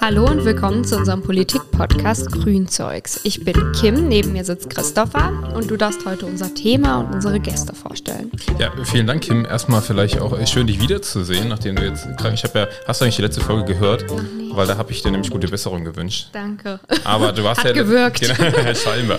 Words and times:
Hallo 0.00 0.26
und 0.26 0.44
willkommen 0.44 0.84
zu 0.84 0.96
unserem 0.96 1.22
Politik-Podcast 1.22 2.30
Grünzeugs. 2.32 3.20
Ich 3.24 3.44
bin 3.44 3.54
Kim, 3.72 4.08
neben 4.08 4.32
mir 4.32 4.44
sitzt 4.44 4.70
Christopher 4.70 5.52
und 5.54 5.70
du 5.70 5.76
darfst 5.76 6.06
heute 6.06 6.26
unser 6.26 6.54
Thema 6.54 7.00
und 7.00 7.14
unsere 7.14 7.38
Gäste 7.40 7.74
vorstellen. 7.74 8.30
Ja, 8.58 8.72
vielen 8.84 9.06
Dank, 9.06 9.22
Kim. 9.22 9.44
Erstmal 9.44 9.82
vielleicht 9.82 10.20
auch 10.20 10.38
schön, 10.46 10.66
dich 10.66 10.80
wiederzusehen, 10.80 11.48
nachdem 11.48 11.76
du 11.76 11.84
jetzt 11.86 12.06
krank. 12.16 12.34
Ich 12.34 12.44
habe 12.44 12.60
ja, 12.60 12.68
hast 12.86 13.00
du 13.00 13.04
eigentlich 13.04 13.16
die 13.16 13.22
letzte 13.22 13.40
Folge 13.42 13.74
gehört? 13.74 14.04
Ach 14.08 14.22
nee. 14.36 14.43
Weil 14.56 14.66
da 14.66 14.76
habe 14.76 14.92
ich 14.92 15.02
dir 15.02 15.10
nämlich 15.10 15.30
gute 15.30 15.48
Besserung 15.48 15.84
gewünscht. 15.84 16.28
Danke. 16.32 16.80
Aber 17.04 17.32
du 17.32 17.44
warst 17.44 17.60
Hat 17.60 17.76
ja. 17.76 17.82
gewirkt. 17.82 18.20
Genau, 18.20 18.34
scheinbar. 18.74 19.18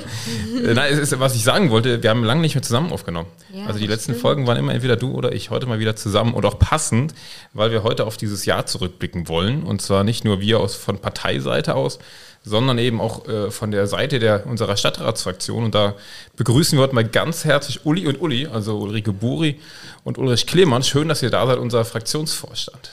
Nein, 0.53 0.93
es 0.93 0.99
ist, 0.99 1.19
was 1.19 1.35
ich 1.35 1.43
sagen 1.43 1.69
wollte, 1.69 2.01
wir 2.01 2.09
haben 2.09 2.23
lange 2.23 2.41
nicht 2.41 2.55
mehr 2.55 2.61
zusammen 2.61 2.91
aufgenommen. 2.91 3.27
Ja, 3.53 3.65
also 3.65 3.79
die 3.79 3.87
letzten 3.87 4.11
stimmt. 4.11 4.21
Folgen 4.21 4.47
waren 4.47 4.57
immer 4.57 4.73
entweder 4.73 4.95
du 4.95 5.11
oder 5.11 5.33
ich, 5.33 5.49
heute 5.49 5.65
mal 5.65 5.79
wieder 5.79 5.95
zusammen 5.95 6.33
und 6.33 6.45
auch 6.45 6.59
passend, 6.59 7.13
weil 7.53 7.71
wir 7.71 7.83
heute 7.83 8.05
auf 8.05 8.17
dieses 8.17 8.45
Jahr 8.45 8.65
zurückblicken 8.65 9.27
wollen. 9.27 9.63
Und 9.63 9.81
zwar 9.81 10.03
nicht 10.03 10.25
nur 10.25 10.41
wir 10.41 10.59
aus 10.59 10.75
von 10.75 10.99
Parteiseite 10.99 11.75
aus, 11.75 11.99
sondern 12.45 12.77
eben 12.77 13.01
auch 13.01 13.27
äh, 13.27 13.51
von 13.51 13.71
der 13.71 13.87
Seite 13.87 14.19
der 14.19 14.45
unserer 14.45 14.77
Stadtratsfraktion. 14.77 15.65
Und 15.65 15.75
da 15.75 15.95
begrüßen 16.37 16.77
wir 16.77 16.83
heute 16.83 16.95
mal 16.95 17.03
ganz 17.03 17.43
herzlich 17.43 17.85
Uli 17.85 18.07
und 18.07 18.21
Uli, 18.21 18.47
also 18.47 18.77
Ulrike 18.77 19.11
Buri 19.11 19.59
und 20.03 20.17
Ulrich 20.17 20.45
Klemann. 20.45 20.83
Schön, 20.83 21.09
dass 21.09 21.23
ihr 21.23 21.31
da 21.31 21.45
seid, 21.47 21.57
unser 21.57 21.83
Fraktionsvorstand. 21.83 22.91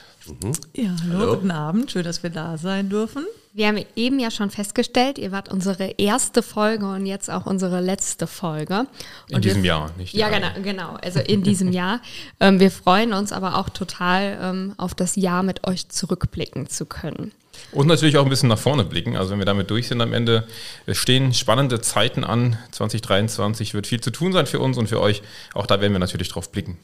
Ja, 0.75 0.91
hallo, 1.03 1.19
Hallo. 1.19 1.35
guten 1.35 1.51
Abend. 1.51 1.91
Schön, 1.91 2.05
dass 2.05 2.23
wir 2.23 2.31
da 2.31 2.57
sein 2.57 2.89
dürfen. 2.89 3.27
Wir 3.53 3.67
haben 3.67 3.85
eben 3.97 4.19
ja 4.21 4.31
schon 4.31 4.51
festgestellt, 4.51 5.19
ihr 5.19 5.33
wart 5.33 5.51
unsere 5.51 5.95
erste 5.99 6.43
Folge 6.43 6.87
und 6.87 7.07
jetzt 7.07 7.29
auch 7.29 7.45
unsere 7.45 7.81
letzte 7.81 8.27
Folge. 8.27 8.87
In 9.29 9.37
Und 9.37 9.45
diesem 9.45 9.63
wir, 9.63 9.69
Jahr, 9.69 9.91
nicht? 9.99 10.15
Ja, 10.15 10.31
genau, 10.31 10.49
genau. 10.63 10.97
Also 11.03 11.21
in 11.21 11.43
diesem 11.43 11.73
Jahr. 11.73 12.01
Ähm, 12.41 12.61
wir 12.61 12.71
freuen 12.71 13.13
uns 13.13 13.33
aber 13.33 13.59
auch 13.59 13.69
total 13.69 14.39
ähm, 14.41 14.75
auf 14.79 14.95
das 14.95 15.17
Jahr 15.17 15.43
mit 15.43 15.67
euch 15.67 15.89
zurückblicken 15.89 16.69
zu 16.69 16.87
können. 16.87 17.33
Und 17.73 17.87
natürlich 17.89 18.17
auch 18.17 18.25
ein 18.25 18.31
bisschen 18.31 18.49
nach 18.49 18.59
vorne 18.59 18.85
blicken. 18.85 19.17
Also 19.17 19.33
wenn 19.33 19.39
wir 19.39 19.45
damit 19.45 19.71
durch 19.71 19.89
sind 19.89 20.01
am 20.01 20.13
Ende, 20.13 20.47
es 20.87 20.99
stehen 20.99 21.35
spannende 21.35 21.81
Zeiten 21.81 22.25
an. 22.25 22.57
2023 22.71 23.75
wird 23.75 23.87
viel 23.87 24.01
zu 24.01 24.11
tun 24.11 24.33
sein 24.33 24.47
für 24.47 24.61
uns 24.61 24.79
und 24.79 24.89
für 24.89 25.01
euch. 25.01 25.23
Auch 25.53 25.67
da 25.67 25.81
werden 25.81 25.93
wir 25.93 25.99
natürlich 25.99 26.29
drauf 26.29 26.51
blicken. 26.51 26.79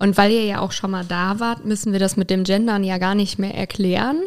Und 0.00 0.16
weil 0.16 0.32
ihr 0.32 0.44
ja 0.46 0.60
auch 0.60 0.72
schon 0.72 0.90
mal 0.90 1.04
da 1.04 1.40
wart, 1.40 1.66
müssen 1.66 1.92
wir 1.92 2.00
das 2.00 2.16
mit 2.16 2.30
dem 2.30 2.44
Gendern 2.44 2.82
ja 2.82 2.96
gar 2.96 3.14
nicht 3.14 3.38
mehr 3.38 3.54
erklären. 3.54 4.22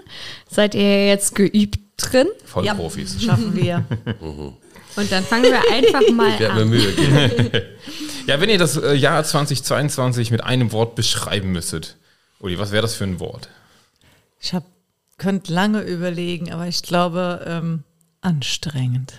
Seid 0.47 0.75
ihr 0.75 1.07
jetzt 1.07 1.33
geübt 1.33 1.79
drin? 1.97 2.27
Vollprofis. 2.45 3.21
Schaffen 3.25 3.55
wir. 3.55 3.83
Und 4.95 5.11
dann 5.11 5.23
fangen 5.23 5.51
wir 5.51 5.71
einfach 5.71 6.07
mal 6.11 6.29
Ich 6.35 6.39
werde 6.39 6.53
mir 6.53 6.61
an. 6.61 6.69
Mühe 6.69 6.91
geben. 6.93 7.51
Ja, 8.25 8.39
wenn 8.39 8.49
ihr 8.49 8.57
das 8.57 8.77
äh, 8.77 8.93
Jahr 8.93 9.21
2022 9.21 10.31
mit 10.31 10.41
einem 10.41 10.71
Wort 10.71 10.95
beschreiben 10.95 11.51
müsstet, 11.51 11.97
Uli, 12.39 12.57
was 12.57 12.71
wäre 12.71 12.81
das 12.83 12.95
für 12.95 13.03
ein 13.03 13.19
Wort? 13.19 13.49
Ich 14.39 14.53
hab, 14.53 14.63
könnte 15.17 15.51
lange 15.51 15.81
überlegen, 15.81 16.53
aber 16.53 16.67
ich 16.67 16.83
glaube, 16.83 17.43
ähm, 17.45 17.83
anstrengend. 18.21 19.15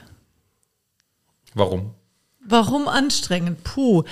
Warum? 1.52 1.92
Warum 2.46 2.88
anstrengend? 2.88 3.62
Puh. 3.62 4.04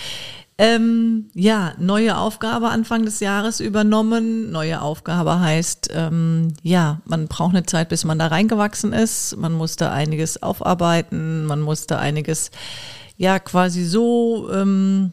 Ähm, 0.62 1.28
ja, 1.34 1.74
neue 1.80 2.16
Aufgabe 2.16 2.68
Anfang 2.68 3.04
des 3.04 3.18
Jahres 3.18 3.58
übernommen. 3.58 4.52
Neue 4.52 4.80
Aufgabe 4.80 5.40
heißt, 5.40 5.88
ähm, 5.92 6.54
ja, 6.62 7.00
man 7.04 7.26
braucht 7.26 7.56
eine 7.56 7.66
Zeit, 7.66 7.88
bis 7.88 8.04
man 8.04 8.20
da 8.20 8.28
reingewachsen 8.28 8.92
ist. 8.92 9.36
Man 9.36 9.54
musste 9.54 9.90
einiges 9.90 10.40
aufarbeiten, 10.40 11.46
man 11.46 11.60
musste 11.62 11.98
einiges, 11.98 12.52
ja, 13.16 13.40
quasi 13.40 13.84
so, 13.84 14.52
ähm, 14.52 15.10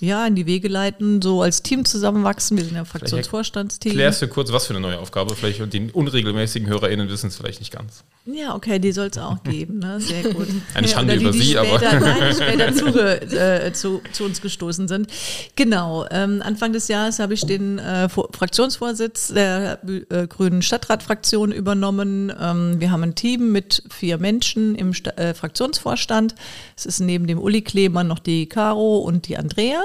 ja, 0.00 0.26
in 0.26 0.34
die 0.34 0.46
Wege 0.46 0.68
leiten, 0.68 1.20
so 1.22 1.42
als 1.42 1.62
Team 1.62 1.84
zusammenwachsen. 1.84 2.56
Wir 2.56 2.64
sind 2.64 2.74
ja 2.76 2.84
Fraktionsvorstandsteam. 2.84 3.92
Klärst 3.92 4.22
du 4.22 4.28
kurz, 4.28 4.50
was 4.50 4.66
für 4.66 4.72
eine 4.72 4.80
neue 4.80 4.98
Aufgabe? 4.98 5.34
Vielleicht 5.36 5.60
und 5.60 5.72
die 5.72 5.90
unregelmäßigen 5.92 6.68
HörerInnen 6.68 7.08
wissen 7.08 7.26
es 7.28 7.36
vielleicht 7.36 7.60
nicht 7.60 7.72
ganz. 7.72 8.02
Ja, 8.26 8.54
okay, 8.54 8.78
die 8.78 8.92
soll 8.92 9.08
es 9.08 9.18
auch 9.18 9.42
geben, 9.44 9.78
ne? 9.78 10.00
Sehr 10.00 10.22
gut. 10.32 10.46
Schande 10.86 11.14
Oder 11.14 11.18
die, 11.18 11.22
über 11.24 11.32
die 11.32 11.38
Sie, 11.42 11.58
aber- 11.58 11.80
Nein, 11.80 12.34
später 12.34 12.74
zuge, 12.74 13.20
äh, 13.22 13.72
zu, 13.72 14.00
zu 14.12 14.24
uns 14.24 14.40
gestoßen 14.40 14.88
sind. 14.88 15.08
Genau, 15.56 16.06
ähm, 16.10 16.42
Anfang 16.44 16.72
des 16.72 16.88
Jahres 16.88 17.18
habe 17.18 17.34
ich 17.34 17.42
den 17.46 17.78
äh, 17.78 18.08
Vor- 18.08 18.28
Fraktionsvorsitz 18.32 19.28
der 19.28 19.80
äh, 20.10 20.26
Grünen 20.26 20.62
Stadtratfraktion 20.62 21.52
übernommen. 21.52 22.32
Ähm, 22.40 22.80
wir 22.80 22.90
haben 22.90 23.02
ein 23.02 23.14
Team 23.14 23.52
mit 23.52 23.82
vier 23.90 24.18
Menschen 24.18 24.74
im 24.74 24.94
Sta 24.94 25.10
äh, 25.12 25.34
Fraktionsvorstand. 25.34 26.34
Es 26.76 26.86
ist 26.86 27.00
neben 27.00 27.26
dem 27.26 27.38
Uli 27.38 27.62
Klemann 27.62 28.06
noch 28.06 28.18
die 28.18 28.46
Caro 28.46 28.98
und 28.98 29.28
die 29.28 29.36
Andrea. 29.36 29.80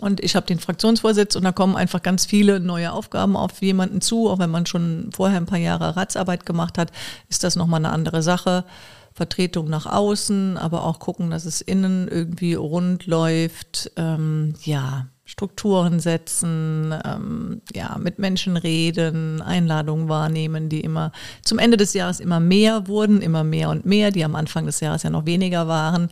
Und 0.00 0.22
ich 0.22 0.36
habe 0.36 0.46
den 0.46 0.58
Fraktionsvorsitz 0.58 1.36
und 1.36 1.44
da 1.44 1.52
kommen 1.52 1.76
einfach 1.76 2.02
ganz 2.02 2.26
viele 2.26 2.60
neue 2.60 2.92
Aufgaben 2.92 3.36
auf 3.36 3.62
jemanden 3.62 4.00
zu. 4.00 4.28
Auch 4.28 4.38
wenn 4.38 4.50
man 4.50 4.66
schon 4.66 5.10
vorher 5.12 5.38
ein 5.38 5.46
paar 5.46 5.58
Jahre 5.58 5.96
Ratsarbeit 5.96 6.46
gemacht 6.46 6.78
hat, 6.78 6.90
ist 7.28 7.44
das 7.44 7.56
nochmal 7.56 7.80
eine 7.80 7.92
andere 7.92 8.22
Sache. 8.22 8.64
Vertretung 9.12 9.70
nach 9.70 9.86
außen, 9.86 10.58
aber 10.58 10.84
auch 10.84 10.98
gucken, 10.98 11.30
dass 11.30 11.44
es 11.44 11.60
innen 11.60 12.08
irgendwie 12.08 12.54
rund 12.54 13.06
läuft. 13.06 13.92
Ähm, 13.96 14.54
ja, 14.64 15.06
Strukturen 15.24 16.00
setzen, 16.00 16.94
ähm, 17.04 17.62
ja, 17.72 17.96
mit 17.98 18.18
Menschen 18.18 18.56
reden, 18.56 19.40
Einladungen 19.40 20.08
wahrnehmen, 20.08 20.68
die 20.68 20.80
immer 20.80 21.12
zum 21.42 21.58
Ende 21.58 21.76
des 21.76 21.94
Jahres 21.94 22.20
immer 22.20 22.40
mehr 22.40 22.88
wurden, 22.88 23.22
immer 23.22 23.42
mehr 23.42 23.70
und 23.70 23.86
mehr, 23.86 24.10
die 24.10 24.24
am 24.24 24.34
Anfang 24.34 24.66
des 24.66 24.80
Jahres 24.80 25.02
ja 25.02 25.10
noch 25.10 25.24
weniger 25.24 25.66
waren. 25.66 26.10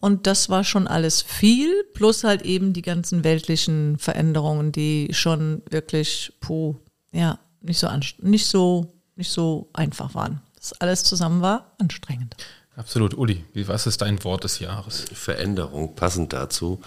Und 0.00 0.26
das 0.26 0.48
war 0.48 0.62
schon 0.64 0.86
alles 0.86 1.22
viel, 1.22 1.84
plus 1.94 2.22
halt 2.24 2.42
eben 2.42 2.72
die 2.72 2.82
ganzen 2.82 3.24
weltlichen 3.24 3.98
Veränderungen, 3.98 4.70
die 4.72 5.08
schon 5.12 5.62
wirklich, 5.70 6.32
puh, 6.40 6.76
ja, 7.12 7.38
nicht 7.60 7.78
so, 7.78 7.88
nicht 8.22 8.46
so, 8.46 8.92
nicht 9.16 9.30
so 9.30 9.68
einfach 9.72 10.14
waren. 10.14 10.40
Das 10.56 10.72
alles 10.80 11.02
zusammen 11.04 11.42
war 11.42 11.74
anstrengend. 11.78 12.36
Absolut. 12.76 13.14
Uli, 13.14 13.44
wie- 13.54 13.66
was 13.66 13.88
ist 13.88 14.02
dein 14.02 14.22
Wort 14.22 14.44
des 14.44 14.60
Jahres? 14.60 15.04
Veränderung 15.12 15.96
passend 15.96 16.32
dazu. 16.32 16.80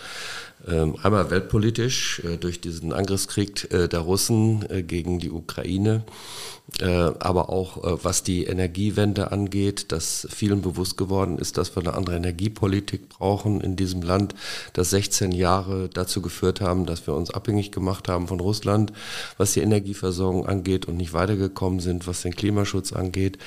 Ähm, 0.68 0.96
einmal 1.02 1.32
weltpolitisch 1.32 2.22
äh, 2.24 2.38
durch 2.38 2.62
diesen 2.62 2.94
Angriffskrieg 2.94 3.72
äh, 3.74 3.88
der 3.88 4.02
Russen 4.02 4.64
äh, 4.70 4.84
gegen 4.84 5.20
die 5.20 5.32
Ukraine, 5.32 6.04
aber 7.20 7.50
auch 7.50 8.00
was 8.02 8.24
die 8.24 8.46
Energiewende 8.46 9.34
angeht, 9.34 9.92
dass 9.92 10.26
vielen 10.32 10.62
bewusst 10.62 10.96
geworden 10.96 11.38
ist, 11.38 11.58
dass 11.58 11.76
wir 11.76 11.82
eine 11.82 11.96
andere 11.96 12.16
Energiepolitik 12.16 13.10
brauchen 13.10 13.60
in 13.60 13.76
diesem 13.76 14.02
Land, 14.02 14.36
das 14.72 14.92
16 14.92 15.34
Jahre 15.34 15.90
dazu 15.90 16.22
geführt 16.22 16.62
haben, 16.62 16.86
dass 16.86 17.06
wir 17.08 17.14
uns 17.14 17.30
abhängig 17.30 17.74
gemacht 17.74 18.08
haben 18.08 18.30
von 18.30 18.40
Russland, 18.40 18.94
was 19.38 19.52
die 19.52 19.60
Energieversorgung 19.60 20.48
angeht 20.48 20.86
und 20.86 20.96
nicht 20.96 21.12
weitergekommen 21.12 21.82
sind, 21.82 22.08
was 22.08 22.22
den 22.22 22.36
Klimaschutz 22.36 22.94
angeht. 22.94 23.38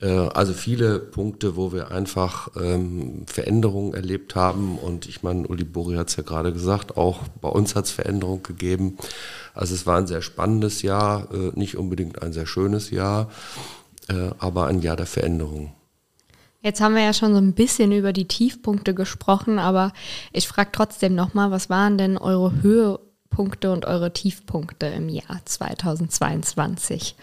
Äh, 0.00 0.08
Also 0.08 0.52
viele 0.52 0.98
Punkte, 0.98 1.56
wo 1.56 1.72
wir 1.72 1.90
einfach 1.90 2.48
ähm, 2.56 3.24
Veränderungen 3.26 3.94
erlebt 3.94 4.34
haben. 4.34 4.78
Und 4.78 5.06
ich 5.06 5.22
meine, 5.22 5.46
Uli 5.46 5.64
Buri 5.64 5.96
hat 5.96 6.08
es 6.08 6.16
ja 6.16 6.22
gerade 6.22 6.52
gesagt, 6.52 6.96
auch 6.96 7.22
bei 7.40 7.48
uns 7.48 7.74
hat 7.74 7.86
es 7.86 7.90
Veränderungen 7.90 8.42
gegeben. 8.42 8.98
Also 9.54 9.74
es 9.74 9.86
war 9.86 9.98
ein 9.98 10.06
sehr 10.06 10.22
spannendes 10.22 10.82
Jahr, 10.82 11.28
äh, 11.32 11.52
nicht 11.54 11.76
unbedingt 11.76 12.22
ein 12.22 12.32
sehr 12.32 12.46
schönes 12.46 12.90
Jahr, 12.90 13.30
äh, 14.08 14.30
aber 14.38 14.66
ein 14.66 14.82
Jahr 14.82 14.96
der 14.96 15.06
Veränderung. 15.06 15.72
Jetzt 16.60 16.80
haben 16.80 16.96
wir 16.96 17.02
ja 17.02 17.12
schon 17.12 17.32
so 17.32 17.38
ein 17.38 17.52
bisschen 17.52 17.92
über 17.92 18.12
die 18.12 18.26
Tiefpunkte 18.26 18.92
gesprochen, 18.92 19.58
aber 19.60 19.92
ich 20.32 20.48
frage 20.48 20.70
trotzdem 20.72 21.14
nochmal, 21.14 21.52
was 21.52 21.70
waren 21.70 21.96
denn 21.96 22.18
eure 22.18 22.60
Höhepunkte 22.60 23.72
und 23.72 23.84
eure 23.84 24.12
Tiefpunkte 24.12 24.86
im 24.86 25.08
Jahr 25.08 25.40
2022? 25.44 27.14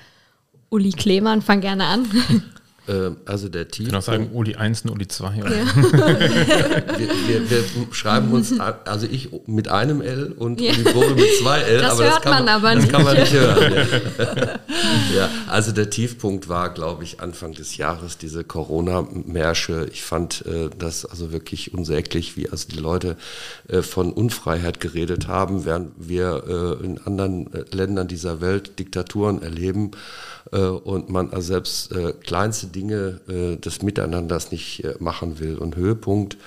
Uli 0.69 0.91
Klemann, 0.91 1.41
fang 1.41 1.59
gerne 1.59 1.85
an. 1.85 2.07
Äh, 2.87 3.11
Also 3.25 3.49
der 3.49 3.67
Tief. 3.69 3.85
Ich 3.87 3.91
kann 3.91 3.99
auch 3.99 4.03
sagen, 4.03 4.29
Uli 4.33 4.55
1 4.55 4.81
und 4.83 4.89
Uli 4.91 5.07
2. 5.07 5.41
Oder? 5.41 5.49
wir, 5.51 7.09
wir, 7.27 7.49
wir 7.49 7.63
schreiben 7.91 8.31
uns, 8.31 8.53
also 8.85 9.07
ich 9.09 9.29
mit 9.47 9.69
einem 9.69 10.01
L 10.01 10.33
und 10.37 10.59
Ja. 10.59 10.73
Uli 10.73 10.83
Buri 10.91 11.13
mit 11.15 11.25
zwei 11.41 11.59
L. 11.61 11.79
Das 11.79 11.93
aber 11.93 12.03
hört 12.03 12.15
das 12.15 12.21
kann 12.21 12.31
man 12.45 12.49
aber 12.49 12.73
das 12.75 12.83
nicht. 12.83 12.91
kann 12.91 13.03
man 13.03 13.17
nicht 13.17 13.33
hören. 13.33 13.73
Ja. 15.13 15.15
ja, 15.15 15.29
also 15.47 15.71
der 15.71 15.89
Tiefpunkt 15.89 16.49
war, 16.49 16.73
glaube 16.73 17.03
ich, 17.03 17.19
Anfang 17.19 17.53
des 17.53 17.77
Jahres 17.77 18.17
diese 18.17 18.43
Corona-Märsche. 18.43 19.87
Ich 19.91 20.03
fand 20.03 20.45
äh, 20.45 20.69
das 20.77 21.05
also 21.05 21.31
wirklich 21.31 21.73
unsäglich, 21.73 22.35
wie 22.37 22.49
also 22.49 22.67
die 22.69 22.79
Leute 22.79 23.15
äh, 23.67 23.81
von 23.81 24.11
Unfreiheit 24.11 24.79
geredet 24.79 25.27
haben, 25.27 25.65
während 25.65 25.91
wir 25.97 26.77
äh, 26.81 26.85
in 26.85 26.99
anderen 27.05 27.53
äh, 27.53 27.63
Ländern 27.71 28.07
dieser 28.07 28.41
Welt 28.41 28.79
Diktaturen 28.79 29.41
erleben 29.41 29.91
äh, 29.91 29.97
und 30.51 31.09
man 31.09 31.31
also 31.31 31.47
selbst 31.47 31.91
äh, 31.91 32.13
kleinste 32.13 32.67
Dinge 32.67 33.21
äh, 33.27 33.57
des 33.57 33.81
Miteinanders 33.81 34.51
nicht 34.51 34.83
äh, 34.83 34.95
machen 34.99 35.39
will. 35.39 35.57
Und 35.57 35.75
Höhepunkt 35.75 36.37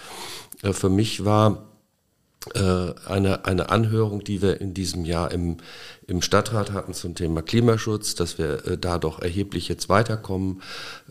äh, 0.62 0.72
für 0.72 0.88
mich 0.88 1.24
war 1.24 1.66
äh, 2.54 2.94
eine, 3.06 3.44
eine 3.44 3.70
Anhörung, 3.70 4.22
die 4.22 4.40
wir 4.40 4.60
in 4.60 4.72
diesem 4.72 5.04
Jahr 5.04 5.32
im, 5.32 5.56
im 6.06 6.22
Stadtrat 6.22 6.72
hatten 6.72 6.94
zum 6.94 7.14
Thema 7.14 7.42
Klimaschutz, 7.42 8.14
dass 8.14 8.38
wir 8.38 8.64
äh, 8.66 8.78
da 8.78 8.98
doch 8.98 9.20
erheblich 9.20 9.68
jetzt 9.68 9.88
weiterkommen 9.88 10.62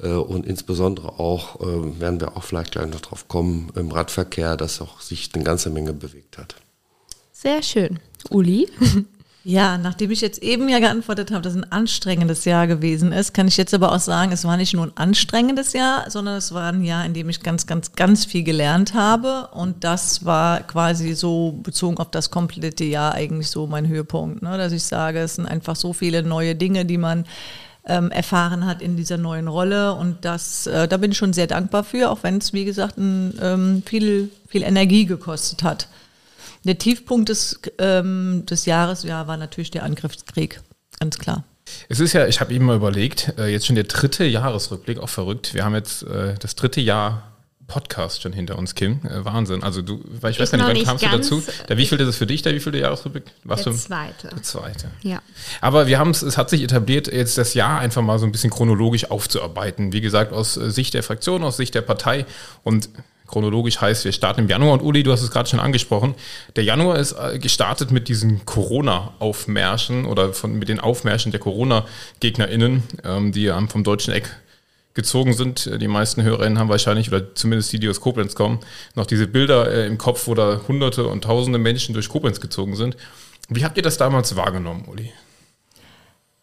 äh, 0.01 0.09
und 0.11 0.45
insbesondere 0.45 1.19
auch, 1.19 1.59
äh, 1.59 1.99
werden 1.99 2.21
wir 2.21 2.37
auch 2.37 2.43
vielleicht 2.43 2.71
gleich 2.71 2.89
noch 2.89 3.01
drauf 3.01 3.27
kommen, 3.27 3.71
im 3.75 3.91
Radverkehr, 3.91 4.55
dass 4.55 4.79
auch 4.79 5.01
sich 5.01 5.29
eine 5.33 5.43
ganze 5.43 5.69
Menge 5.69 5.93
bewegt 5.93 6.37
hat. 6.37 6.55
Sehr 7.33 7.61
schön. 7.61 7.99
Uli? 8.29 8.69
Ja, 9.47 9.77
nachdem 9.77 10.09
ich 10.09 10.21
jetzt 10.21 10.41
eben 10.41 10.67
ja 10.69 10.79
geantwortet 10.79 11.29
habe, 11.29 11.43
dass 11.43 11.55
ein 11.55 11.71
anstrengendes 11.71 12.45
Jahr 12.45 12.65
gewesen 12.65 13.11
ist, 13.11 13.31
kann 13.31 13.47
ich 13.47 13.57
jetzt 13.57 13.75
aber 13.75 13.91
auch 13.91 13.99
sagen, 13.99 14.31
es 14.31 14.43
war 14.43 14.57
nicht 14.57 14.73
nur 14.73 14.87
ein 14.87 14.97
anstrengendes 14.97 15.73
Jahr, 15.73 16.09
sondern 16.09 16.37
es 16.37 16.51
war 16.51 16.73
ein 16.73 16.83
Jahr, 16.83 17.05
in 17.05 17.13
dem 17.13 17.29
ich 17.29 17.41
ganz, 17.41 17.67
ganz, 17.67 17.91
ganz 17.91 18.25
viel 18.25 18.41
gelernt 18.41 18.95
habe. 18.95 19.49
Und 19.51 19.83
das 19.83 20.25
war 20.25 20.61
quasi 20.61 21.13
so 21.13 21.59
bezogen 21.61 21.99
auf 21.99 22.09
das 22.09 22.31
komplette 22.31 22.85
Jahr 22.85 23.13
eigentlich 23.13 23.51
so 23.51 23.67
mein 23.67 23.87
Höhepunkt, 23.87 24.41
ne? 24.41 24.57
dass 24.57 24.71
ich 24.71 24.81
sage, 24.81 25.19
es 25.19 25.35
sind 25.35 25.45
einfach 25.45 25.75
so 25.75 25.93
viele 25.93 26.23
neue 26.23 26.55
Dinge, 26.55 26.83
die 26.83 26.97
man 26.97 27.25
ähm, 27.85 28.09
erfahren 28.09 28.65
hat 28.65 28.81
in 28.81 28.97
dieser 28.97 29.17
neuen 29.17 29.47
Rolle. 29.47 29.93
Und 29.93 30.25
das, 30.25 30.65
äh, 30.65 30.87
da 30.87 30.97
bin 30.97 31.11
ich 31.11 31.19
schon 31.19 31.33
sehr 31.33 31.45
dankbar 31.45 31.83
für, 31.83 32.09
auch 32.09 32.23
wenn 32.23 32.39
es, 32.39 32.51
wie 32.51 32.65
gesagt, 32.65 32.97
ein, 32.97 33.37
ähm, 33.39 33.83
viel, 33.85 34.31
viel 34.47 34.63
Energie 34.63 35.05
gekostet 35.05 35.61
hat. 35.61 35.87
Der 36.65 36.79
Tiefpunkt 36.79 37.29
des, 37.29 37.61
ähm, 37.77 38.43
des 38.47 38.65
Jahres 38.65 39.03
ja, 39.03 39.27
war 39.27 39.37
natürlich 39.37 39.69
der 39.69 39.83
Angriffskrieg, 39.83 40.61
ganz 40.99 41.19
klar. 41.19 41.43
Es 41.89 41.99
ist 41.99 42.13
ja, 42.13 42.27
ich 42.27 42.41
habe 42.41 42.53
eben 42.53 42.65
mal 42.65 42.75
überlegt, 42.75 43.33
äh, 43.37 43.47
jetzt 43.47 43.67
schon 43.67 43.75
der 43.75 43.85
dritte 43.85 44.25
Jahresrückblick, 44.25 44.99
auch 44.99 45.09
verrückt. 45.09 45.53
Wir 45.53 45.63
haben 45.63 45.75
jetzt 45.75 46.03
äh, 46.03 46.35
das 46.39 46.55
dritte 46.55 46.81
Jahr 46.81 47.35
Podcast 47.67 48.21
schon 48.21 48.33
hinter 48.33 48.57
uns, 48.57 48.75
Kim. 48.75 48.99
Äh, 49.03 49.25
Wahnsinn. 49.25 49.63
Also 49.63 49.81
du, 49.81 50.01
weil 50.21 50.31
ich, 50.31 50.37
ich 50.37 50.41
weiß 50.41 50.51
gar 50.51 50.73
nicht, 50.73 50.87
wann 50.87 50.99
kamst 50.99 51.03
du 51.03 51.09
dazu? 51.09 51.43
Der 51.67 51.77
wievielte 51.77 52.03
ist 52.03 52.09
es 52.09 52.17
für 52.17 52.27
dich, 52.27 52.41
der 52.41 52.53
wievielte 52.53 52.79
Jahresrückblick? 52.79 53.25
Warst 53.43 53.65
der 53.65 53.73
du? 53.73 53.79
zweite. 53.79 54.27
Der 54.29 54.43
zweite. 54.43 54.91
Ja. 55.01 55.21
Aber 55.61 55.87
wir 55.87 55.97
haben 55.97 56.11
es, 56.11 56.21
es 56.21 56.37
hat 56.37 56.49
sich 56.49 56.61
etabliert, 56.61 57.11
jetzt 57.11 57.37
das 57.37 57.53
Jahr 57.53 57.79
einfach 57.79 58.01
mal 58.01 58.19
so 58.19 58.25
ein 58.25 58.31
bisschen 58.31 58.51
chronologisch 58.51 59.09
aufzuarbeiten. 59.09 59.93
Wie 59.93 60.01
gesagt, 60.01 60.33
aus 60.33 60.57
äh, 60.57 60.69
Sicht 60.69 60.93
der 60.93 61.03
Fraktion, 61.03 61.43
aus 61.43 61.57
Sicht 61.57 61.73
der 61.73 61.81
Partei 61.81 62.25
und 62.63 62.89
chronologisch 63.27 63.81
heißt, 63.81 64.05
wir 64.05 64.11
starten 64.11 64.41
im 64.41 64.49
Januar 64.49 64.73
und 64.73 64.81
Uli, 64.81 65.03
du 65.03 65.11
hast 65.11 65.21
es 65.21 65.31
gerade 65.31 65.49
schon 65.49 65.59
angesprochen. 65.59 66.15
Der 66.55 66.63
Januar 66.63 66.97
ist 66.97 67.13
äh, 67.13 67.39
gestartet 67.39 67.91
mit 67.91 68.07
diesen 68.07 68.45
Corona-Aufmärschen 68.45 70.05
oder 70.05 70.33
von, 70.33 70.57
mit 70.57 70.69
den 70.69 70.79
Aufmärschen 70.79 71.31
der 71.31 71.39
Corona-GegnerInnen, 71.39 72.83
ähm, 73.03 73.31
die 73.31 73.51
vom 73.69 73.83
deutschen 73.83 74.13
Eck 74.13 74.29
gezogen 74.93 75.33
sind. 75.33 75.69
Die 75.81 75.87
meisten 75.87 76.23
Hörerinnen 76.23 76.57
haben 76.57 76.69
wahrscheinlich, 76.69 77.09
oder 77.09 77.35
zumindest 77.35 77.71
die, 77.73 77.79
die 77.79 77.89
aus 77.89 77.99
Koblenz 78.01 78.33
kommen, 78.33 78.59
noch 78.95 79.05
diese 79.05 79.27
Bilder 79.27 79.69
äh, 79.71 79.85
im 79.87 79.97
Kopf, 79.97 80.27
wo 80.27 80.33
da 80.33 80.61
hunderte 80.67 81.05
und 81.07 81.23
tausende 81.23 81.59
Menschen 81.59 81.93
durch 81.93 82.09
Koblenz 82.09 82.39
gezogen 82.39 82.75
sind. 82.75 82.95
Wie 83.49 83.63
habt 83.63 83.77
ihr 83.77 83.83
das 83.83 83.97
damals 83.97 84.35
wahrgenommen, 84.35 84.85
Uli? 84.87 85.11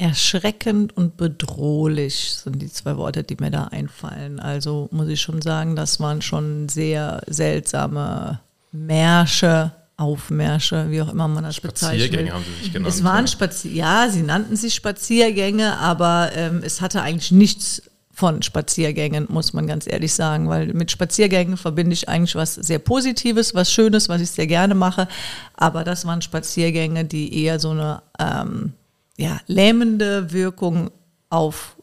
Erschreckend 0.03 0.97
und 0.97 1.17
bedrohlich 1.17 2.33
sind 2.33 2.61
die 2.61 2.69
zwei 2.69 2.97
Worte, 2.97 3.23
die 3.23 3.37
mir 3.39 3.53
da 3.53 3.67
einfallen. 3.67 4.41
Also 4.41 4.89
muss 4.91 5.07
ich 5.07 5.21
schon 5.21 5.41
sagen, 5.41 5.77
das 5.77 6.01
waren 6.01 6.21
schon 6.23 6.69
sehr 6.69 7.23
seltsame 7.29 8.41
Märsche, 8.73 9.71
Aufmärsche, 9.97 10.91
wie 10.91 11.03
auch 11.03 11.13
immer 11.13 11.29
man 11.29 11.45
das 11.45 11.61
bezeichnet. 11.61 12.07
Spaziergänge 12.07 12.33
haben 12.33 12.45
sie 12.45 12.65
sich 12.65 12.73
genannt. 12.73 12.93
Es 12.93 13.05
waren 13.05 13.29
Spazier 13.29 13.71
ja, 13.71 14.09
sie 14.11 14.23
nannten 14.23 14.57
sich 14.57 14.75
Spaziergänge, 14.75 15.79
aber 15.79 16.31
ähm, 16.35 16.63
es 16.65 16.81
hatte 16.81 17.01
eigentlich 17.01 17.31
nichts 17.31 17.83
von 18.13 18.43
Spaziergängen, 18.43 19.27
muss 19.29 19.53
man 19.53 19.69
ganz 19.69 19.87
ehrlich 19.87 20.15
sagen, 20.15 20.49
weil 20.49 20.75
mit 20.75 20.91
Spaziergängen 20.91 21.57
verbinde 21.57 21.93
ich 21.93 22.09
eigentlich 22.09 22.35
was 22.35 22.57
sehr 22.57 22.81
Positives, 22.81 23.55
was 23.55 23.73
Schönes, 23.73 24.09
was 24.09 24.21
ich 24.21 24.33
sehr 24.33 24.49
gerne 24.49 24.75
mache. 24.75 25.07
Aber 25.55 25.85
das 25.85 26.05
waren 26.07 26.23
Spaziergänge, 26.23 27.05
die 27.05 27.45
eher 27.45 27.61
so 27.61 27.71
eine 27.71 28.03
ähm, 28.19 28.73
ja, 29.17 29.41
lähmende 29.47 30.33
Wirkung 30.33 30.91
auf 31.29 31.77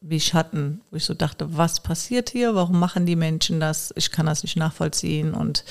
mich 0.00 0.34
hatten, 0.34 0.80
wo 0.90 0.96
ich 0.96 1.04
so 1.04 1.14
dachte, 1.14 1.56
was 1.56 1.80
passiert 1.80 2.30
hier? 2.30 2.54
Warum 2.54 2.78
machen 2.78 3.06
die 3.06 3.16
Menschen 3.16 3.60
das? 3.60 3.92
Ich 3.96 4.10
kann 4.10 4.26
das 4.26 4.42
nicht 4.42 4.56
nachvollziehen. 4.56 5.34
Und 5.34 5.64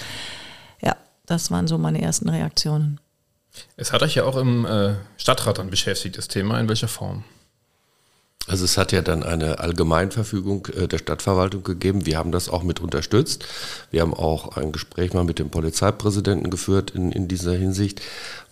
ja, 0.81 0.95
das 1.25 1.51
waren 1.51 1.67
so 1.67 1.77
meine 1.77 2.01
ersten 2.01 2.29
Reaktionen. 2.29 2.99
Es 3.77 3.93
hat 3.93 4.03
euch 4.03 4.15
ja 4.15 4.25
auch 4.25 4.35
im 4.35 4.65
äh, 4.65 4.95
Stadtrat 5.17 5.57
dann 5.57 5.69
beschäftigt, 5.69 6.17
das 6.17 6.27
Thema. 6.27 6.59
In 6.59 6.67
welcher 6.67 6.89
Form? 6.89 7.23
Also 8.47 8.63
es 8.63 8.77
hat 8.77 8.91
ja 8.91 9.01
dann 9.01 9.23
eine 9.23 9.59
Allgemeinverfügung 9.59 10.67
äh, 10.67 10.87
der 10.87 10.99
Stadtverwaltung 10.99 11.63
gegeben. 11.63 12.05
Wir 12.05 12.17
haben 12.17 12.31
das 12.31 12.47
auch 12.47 12.61
mit 12.61 12.79
unterstützt. 12.79 13.45
Wir 13.89 14.01
haben 14.01 14.13
auch 14.13 14.55
ein 14.55 14.71
Gespräch 14.71 15.13
mal 15.13 15.23
mit 15.23 15.39
dem 15.39 15.49
Polizeipräsidenten 15.49 16.51
geführt 16.51 16.91
in, 16.91 17.11
in 17.11 17.27
dieser 17.27 17.53
Hinsicht, 17.53 18.01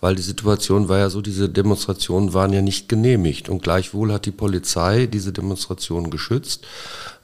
weil 0.00 0.16
die 0.16 0.22
Situation 0.22 0.88
war 0.88 0.98
ja 0.98 1.10
so, 1.10 1.20
diese 1.20 1.48
Demonstrationen 1.48 2.34
waren 2.34 2.52
ja 2.52 2.60
nicht 2.60 2.88
genehmigt 2.88 3.48
und 3.48 3.62
gleichwohl 3.62 4.12
hat 4.12 4.26
die 4.26 4.32
Polizei 4.32 5.06
diese 5.06 5.32
Demonstrationen 5.32 6.10
geschützt. 6.10 6.66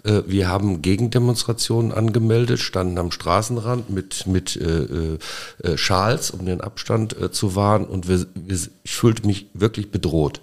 Äh, 0.04 0.22
wir 0.26 0.48
haben 0.48 0.80
Gegendemonstrationen 0.80 1.90
angemeldet, 1.90 2.60
standen 2.60 2.98
am 2.98 3.10
Straßenrand 3.10 3.90
mit, 3.90 4.28
mit 4.28 4.54
äh, 4.54 5.18
äh, 5.64 5.76
Schals, 5.76 6.30
um 6.30 6.46
den 6.46 6.60
Abstand 6.60 7.20
äh, 7.20 7.32
zu 7.32 7.56
wahren 7.56 7.84
und 7.84 8.08
wir, 8.08 8.26
wir, 8.34 8.58
ich 8.84 8.92
fühlte 8.92 9.26
mich 9.26 9.50
wirklich 9.54 9.90
bedroht. 9.90 10.40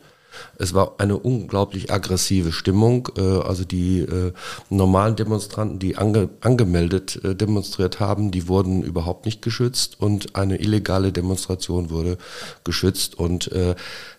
Es 0.57 0.73
war 0.73 0.95
eine 0.97 1.17
unglaublich 1.17 1.91
aggressive 1.91 2.51
Stimmung. 2.51 3.09
Äh, 3.17 3.21
also 3.21 3.63
die 3.63 3.99
äh, 3.99 4.33
normalen 4.69 5.15
Demonstranten, 5.15 5.79
die 5.79 5.97
ange, 5.97 6.29
angemeldet 6.41 7.23
äh, 7.23 7.35
demonstriert 7.35 7.99
haben, 7.99 8.31
die 8.31 8.47
wurden 8.47 8.83
überhaupt 8.83 9.25
nicht 9.25 9.41
geschützt 9.41 9.97
und 9.99 10.35
eine 10.35 10.59
illegale 10.59 11.11
Demonstration 11.11 11.89
wurde 11.89 12.17
geschützt. 12.63 13.15
Und 13.15 13.51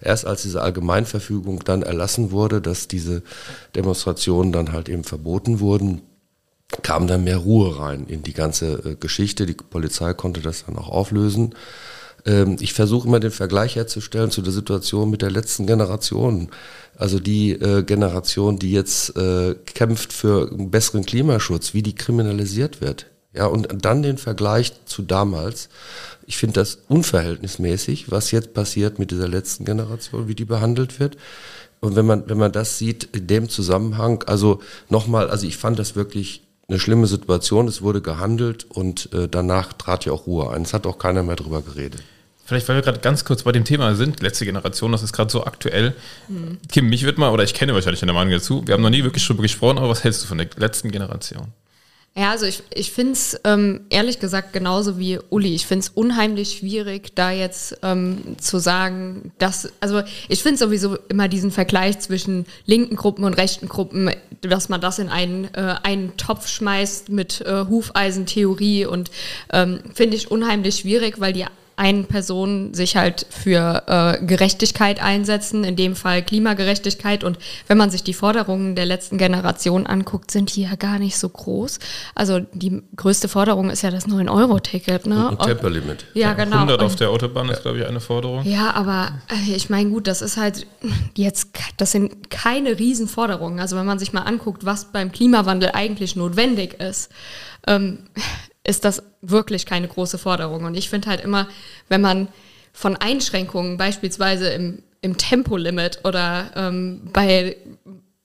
erst 0.00 0.26
als 0.26 0.42
diese 0.42 0.62
Allgemeinverfügung 0.62 1.60
dann 1.64 1.82
erlassen 1.82 2.30
wurde, 2.30 2.60
dass 2.60 2.88
diese 2.88 3.22
Demonstrationen 3.74 4.52
dann 4.52 4.72
halt 4.72 4.88
eben 4.88 5.04
verboten 5.04 5.60
wurden, 5.60 6.02
kam 6.82 7.06
dann 7.06 7.24
mehr 7.24 7.38
Ruhe 7.38 7.78
rein 7.78 8.06
in 8.06 8.22
die 8.22 8.32
ganze 8.32 8.96
Geschichte. 8.96 9.46
Die 9.46 9.54
Polizei 9.54 10.12
konnte 10.14 10.40
das 10.40 10.64
dann 10.66 10.76
auch 10.76 10.88
auflösen. 10.88 11.54
Ähm, 12.24 12.56
ich 12.60 12.72
versuche 12.72 13.08
immer 13.08 13.20
den 13.20 13.30
Vergleich 13.30 13.76
herzustellen 13.76 14.30
zu 14.30 14.42
der 14.42 14.52
Situation 14.52 15.10
mit 15.10 15.22
der 15.22 15.30
letzten 15.30 15.66
Generation. 15.66 16.48
Also 16.96 17.20
die 17.20 17.52
äh, 17.52 17.82
Generation, 17.82 18.58
die 18.58 18.72
jetzt 18.72 19.16
äh, 19.16 19.54
kämpft 19.54 20.12
für 20.12 20.50
einen 20.50 20.70
besseren 20.70 21.06
Klimaschutz, 21.06 21.74
wie 21.74 21.82
die 21.82 21.94
kriminalisiert 21.94 22.80
wird. 22.80 23.06
Ja, 23.34 23.46
und 23.46 23.68
dann 23.84 24.02
den 24.02 24.18
Vergleich 24.18 24.72
zu 24.86 25.02
damals. 25.02 25.68
Ich 26.26 26.38
finde 26.38 26.54
das 26.54 26.78
unverhältnismäßig, 26.88 28.10
was 28.10 28.30
jetzt 28.30 28.52
passiert 28.52 28.98
mit 28.98 29.10
dieser 29.10 29.28
letzten 29.28 29.64
Generation, 29.64 30.28
wie 30.28 30.34
die 30.34 30.44
behandelt 30.44 30.98
wird. 30.98 31.16
Und 31.80 31.94
wenn 31.94 32.06
man, 32.06 32.28
wenn 32.28 32.38
man 32.38 32.52
das 32.52 32.78
sieht 32.78 33.04
in 33.14 33.26
dem 33.26 33.48
Zusammenhang, 33.48 34.24
also 34.24 34.60
nochmal, 34.88 35.30
also 35.30 35.46
ich 35.46 35.56
fand 35.56 35.78
das 35.78 35.94
wirklich 35.94 36.47
eine 36.68 36.78
schlimme 36.78 37.06
Situation. 37.06 37.66
Es 37.66 37.82
wurde 37.82 38.02
gehandelt 38.02 38.66
und 38.68 39.12
äh, 39.12 39.26
danach 39.28 39.72
trat 39.72 40.04
ja 40.04 40.12
auch 40.12 40.26
Ruhe 40.26 40.50
ein. 40.50 40.62
Es 40.62 40.74
hat 40.74 40.86
auch 40.86 40.98
keiner 40.98 41.22
mehr 41.22 41.36
drüber 41.36 41.62
geredet. 41.62 42.02
Vielleicht, 42.44 42.68
weil 42.68 42.76
wir 42.76 42.82
gerade 42.82 43.00
ganz 43.00 43.24
kurz 43.24 43.42
bei 43.42 43.52
dem 43.52 43.64
Thema 43.64 43.94
sind, 43.94 44.20
letzte 44.20 44.44
Generation, 44.46 44.92
das 44.92 45.02
ist 45.02 45.12
gerade 45.12 45.30
so 45.30 45.44
aktuell. 45.44 45.94
Mhm. 46.28 46.58
Kim, 46.70 46.88
mich 46.88 47.04
wird 47.04 47.18
mal, 47.18 47.30
oder 47.30 47.44
ich 47.44 47.52
kenne 47.52 47.74
wahrscheinlich 47.74 48.00
deine 48.00 48.14
Meinung 48.14 48.32
dazu, 48.32 48.66
wir 48.66 48.74
haben 48.74 48.82
noch 48.82 48.90
nie 48.90 49.04
wirklich 49.04 49.26
drüber 49.26 49.42
gesprochen, 49.42 49.78
aber 49.78 49.88
was 49.88 50.04
hältst 50.04 50.22
du 50.22 50.26
von 50.26 50.38
der 50.38 50.48
letzten 50.56 50.90
Generation? 50.90 51.48
Ja, 52.16 52.32
also 52.32 52.46
ich, 52.46 52.64
ich 52.74 52.90
finde 52.90 53.12
es 53.12 53.40
ähm, 53.44 53.82
ehrlich 53.90 54.18
gesagt 54.18 54.52
genauso 54.52 54.98
wie 54.98 55.20
Uli. 55.30 55.54
Ich 55.54 55.66
finde 55.66 55.84
es 55.84 55.88
unheimlich 55.90 56.58
schwierig, 56.58 57.14
da 57.14 57.30
jetzt 57.30 57.78
ähm, 57.84 58.36
zu 58.40 58.58
sagen, 58.58 59.30
dass, 59.38 59.72
also 59.78 60.02
ich 60.28 60.42
finde 60.42 60.58
sowieso 60.58 60.96
immer 61.08 61.28
diesen 61.28 61.52
Vergleich 61.52 62.00
zwischen 62.00 62.46
linken 62.66 62.96
Gruppen 62.96 63.22
und 63.22 63.34
rechten 63.34 63.68
Gruppen, 63.68 64.10
dass 64.40 64.68
man 64.68 64.80
das 64.80 64.98
in 64.98 65.08
einen, 65.08 65.44
äh, 65.54 65.76
einen 65.84 66.16
Topf 66.16 66.48
schmeißt 66.48 67.08
mit 67.08 67.40
äh, 67.42 67.66
Hufeisentheorie 67.68 68.86
und 68.86 69.12
ähm, 69.52 69.78
finde 69.94 70.16
ich 70.16 70.28
unheimlich 70.28 70.78
schwierig, 70.78 71.20
weil 71.20 71.32
die 71.32 71.46
einen 71.78 72.06
Personen 72.06 72.74
sich 72.74 72.96
halt 72.96 73.24
für 73.30 73.84
äh, 73.86 74.24
Gerechtigkeit 74.24 75.00
einsetzen, 75.00 75.62
in 75.62 75.76
dem 75.76 75.94
Fall 75.94 76.22
Klimagerechtigkeit. 76.22 77.22
Und 77.22 77.38
wenn 77.68 77.78
man 77.78 77.90
sich 77.90 78.02
die 78.02 78.14
Forderungen 78.14 78.74
der 78.74 78.84
letzten 78.84 79.16
Generation 79.16 79.86
anguckt, 79.86 80.32
sind 80.32 80.56
die 80.56 80.62
ja 80.62 80.74
gar 80.74 80.98
nicht 80.98 81.16
so 81.16 81.28
groß. 81.28 81.78
Also 82.16 82.40
die 82.52 82.82
größte 82.96 83.28
Forderung 83.28 83.70
ist 83.70 83.82
ja 83.82 83.92
das 83.92 84.08
9-Euro-Ticket. 84.08 85.06
Ne? 85.06 85.30
Und 85.30 85.40
Tempolimit. 85.40 86.04
Ja, 86.14 86.32
genau. 86.34 86.56
100 86.56 86.82
auf 86.82 86.96
der 86.96 87.10
Autobahn 87.10 87.48
ist, 87.48 87.62
glaube 87.62 87.78
ich, 87.78 87.86
eine 87.86 88.00
Forderung. 88.00 88.44
Ja, 88.44 88.72
aber 88.74 89.12
äh, 89.30 89.54
ich 89.54 89.70
meine, 89.70 89.88
gut, 89.88 90.08
das 90.08 90.20
ist 90.20 90.36
halt 90.36 90.66
jetzt, 91.14 91.50
das 91.76 91.92
sind 91.92 92.28
keine 92.28 92.76
Riesenforderungen. 92.76 93.60
Also 93.60 93.76
wenn 93.76 93.86
man 93.86 94.00
sich 94.00 94.12
mal 94.12 94.22
anguckt, 94.22 94.64
was 94.64 94.86
beim 94.86 95.12
Klimawandel 95.12 95.70
eigentlich 95.74 96.16
notwendig 96.16 96.80
ist, 96.80 97.10
ähm, 97.68 97.98
ist 98.68 98.84
das 98.84 99.02
wirklich 99.22 99.64
keine 99.64 99.88
große 99.88 100.18
Forderung. 100.18 100.64
Und 100.64 100.74
ich 100.74 100.90
finde 100.90 101.08
halt 101.08 101.22
immer, 101.22 101.48
wenn 101.88 102.02
man 102.02 102.28
von 102.72 102.96
Einschränkungen, 102.96 103.78
beispielsweise 103.78 104.50
im, 104.50 104.82
im 105.00 105.16
Tempolimit 105.16 106.00
oder 106.04 106.50
ähm, 106.54 107.08
bei, 107.14 107.56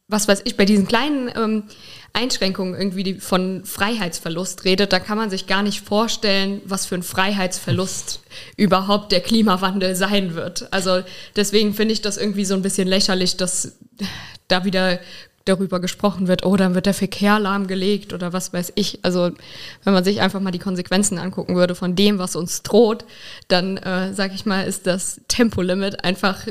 was 0.10 0.28
weiß 0.28 0.42
ich, 0.44 0.58
bei 0.58 0.66
diesen 0.66 0.86
kleinen 0.86 1.32
ähm, 1.34 1.64
Einschränkungen 2.12 2.76
irgendwie 2.76 3.16
von 3.16 3.64
Freiheitsverlust 3.64 4.66
redet, 4.66 4.92
da 4.92 5.00
kann 5.00 5.18
man 5.18 5.30
sich 5.30 5.48
gar 5.48 5.64
nicht 5.64 5.80
vorstellen, 5.80 6.62
was 6.66 6.86
für 6.86 6.96
ein 6.96 7.04
Freiheitsverlust 7.04 8.22
überhaupt 8.58 9.14
der 9.14 9.22
Klimawandel 9.22 9.96
sein 9.96 10.36
wird. 10.36 10.68
Also 10.72 11.04
deswegen 11.38 11.74
finde 11.74 11.94
ich 11.94 12.02
das 12.02 12.18
irgendwie 12.18 12.46
so 12.46 12.54
ein 12.54 12.62
bisschen 12.62 12.88
lächerlich, 12.88 13.38
dass 13.38 13.78
da 14.50 14.66
wieder 14.66 15.00
darüber 15.46 15.80
gesprochen 15.80 16.28
wird, 16.28 16.46
oh, 16.46 16.56
dann 16.56 16.76
wird 16.76 16.86
der 16.86 16.94
Verkehr 16.94 17.40
lahmgelegt 17.40 18.14
oder 18.14 18.34
was 18.34 18.54
weiß 18.54 18.74
ich. 18.76 19.00
Also 19.04 19.32
wenn 19.84 19.94
man 19.94 20.04
sich 20.04 20.22
einfach 20.22 20.40
mal 20.40 20.52
die 20.52 20.60
Konsequenzen 20.60 21.18
angucken 21.18 21.56
würde 21.56 21.76
von 21.76 21.96
dem, 21.96 22.18
was 22.18 22.36
uns 22.36 22.64
droht, 22.64 23.06
dann 23.48 23.78
äh, 23.78 24.14
sage 24.14 24.34
ich 24.36 24.46
mal, 24.46 24.66
ist 24.66 24.88
das 24.88 25.22
Tempolimit 25.28 26.04
einfach 26.04 26.48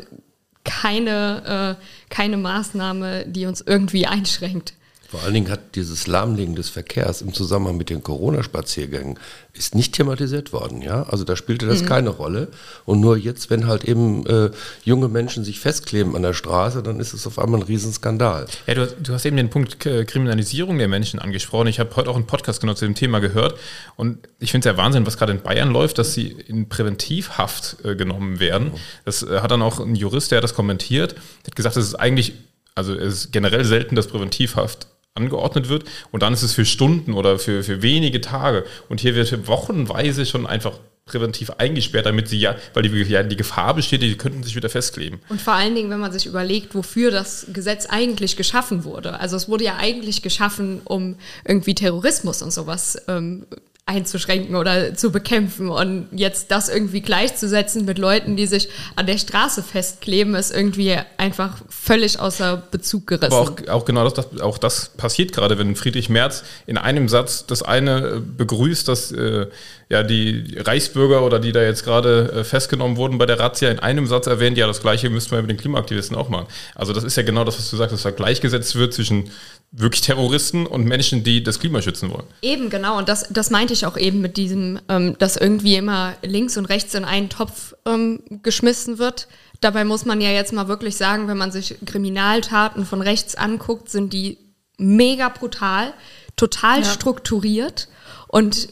keine, 0.64 1.76
äh, 1.78 1.84
keine 2.10 2.36
Maßnahme, 2.36 3.24
die 3.26 3.46
uns 3.46 3.60
irgendwie 3.60 4.06
einschränkt. 4.06 4.74
Vor 5.12 5.24
allen 5.24 5.34
Dingen 5.34 5.50
hat 5.50 5.74
dieses 5.74 6.06
Lahmlegen 6.06 6.54
des 6.54 6.70
Verkehrs 6.70 7.20
im 7.20 7.34
Zusammenhang 7.34 7.76
mit 7.76 7.90
den 7.90 8.02
Corona-Spaziergängen 8.02 9.18
ist 9.52 9.74
nicht 9.74 9.92
thematisiert 9.92 10.54
worden, 10.54 10.80
ja. 10.80 11.02
Also 11.02 11.24
da 11.24 11.36
spielte 11.36 11.66
das 11.66 11.82
mhm. 11.82 11.86
keine 11.86 12.08
Rolle. 12.08 12.48
Und 12.86 13.00
nur 13.00 13.18
jetzt, 13.18 13.50
wenn 13.50 13.66
halt 13.66 13.84
eben 13.84 14.24
äh, 14.24 14.50
junge 14.84 15.08
Menschen 15.08 15.44
sich 15.44 15.60
festkleben 15.60 16.16
an 16.16 16.22
der 16.22 16.32
Straße, 16.32 16.82
dann 16.82 16.98
ist 16.98 17.12
es 17.12 17.26
auf 17.26 17.38
einmal 17.38 17.60
ein 17.60 17.66
Riesenskandal. 17.66 18.46
Ja, 18.66 18.72
du, 18.72 18.86
du 18.86 19.12
hast 19.12 19.26
eben 19.26 19.36
den 19.36 19.50
Punkt 19.50 19.80
Kriminalisierung 19.80 20.78
der 20.78 20.88
Menschen 20.88 21.20
angesprochen. 21.20 21.66
Ich 21.66 21.78
habe 21.78 21.94
heute 21.96 22.08
auch 22.08 22.16
einen 22.16 22.26
Podcast 22.26 22.62
genau 22.62 22.72
zu 22.72 22.86
dem 22.86 22.94
Thema 22.94 23.18
gehört 23.18 23.58
und 23.96 24.16
ich 24.38 24.50
finde 24.50 24.66
es 24.66 24.72
ja 24.74 24.82
Wahnsinn, 24.82 25.04
was 25.04 25.18
gerade 25.18 25.32
in 25.32 25.42
Bayern 25.42 25.72
läuft, 25.72 25.98
dass 25.98 26.14
sie 26.14 26.28
in 26.28 26.70
Präventivhaft 26.70 27.84
äh, 27.84 27.96
genommen 27.96 28.40
werden. 28.40 28.68
Mhm. 28.68 28.76
Das 29.04 29.22
äh, 29.22 29.40
hat 29.40 29.50
dann 29.50 29.60
auch 29.60 29.78
ein 29.78 29.94
Jurist, 29.94 30.30
der 30.30 30.38
hat 30.38 30.44
das 30.44 30.54
kommentiert, 30.54 31.16
hat 31.46 31.54
gesagt, 31.54 31.76
es 31.76 31.84
ist 31.84 31.96
eigentlich 31.96 32.32
also 32.74 32.94
es 32.94 33.24
ist 33.24 33.32
generell 33.32 33.64
selten, 33.64 33.96
dass 33.96 34.06
Präventivhaft 34.06 34.86
angeordnet 35.14 35.68
wird 35.68 35.84
und 36.10 36.22
dann 36.22 36.32
ist 36.32 36.42
es 36.42 36.54
für 36.54 36.64
Stunden 36.64 37.12
oder 37.12 37.38
für, 37.38 37.62
für 37.62 37.82
wenige 37.82 38.20
Tage 38.20 38.64
und 38.88 39.00
hier 39.00 39.14
wird 39.14 39.46
wochenweise 39.46 40.24
schon 40.24 40.46
einfach 40.46 40.78
präventiv 41.04 41.50
eingesperrt, 41.50 42.06
damit 42.06 42.28
sie 42.28 42.38
ja, 42.38 42.56
weil 42.74 42.84
die, 42.84 43.02
ja, 43.02 43.22
die 43.22 43.36
Gefahr 43.36 43.74
besteht, 43.74 44.02
die 44.02 44.16
könnten 44.16 44.42
sich 44.44 44.54
wieder 44.54 44.68
festkleben. 44.68 45.20
Und 45.28 45.42
vor 45.42 45.54
allen 45.54 45.74
Dingen, 45.74 45.90
wenn 45.90 45.98
man 45.98 46.12
sich 46.12 46.26
überlegt, 46.26 46.74
wofür 46.74 47.10
das 47.10 47.46
Gesetz 47.52 47.86
eigentlich 47.86 48.36
geschaffen 48.36 48.84
wurde. 48.84 49.18
Also 49.18 49.36
es 49.36 49.48
wurde 49.48 49.64
ja 49.64 49.76
eigentlich 49.76 50.22
geschaffen, 50.22 50.80
um 50.84 51.16
irgendwie 51.44 51.74
Terrorismus 51.74 52.40
und 52.40 52.52
sowas 52.52 53.02
ähm, 53.08 53.46
einzuschränken 53.84 54.54
oder 54.54 54.94
zu 54.94 55.10
bekämpfen. 55.10 55.68
Und 55.68 56.08
jetzt 56.12 56.52
das 56.52 56.68
irgendwie 56.68 57.00
gleichzusetzen 57.00 57.84
mit 57.84 57.98
Leuten, 57.98 58.36
die 58.36 58.46
sich 58.46 58.68
an 58.94 59.06
der 59.06 59.18
Straße 59.18 59.62
festkleben, 59.62 60.36
ist 60.36 60.54
irgendwie 60.54 60.96
einfach 61.16 61.56
völlig 61.68 62.20
außer 62.20 62.62
Bezug 62.70 63.08
gerissen. 63.08 63.32
Aber 63.32 63.50
auch, 63.50 63.68
auch 63.68 63.84
genau 63.84 64.08
das, 64.08 64.14
das, 64.14 64.40
auch 64.40 64.58
das 64.58 64.90
passiert 64.90 65.32
gerade, 65.32 65.58
wenn 65.58 65.74
Friedrich 65.74 66.08
Merz 66.08 66.44
in 66.66 66.78
einem 66.78 67.08
Satz 67.08 67.44
das 67.46 67.62
eine 67.62 68.06
äh, 68.06 68.20
begrüßt, 68.20 68.86
dass 68.86 69.10
äh, 69.10 69.48
ja 69.88 70.04
die 70.04 70.56
Reichsbürger 70.58 71.24
oder 71.24 71.40
die 71.40 71.50
da 71.50 71.62
jetzt 71.62 71.84
gerade 71.84 72.32
äh, 72.32 72.44
festgenommen 72.44 72.96
wurden 72.96 73.18
bei 73.18 73.26
der 73.26 73.40
Razzia 73.40 73.68
in 73.68 73.80
einem 73.80 74.06
Satz 74.06 74.28
erwähnt, 74.28 74.56
ja, 74.56 74.68
das 74.68 74.80
gleiche 74.80 75.10
müssten 75.10 75.32
wir 75.32 75.42
mit 75.42 75.50
den 75.50 75.58
Klimaaktivisten 75.58 76.16
auch 76.16 76.28
machen. 76.28 76.46
Also 76.76 76.92
das 76.92 77.02
ist 77.02 77.16
ja 77.16 77.24
genau 77.24 77.42
das, 77.42 77.58
was 77.58 77.68
du 77.68 77.76
sagst, 77.76 77.92
dass 77.92 78.02
da 78.02 78.12
gleichgesetzt 78.12 78.76
wird 78.76 78.94
zwischen 78.94 79.30
wirklich 79.72 80.02
Terroristen 80.02 80.66
und 80.66 80.84
Menschen, 80.84 81.24
die 81.24 81.42
das 81.42 81.58
Klima 81.58 81.80
schützen 81.80 82.10
wollen. 82.10 82.26
Eben, 82.42 82.68
genau. 82.68 82.98
Und 82.98 83.08
das, 83.08 83.26
das 83.30 83.50
meinte 83.50 83.72
ich 83.72 83.86
auch 83.86 83.96
eben 83.96 84.20
mit 84.20 84.36
diesem, 84.36 84.78
ähm, 84.88 85.16
dass 85.18 85.38
irgendwie 85.38 85.76
immer 85.76 86.14
links 86.22 86.58
und 86.58 86.66
rechts 86.66 86.94
in 86.94 87.04
einen 87.04 87.30
Topf 87.30 87.74
ähm, 87.86 88.20
geschmissen 88.42 88.98
wird. 88.98 89.28
Dabei 89.60 89.84
muss 89.84 90.04
man 90.04 90.20
ja 90.20 90.30
jetzt 90.30 90.52
mal 90.52 90.68
wirklich 90.68 90.96
sagen, 90.96 91.26
wenn 91.26 91.38
man 91.38 91.50
sich 91.50 91.76
Kriminaltaten 91.86 92.84
von 92.84 93.00
rechts 93.00 93.34
anguckt, 93.34 93.88
sind 93.88 94.12
die 94.12 94.38
mega 94.76 95.30
brutal, 95.30 95.94
total 96.36 96.80
ja. 96.80 96.84
strukturiert. 96.84 97.88
Und 98.28 98.68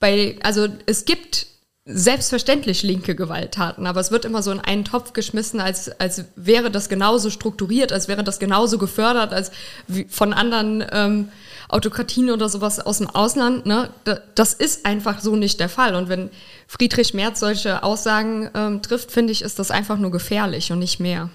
bei, 0.00 0.36
also 0.42 0.66
es 0.86 1.04
gibt 1.04 1.46
selbstverständlich 1.92 2.82
linke 2.82 3.14
Gewalttaten, 3.14 3.86
aber 3.86 4.00
es 4.00 4.10
wird 4.10 4.24
immer 4.24 4.42
so 4.42 4.50
in 4.50 4.60
einen 4.60 4.84
Topf 4.84 5.12
geschmissen, 5.12 5.60
als, 5.60 5.88
als 6.00 6.24
wäre 6.36 6.70
das 6.70 6.88
genauso 6.88 7.30
strukturiert, 7.30 7.92
als 7.92 8.08
wäre 8.08 8.24
das 8.24 8.38
genauso 8.38 8.78
gefördert, 8.78 9.32
als 9.32 9.50
von 10.08 10.32
anderen 10.32 10.84
ähm, 10.92 11.28
Autokratien 11.68 12.30
oder 12.30 12.48
sowas 12.48 12.80
aus 12.80 12.98
dem 12.98 13.08
Ausland. 13.08 13.66
Ne? 13.66 13.90
Das 14.34 14.54
ist 14.54 14.86
einfach 14.86 15.20
so 15.20 15.36
nicht 15.36 15.60
der 15.60 15.68
Fall. 15.68 15.94
Und 15.94 16.08
wenn 16.08 16.30
Friedrich 16.66 17.14
Merz 17.14 17.40
solche 17.40 17.82
Aussagen 17.82 18.50
ähm, 18.54 18.82
trifft, 18.82 19.12
finde 19.12 19.32
ich, 19.32 19.42
ist 19.42 19.58
das 19.58 19.70
einfach 19.70 19.98
nur 19.98 20.10
gefährlich 20.10 20.72
und 20.72 20.80
nicht 20.80 21.00
mehr. 21.00 21.30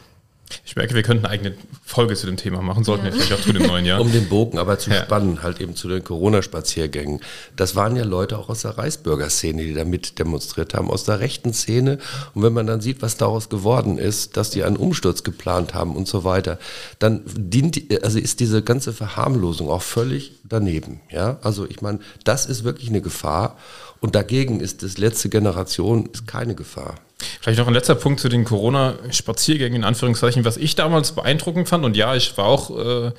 Ich 0.64 0.76
merke, 0.76 0.94
wir 0.94 1.04
könnten 1.04 1.26
eine 1.26 1.34
eigene 1.34 1.56
Folge 1.84 2.16
zu 2.16 2.28
dem 2.28 2.38
Thema 2.38 2.62
machen, 2.62 2.84
sollten 2.84 3.06
ja. 3.06 3.14
wir 3.14 3.20
vielleicht 3.20 3.42
auch 3.42 3.46
zu 3.46 3.54
dem 3.54 3.66
neuen 3.66 3.86
Jahr. 3.86 4.00
Um 4.00 4.12
den 4.12 4.30
Bogen 4.30 4.58
aber 4.58 4.78
zu 4.78 4.92
ja. 4.92 5.04
spannen, 5.04 5.42
halt 5.42 5.60
eben 5.60 5.76
zu 5.76 5.88
den 5.88 6.04
Corona-Spaziergängen. 6.04 7.22
Das 7.56 7.76
waren 7.76 7.96
ja 7.96 8.04
Leute 8.04 8.38
auch 8.38 8.50
aus 8.50 8.62
der 8.62 8.78
Reichsbürgerszene, 8.78 9.64
die 9.64 9.74
da 9.74 9.86
mit 9.86 10.20
demonstriert 10.20 10.74
haben, 10.74 10.90
aus 10.90 11.04
der 11.04 11.20
rechten 11.20 11.54
Szene. 11.54 11.98
Und 12.34 12.44
wenn 12.44 12.54
man 12.54 12.68
dann 12.68 12.82
sieht, 12.82 13.02
was 13.02 13.18
daraus 13.18 13.50
geworden 13.50 13.98
ist, 13.98 14.38
dass 14.38 14.52
die 14.52 14.64
einen 14.64 14.78
Umsturz 14.78 15.24
geplant 15.24 15.74
haben 15.74 15.96
und 15.96 16.08
so 16.08 16.24
weiter, 16.24 16.60
dann 17.00 17.24
dient, 17.26 17.82
also 18.04 18.20
ist 18.20 18.40
diese 18.40 18.62
ganze 18.62 18.94
Verharmlosung 18.94 19.70
auch 19.70 19.82
völlig 19.82 20.34
daneben. 20.44 21.02
Ja, 21.10 21.40
also 21.42 21.66
ich 21.66 21.82
meine, 21.82 22.00
das 22.24 22.46
ist 22.46 22.64
wirklich 22.64 22.90
eine 22.90 23.02
Gefahr. 23.02 23.58
Und 24.00 24.14
dagegen 24.14 24.60
ist 24.60 24.84
das 24.84 24.98
letzte 24.98 25.30
Generation 25.30 26.08
ist 26.14 26.28
keine 26.28 26.54
Gefahr. 26.54 26.96
Vielleicht 27.42 27.60
noch 27.60 27.68
ein 27.68 27.74
letzter 27.74 27.96
Punkt 27.96 28.20
zu 28.20 28.30
den 28.30 28.44
Corona-Spaziergängen, 28.44 29.78
in 29.78 29.84
Anführungszeichen, 29.84 30.46
was 30.46 30.58
ich 30.58 30.76
damals 30.76 31.14
beeindruckend 31.14 31.70
fand. 31.70 31.86
Und 31.86 31.96
ja, 31.96 32.16
ich 32.16 32.38
war 32.38 32.46
auch, 32.46 32.70
äh, 32.72 33.12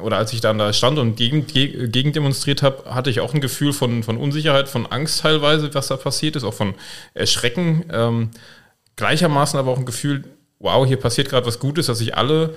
oder 0.00 0.18
als 0.18 0.32
ich 0.32 0.40
dann 0.40 0.58
da 0.58 0.72
stand 0.72 0.98
und 0.98 1.16
gegen, 1.16 1.46
gegen 1.46 2.12
habe, 2.62 2.84
hatte 2.94 3.10
ich 3.10 3.20
auch 3.20 3.34
ein 3.34 3.40
Gefühl 3.40 3.72
von, 3.72 4.02
von 4.02 4.16
Unsicherheit, 4.16 4.68
von 4.68 4.86
Angst 4.86 5.20
teilweise, 5.20 5.72
was 5.74 5.88
da 5.88 5.96
passiert 5.96 6.36
ist, 6.36 6.44
auch 6.44 6.54
von 6.54 6.74
Erschrecken. 7.14 7.84
Ähm, 7.90 8.30
gleichermaßen 8.96 9.58
aber 9.58 9.72
auch 9.72 9.78
ein 9.78 9.86
Gefühl, 9.86 10.24
wow, 10.58 10.86
hier 10.86 10.98
passiert 10.98 11.28
gerade 11.28 11.46
was 11.46 11.58
Gutes, 11.58 11.86
dass 11.86 11.98
sich 11.98 12.16
alle 12.16 12.56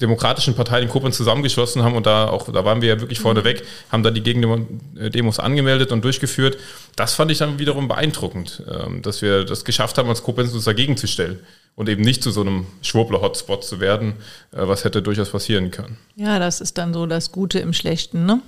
demokratischen 0.00 0.54
Parteien 0.54 0.84
in 0.84 0.88
Koblenz 0.88 1.16
zusammengeschlossen 1.16 1.82
haben 1.82 1.94
und 1.94 2.06
da 2.06 2.28
auch, 2.28 2.50
da 2.50 2.64
waren 2.64 2.82
wir 2.82 2.88
ja 2.88 3.00
wirklich 3.00 3.20
vorne 3.20 3.44
weg, 3.44 3.64
haben 3.90 4.02
da 4.02 4.10
die 4.10 4.22
Gegendemos 4.22 5.38
angemeldet 5.38 5.92
und 5.92 6.04
durchgeführt. 6.04 6.58
Das 6.96 7.14
fand 7.14 7.30
ich 7.30 7.38
dann 7.38 7.58
wiederum 7.58 7.88
beeindruckend, 7.88 8.62
ähm, 8.68 9.02
dass 9.02 9.22
wir 9.22 9.44
das 9.44 9.64
geschafft 9.64 9.98
haben, 9.98 10.08
als 10.08 10.22
Koblenz 10.22 10.52
uns 10.52 10.64
dagegen 10.64 10.96
zu 10.96 11.06
stellen 11.06 11.40
und 11.76 11.88
eben 11.88 12.02
nicht 12.02 12.22
zu 12.22 12.30
so 12.30 12.40
einem 12.40 12.66
Schwurbler-Hotspot 12.82 13.64
zu 13.64 13.80
werden, 13.80 14.14
äh, 14.52 14.58
was 14.66 14.84
hätte 14.84 15.02
durchaus 15.02 15.30
passieren 15.30 15.70
können. 15.70 15.96
Ja, 16.16 16.38
das 16.38 16.60
ist 16.60 16.78
dann 16.78 16.92
so 16.92 17.06
das 17.06 17.32
Gute 17.32 17.58
im 17.58 17.72
Schlechten, 17.72 18.26
ne? 18.26 18.40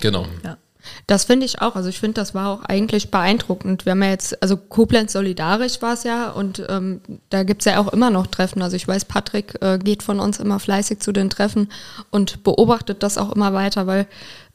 Genau. 0.00 0.26
Ja. 0.44 0.56
Das 1.06 1.24
finde 1.24 1.46
ich 1.46 1.60
auch. 1.60 1.76
Also 1.76 1.88
ich 1.88 2.00
finde, 2.00 2.14
das 2.14 2.34
war 2.34 2.48
auch 2.48 2.62
eigentlich 2.64 3.10
beeindruckend. 3.10 3.84
Wir 3.84 3.92
haben 3.92 4.02
ja 4.02 4.10
jetzt, 4.10 4.42
also 4.42 4.56
Koblenz 4.56 5.12
solidarisch 5.12 5.82
war 5.82 5.94
es 5.94 6.04
ja 6.04 6.30
und 6.30 6.64
ähm, 6.68 7.00
da 7.30 7.42
gibt 7.42 7.62
es 7.62 7.66
ja 7.66 7.78
auch 7.78 7.92
immer 7.92 8.10
noch 8.10 8.26
Treffen. 8.26 8.62
Also 8.62 8.76
ich 8.76 8.86
weiß, 8.86 9.06
Patrick 9.06 9.54
äh, 9.60 9.78
geht 9.78 10.02
von 10.02 10.20
uns 10.20 10.38
immer 10.38 10.60
fleißig 10.60 11.00
zu 11.00 11.12
den 11.12 11.30
Treffen 11.30 11.68
und 12.10 12.42
beobachtet 12.44 13.02
das 13.02 13.18
auch 13.18 13.32
immer 13.32 13.52
weiter, 13.52 13.86
weil 13.86 14.06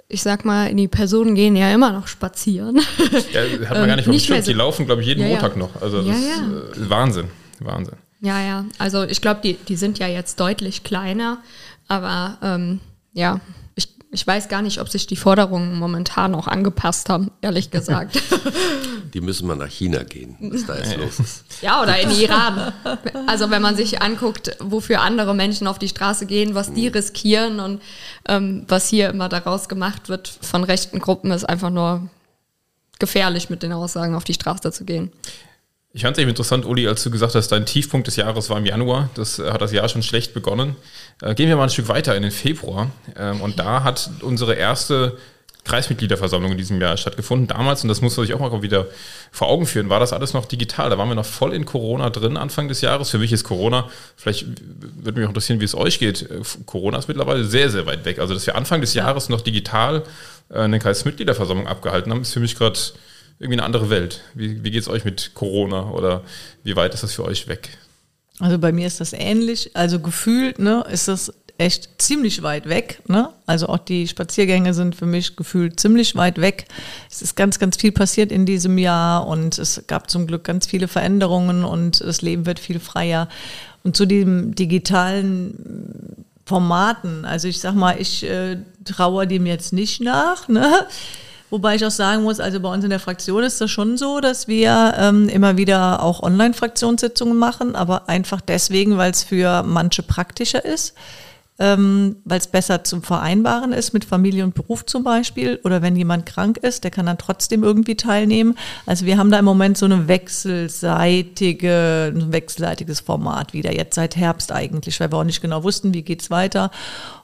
ich 0.08 0.22
sag 0.22 0.46
mal, 0.46 0.74
die 0.74 0.88
Personen 0.88 1.36
gehen 1.36 1.56
ja 1.56 1.74
immer 1.74 1.92
noch 1.92 2.08
spazieren. 2.08 2.80
Ja, 3.32 3.42
hat 3.70 3.78
man 3.78 3.88
gar 3.88 3.96
nicht 3.96 4.08
ähm, 4.08 4.14
verstanden. 4.14 4.46
Die 4.46 4.54
laufen, 4.54 4.86
glaube 4.86 5.02
ich, 5.02 5.08
jeden 5.08 5.22
ja, 5.22 5.30
Montag 5.30 5.54
ja. 5.54 5.60
noch. 5.60 5.82
Also 5.82 6.02
das 6.02 6.08
ja, 6.08 6.72
ist 6.72 6.78
äh, 6.78 6.90
Wahnsinn. 6.90 7.30
Wahnsinn. 7.60 7.96
Ja, 8.22 8.42
ja. 8.42 8.66
Also 8.78 9.04
ich 9.04 9.22
glaube, 9.22 9.42
die, 9.44 9.54
die 9.54 9.76
sind 9.76 10.00
ja 10.00 10.08
jetzt 10.08 10.40
deutlich 10.40 10.84
kleiner, 10.84 11.40
aber 11.88 12.38
ähm, 12.42 12.80
ja, 13.14 13.40
ich 14.16 14.26
weiß 14.26 14.48
gar 14.48 14.62
nicht, 14.62 14.80
ob 14.80 14.88
sich 14.88 15.08
die 15.08 15.18
Forderungen 15.18 15.78
momentan 15.78 16.34
auch 16.36 16.48
angepasst 16.48 17.10
haben, 17.10 17.32
ehrlich 17.42 17.70
gesagt. 17.70 18.22
Die 19.14 19.22
müssen 19.22 19.48
mal 19.48 19.56
nach 19.56 19.70
China 19.70 20.04
gehen, 20.04 20.36
was 20.40 20.66
da 20.66 20.78
jetzt 20.78 20.98
los 20.98 21.20
ist. 21.20 21.44
Ja, 21.62 21.82
oder 21.82 22.00
in 22.00 22.12
Iran. 22.12 22.74
Also 23.28 23.50
wenn 23.50 23.62
man 23.62 23.76
sich 23.76 24.02
anguckt, 24.02 24.58
wofür 24.60 25.02
andere 25.02 25.34
Menschen 25.34 25.68
auf 25.68 25.80
die 25.80 25.88
Straße 25.88 26.26
gehen, 26.26 26.54
was 26.54 26.74
die 26.74 26.90
mhm. 26.90 26.94
riskieren 26.94 27.60
und 27.60 27.82
ähm, 28.28 28.66
was 28.68 28.90
hier 28.90 29.10
immer 29.10 29.30
daraus 29.30 29.70
gemacht 29.70 30.10
wird 30.10 30.28
von 30.42 30.64
rechten 30.66 31.00
Gruppen, 31.00 31.32
ist 31.32 31.46
einfach 31.46 31.70
nur 31.70 32.10
gefährlich, 33.00 33.50
mit 33.50 33.64
den 33.64 33.72
Aussagen 33.72 34.16
auf 34.16 34.24
die 34.24 34.34
Straße 34.34 34.72
zu 34.72 34.84
gehen. 34.84 35.12
Ich 35.96 36.02
fand 36.02 36.18
es 36.18 36.22
eben 36.22 36.30
interessant, 36.30 36.66
Uli, 36.66 36.90
als 36.90 37.04
du 37.04 37.10
gesagt 37.10 37.36
hast, 37.36 37.48
dein 37.54 37.66
Tiefpunkt 37.66 38.08
des 38.08 38.18
Jahres 38.18 38.50
war 38.50 38.58
im 38.58 38.66
Januar. 38.66 39.10
Das 39.16 39.40
äh, 39.40 39.50
hat 39.50 39.62
das 39.62 39.72
Jahr 39.72 39.88
schon 39.88 40.04
schlecht 40.04 40.34
begonnen. 40.34 40.76
Äh, 41.22 41.36
gehen 41.36 41.48
wir 41.48 41.56
mal 41.56 41.64
ein 41.64 41.70
Stück 41.70 41.88
weiter 41.88 42.18
in 42.18 42.22
den 42.22 42.34
Februar. 42.34 42.92
Ähm, 43.18 43.40
und 43.40 43.60
da 43.60 43.86
hat 43.86 44.10
unsere 44.20 44.56
erste 44.56 45.18
Kreismitgliederversammlung 45.64 46.52
in 46.52 46.58
diesem 46.58 46.82
Jahr 46.82 46.98
stattgefunden. 46.98 47.48
Damals, 47.48 47.84
und 47.84 47.88
das 47.88 48.02
muss 48.02 48.18
man 48.18 48.26
sich 48.26 48.36
auch 48.36 48.42
mal 48.42 48.62
wieder 48.62 48.88
vor 49.32 49.48
Augen 49.48 49.66
führen, 49.66 49.88
war 49.88 50.02
das 50.02 50.12
alles 50.12 50.34
noch 50.34 50.48
digital. 50.48 50.90
Da 50.90 50.98
waren 50.98 51.08
wir 51.08 51.16
noch 51.16 51.26
voll 51.26 51.54
in 51.54 51.64
Corona 51.64 52.10
drin 52.10 52.36
Anfang 52.36 52.68
des 52.68 52.82
Jahres. 52.82 53.10
Für 53.10 53.18
mich 53.18 53.32
ist 53.32 53.46
Corona, 53.46 53.90
vielleicht 54.18 54.48
würde 55.02 55.18
mich 55.18 55.26
auch 55.26 55.32
interessieren, 55.32 55.62
wie 55.62 55.66
es 55.66 55.76
euch 55.76 55.98
geht. 55.98 56.24
Äh, 56.24 56.42
Corona 56.66 56.98
ist 56.98 57.08
mittlerweile 57.08 57.46
sehr, 57.46 57.70
sehr 57.70 57.86
weit 57.86 58.04
weg. 58.04 58.20
Also, 58.20 58.34
dass 58.34 58.46
wir 58.46 58.58
Anfang 58.58 58.82
des 58.82 58.96
Jahres 58.96 59.30
noch 59.30 59.40
digital 59.40 60.04
eine 60.50 60.78
Kreismitgliederversammlung 60.78 61.68
abgehalten 61.68 62.12
haben, 62.12 62.22
ist 62.22 62.34
für 62.34 62.42
mich 62.42 62.56
gerade 62.56 62.78
irgendwie 63.40 63.60
eine 63.60 63.64
andere 63.64 63.90
Welt. 63.90 64.22
Wie, 64.34 64.64
wie 64.64 64.72
geht 64.72 64.82
es 64.82 64.88
euch 64.88 65.06
mit 65.06 65.32
Corona 65.34 65.92
oder 65.92 66.24
wie 66.64 66.76
weit 66.76 66.94
ist 66.94 67.04
das 67.04 67.14
für 67.14 67.26
euch 67.26 67.48
weg? 67.48 67.70
Also 68.40 68.58
bei 68.60 68.72
mir 68.72 68.88
ist 68.88 69.00
das 69.00 69.14
ähnlich. 69.14 69.76
Also 69.76 70.00
gefühlt 70.00 70.60
ne, 70.60 70.86
ist 70.90 71.08
das 71.08 71.34
echt 71.58 72.02
ziemlich 72.02 72.44
weit 72.44 72.68
weg. 72.68 73.02
Ne? 73.08 73.30
Also 73.46 73.68
auch 73.68 73.78
die 73.78 74.08
Spaziergänge 74.08 74.74
sind 74.74 74.96
für 74.96 75.06
mich 75.06 75.36
gefühlt 75.36 75.80
ziemlich 75.80 76.16
weit 76.16 76.40
weg. 76.40 76.66
Es 77.10 77.22
ist 77.22 77.36
ganz, 77.36 77.60
ganz 77.60 77.78
viel 77.78 77.92
passiert 77.92 78.32
in 78.32 78.46
diesem 78.46 78.78
Jahr 78.78 79.28
und 79.28 79.58
es 79.58 79.84
gab 79.88 80.10
zum 80.10 80.28
Glück 80.28 80.44
ganz 80.44 80.66
viele 80.66 80.88
Veränderungen 80.88 81.64
und 81.64 82.02
das 82.02 82.22
Leben 82.22 82.46
wird 82.46 82.60
viel 82.60 82.80
freier. 82.80 83.30
Und 83.84 83.96
zu 83.96 84.06
dem 84.06 84.56
digitalen 84.56 86.26
Formaten. 86.46 87.26
Also 87.26 87.48
ich 87.48 87.60
sag 87.60 87.74
mal, 87.76 88.00
ich 88.00 88.24
äh, 88.24 88.58
traue 88.84 89.28
dem 89.28 89.46
jetzt 89.46 89.74
nicht 89.74 90.02
nach. 90.02 90.48
Ne? 90.48 90.88
Wobei 91.50 91.76
ich 91.76 91.86
auch 91.86 91.92
sagen 91.92 92.24
muss, 92.24 92.40
also 92.40 92.60
bei 92.60 92.74
uns 92.74 92.84
in 92.84 92.90
der 92.90 93.00
Fraktion 93.00 93.44
ist 93.44 93.62
das 93.62 93.70
schon 93.70 93.98
so, 93.98 94.20
dass 94.20 94.48
wir 94.48 94.96
ähm, 94.98 95.30
immer 95.30 95.58
wieder 95.58 96.02
auch 96.02 96.24
Online-Fraktionssitzungen 96.24 97.38
machen, 97.38 97.76
aber 97.76 98.10
einfach 98.10 98.42
deswegen, 98.42 98.98
weil 98.98 99.12
es 99.12 99.24
für 99.24 99.64
manche 99.64 100.04
praktischer 100.04 100.66
ist 100.66 100.96
ähm, 101.58 102.18
weil 102.26 102.40
es 102.40 102.48
besser 102.48 102.84
zum 102.84 103.02
Vereinbaren 103.02 103.72
ist 103.72 103.94
mit 103.94 104.04
Familie 104.04 104.44
und 104.44 104.56
Beruf 104.56 104.86
zum 104.86 105.06
Beispiel. 105.06 105.62
Oder 105.64 105.82
wenn 105.82 105.96
jemand 105.96 106.26
krank 106.26 106.58
ist, 106.58 106.84
der 106.84 106.92
kann 106.92 107.06
dann 107.06 107.18
trotzdem 107.18 107.64
irgendwie 107.64 107.96
teilnehmen. 107.96 108.58
Also 108.86 109.06
wir 109.06 109.18
haben 109.18 109.32
da 109.32 109.40
im 109.40 109.46
Moment 109.46 109.78
so 109.78 109.86
eine 109.86 110.10
wechselseitige, 110.10 112.12
ein 112.14 112.34
wechselseitiges 112.34 113.00
Format 113.00 113.54
wieder, 113.54 113.74
jetzt 113.74 113.96
seit 113.96 114.18
Herbst 114.18 114.52
eigentlich, 114.52 115.00
weil 115.00 115.10
wir 115.12 115.18
auch 115.18 115.24
nicht 115.24 115.42
genau 115.42 115.64
wussten, 115.64 115.94
wie 115.94 116.02
geht's 116.02 116.30
weiter 116.30 116.72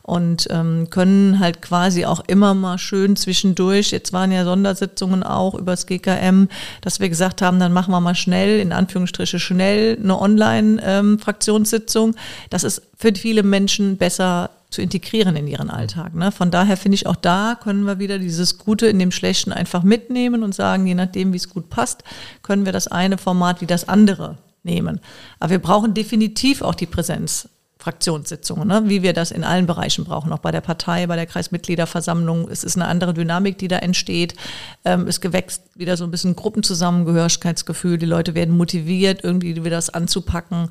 und 0.03 0.48
ähm, 0.50 0.89
können 0.89 1.39
halt 1.39 1.62
quasi 1.62 2.05
auch 2.05 2.22
immer 2.27 2.53
mal 2.53 2.77
schön 2.77 3.15
zwischendurch, 3.15 3.91
jetzt 3.91 4.13
waren 4.13 4.31
ja 4.31 4.43
Sondersitzungen 4.43 5.24
auch 5.24 5.53
übers 5.55 5.86
GKM, 5.86 6.48
dass 6.81 7.00
wir 7.00 7.10
gesagt 7.10 7.41
haben, 7.41 7.60
dann 7.60 7.74
machen 7.74 7.91
wir 7.91 8.00
mal 8.00 8.15
schnell, 8.15 8.60
in 8.60 8.72
Anführungsstriche 8.74 9.39
schnell, 9.39 9.98
eine 10.01 10.20
Online-Fraktionssitzung. 10.20 12.10
Ähm, 12.10 12.15
das 12.50 12.63
ist 12.63 12.81
für 12.98 13.13
viele 13.15 13.43
Menschen 13.43 13.98
besser 13.98 14.50
zu 14.72 14.81
integrieren 14.81 15.36
in 15.36 15.48
ihren 15.48 15.70
Alltag. 15.70 16.15
Ne? 16.15 16.31
Von 16.31 16.50
daher 16.50 16.77
finde 16.77 16.96
ich 16.96 17.05
auch 17.05 17.17
da 17.17 17.60
können 17.62 17.84
wir 17.84 18.00
wieder 18.00 18.17
dieses 18.17 18.58
Gute 18.58 18.88
in 18.88 19.00
dem 19.00 19.12
Schlechten 19.12 19.51
einfach 19.51 19.84
mitnehmen 19.84 20.43
und 20.43 20.55
sagen, 20.55 20.88
je 20.88 20.96
nachdem, 20.96 21.34
wie 21.34 21.38
es 21.38 21.50
gut 21.50 21.70
passt, 21.70 22.03
können 22.41 22.65
wir 22.65 22.72
das 22.72 22.88
eine 22.88 23.17
Format 23.17 23.60
wie 23.62 23.65
das 23.65 23.89
andere 23.89 24.38
nehmen. 24.63 25.01
Aber 25.39 25.51
wir 25.51 25.60
brauchen 25.60 25.93
definitiv 25.93 26.62
auch 26.62 26.75
die 26.75 26.86
Präsenz 26.86 27.50
Fraktionssitzungen, 27.81 28.67
ne? 28.67 28.83
wie 28.85 29.01
wir 29.01 29.13
das 29.13 29.31
in 29.31 29.43
allen 29.43 29.65
Bereichen 29.65 30.05
brauchen, 30.05 30.31
auch 30.31 30.39
bei 30.39 30.51
der 30.51 30.61
Partei, 30.61 31.07
bei 31.07 31.15
der 31.15 31.25
Kreismitgliederversammlung. 31.25 32.47
Es 32.47 32.63
ist 32.63 32.75
eine 32.75 32.88
andere 32.88 33.13
Dynamik, 33.13 33.57
die 33.57 33.67
da 33.67 33.77
entsteht. 33.77 34.35
Ähm, 34.85 35.07
es 35.07 35.19
gewächst 35.19 35.63
wieder 35.75 35.97
so 35.97 36.03
ein 36.03 36.11
bisschen 36.11 36.35
Gruppenzusammengehörigkeitsgefühl. 36.35 37.97
Die 37.97 38.05
Leute 38.05 38.35
werden 38.35 38.55
motiviert, 38.55 39.23
irgendwie 39.23 39.55
wieder 39.55 39.71
das 39.71 39.89
anzupacken. 39.89 40.69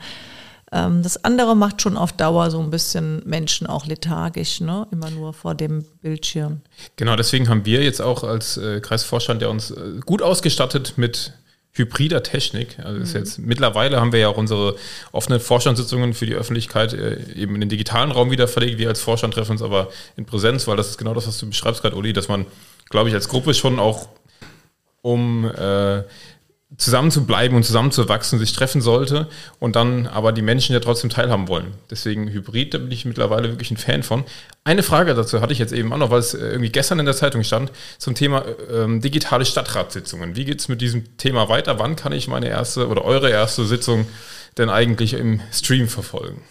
Ähm, 0.71 1.03
das 1.03 1.25
andere 1.25 1.57
macht 1.57 1.83
schon 1.83 1.97
auf 1.97 2.13
Dauer 2.13 2.51
so 2.53 2.61
ein 2.61 2.71
bisschen 2.71 3.23
Menschen 3.27 3.67
auch 3.67 3.87
lethargisch, 3.87 4.61
ne? 4.61 4.87
immer 4.93 5.11
nur 5.11 5.33
vor 5.33 5.57
dem 5.57 5.85
Bildschirm. 6.03 6.61
Genau, 6.95 7.17
deswegen 7.17 7.49
haben 7.49 7.65
wir 7.67 7.83
jetzt 7.83 8.01
auch 8.01 8.23
als 8.23 8.57
äh, 8.57 8.81
Kreisvorstand, 8.81 9.43
der 9.43 9.51
uns 9.51 9.73
äh, 9.73 9.99
gut 10.07 10.23
ausgestattet 10.23 10.95
mit 10.97 11.33
hybrider 11.73 12.23
Technik. 12.23 12.79
Also 12.81 12.99
mhm. 12.99 13.25
jetzt 13.25 13.39
mittlerweile 13.39 14.01
haben 14.01 14.13
wir 14.13 14.21
ja 14.21 14.29
auch 14.29 14.37
unsere 14.37 14.77
offenen 15.13 15.41
Vorstandssitzungen 15.41 16.15
für 16.15 16.27
die 16.27 16.35
Öffentlichkeit 16.35 16.93
äh, 16.93 17.19
eben 17.35 17.55
in 17.55 17.61
den 17.61 17.69
digitalen 17.69 18.11
Raum 18.11 18.31
wieder 18.31 18.49
verlegt. 18.49 18.79
Wir 18.79 18.89
als 18.89 19.01
Vorstand 19.01 19.35
treffen 19.35 19.53
uns 19.53 19.63
aber 19.63 19.89
in 20.17 20.27
Präsenz, 20.27 20.67
weil 20.67 20.77
das 20.77 20.89
ist 20.89 20.99
genau 20.99 21.15
das, 21.15 21.27
was 21.27 21.39
du 21.39 21.47
beschreibst 21.47 21.83
gerade, 21.83 21.97
Uli, 21.97 22.13
dass 22.13 22.29
man, 22.29 22.47
glaube 22.89 23.09
ich, 23.09 23.15
als 23.15 23.29
Gruppe 23.29 23.55
schon 23.55 23.79
auch 23.79 24.09
um 25.03 25.45
äh, 25.47 26.03
zusammen 26.77 27.11
zu 27.11 27.27
bleiben 27.27 27.57
und 27.57 27.65
zusammenzuwachsen 27.65 28.39
sich 28.39 28.53
treffen 28.53 28.81
sollte 28.81 29.29
und 29.59 29.75
dann 29.75 30.07
aber 30.07 30.33
die 30.33 30.43
Menschen 30.43 30.73
ja 30.73 30.81
trotzdem 30.81 31.11
teilhaben 31.11 31.49
wollen. 31.49 31.75
Deswegen 31.91 32.29
Hybrid, 32.29 32.75
da 32.75 32.79
bin 32.79 32.93
ich 32.93 33.05
mittlerweile 33.05 33.49
wirklich 33.49 33.73
ein 33.73 33.77
Fan 33.77 34.03
von. 34.03 34.25
Eine 34.63 34.83
Frage 34.85 35.15
dazu 35.15 35.41
hatte 35.41 35.53
ich 35.53 35.59
jetzt 35.59 35.73
eben 35.73 35.93
auch 35.93 35.99
noch, 35.99 36.11
weil 36.11 36.21
es 36.21 36.33
äh, 36.35 36.39
irgendwie 36.39 36.71
gestern 36.71 37.01
in 37.01 37.07
der 37.07 37.17
Zeitung 37.17 37.43
stand, 37.43 37.73
zum 37.99 38.15
Thema 38.15 38.45
ähm, 38.73 39.01
digitale 39.01 39.45
Stadtratssitzungen. 39.45 40.37
Wie 40.37 40.45
geht 40.45 40.61
es 40.61 40.69
mit 40.69 40.81
diesem 40.81 41.17
Thema 41.17 41.49
weiter? 41.49 41.79
Wann 41.79 41.97
kann 41.97 42.13
ich 42.13 42.29
meine 42.29 42.49
erste 42.49 42.89
oder 42.89 43.05
eure 43.05 43.31
erste 43.31 43.65
Sitzung 43.65 44.07
denn 44.57 44.71
eigentlich 44.71 45.15
im 45.15 45.41
Stream 45.53 45.89
verfolgen? 45.89 46.43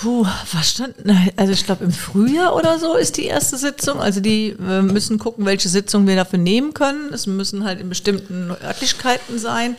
Puh, 0.00 0.26
was 0.52 0.70
stand? 0.70 0.94
Also 1.36 1.52
ich 1.52 1.66
glaube 1.66 1.84
im 1.84 1.92
Frühjahr 1.92 2.56
oder 2.56 2.78
so 2.78 2.94
ist 2.96 3.18
die 3.18 3.26
erste 3.26 3.58
Sitzung. 3.58 4.00
Also 4.00 4.20
die 4.20 4.56
äh, 4.58 4.80
müssen 4.80 5.18
gucken, 5.18 5.44
welche 5.44 5.68
Sitzung 5.68 6.06
wir 6.06 6.16
dafür 6.16 6.38
nehmen 6.38 6.72
können. 6.72 7.12
Es 7.12 7.26
müssen 7.26 7.64
halt 7.64 7.80
in 7.80 7.90
bestimmten 7.90 8.50
Örtlichkeiten 8.50 9.38
sein. 9.38 9.76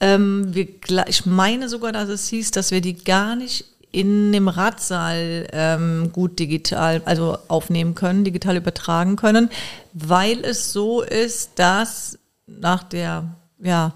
Ähm, 0.00 0.54
wir, 0.54 0.66
ich 1.08 1.26
meine 1.26 1.68
sogar, 1.68 1.92
dass 1.92 2.08
es 2.08 2.28
hieß, 2.28 2.52
dass 2.52 2.70
wir 2.70 2.80
die 2.80 3.04
gar 3.04 3.36
nicht 3.36 3.66
in 3.92 4.32
dem 4.32 4.48
Ratsaal 4.48 5.46
ähm, 5.52 6.10
gut 6.10 6.38
digital, 6.38 7.02
also 7.04 7.36
aufnehmen 7.48 7.94
können, 7.94 8.24
digital 8.24 8.56
übertragen 8.56 9.16
können, 9.16 9.50
weil 9.92 10.42
es 10.42 10.72
so 10.72 11.02
ist, 11.02 11.50
dass 11.56 12.18
nach 12.46 12.82
der, 12.82 13.24
ja, 13.58 13.92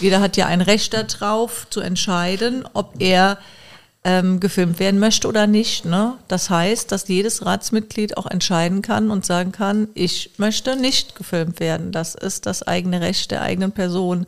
jeder 0.00 0.20
hat 0.20 0.38
ja 0.38 0.46
ein 0.46 0.62
Recht 0.62 0.94
darauf 0.94 1.66
zu 1.68 1.80
entscheiden, 1.80 2.66
ob 2.72 2.94
er 3.00 3.38
ähm, 4.04 4.38
gefilmt 4.38 4.78
werden 4.78 5.00
möchte 5.00 5.26
oder 5.26 5.46
nicht. 5.46 5.86
Ne? 5.86 6.14
Das 6.28 6.50
heißt, 6.50 6.92
dass 6.92 7.08
jedes 7.08 7.44
Ratsmitglied 7.44 8.16
auch 8.18 8.26
entscheiden 8.26 8.82
kann 8.82 9.10
und 9.10 9.24
sagen 9.24 9.50
kann, 9.50 9.88
ich 9.94 10.32
möchte 10.36 10.76
nicht 10.76 11.16
gefilmt 11.16 11.58
werden. 11.58 11.90
Das 11.90 12.14
ist 12.14 12.46
das 12.46 12.62
eigene 12.62 13.00
Recht 13.00 13.30
der 13.30 13.42
eigenen 13.42 13.72
Person. 13.72 14.26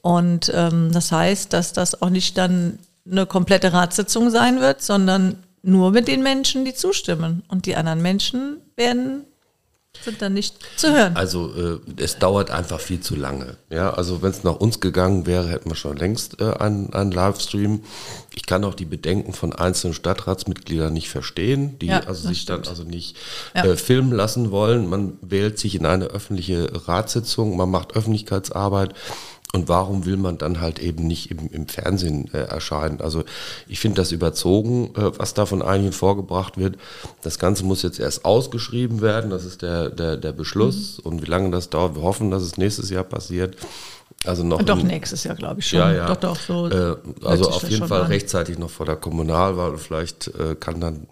Und 0.00 0.52
ähm, 0.54 0.92
das 0.92 1.10
heißt, 1.10 1.52
dass 1.52 1.72
das 1.72 2.00
auch 2.00 2.10
nicht 2.10 2.38
dann 2.38 2.78
eine 3.10 3.26
komplette 3.26 3.72
Ratssitzung 3.72 4.30
sein 4.30 4.60
wird, 4.60 4.80
sondern 4.80 5.42
nur 5.62 5.90
mit 5.90 6.06
den 6.06 6.22
Menschen, 6.22 6.64
die 6.64 6.74
zustimmen. 6.74 7.42
Und 7.48 7.66
die 7.66 7.74
anderen 7.74 8.00
Menschen 8.00 8.58
werden 8.76 9.24
sind 10.04 10.22
dann 10.22 10.34
nicht 10.34 10.56
zu 10.76 10.92
hören. 10.92 11.16
Also 11.16 11.52
äh, 11.54 12.02
es 12.02 12.18
dauert 12.18 12.50
einfach 12.50 12.80
viel 12.80 13.00
zu 13.00 13.16
lange. 13.16 13.56
Ja, 13.70 13.90
also 13.90 14.22
wenn 14.22 14.30
es 14.30 14.44
nach 14.44 14.56
uns 14.56 14.80
gegangen 14.80 15.26
wäre, 15.26 15.48
hätten 15.48 15.70
wir 15.70 15.76
schon 15.76 15.96
längst 15.96 16.40
äh, 16.40 16.52
einen, 16.52 16.92
einen 16.92 17.10
Livestream. 17.10 17.82
Ich 18.34 18.46
kann 18.46 18.64
auch 18.64 18.74
die 18.74 18.84
Bedenken 18.84 19.32
von 19.32 19.52
einzelnen 19.52 19.94
Stadtratsmitgliedern 19.94 20.92
nicht 20.92 21.08
verstehen, 21.08 21.78
die 21.80 21.86
ja, 21.86 22.00
also 22.00 22.28
sich 22.28 22.42
stimmt. 22.42 22.66
dann 22.66 22.70
also 22.70 22.84
nicht 22.84 23.16
ja. 23.54 23.64
äh, 23.64 23.76
filmen 23.76 24.12
lassen 24.12 24.50
wollen. 24.50 24.88
Man 24.88 25.18
wählt 25.20 25.58
sich 25.58 25.74
in 25.74 25.86
eine 25.86 26.06
öffentliche 26.06 26.86
Ratssitzung, 26.86 27.56
man 27.56 27.70
macht 27.70 27.96
Öffentlichkeitsarbeit 27.96 28.94
und 29.54 29.68
warum 29.68 30.04
will 30.04 30.18
man 30.18 30.36
dann 30.36 30.60
halt 30.60 30.78
eben 30.78 31.06
nicht 31.06 31.30
im, 31.30 31.48
im 31.50 31.68
Fernsehen 31.68 32.32
äh, 32.34 32.38
erscheinen? 32.38 33.00
Also 33.00 33.24
ich 33.66 33.80
finde 33.80 34.02
das 34.02 34.12
überzogen, 34.12 34.94
äh, 34.94 35.18
was 35.18 35.32
da 35.32 35.46
von 35.46 35.62
einigen 35.62 35.92
vorgebracht 35.92 36.58
wird. 36.58 36.76
Das 37.22 37.38
Ganze 37.38 37.64
muss 37.64 37.82
jetzt 37.82 37.98
erst 37.98 38.26
ausgeschrieben 38.26 39.00
werden, 39.00 39.30
das 39.30 39.46
ist 39.46 39.62
der, 39.62 39.88
der, 39.88 40.18
der 40.18 40.32
Beschluss. 40.32 40.98
Mhm. 40.98 41.10
Und 41.10 41.22
wie 41.22 41.30
lange 41.30 41.50
das 41.50 41.70
dauert, 41.70 41.96
wir 41.96 42.02
hoffen, 42.02 42.30
dass 42.30 42.42
es 42.42 42.58
nächstes 42.58 42.90
Jahr 42.90 43.04
passiert. 43.04 43.56
Also 44.24 44.42
noch 44.42 44.60
doch 44.62 44.80
in, 44.80 44.88
nächstes 44.88 45.24
Jahr, 45.24 45.36
glaube 45.36 45.60
ich 45.60 45.68
schon. 45.68 45.78
Ja, 45.78 45.92
ja. 45.92 46.06
Doch, 46.08 46.16
doch, 46.16 46.36
so 46.36 46.68
äh, 46.68 46.96
also 47.24 47.48
auf 47.48 47.68
jeden 47.70 47.86
Fall 47.86 48.02
an. 48.02 48.08
rechtzeitig 48.08 48.58
noch 48.58 48.70
vor 48.70 48.84
der 48.84 48.96
Kommunalwahl. 48.96 49.78
Vielleicht 49.78 50.28
äh, 50.28 50.56
kann 50.56 50.80
dann 50.80 51.06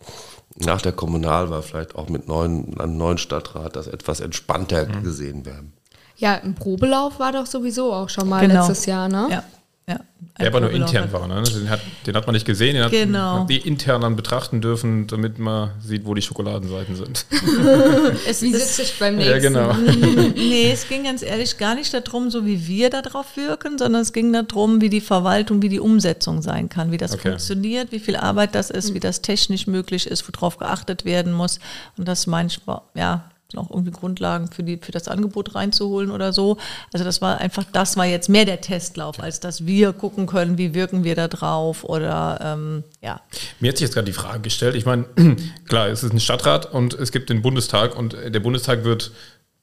nach 0.57 0.83
der 0.83 0.92
Kommunalwahl 0.92 1.62
vielleicht 1.62 1.94
auch 1.94 2.09
mit 2.09 2.29
neuen, 2.29 2.79
einem 2.79 2.96
neuen 2.96 3.18
Stadtrat 3.18 3.77
das 3.77 3.87
etwas 3.87 4.20
entspannter 4.20 4.87
mhm. 4.87 5.03
gesehen 5.05 5.46
werden. 5.46 5.72
Ja, 6.16 6.37
im 6.37 6.55
Probelauf 6.55 7.18
war 7.18 7.33
doch 7.33 7.46
sowieso 7.46 7.92
auch 7.92 8.09
schon 8.09 8.29
mal 8.29 8.46
genau. 8.46 8.66
letztes 8.66 8.87
Jahr, 8.87 9.09
ne? 9.09 9.29
Ja. 9.31 9.44
Ja, 9.88 10.00
der 10.38 10.48
aber 10.48 10.61
nur 10.61 10.70
intern 10.72 11.12
war, 11.12 11.29
ne? 11.29 11.42
Den 11.44 11.70
hat, 11.70 11.81
den 12.07 12.16
hat 12.16 12.26
man 12.26 12.35
nicht 12.35 12.44
gesehen, 12.44 12.74
den 12.74 12.90
genau. 12.90 13.40
hat 13.40 13.50
die 13.50 13.59
intern 13.59 14.00
dann 14.00 14.16
betrachten 14.16 14.61
dürfen, 14.61 15.07
damit 15.07 15.38
man 15.38 15.70
sieht, 15.81 16.05
wo 16.05 16.12
die 16.12 16.22
Schokoladenseiten 16.22 16.96
sind. 16.96 17.24
es, 18.29 18.42
wie 18.42 18.52
sitze 18.52 18.83
ich 18.83 18.98
beim 18.98 19.16
nächsten? 19.16 19.33
Ja, 19.33 19.38
genau. 19.38 19.72
nee, 20.35 20.72
es 20.72 20.88
ging 20.88 21.05
ganz 21.05 21.22
ehrlich 21.22 21.57
gar 21.57 21.76
nicht 21.76 21.94
darum, 21.94 22.31
so 22.31 22.44
wie 22.44 22.66
wir 22.66 22.90
darauf 22.90 23.37
wirken, 23.37 23.79
sondern 23.79 24.02
es 24.02 24.12
ging 24.12 24.33
darum, 24.33 24.81
wie 24.81 24.90
die 24.90 25.00
Verwaltung, 25.00 25.62
wie 25.62 25.68
die 25.68 25.81
Umsetzung 25.81 26.42
sein 26.42 26.68
kann, 26.68 26.90
wie 26.90 26.98
das 26.98 27.12
okay. 27.12 27.29
funktioniert, 27.29 27.92
wie 27.92 28.00
viel 28.00 28.16
Arbeit 28.16 28.57
das 28.57 28.70
ist, 28.70 28.92
wie 28.92 29.00
das 29.00 29.22
technisch 29.22 29.68
möglich 29.68 30.07
ist, 30.07 30.29
worauf 30.29 30.59
geachtet 30.59 31.05
werden 31.05 31.33
muss. 31.33 31.61
Und 31.96 32.09
das 32.09 32.26
manchmal, 32.26 32.83
ja, 32.94 33.31
noch 33.55 33.71
irgendwie 33.71 33.91
Grundlagen 33.91 34.51
für, 34.51 34.63
die, 34.63 34.79
für 34.79 34.93
das 34.93 35.09
Angebot 35.09 35.55
reinzuholen 35.55 36.11
oder 36.11 36.33
so. 36.33 36.57
Also 36.93 37.05
das 37.05 37.21
war 37.21 37.39
einfach, 37.39 37.65
das 37.73 37.97
war 37.97 38.07
jetzt 38.07 38.29
mehr 38.29 38.45
der 38.45 38.61
Testlauf, 38.61 39.21
als 39.21 39.41
dass 39.41 39.67
wir 39.67 39.93
gucken 39.93 40.27
können, 40.27 40.59
wie 40.59 40.75
wirken 40.75 41.05
wir 41.05 41.15
da 41.15 41.29
drauf 41.29 41.85
oder 41.85 42.39
ähm, 42.43 42.85
ja. 43.01 43.21
Mir 43.61 43.69
hat 43.69 43.79
sich 43.79 43.87
jetzt 43.87 43.95
gerade 43.95 44.07
die 44.07 44.13
Frage 44.13 44.41
gestellt, 44.41 44.75
ich 44.75 44.87
meine, 44.87 45.05
klar, 45.69 45.89
es 45.89 46.03
ist 46.03 46.13
ein 46.13 46.21
Stadtrat 46.21 46.73
und 46.73 46.95
es 46.95 47.13
gibt 47.13 47.31
den 47.31 47.43
Bundestag 47.43 47.97
und 47.97 48.17
der 48.27 48.41
Bundestag 48.41 48.85
wird 48.85 49.13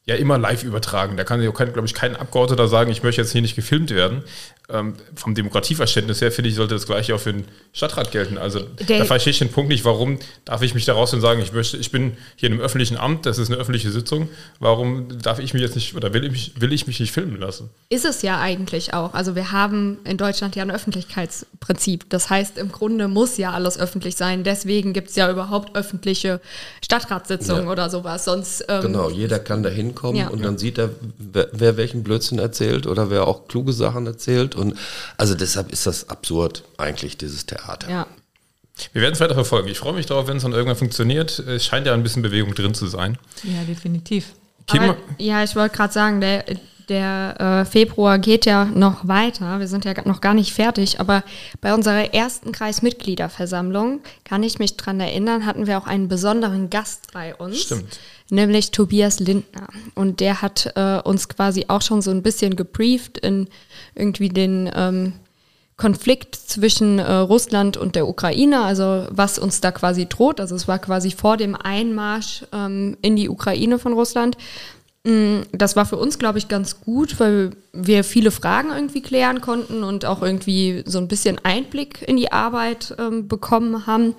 ja 0.05 0.15
immer 0.15 0.37
live 0.37 0.63
übertragen. 0.63 1.15
Da 1.15 1.23
kann, 1.23 1.39
glaube 1.39 1.85
ich, 1.85 1.93
kein 1.93 2.15
Abgeordneter 2.15 2.67
sagen, 2.67 2.91
ich 2.91 3.03
möchte 3.03 3.21
jetzt 3.21 3.31
hier 3.31 3.41
nicht 3.41 3.55
gefilmt 3.55 3.91
werden 3.91 4.23
ähm, 4.69 4.93
vom 5.15 5.35
Demokratieverständnis 5.35 6.21
her, 6.21 6.31
finde 6.31 6.49
ich, 6.49 6.55
sollte 6.55 6.73
das 6.73 6.85
gleiche 6.85 7.13
auch 7.13 7.19
für 7.19 7.33
den 7.33 7.45
Stadtrat 7.73 8.11
gelten. 8.11 8.37
Also 8.37 8.61
Der 8.87 8.99
da 8.99 9.05
verstehe 9.05 9.31
ich 9.31 9.39
den 9.39 9.49
Punkt 9.49 9.69
nicht, 9.69 9.83
warum 9.83 10.19
darf 10.45 10.61
ich 10.61 10.73
mich 10.73 10.85
daraus 10.85 11.13
und 11.13 11.19
sagen, 11.19 11.41
ich 11.41 11.51
möchte, 11.51 11.75
ich 11.75 11.91
bin 11.91 12.15
hier 12.37 12.47
in 12.47 12.53
einem 12.53 12.61
öffentlichen 12.61 12.97
Amt, 12.97 13.25
das 13.25 13.39
ist 13.39 13.51
eine 13.51 13.59
öffentliche 13.59 13.91
Sitzung, 13.91 14.29
warum 14.59 15.21
darf 15.21 15.39
ich 15.39 15.53
mich 15.53 15.61
jetzt 15.61 15.75
nicht 15.75 15.95
oder 15.95 16.13
will 16.13 16.23
ich, 16.23 16.59
will 16.61 16.71
ich 16.71 16.87
mich 16.87 17.01
nicht 17.01 17.11
filmen 17.11 17.37
lassen? 17.37 17.71
Ist 17.89 18.05
es 18.05 18.21
ja 18.21 18.39
eigentlich 18.39 18.93
auch. 18.93 19.13
Also 19.13 19.35
wir 19.35 19.51
haben 19.51 19.97
in 20.05 20.15
Deutschland 20.15 20.55
ja 20.55 20.63
ein 20.63 20.71
Öffentlichkeitsprinzip. 20.71 22.09
Das 22.09 22.29
heißt, 22.29 22.57
im 22.57 22.71
Grunde 22.71 23.09
muss 23.09 23.37
ja 23.37 23.51
alles 23.51 23.77
öffentlich 23.77 24.15
sein. 24.15 24.45
Deswegen 24.45 24.93
gibt 24.93 25.09
es 25.09 25.17
ja 25.17 25.29
überhaupt 25.29 25.75
öffentliche 25.75 26.39
Stadtratssitzungen 26.81 27.65
ja. 27.65 27.71
oder 27.71 27.89
sowas. 27.89 28.23
Sonst, 28.23 28.63
ähm, 28.69 28.81
genau, 28.81 29.09
jeder 29.09 29.39
kann 29.39 29.61
da 29.61 29.69
hinkommen 29.69 30.15
ja. 30.15 30.29
und 30.29 30.43
dann 30.45 30.57
sieht 30.57 30.77
er, 30.77 30.91
wer, 31.17 31.49
wer 31.51 31.75
welchen 31.75 32.03
Blödsinn 32.03 32.39
erzählt 32.39 32.87
oder 32.87 33.09
wer 33.09 33.27
auch 33.27 33.49
kluge 33.49 33.73
Sachen 33.73 34.07
erzählt 34.07 34.52
und 34.55 34.77
also 35.17 35.35
deshalb 35.35 35.71
ist 35.71 35.85
das 35.85 36.09
absurd 36.09 36.63
eigentlich, 36.77 37.17
dieses 37.17 37.45
Theater. 37.45 37.89
Ja. 37.89 38.07
Wir 38.91 39.03
werden 39.03 39.13
es 39.13 39.19
weiter 39.19 39.35
verfolgen. 39.35 39.67
Ich 39.67 39.77
freue 39.77 39.93
mich 39.93 40.07
darauf, 40.07 40.27
wenn 40.27 40.37
es 40.37 40.43
dann 40.43 40.51
irgendwann 40.51 40.75
funktioniert. 40.75 41.37
Es 41.39 41.65
scheint 41.65 41.85
ja 41.85 41.93
ein 41.93 42.01
bisschen 42.01 42.23
Bewegung 42.23 42.55
drin 42.55 42.73
zu 42.73 42.87
sein. 42.87 43.19
Ja, 43.43 43.63
definitiv. 43.65 44.33
Aber, 44.67 44.97
ja, 45.19 45.43
ich 45.43 45.55
wollte 45.55 45.75
gerade 45.75 45.93
sagen, 45.93 46.21
der, 46.21 46.45
der 46.89 47.39
äh, 47.39 47.65
Februar 47.65 48.19
geht 48.19 48.45
ja 48.45 48.65
noch 48.65 49.07
weiter. 49.07 49.59
Wir 49.59 49.67
sind 49.67 49.85
ja 49.85 49.93
noch 50.05 50.21
gar 50.21 50.33
nicht 50.33 50.53
fertig. 50.53 50.99
Aber 50.99 51.23
bei 51.61 51.73
unserer 51.73 52.13
ersten 52.13 52.51
Kreismitgliederversammlung, 52.51 54.01
kann 54.23 54.43
ich 54.43 54.59
mich 54.59 54.77
dran 54.77 54.99
erinnern, 54.99 55.45
hatten 55.45 55.67
wir 55.67 55.77
auch 55.77 55.87
einen 55.87 56.07
besonderen 56.07 56.69
Gast 56.69 57.11
bei 57.13 57.35
uns. 57.35 57.61
Stimmt. 57.61 57.99
Nämlich 58.29 58.71
Tobias 58.71 59.19
Lindner. 59.19 59.67
Und 59.95 60.19
der 60.19 60.41
hat 60.41 60.71
äh, 60.75 60.99
uns 61.03 61.29
quasi 61.29 61.65
auch 61.67 61.81
schon 61.81 62.01
so 62.01 62.11
ein 62.11 62.23
bisschen 62.23 62.55
gebrieft 62.55 63.17
in 63.17 63.47
irgendwie 63.95 64.29
den 64.29 64.71
ähm, 64.75 65.13
Konflikt 65.75 66.35
zwischen 66.35 66.99
äh, 66.99 67.11
Russland 67.11 67.77
und 67.77 67.95
der 67.95 68.07
Ukraine, 68.07 68.61
also 68.63 69.07
was 69.09 69.39
uns 69.39 69.59
da 69.59 69.71
quasi 69.71 70.07
droht. 70.07 70.39
Also 70.39 70.55
es 70.55 70.67
war 70.67 70.79
quasi 70.79 71.11
vor 71.11 71.35
dem 71.35 71.55
Einmarsch 71.55 72.45
ähm, 72.53 72.95
in 73.01 73.15
die 73.15 73.27
Ukraine 73.27 73.79
von 73.79 73.93
Russland. 73.93 74.37
Mm, 75.05 75.41
das 75.51 75.75
war 75.75 75.85
für 75.85 75.97
uns, 75.97 76.17
glaube 76.17 76.37
ich, 76.37 76.47
ganz 76.47 76.79
gut, 76.79 77.19
weil 77.19 77.51
wir 77.73 78.05
viele 78.05 78.31
Fragen 78.31 78.71
irgendwie 78.71 79.01
klären 79.01 79.41
konnten 79.41 79.83
und 79.83 80.05
auch 80.05 80.21
irgendwie 80.21 80.83
so 80.85 80.97
ein 80.97 81.09
bisschen 81.09 81.39
Einblick 81.43 82.01
in 82.07 82.15
die 82.15 82.31
Arbeit 82.31 82.95
ähm, 82.97 83.27
bekommen 83.27 83.85
haben. 83.85 84.15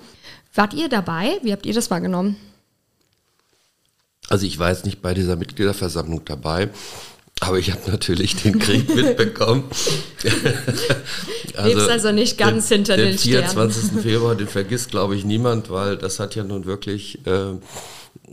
Wart 0.53 0.75
ihr 0.75 0.87
dabei? 0.87 1.39
Wie 1.41 1.51
habt 1.51 1.65
ihr 1.65 1.73
das 1.73 1.89
wahrgenommen? 1.89 2.35
Also 4.29 4.45
ich 4.45 4.59
war 4.59 4.69
jetzt 4.69 4.85
nicht 4.85 5.01
bei 5.01 5.13
dieser 5.13 5.35
Mitgliederversammlung 5.35 6.23
dabei, 6.25 6.69
aber 7.39 7.57
ich 7.57 7.71
habe 7.71 7.89
natürlich 7.89 8.35
den 8.35 8.59
Krieg 8.59 8.87
mitbekommen. 8.95 9.63
also, 11.55 11.67
Lebst 11.67 11.89
also 11.89 12.11
nicht 12.11 12.37
ganz 12.37 12.67
den, 12.69 12.77
hinter 12.77 12.97
den, 12.97 13.07
den, 13.07 13.17
den 13.17 13.19
24. 13.19 14.01
Februar, 14.01 14.35
den 14.35 14.47
vergisst, 14.47 14.91
glaube 14.91 15.15
ich, 15.15 15.25
niemand, 15.25 15.71
weil 15.71 15.97
das 15.97 16.19
hat 16.19 16.35
ja 16.35 16.43
nun 16.43 16.65
wirklich... 16.65 17.25
Äh, 17.25 17.55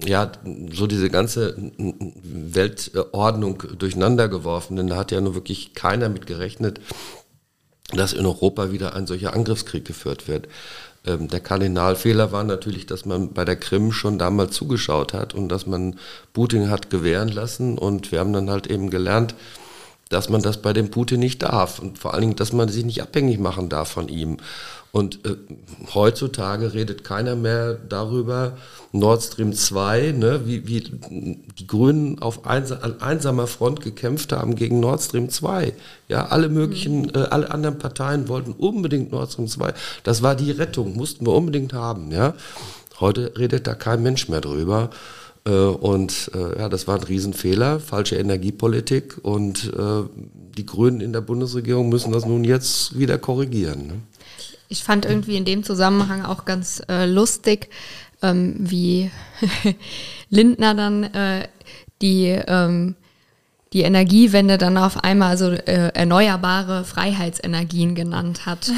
ja, 0.04 0.32
so 0.72 0.86
diese 0.86 1.10
ganze 1.10 1.56
Weltordnung 1.76 3.62
durcheinander 3.78 4.28
geworfen, 4.28 4.76
denn 4.76 4.86
da 4.88 4.96
hat 4.96 5.12
ja 5.12 5.20
nun 5.20 5.34
wirklich 5.34 5.74
keiner 5.74 6.08
mit 6.08 6.26
gerechnet, 6.26 6.80
dass 7.92 8.12
in 8.12 8.24
Europa 8.24 8.72
wieder 8.72 8.94
ein 8.94 9.06
solcher 9.06 9.34
Angriffskrieg 9.34 9.84
geführt 9.84 10.28
wird. 10.28 10.48
Ähm, 11.06 11.28
der 11.28 11.40
Kardinalfehler 11.40 12.32
war 12.32 12.44
natürlich, 12.44 12.86
dass 12.86 13.04
man 13.04 13.32
bei 13.32 13.44
der 13.44 13.56
Krim 13.56 13.92
schon 13.92 14.18
damals 14.18 14.54
zugeschaut 14.54 15.12
hat 15.12 15.34
und 15.34 15.48
dass 15.48 15.66
man 15.66 15.98
Putin 16.32 16.70
hat 16.70 16.90
gewähren 16.90 17.28
lassen 17.28 17.76
und 17.76 18.12
wir 18.12 18.20
haben 18.20 18.32
dann 18.32 18.50
halt 18.50 18.68
eben 18.68 18.88
gelernt, 18.88 19.34
dass 20.08 20.28
man 20.28 20.42
das 20.42 20.60
bei 20.60 20.72
dem 20.72 20.90
Putin 20.90 21.20
nicht 21.20 21.42
darf 21.42 21.78
und 21.78 21.98
vor 21.98 22.12
allen 22.12 22.22
Dingen, 22.22 22.36
dass 22.36 22.52
man 22.52 22.68
sich 22.68 22.84
nicht 22.84 23.02
abhängig 23.02 23.38
machen 23.38 23.68
darf 23.68 23.88
von 23.88 24.08
ihm. 24.08 24.36
Und 24.92 25.24
äh, 25.24 25.36
heutzutage 25.94 26.74
redet 26.74 27.02
keiner 27.02 27.34
mehr 27.34 27.78
darüber, 27.88 28.58
Nord 28.92 29.22
Stream 29.22 29.54
2, 29.54 30.12
ne, 30.12 30.42
wie, 30.44 30.68
wie 30.68 30.80
die 30.80 31.66
Grünen 31.66 32.18
auf 32.18 32.44
eins, 32.44 32.72
an 32.72 33.00
einsamer 33.00 33.46
Front 33.46 33.80
gekämpft 33.80 34.32
haben 34.32 34.54
gegen 34.54 34.80
Nord 34.80 35.00
Stream 35.00 35.30
2. 35.30 35.72
Ja, 36.08 36.26
alle 36.26 36.50
möglichen, 36.50 37.02
mhm. 37.02 37.12
äh, 37.14 37.20
alle 37.20 37.50
anderen 37.50 37.78
Parteien 37.78 38.28
wollten 38.28 38.52
unbedingt 38.52 39.12
Nord 39.12 39.32
Stream 39.32 39.48
2. 39.48 39.72
Das 40.04 40.22
war 40.22 40.34
die 40.34 40.50
Rettung, 40.50 40.94
mussten 40.94 41.26
wir 41.26 41.32
unbedingt 41.32 41.72
haben. 41.72 42.12
Ja. 42.12 42.34
Heute 43.00 43.32
redet 43.38 43.66
da 43.66 43.74
kein 43.74 44.02
Mensch 44.02 44.28
mehr 44.28 44.42
drüber. 44.42 44.90
Äh, 45.46 45.52
und 45.52 46.30
äh, 46.34 46.58
ja, 46.58 46.68
das 46.68 46.86
war 46.86 46.96
ein 46.96 47.04
Riesenfehler, 47.04 47.80
falsche 47.80 48.16
Energiepolitik 48.16 49.16
und 49.22 49.72
äh, 49.74 50.02
die 50.56 50.66
Grünen 50.66 51.00
in 51.00 51.12
der 51.12 51.22
Bundesregierung 51.22 51.88
müssen 51.88 52.12
das 52.12 52.26
nun 52.26 52.44
jetzt 52.44 52.98
wieder 52.98 53.18
korrigieren. 53.18 53.86
Ne? 53.86 53.94
Ich 54.72 54.84
fand 54.84 55.04
irgendwie 55.04 55.36
in 55.36 55.44
dem 55.44 55.64
Zusammenhang 55.64 56.24
auch 56.24 56.46
ganz 56.46 56.82
äh, 56.88 57.04
lustig, 57.04 57.68
ähm, 58.22 58.54
wie 58.58 59.10
Lindner 60.30 60.74
dann 60.74 61.04
äh, 61.04 61.46
die, 62.00 62.28
ähm, 62.28 62.94
die 63.74 63.82
Energiewende 63.82 64.56
dann 64.56 64.78
auf 64.78 65.04
einmal 65.04 65.28
also 65.28 65.50
äh, 65.50 65.90
erneuerbare 65.92 66.84
Freiheitsenergien 66.84 67.94
genannt 67.94 68.46
hat. 68.46 68.72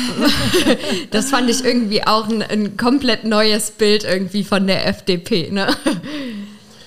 das 1.13 1.31
fand 1.31 1.49
ich 1.49 1.65
irgendwie 1.65 2.05
auch 2.05 2.29
ein, 2.29 2.43
ein, 2.43 2.77
komplett 2.77 3.23
neues 3.23 3.71
Bild 3.71 4.03
irgendwie 4.03 4.43
von 4.43 4.67
der 4.67 4.89
FDP. 4.89 5.53
Ne? 5.53 5.69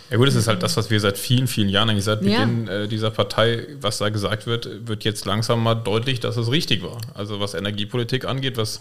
Ja 0.09 0.17
gut, 0.17 0.27
das 0.27 0.35
ist 0.35 0.47
halt 0.47 0.63
das, 0.63 0.77
was 0.77 0.89
wir 0.89 0.99
seit 0.99 1.17
vielen, 1.17 1.47
vielen 1.47 1.69
Jahren, 1.69 1.89
eigentlich 1.89 2.05
seit 2.05 2.21
Beginn 2.21 2.67
ja. 2.67 2.83
äh, 2.83 2.87
dieser 2.87 3.11
Partei, 3.11 3.67
was 3.81 3.97
da 3.97 4.09
gesagt 4.09 4.47
wird, 4.47 4.87
wird 4.87 5.03
jetzt 5.03 5.25
langsam 5.25 5.61
mal 5.61 5.75
deutlich, 5.75 6.19
dass 6.19 6.37
es 6.37 6.49
richtig 6.49 6.81
war. 6.81 6.97
Also 7.13 7.39
was 7.39 7.53
Energiepolitik 7.53 8.25
angeht, 8.25 8.57
was 8.57 8.79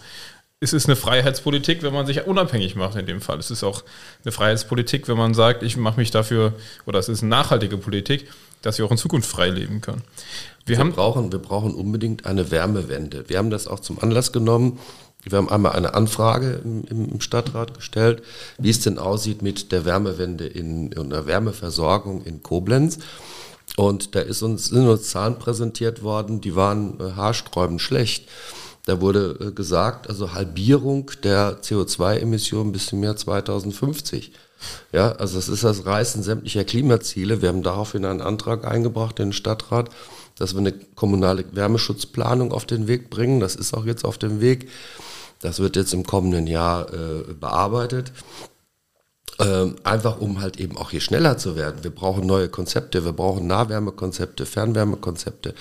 es 0.59 0.73
ist 0.73 0.87
eine 0.87 0.95
Freiheitspolitik, 0.95 1.83
wenn 1.83 1.93
man 1.93 2.07
sich 2.07 2.25
unabhängig 2.25 2.75
macht 2.75 2.95
in 2.95 3.05
dem 3.05 3.21
Fall. 3.21 3.37
Es 3.37 3.51
ist 3.51 3.63
auch 3.63 3.83
eine 4.23 4.31
Freiheitspolitik, 4.31 5.07
wenn 5.07 5.17
man 5.17 5.35
sagt, 5.35 5.61
ich 5.61 5.77
mache 5.77 5.99
mich 5.99 6.09
dafür, 6.09 6.53
oder 6.87 6.97
es 6.97 7.09
ist 7.09 7.21
eine 7.21 7.29
nachhaltige 7.29 7.77
Politik, 7.77 8.27
dass 8.63 8.79
wir 8.79 8.85
auch 8.85 8.91
in 8.91 8.97
Zukunft 8.97 9.29
frei 9.29 9.49
leben 9.49 9.81
können. 9.81 10.01
Wir, 10.65 10.75
wir, 10.75 10.79
haben 10.79 10.93
brauchen, 10.93 11.31
wir 11.31 11.39
brauchen 11.39 11.75
unbedingt 11.75 12.25
eine 12.25 12.49
Wärmewende. 12.49 13.29
Wir 13.29 13.37
haben 13.37 13.51
das 13.51 13.67
auch 13.67 13.81
zum 13.81 13.99
Anlass 13.99 14.31
genommen, 14.31 14.79
wir 15.31 15.37
haben 15.37 15.49
einmal 15.49 15.73
eine 15.73 15.93
Anfrage 15.93 16.61
im, 16.63 16.83
im, 16.85 17.21
Stadtrat 17.21 17.73
gestellt, 17.73 18.23
wie 18.57 18.69
es 18.69 18.79
denn 18.79 18.99
aussieht 18.99 19.41
mit 19.41 19.71
der 19.71 19.85
Wärmewende 19.85 20.45
in, 20.45 20.91
in 20.91 21.09
der 21.09 21.25
Wärmeversorgung 21.25 22.23
in 22.23 22.43
Koblenz. 22.43 22.99
Und 23.75 24.15
da 24.15 24.21
ist 24.21 24.41
uns, 24.41 24.67
sind 24.67 24.87
uns 24.87 25.09
Zahlen 25.09 25.37
präsentiert 25.37 26.01
worden, 26.01 26.41
die 26.41 26.55
waren 26.55 26.99
äh, 26.99 27.11
haarsträubend 27.11 27.81
schlecht. 27.81 28.27
Da 28.85 29.01
wurde 29.01 29.37
äh, 29.39 29.51
gesagt, 29.51 30.09
also 30.09 30.33
Halbierung 30.33 31.11
der 31.23 31.61
CO2-Emissionen 31.61 32.71
bis 32.71 32.87
zum 32.87 33.03
Jahr 33.03 33.17
2050. 33.17 34.31
Ja, 34.91 35.11
also 35.11 35.35
das 35.35 35.49
ist 35.49 35.63
das 35.63 35.85
Reißen 35.85 36.23
sämtlicher 36.23 36.63
Klimaziele. 36.63 37.41
Wir 37.41 37.49
haben 37.49 37.63
daraufhin 37.63 38.05
einen 38.05 38.21
Antrag 38.21 38.65
eingebracht 38.65 39.19
in 39.19 39.27
den 39.27 39.33
Stadtrat, 39.33 39.89
dass 40.37 40.53
wir 40.53 40.59
eine 40.59 40.73
kommunale 40.95 41.45
Wärmeschutzplanung 41.51 42.51
auf 42.51 42.65
den 42.65 42.87
Weg 42.87 43.09
bringen. 43.09 43.39
Das 43.39 43.55
ist 43.55 43.73
auch 43.73 43.85
jetzt 43.85 44.05
auf 44.05 44.17
dem 44.17 44.41
Weg. 44.41 44.69
Das 45.41 45.59
wird 45.59 45.75
jetzt 45.75 45.93
im 45.93 46.03
kommenden 46.05 46.47
Jahr 46.47 46.91
äh, 46.93 47.33
bearbeitet. 47.33 48.11
Ähm, 49.39 49.75
einfach 49.83 50.19
um 50.19 50.41
halt 50.41 50.59
eben 50.59 50.77
auch 50.77 50.89
hier 50.89 51.01
schneller 51.01 51.37
zu 51.37 51.55
werden. 51.55 51.83
Wir 51.83 51.91
brauchen 51.91 52.25
neue 52.25 52.49
Konzepte, 52.49 53.05
wir 53.05 53.13
brauchen 53.13 53.45
Nahwärmekonzepte, 53.45 54.47
Fernwärmekonzepte, 54.47 55.53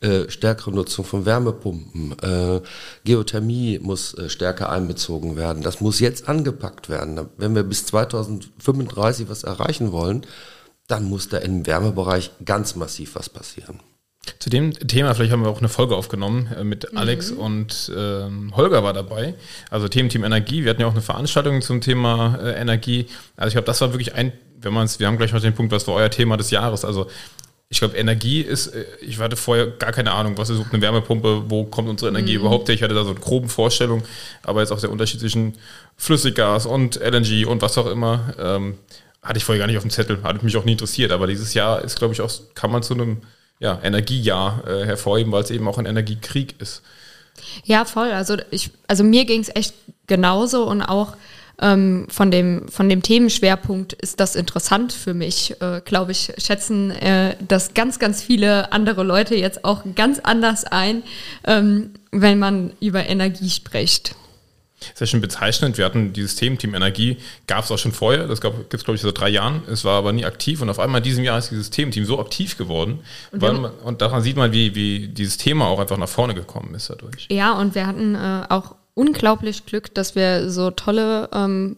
äh, 0.00 0.30
stärkere 0.30 0.72
Nutzung 0.72 1.04
von 1.04 1.26
Wärmepumpen, 1.26 2.16
äh, 2.22 2.62
Geothermie 3.04 3.80
muss 3.80 4.14
äh, 4.14 4.30
stärker 4.30 4.70
einbezogen 4.70 5.36
werden. 5.36 5.62
Das 5.62 5.82
muss 5.82 6.00
jetzt 6.00 6.26
angepackt 6.26 6.88
werden. 6.88 7.28
Wenn 7.36 7.54
wir 7.54 7.64
bis 7.64 7.84
2035 7.84 9.28
was 9.28 9.44
erreichen 9.44 9.92
wollen, 9.92 10.24
dann 10.86 11.04
muss 11.04 11.28
da 11.28 11.36
im 11.36 11.66
Wärmebereich 11.66 12.30
ganz 12.46 12.76
massiv 12.76 13.14
was 13.14 13.28
passieren. 13.28 13.80
Zu 14.38 14.50
dem 14.50 14.72
Thema, 14.72 15.14
vielleicht 15.14 15.32
haben 15.32 15.42
wir 15.42 15.50
auch 15.50 15.58
eine 15.58 15.68
Folge 15.68 15.96
aufgenommen 15.96 16.48
äh, 16.56 16.64
mit 16.64 16.92
mhm. 16.92 16.98
Alex 16.98 17.30
und 17.30 17.92
ähm, 17.96 18.54
Holger 18.56 18.82
war 18.82 18.92
dabei. 18.92 19.34
Also 19.70 19.88
Themen 19.88 20.08
Team 20.08 20.24
Energie. 20.24 20.64
Wir 20.64 20.70
hatten 20.70 20.80
ja 20.80 20.86
auch 20.86 20.92
eine 20.92 21.02
Veranstaltung 21.02 21.62
zum 21.62 21.80
Thema 21.80 22.38
äh, 22.42 22.60
Energie. 22.60 23.06
Also 23.36 23.48
ich 23.48 23.54
glaube, 23.54 23.66
das 23.66 23.80
war 23.80 23.92
wirklich 23.92 24.14
ein, 24.14 24.32
wenn 24.60 24.72
man 24.72 24.86
es, 24.86 24.98
wir 25.00 25.06
haben 25.06 25.18
gleich 25.18 25.32
noch 25.32 25.40
den 25.40 25.54
Punkt, 25.54 25.72
was 25.72 25.86
war 25.86 25.94
euer 25.94 26.10
Thema 26.10 26.36
des 26.36 26.50
Jahres. 26.50 26.84
Also 26.84 27.08
ich 27.70 27.80
glaube, 27.80 27.96
Energie 27.96 28.40
ist, 28.40 28.68
äh, 28.68 28.84
ich 29.00 29.18
hatte 29.18 29.36
vorher 29.36 29.66
gar 29.66 29.92
keine 29.92 30.12
Ahnung, 30.12 30.38
was 30.38 30.50
ist 30.50 30.60
eine 30.72 30.82
Wärmepumpe, 30.82 31.44
wo 31.48 31.64
kommt 31.64 31.88
unsere 31.88 32.10
Energie 32.10 32.34
mhm. 32.34 32.40
überhaupt 32.40 32.68
her. 32.68 32.74
Ich 32.74 32.82
hatte 32.82 32.94
da 32.94 33.04
so 33.04 33.10
eine 33.10 33.20
grobe 33.20 33.48
Vorstellung, 33.48 34.02
aber 34.42 34.60
jetzt 34.60 34.72
auch 34.72 34.80
der 34.80 34.90
Unterschied 34.90 35.20
zwischen 35.20 35.54
Flüssiggas 35.96 36.66
und 36.66 36.96
LNG 36.96 37.46
und 37.46 37.60
was 37.60 37.76
auch 37.76 37.86
immer, 37.86 38.34
ähm, 38.38 38.78
hatte 39.22 39.38
ich 39.38 39.44
vorher 39.44 39.60
gar 39.60 39.66
nicht 39.66 39.76
auf 39.76 39.82
dem 39.82 39.90
Zettel, 39.90 40.22
hatte 40.22 40.44
mich 40.44 40.56
auch 40.56 40.64
nie 40.64 40.72
interessiert. 40.72 41.12
Aber 41.12 41.26
dieses 41.26 41.52
Jahr 41.52 41.82
ist, 41.82 41.98
glaube 41.98 42.14
ich, 42.14 42.20
auch, 42.20 42.30
kann 42.54 42.70
man 42.70 42.82
zu 42.82 42.94
einem 42.94 43.18
ja, 43.60 43.78
Energiejahr 43.82 44.66
äh, 44.66 44.86
hervorheben, 44.86 45.32
weil 45.32 45.42
es 45.42 45.50
eben 45.50 45.66
auch 45.68 45.78
ein 45.78 45.86
Energiekrieg 45.86 46.60
ist. 46.60 46.82
Ja, 47.64 47.84
voll. 47.84 48.10
Also 48.12 48.36
ich, 48.50 48.70
also 48.86 49.04
mir 49.04 49.24
ging 49.24 49.40
es 49.40 49.54
echt 49.54 49.74
genauso 50.06 50.68
und 50.68 50.82
auch 50.82 51.16
ähm, 51.60 52.06
von, 52.08 52.30
dem, 52.30 52.68
von 52.68 52.88
dem 52.88 53.02
Themenschwerpunkt 53.02 53.92
ist 53.94 54.20
das 54.20 54.36
interessant 54.36 54.92
für 54.92 55.14
mich. 55.14 55.60
Äh, 55.60 55.80
Glaube 55.84 56.12
ich, 56.12 56.32
schätzen 56.38 56.90
äh, 56.90 57.36
das 57.46 57.74
ganz, 57.74 57.98
ganz 57.98 58.22
viele 58.22 58.72
andere 58.72 59.02
Leute 59.02 59.34
jetzt 59.34 59.64
auch 59.64 59.82
ganz 59.96 60.20
anders 60.20 60.64
ein, 60.64 61.02
ähm, 61.44 61.90
wenn 62.12 62.38
man 62.38 62.72
über 62.80 63.06
Energie 63.06 63.50
spricht. 63.50 64.14
Sehr 64.94 65.06
schön 65.06 65.20
bezeichnend. 65.20 65.78
Wir 65.78 65.84
hatten 65.84 66.12
dieses 66.12 66.36
Themen, 66.36 66.58
Team 66.58 66.74
Energie, 66.74 67.16
gab 67.46 67.64
es 67.64 67.70
auch 67.70 67.78
schon 67.78 67.92
vorher. 67.92 68.26
Das 68.26 68.40
gibt 68.40 68.72
es, 68.74 68.84
glaube 68.84 68.96
ich, 68.96 69.02
seit 69.02 69.18
drei 69.18 69.28
Jahren. 69.28 69.62
Es 69.68 69.84
war 69.84 69.98
aber 69.98 70.12
nie 70.12 70.24
aktiv. 70.24 70.60
Und 70.62 70.70
auf 70.70 70.78
einmal 70.78 71.00
in 71.00 71.04
diesem 71.04 71.24
Jahr 71.24 71.38
ist 71.38 71.50
dieses 71.50 71.70
Thementeam 71.70 72.04
so 72.04 72.20
aktiv 72.20 72.56
geworden. 72.56 73.00
Und, 73.32 73.42
man, 73.42 73.64
und 73.64 74.02
daran 74.02 74.22
sieht 74.22 74.36
man, 74.36 74.52
wie, 74.52 74.74
wie 74.74 75.08
dieses 75.08 75.36
Thema 75.36 75.66
auch 75.66 75.80
einfach 75.80 75.96
nach 75.96 76.08
vorne 76.08 76.34
gekommen 76.34 76.74
ist 76.74 76.90
dadurch. 76.90 77.26
Ja, 77.30 77.52
und 77.52 77.74
wir 77.74 77.86
hatten 77.86 78.14
äh, 78.14 78.44
auch 78.48 78.74
unglaublich 78.94 79.66
Glück, 79.66 79.94
dass 79.94 80.14
wir 80.14 80.50
so 80.50 80.70
tolle, 80.70 81.28
ähm, 81.32 81.76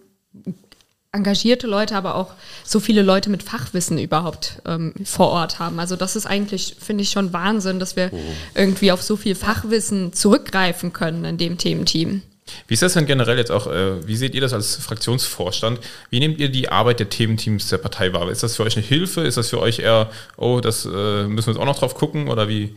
engagierte 1.12 1.66
Leute, 1.66 1.96
aber 1.96 2.14
auch 2.14 2.32
so 2.64 2.78
viele 2.78 3.02
Leute 3.02 3.30
mit 3.30 3.42
Fachwissen 3.42 3.98
überhaupt 3.98 4.62
ähm, 4.64 4.94
vor 5.04 5.28
Ort 5.30 5.58
haben. 5.58 5.80
Also 5.80 5.96
das 5.96 6.14
ist 6.14 6.26
eigentlich, 6.26 6.76
finde 6.78 7.02
ich, 7.02 7.10
schon 7.10 7.32
Wahnsinn, 7.32 7.80
dass 7.80 7.96
wir 7.96 8.10
oh. 8.12 8.18
irgendwie 8.54 8.92
auf 8.92 9.02
so 9.02 9.16
viel 9.16 9.34
Fachwissen 9.34 10.12
zurückgreifen 10.12 10.92
können 10.92 11.24
in 11.24 11.36
dem 11.36 11.58
Thementeam. 11.58 12.22
Wie 12.66 12.74
ist 12.74 12.82
das 12.82 12.94
denn 12.94 13.06
generell 13.06 13.38
jetzt 13.38 13.50
auch, 13.50 13.66
äh, 13.66 14.06
wie 14.06 14.16
seht 14.16 14.34
ihr 14.34 14.40
das 14.40 14.52
als 14.52 14.76
Fraktionsvorstand? 14.76 15.80
Wie 16.10 16.20
nehmt 16.20 16.38
ihr 16.38 16.48
die 16.48 16.68
Arbeit 16.68 17.00
der 17.00 17.08
Thementeams 17.08 17.68
der 17.68 17.78
Partei 17.78 18.12
wahr? 18.12 18.30
Ist 18.30 18.42
das 18.42 18.56
für 18.56 18.62
euch 18.64 18.76
eine 18.76 18.86
Hilfe? 18.86 19.22
Ist 19.22 19.36
das 19.36 19.50
für 19.50 19.60
euch 19.60 19.80
eher, 19.80 20.10
oh, 20.36 20.60
das 20.60 20.84
äh, 20.84 20.88
müssen 21.24 21.48
wir 21.48 21.54
jetzt 21.54 21.60
auch 21.60 21.66
noch 21.66 21.78
drauf 21.78 21.94
gucken? 21.94 22.28
Oder 22.28 22.48
wie, 22.48 22.74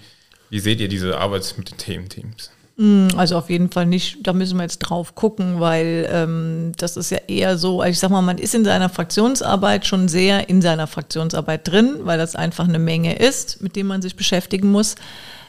wie 0.50 0.60
seht 0.60 0.80
ihr 0.82 0.88
diese 0.88 1.18
Arbeit 1.18 1.54
mit 1.58 1.72
den 1.72 1.78
Thementeams? 1.78 2.52
Mm, 2.76 3.10
also 3.16 3.38
auf 3.38 3.50
jeden 3.50 3.70
Fall 3.70 3.86
nicht, 3.86 4.26
da 4.26 4.34
müssen 4.34 4.58
wir 4.58 4.64
jetzt 4.64 4.80
drauf 4.80 5.14
gucken, 5.14 5.60
weil 5.60 6.10
ähm, 6.12 6.72
das 6.78 6.98
ist 6.98 7.12
ja 7.12 7.20
eher 7.28 7.58
so, 7.58 7.82
also 7.82 7.92
ich 7.92 8.00
sag 8.00 8.10
mal, 8.10 8.22
man 8.24 8.40
ist 8.40 8.56
in 8.56 8.66
seiner 8.66 8.90
Fraktionsarbeit 8.90 9.86
schon 9.86 10.08
sehr 10.08 10.50
in 10.50 10.62
seiner 10.62 10.88
Fraktionsarbeit 10.88 11.68
drin, 11.68 11.98
weil 12.02 12.18
das 12.18 12.36
einfach 12.36 12.68
eine 12.68 12.80
Menge 12.80 13.16
ist, 13.16 13.62
mit 13.62 13.76
dem 13.76 13.88
man 13.88 14.02
sich 14.02 14.16
beschäftigen 14.16 14.72
muss. 14.72 14.96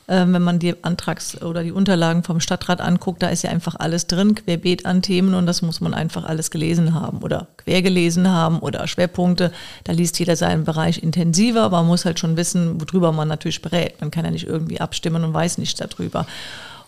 Ähm, 0.06 0.34
wenn 0.34 0.42
man 0.42 0.58
die 0.58 0.84
Antrags- 0.84 1.40
oder 1.40 1.62
die 1.62 1.72
Unterlagen 1.72 2.22
vom 2.22 2.40
Stadtrat 2.40 2.80
anguckt, 2.80 3.22
da 3.22 3.28
ist 3.28 3.42
ja 3.42 3.50
einfach 3.50 3.76
alles 3.78 4.06
drin, 4.06 4.34
querbeet 4.34 4.84
an 4.84 5.00
Themen 5.00 5.34
und 5.34 5.46
das 5.46 5.62
muss 5.62 5.80
man 5.80 5.94
einfach 5.94 6.24
alles 6.24 6.50
gelesen 6.50 6.94
haben 6.94 7.18
oder 7.18 7.46
quer 7.56 7.80
gelesen 7.80 8.28
haben 8.28 8.58
oder 8.58 8.86
Schwerpunkte. 8.86 9.50
Da 9.84 9.92
liest 9.92 10.18
jeder 10.18 10.36
seinen 10.36 10.64
Bereich 10.64 11.02
intensiver, 11.02 11.62
aber 11.62 11.78
man 11.78 11.86
muss 11.86 12.04
halt 12.04 12.18
schon 12.18 12.36
wissen, 12.36 12.80
worüber 12.80 13.12
man 13.12 13.28
natürlich 13.28 13.62
berät. 13.62 14.00
Man 14.00 14.10
kann 14.10 14.26
ja 14.26 14.30
nicht 14.30 14.46
irgendwie 14.46 14.80
abstimmen 14.80 15.24
und 15.24 15.32
weiß 15.32 15.56
nichts 15.56 15.80
darüber. 15.80 16.26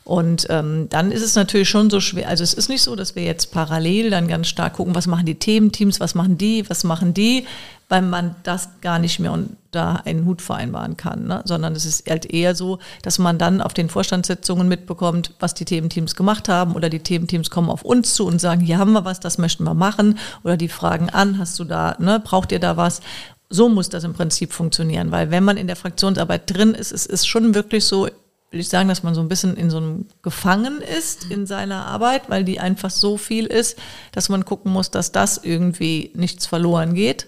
Und 0.07 0.47
ähm, 0.51 0.87
dann 0.89 1.11
ist 1.11 1.23
es 1.23 1.35
natürlich 1.35 1.69
schon 1.69 1.91
so 1.91 1.99
schwer. 1.99 2.29
Also 2.29 2.45
es 2.45 2.55
ist 2.55 2.69
nicht 2.69 2.83
so, 2.83 2.95
dass 2.95 3.17
wir 3.17 3.25
jetzt 3.25 3.51
parallel 3.51 4.11
dann 4.11 4.29
ganz 4.29 4.47
stark 4.47 4.75
gucken, 4.75 4.95
was 4.95 5.09
machen 5.09 5.27
die 5.27 5.35
Thementeams, 5.35 5.99
was 5.99 6.15
machen 6.15 6.39
die, 6.39 6.65
was 6.71 6.85
machen 6.85 7.13
die, 7.13 7.45
weil 7.89 8.03
man 8.03 8.37
das 8.45 8.69
gar 8.83 9.01
nicht 9.01 9.19
mehr 9.19 9.33
unter 9.33 10.07
einen 10.07 10.25
Hut 10.25 10.43
vereinbaren 10.43 10.97
kann, 10.97 11.27
ne? 11.27 11.43
sondern 11.45 11.75
es 11.75 11.85
ist 11.85 12.09
halt 12.09 12.25
eher 12.25 12.55
so, 12.55 12.79
dass 13.03 13.19
man 13.19 13.37
dann 13.37 13.61
auf 13.61 13.75
den 13.75 13.89
Vorstandssitzungen 13.89 14.69
mitbekommt, 14.69 15.33
was 15.41 15.55
die 15.55 15.65
Thementeams 15.65 16.15
gemacht 16.15 16.49
haben 16.49 16.77
oder 16.77 16.89
die 16.89 17.01
Thementeams 17.01 17.51
kommen 17.51 17.69
auf 17.69 17.83
uns 17.83 18.15
zu 18.15 18.27
und 18.27 18.41
sagen, 18.41 18.61
hier 18.61 18.79
haben 18.79 18.93
wir 18.93 19.05
was, 19.05 19.19
das 19.19 19.39
möchten 19.39 19.65
wir 19.65 19.75
machen 19.75 20.21
oder 20.45 20.57
die 20.57 20.69
fragen 20.69 21.11
an, 21.11 21.37
hast 21.39 21.59
du 21.59 21.65
da, 21.65 21.97
ne, 21.99 22.21
braucht 22.23 22.53
ihr 22.53 22.61
da 22.61 22.77
was? 22.77 23.01
So 23.49 23.69
muss 23.69 23.89
das 23.89 24.05
im 24.05 24.15
Prinzip 24.15 24.53
funktionieren, 24.53 25.11
weil 25.11 25.33
wenn 25.33 25.43
man 25.43 25.57
in 25.57 25.67
der 25.67 25.75
Fraktionsarbeit 25.75 26.43
drin 26.47 26.75
ist, 26.75 26.93
es 26.93 27.07
ist 27.07 27.27
schon 27.27 27.57
wirklich 27.57 27.85
so, 27.85 28.09
will 28.51 28.61
ich 28.61 28.69
sagen, 28.69 28.89
dass 28.89 29.03
man 29.03 29.15
so 29.15 29.21
ein 29.21 29.29
bisschen 29.29 29.57
in 29.57 29.71
so 29.71 29.79
einem 29.79 30.07
Gefangen 30.23 30.81
ist 30.81 31.31
in 31.31 31.47
seiner 31.47 31.87
Arbeit, 31.87 32.31
weil 32.31 32.45
die 32.45 32.61
einfach 32.61 32.91
so 32.91 33.17
viel 33.17 33.47
ist, 33.47 33.79
dass 34.13 34.29
man 34.29 34.45
gucken 34.45 34.73
muss, 34.73 34.91
dass 34.91 35.13
das 35.13 35.39
irgendwie 35.39 36.13
nichts 36.15 36.47
verloren 36.47 36.95
geht. 36.95 37.27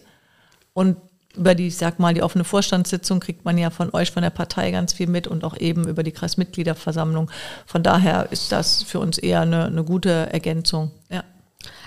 Und 0.72 0.96
über 1.37 1.54
die, 1.54 1.68
ich 1.68 1.76
sag 1.76 1.98
mal, 1.98 2.14
die 2.14 2.22
offene 2.22 2.44
Vorstandssitzung 2.44 3.20
kriegt 3.20 3.44
man 3.44 3.59
ja 3.59 3.70
von 3.70 3.92
euch, 3.94 4.11
von 4.11 4.22
der 4.22 4.31
Partei 4.31 4.70
ganz 4.70 4.92
viel 4.92 5.07
mit 5.07 5.26
und 5.26 5.44
auch 5.44 5.57
eben 5.57 5.87
über 5.88 6.02
die 6.02 6.12
Kreismitgliederversammlung. 6.12 7.31
Von 7.66 7.83
daher 7.83 8.31
ist 8.31 8.52
das 8.52 8.83
für 8.83 8.98
uns 9.00 9.18
eher 9.18 9.40
eine, 9.40 9.66
eine 9.66 9.85
gute 9.85 10.33
Ergänzung. 10.33 10.90
Ja. 11.11 11.24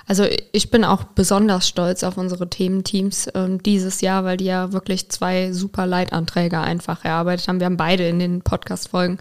Also 0.08 0.26
ich 0.52 0.72
bin 0.72 0.84
auch 0.84 1.04
besonders 1.04 1.68
stolz 1.68 2.04
auf 2.04 2.18
unsere 2.18 2.50
Thementeams 2.50 3.30
ähm, 3.36 3.62
dieses 3.64 4.02
Jahr, 4.02 4.24
weil 4.24 4.38
die 4.38 4.46
ja 4.46 4.74
wirklich 4.74 5.10
zwei 5.10 5.52
super 5.54 5.86
Leitanträge 5.86 6.60
einfach 6.60 7.06
erarbeitet 7.06 7.48
haben. 7.48 7.60
Wir 7.60 7.66
haben 7.66 7.78
beide 7.78 8.08
in 8.08 8.20
den 8.20 8.42
Podcast-Folgen 8.42 9.20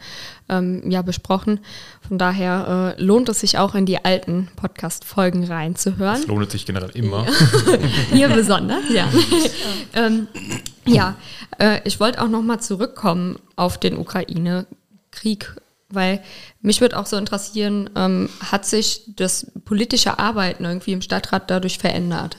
ähm, 0.48 0.82
ja 0.90 1.02
besprochen. 1.02 1.60
Von 2.06 2.18
daher 2.18 2.96
äh, 2.98 3.02
lohnt 3.02 3.28
es 3.28 3.40
sich 3.40 3.58
auch 3.58 3.74
in 3.74 3.86
die 3.86 4.04
alten 4.04 4.48
Podcast-Folgen 4.56 5.44
reinzuhören. 5.44 6.16
Das 6.16 6.26
lohnt 6.26 6.50
sich 6.50 6.66
generell 6.66 6.90
immer. 6.90 7.26
Hier 8.12 8.28
besonders, 8.28 8.82
ja. 8.92 9.08
ähm, 9.94 10.28
ja, 10.86 11.16
äh, 11.58 11.80
ich 11.84 12.00
wollte 12.00 12.20
auch 12.20 12.28
nochmal 12.28 12.60
zurückkommen 12.60 13.38
auf 13.56 13.78
den 13.78 13.96
Ukraine-Krieg 13.96 15.54
weil 15.90 16.22
mich 16.60 16.80
würde 16.80 16.98
auch 16.98 17.06
so 17.06 17.16
interessieren, 17.16 17.90
ähm, 17.96 18.28
hat 18.40 18.66
sich 18.66 19.02
das 19.16 19.50
politische 19.64 20.18
Arbeiten 20.18 20.64
irgendwie 20.64 20.92
im 20.92 21.02
Stadtrat 21.02 21.50
dadurch 21.50 21.78
verändert? 21.78 22.36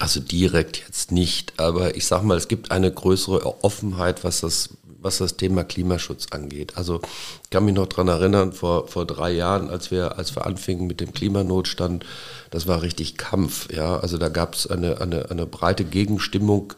Also 0.00 0.20
direkt 0.20 0.78
jetzt 0.78 1.12
nicht, 1.12 1.58
aber 1.58 1.96
ich 1.96 2.06
sage 2.06 2.26
mal, 2.26 2.36
es 2.36 2.48
gibt 2.48 2.72
eine 2.72 2.90
größere 2.90 3.62
Offenheit, 3.62 4.24
was 4.24 4.40
das, 4.40 4.70
was 5.00 5.18
das 5.18 5.36
Thema 5.36 5.62
Klimaschutz 5.62 6.26
angeht. 6.32 6.76
Also 6.76 7.00
ich 7.44 7.50
kann 7.50 7.64
mich 7.64 7.74
noch 7.74 7.86
daran 7.86 8.08
erinnern, 8.08 8.52
vor, 8.52 8.88
vor 8.88 9.06
drei 9.06 9.30
Jahren, 9.30 9.70
als 9.70 9.92
wir, 9.92 10.18
als 10.18 10.34
wir 10.34 10.46
anfingen 10.46 10.88
mit 10.88 11.00
dem 11.00 11.12
Klimanotstand, 11.12 12.04
das 12.50 12.66
war 12.66 12.82
richtig 12.82 13.16
Kampf. 13.16 13.72
Ja? 13.72 13.98
Also 13.98 14.18
da 14.18 14.28
gab 14.30 14.54
es 14.54 14.66
eine, 14.66 15.00
eine, 15.00 15.30
eine 15.30 15.46
breite 15.46 15.84
Gegenstimmung 15.84 16.72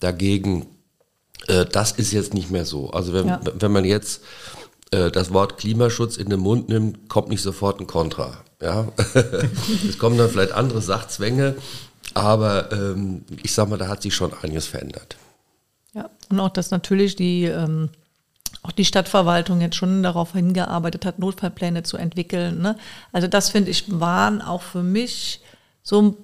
dagegen 0.00 0.66
das 1.46 1.92
ist 1.92 2.12
jetzt 2.12 2.34
nicht 2.34 2.50
mehr 2.50 2.64
so. 2.64 2.90
Also 2.90 3.12
wenn, 3.12 3.28
ja. 3.28 3.40
wenn 3.58 3.72
man 3.72 3.84
jetzt 3.84 4.22
äh, 4.90 5.10
das 5.10 5.32
Wort 5.32 5.58
Klimaschutz 5.58 6.16
in 6.16 6.28
den 6.28 6.40
Mund 6.40 6.68
nimmt, 6.68 7.08
kommt 7.08 7.28
nicht 7.28 7.42
sofort 7.42 7.80
ein 7.80 7.86
Kontra. 7.86 8.38
Ja? 8.60 8.88
es 9.88 9.98
kommen 9.98 10.16
dann 10.16 10.30
vielleicht 10.30 10.52
andere 10.52 10.80
Sachzwänge, 10.80 11.56
aber 12.14 12.72
ähm, 12.72 13.24
ich 13.42 13.52
sag 13.52 13.68
mal, 13.68 13.78
da 13.78 13.88
hat 13.88 14.02
sich 14.02 14.14
schon 14.14 14.32
einiges 14.42 14.66
verändert. 14.66 15.16
Ja, 15.92 16.10
und 16.30 16.40
auch, 16.40 16.50
dass 16.50 16.70
natürlich 16.70 17.16
die, 17.16 17.44
ähm, 17.44 17.90
auch 18.62 18.72
die 18.72 18.84
Stadtverwaltung 18.84 19.60
jetzt 19.60 19.76
schon 19.76 20.02
darauf 20.02 20.32
hingearbeitet 20.32 21.04
hat, 21.04 21.18
Notfallpläne 21.18 21.82
zu 21.82 21.96
entwickeln. 21.96 22.60
Ne? 22.60 22.76
Also 23.12 23.28
das 23.28 23.50
finde 23.50 23.70
ich 23.70 23.84
waren 24.00 24.40
auch 24.40 24.62
für 24.62 24.82
mich 24.82 25.40
so 25.82 26.16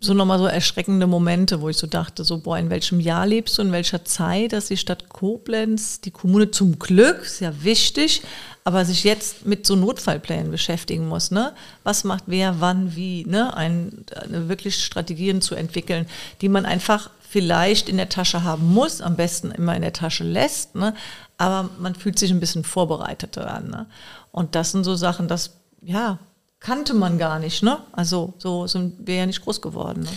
so 0.00 0.14
nochmal 0.14 0.38
so 0.38 0.46
erschreckende 0.46 1.06
Momente, 1.06 1.60
wo 1.60 1.68
ich 1.68 1.76
so 1.76 1.86
dachte, 1.86 2.24
so, 2.24 2.38
boah, 2.38 2.58
in 2.58 2.70
welchem 2.70 3.00
Jahr 3.00 3.26
lebst 3.26 3.58
du, 3.58 3.62
in 3.62 3.72
welcher 3.72 4.04
Zeit, 4.04 4.52
dass 4.52 4.66
die 4.66 4.76
Stadt 4.76 5.08
Koblenz, 5.08 6.00
die 6.00 6.10
Kommune 6.10 6.50
zum 6.50 6.78
Glück, 6.78 7.22
ist 7.22 7.40
ja 7.40 7.52
wichtig, 7.62 8.22
aber 8.64 8.84
sich 8.84 9.02
jetzt 9.02 9.46
mit 9.46 9.66
so 9.66 9.74
Notfallplänen 9.76 10.50
beschäftigen 10.50 11.08
muss, 11.08 11.30
ne? 11.30 11.52
Was 11.84 12.04
macht 12.04 12.24
wer, 12.26 12.60
wann, 12.60 12.94
wie, 12.94 13.24
ne? 13.24 13.56
Ein, 13.56 14.04
wirklich 14.28 14.84
Strategien 14.84 15.40
zu 15.40 15.54
entwickeln, 15.54 16.06
die 16.42 16.48
man 16.48 16.66
einfach 16.66 17.10
vielleicht 17.28 17.88
in 17.88 17.96
der 17.96 18.08
Tasche 18.08 18.44
haben 18.44 18.72
muss, 18.72 19.00
am 19.00 19.16
besten 19.16 19.50
immer 19.50 19.74
in 19.74 19.82
der 19.82 19.92
Tasche 19.92 20.24
lässt, 20.24 20.74
ne? 20.74 20.94
Aber 21.38 21.70
man 21.78 21.94
fühlt 21.94 22.18
sich 22.18 22.30
ein 22.30 22.40
bisschen 22.40 22.62
vorbereiteter 22.62 23.52
an, 23.52 23.68
ne? 23.68 23.86
Und 24.32 24.54
das 24.54 24.70
sind 24.70 24.84
so 24.84 24.94
Sachen, 24.94 25.28
das, 25.28 25.56
ja, 25.82 26.18
kannte 26.60 26.94
man 26.94 27.18
gar 27.18 27.38
nicht. 27.38 27.62
Ne? 27.62 27.78
Also 27.92 28.34
so 28.38 28.66
sind 28.66 29.06
wir 29.06 29.16
ja 29.16 29.26
nicht 29.26 29.42
groß 29.42 29.60
geworden. 29.60 30.02
Ne? 30.02 30.10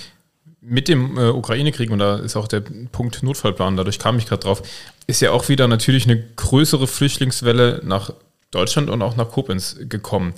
Mit 0.61 0.87
dem 0.87 1.17
äh, 1.17 1.29
Ukraine-Krieg, 1.29 1.89
und 1.89 1.99
da 1.99 2.17
ist 2.17 2.35
auch 2.35 2.47
der 2.47 2.61
Punkt 2.91 3.23
Notfallplan, 3.23 3.77
dadurch 3.77 3.99
kam 3.99 4.17
ich 4.17 4.27
gerade 4.27 4.43
drauf, 4.43 4.61
ist 5.07 5.21
ja 5.21 5.31
auch 5.31 5.49
wieder 5.49 5.67
natürlich 5.67 6.05
eine 6.05 6.21
größere 6.35 6.87
Flüchtlingswelle 6.87 7.81
nach 7.83 8.13
Deutschland 8.51 8.89
und 8.89 9.01
auch 9.01 9.15
nach 9.15 9.29
Koblenz 9.29 9.77
gekommen. 9.81 10.33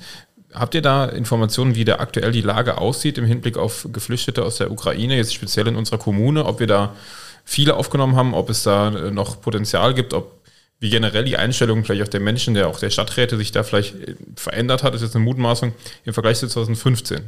Habt 0.54 0.76
ihr 0.76 0.82
da 0.82 1.06
Informationen, 1.06 1.76
wie 1.76 1.84
da 1.84 1.96
aktuell 1.96 2.32
die 2.32 2.42
Lage 2.42 2.78
aussieht 2.78 3.18
im 3.18 3.26
Hinblick 3.26 3.58
auf 3.58 3.88
Geflüchtete 3.92 4.44
aus 4.44 4.58
der 4.58 4.72
Ukraine, 4.72 5.18
jetzt 5.18 5.34
speziell 5.34 5.68
in 5.68 5.76
unserer 5.76 5.98
Kommune, 5.98 6.46
ob 6.46 6.60
wir 6.60 6.68
da 6.68 6.96
viele 7.44 7.76
aufgenommen 7.76 8.16
haben, 8.16 8.34
ob 8.34 8.50
es 8.50 8.64
da 8.64 8.90
äh, 8.90 9.12
noch 9.12 9.42
Potenzial 9.42 9.94
gibt, 9.94 10.14
ob 10.14 10.43
wie 10.84 10.90
generell 10.90 11.24
die 11.24 11.38
Einstellung 11.38 11.86
vielleicht 11.86 12.04
auch 12.04 12.10
der 12.10 12.20
Menschen, 12.20 12.56
der 12.56 12.68
auch 12.68 12.78
der 12.78 12.90
Stadträte 12.90 13.38
sich 13.38 13.54
da 13.54 13.64
vielleicht 13.64 13.96
äh, 13.96 14.16
verändert 14.36 14.84
hat, 14.84 14.94
ist 14.94 15.02
jetzt 15.02 15.16
eine 15.16 15.24
Mutmaßung 15.24 15.72
im 16.04 16.14
Vergleich 16.14 16.40
zu 16.40 16.48
2015. 16.50 17.22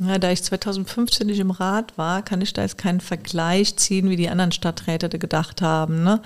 Ja, 0.00 0.18
da 0.18 0.32
ich 0.32 0.42
2015 0.42 1.28
nicht 1.28 1.38
im 1.38 1.52
Rat 1.52 1.96
war, 1.96 2.22
kann 2.22 2.40
ich 2.40 2.52
da 2.52 2.62
jetzt 2.62 2.78
keinen 2.78 3.00
Vergleich 3.00 3.76
ziehen, 3.76 4.10
wie 4.10 4.16
die 4.16 4.28
anderen 4.28 4.50
Stadträte 4.50 5.20
gedacht 5.20 5.62
haben. 5.62 6.02
Ne? 6.02 6.20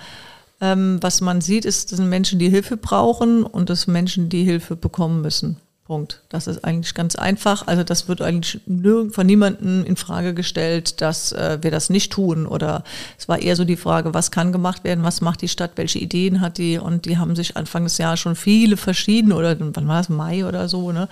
Ähm, 0.59 0.97
was 1.01 1.21
man 1.21 1.39
sieht, 1.41 1.65
ist, 1.65 1.91
das 1.91 1.97
sind 1.97 2.09
Menschen, 2.09 2.39
die 2.39 2.49
Hilfe 2.49 2.75
brauchen 2.75 3.43
und 3.43 3.69
das 3.69 3.81
sind 3.81 3.93
Menschen, 3.93 4.29
die 4.29 4.43
Hilfe 4.43 4.75
bekommen 4.75 5.21
müssen. 5.21 5.57
Punkt. 5.87 6.19
Das 6.27 6.47
ist 6.47 6.65
eigentlich 6.65 6.93
ganz 6.93 7.15
einfach. 7.15 7.65
Also 7.65 7.81
das 7.81 8.09
wird 8.09 8.21
eigentlich 8.21 8.59
von 8.65 9.25
niemandem 9.25 9.85
in 9.85 9.95
Frage 9.95 10.33
gestellt, 10.33 10.99
dass 11.01 11.31
äh, 11.31 11.59
wir 11.61 11.71
das 11.71 11.89
nicht 11.89 12.11
tun. 12.11 12.45
Oder 12.45 12.83
es 13.17 13.29
war 13.29 13.39
eher 13.39 13.55
so 13.55 13.63
die 13.63 13.77
Frage, 13.77 14.13
was 14.13 14.29
kann 14.29 14.51
gemacht 14.51 14.83
werden, 14.83 15.05
was 15.05 15.21
macht 15.21 15.41
die 15.41 15.47
Stadt, 15.47 15.71
welche 15.75 15.99
Ideen 15.99 16.41
hat 16.41 16.57
die? 16.57 16.77
Und 16.77 17.05
die 17.05 17.17
haben 17.17 17.37
sich 17.37 17.55
Anfang 17.55 17.85
des 17.85 17.97
Jahres 17.97 18.19
schon 18.19 18.35
viele 18.35 18.75
verschiedene, 18.75 19.33
oder 19.35 19.55
wann 19.57 19.87
war 19.87 20.01
es, 20.01 20.09
Mai 20.09 20.45
oder 20.45 20.67
so, 20.67 20.91
ne? 20.91 21.07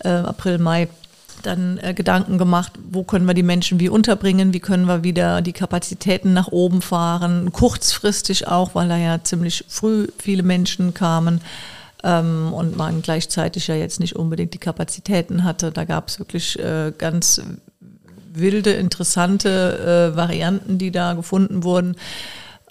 Äh, 0.00 0.08
April, 0.08 0.58
Mai, 0.58 0.88
dann 1.44 1.78
äh, 1.78 1.94
Gedanken 1.94 2.36
gemacht, 2.36 2.72
wo 2.90 3.04
können 3.04 3.26
wir 3.26 3.34
die 3.34 3.44
Menschen 3.44 3.78
wie 3.78 3.88
unterbringen, 3.88 4.52
wie 4.52 4.60
können 4.60 4.86
wir 4.86 5.04
wieder 5.04 5.40
die 5.40 5.52
Kapazitäten 5.52 6.32
nach 6.32 6.48
oben 6.48 6.82
fahren, 6.82 7.52
kurzfristig 7.52 8.48
auch, 8.48 8.74
weil 8.74 8.88
da 8.88 8.96
ja 8.96 9.22
ziemlich 9.22 9.64
früh 9.68 10.08
viele 10.18 10.42
Menschen 10.42 10.94
kamen 10.94 11.40
und 12.52 12.76
man 12.76 13.02
gleichzeitig 13.02 13.66
ja 13.66 13.74
jetzt 13.74 14.00
nicht 14.00 14.16
unbedingt 14.16 14.54
die 14.54 14.58
Kapazitäten 14.58 15.44
hatte. 15.44 15.72
Da 15.72 15.84
gab 15.84 16.08
es 16.08 16.18
wirklich 16.18 16.58
äh, 16.58 16.92
ganz 16.96 17.40
wilde, 18.34 18.72
interessante 18.72 20.12
äh, 20.12 20.16
Varianten, 20.16 20.78
die 20.78 20.90
da 20.90 21.14
gefunden 21.14 21.64
wurden. 21.64 21.96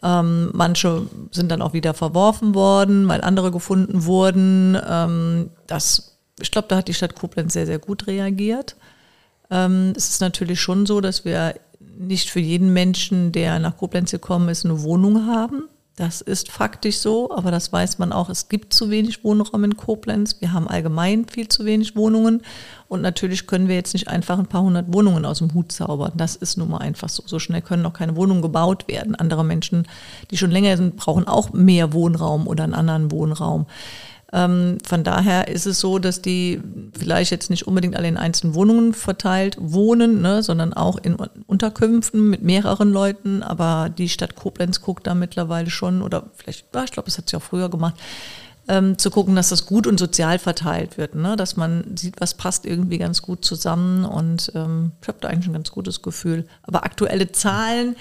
Ähm, 0.04 0.52
manche 0.54 1.08
sind 1.32 1.50
dann 1.52 1.62
auch 1.62 1.74
wieder 1.74 1.94
verworfen 1.94 2.54
worden, 2.54 3.08
weil 3.08 3.22
andere 3.22 3.52
gefunden 3.52 4.06
wurden. 4.06 4.78
Ähm, 4.88 5.50
das, 5.66 6.18
ich 6.40 6.52
glaube, 6.52 6.68
da 6.68 6.78
hat 6.78 6.90
die 6.90 6.94
Stadt 6.94 7.16
Koblenz 7.16 7.54
sehr, 7.54 7.66
sehr 7.66 7.80
gut 7.80 8.08
reagiert. 8.08 8.76
Ähm, 9.50 9.94
es 9.96 10.10
ist 10.10 10.22
natürlich 10.22 10.60
schon 10.60 10.86
so, 10.86 11.00
dass 11.00 11.24
wir 11.24 11.56
nicht 11.98 12.30
für 12.30 12.40
jeden 12.40 12.74
Menschen, 12.74 13.32
der 13.32 13.60
nach 13.60 13.78
Koblenz 13.78 14.12
gekommen 14.12 14.50
ist, 14.50 14.66
eine 14.66 14.84
Wohnung 14.84 15.28
haben. 15.28 15.70
Das 15.96 16.22
ist 16.22 16.50
faktisch 16.50 16.98
so, 16.98 17.32
aber 17.32 17.52
das 17.52 17.72
weiß 17.72 18.00
man 18.00 18.12
auch. 18.14 18.28
Es 18.30 18.50
gibt 18.50 18.74
zu 18.74 18.90
wenig 18.90 19.24
Wohnraum 19.24 19.64
in 19.64 19.78
Koblenz. 19.78 20.38
Wir 20.40 20.52
haben 20.52 20.68
allgemein 20.68 21.28
viel 21.28 21.50
zu 21.50 21.66
wenig 21.66 21.96
Wohnungen. 21.96 22.42
Und 22.88 23.02
natürlich 23.02 23.46
können 23.46 23.68
wir 23.68 23.76
jetzt 23.76 23.94
nicht 23.94 24.08
einfach 24.08 24.40
ein 24.40 24.48
paar 24.48 24.64
hundert 24.64 24.92
Wohnungen 24.92 25.24
aus 25.24 25.38
dem 25.38 25.54
Hut 25.54 25.72
zaubern. 25.72 26.14
Das 26.16 26.36
ist 26.36 26.58
nun 26.58 26.72
mal 26.72 26.80
einfach 26.80 27.10
so. 27.10 27.22
So 27.28 27.38
schnell 27.38 27.62
können 27.62 27.84
noch 27.84 27.94
keine 27.94 28.16
Wohnungen 28.16 28.42
gebaut 28.42 28.88
werden. 28.88 29.14
Andere 29.14 29.46
Menschen, 29.46 29.88
die 30.32 30.38
schon 30.38 30.50
länger 30.50 30.78
sind, 30.78 30.98
brauchen 30.98 31.28
auch 31.28 31.54
mehr 31.54 31.94
Wohnraum 31.94 32.48
oder 32.48 32.64
einen 32.64 32.74
anderen 32.74 33.12
Wohnraum. 33.12 33.68
Ähm, 34.34 34.80
von 34.84 35.04
daher 35.04 35.48
ist 35.48 35.68
es 35.68 35.80
so, 35.80 36.00
dass 36.00 36.22
die 36.22 36.60
vielleicht 36.98 37.30
jetzt 37.30 37.52
nicht 37.52 37.68
unbedingt 37.68 37.96
alle 37.96 38.08
in 38.08 38.18
einzelnen 38.18 38.56
Wohnungen 38.56 38.94
verteilt 38.94 39.58
wohnen, 39.60 40.22
ne, 40.22 40.42
sondern 40.42 40.74
auch 40.74 40.98
in 40.98 41.16
Unterkünften 41.46 42.32
mit 42.32 42.42
mehreren 42.42 42.92
Leuten. 42.92 43.44
Aber 43.44 43.90
die 43.96 44.10
Stadt 44.10 44.36
Koblenz 44.36 44.82
guckt 44.82 45.06
da 45.06 45.14
mittlerweile 45.14 45.70
schon, 45.70 46.02
oder 46.02 46.32
vielleicht, 46.36 46.66
ich 46.74 46.92
glaube, 46.92 47.06
das 47.06 47.20
hat 47.20 47.30
sie 47.30 47.38
auch 47.38 47.44
früher 47.44 47.70
gemacht, 47.70 47.96
ähm, 48.68 48.98
zu 48.98 49.12
gucken, 49.12 49.36
dass 49.36 49.50
das 49.50 49.66
gut 49.66 49.88
und 49.88 50.00
sozial 50.00 50.40
verteilt 50.40 50.98
wird, 50.98 51.16
ne? 51.16 51.36
dass 51.36 51.58
man 51.58 51.98
sieht, 51.98 52.22
was 52.22 52.34
passt 52.34 52.66
irgendwie 52.66 52.98
ganz 52.98 53.22
gut 53.22 53.44
zusammen 53.44 54.06
und 54.06 54.52
ähm, 54.56 54.92
ich 55.02 55.08
habe 55.08 55.18
da 55.20 55.28
eigentlich 55.28 55.48
ein 55.48 55.54
ganz 55.54 55.72
gutes 55.72 56.02
Gefühl. 56.02 56.46
Aber 56.64 56.86
aktuelle 56.86 57.32
Zahlen 57.32 57.96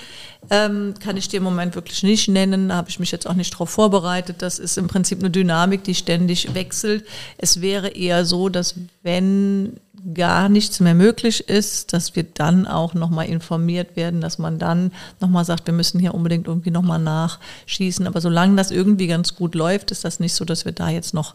ähm, 0.50 0.94
kann 1.00 1.16
ich 1.16 1.28
dir 1.28 1.38
im 1.38 1.42
Moment 1.42 1.74
wirklich 1.74 2.02
nicht 2.04 2.28
nennen, 2.28 2.68
da 2.68 2.76
habe 2.76 2.90
ich 2.90 3.00
mich 3.00 3.10
jetzt 3.10 3.26
auch 3.26 3.34
nicht 3.34 3.52
darauf 3.54 3.70
vorbereitet. 3.70 4.36
Das 4.40 4.58
ist 4.58 4.78
im 4.78 4.86
Prinzip 4.86 5.18
eine 5.18 5.30
Dynamik, 5.30 5.82
die 5.84 5.94
ständig 5.94 6.54
wechselt. 6.54 7.04
Es 7.38 7.60
wäre 7.60 7.88
eher 7.88 8.24
so, 8.24 8.48
dass 8.48 8.74
wenn 9.02 9.80
gar 10.14 10.48
nichts 10.48 10.80
mehr 10.80 10.94
möglich 10.94 11.48
ist, 11.48 11.92
dass 11.92 12.16
wir 12.16 12.24
dann 12.24 12.66
auch 12.66 12.94
nochmal 12.94 13.26
informiert 13.26 13.96
werden, 13.96 14.20
dass 14.20 14.38
man 14.38 14.58
dann 14.58 14.92
nochmal 15.20 15.44
sagt, 15.44 15.66
wir 15.66 15.74
müssen 15.74 16.00
hier 16.00 16.14
unbedingt 16.14 16.46
irgendwie 16.46 16.70
nochmal 16.70 16.98
nachschießen. 16.98 18.06
Aber 18.06 18.20
solange 18.20 18.56
das 18.56 18.70
irgendwie 18.70 19.06
ganz 19.06 19.36
gut 19.36 19.54
läuft, 19.54 19.90
ist 19.90 20.04
das 20.04 20.20
nicht 20.20 20.34
so, 20.34 20.44
dass 20.44 20.64
wir 20.64 20.72
da 20.72 20.88
jetzt 20.88 21.14
noch 21.14 21.34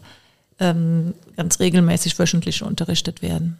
ähm, 0.59 1.13
ganz 1.35 1.59
regelmäßig 1.59 2.17
wöchentlich 2.19 2.63
unterrichtet 2.63 3.21
werden. 3.21 3.59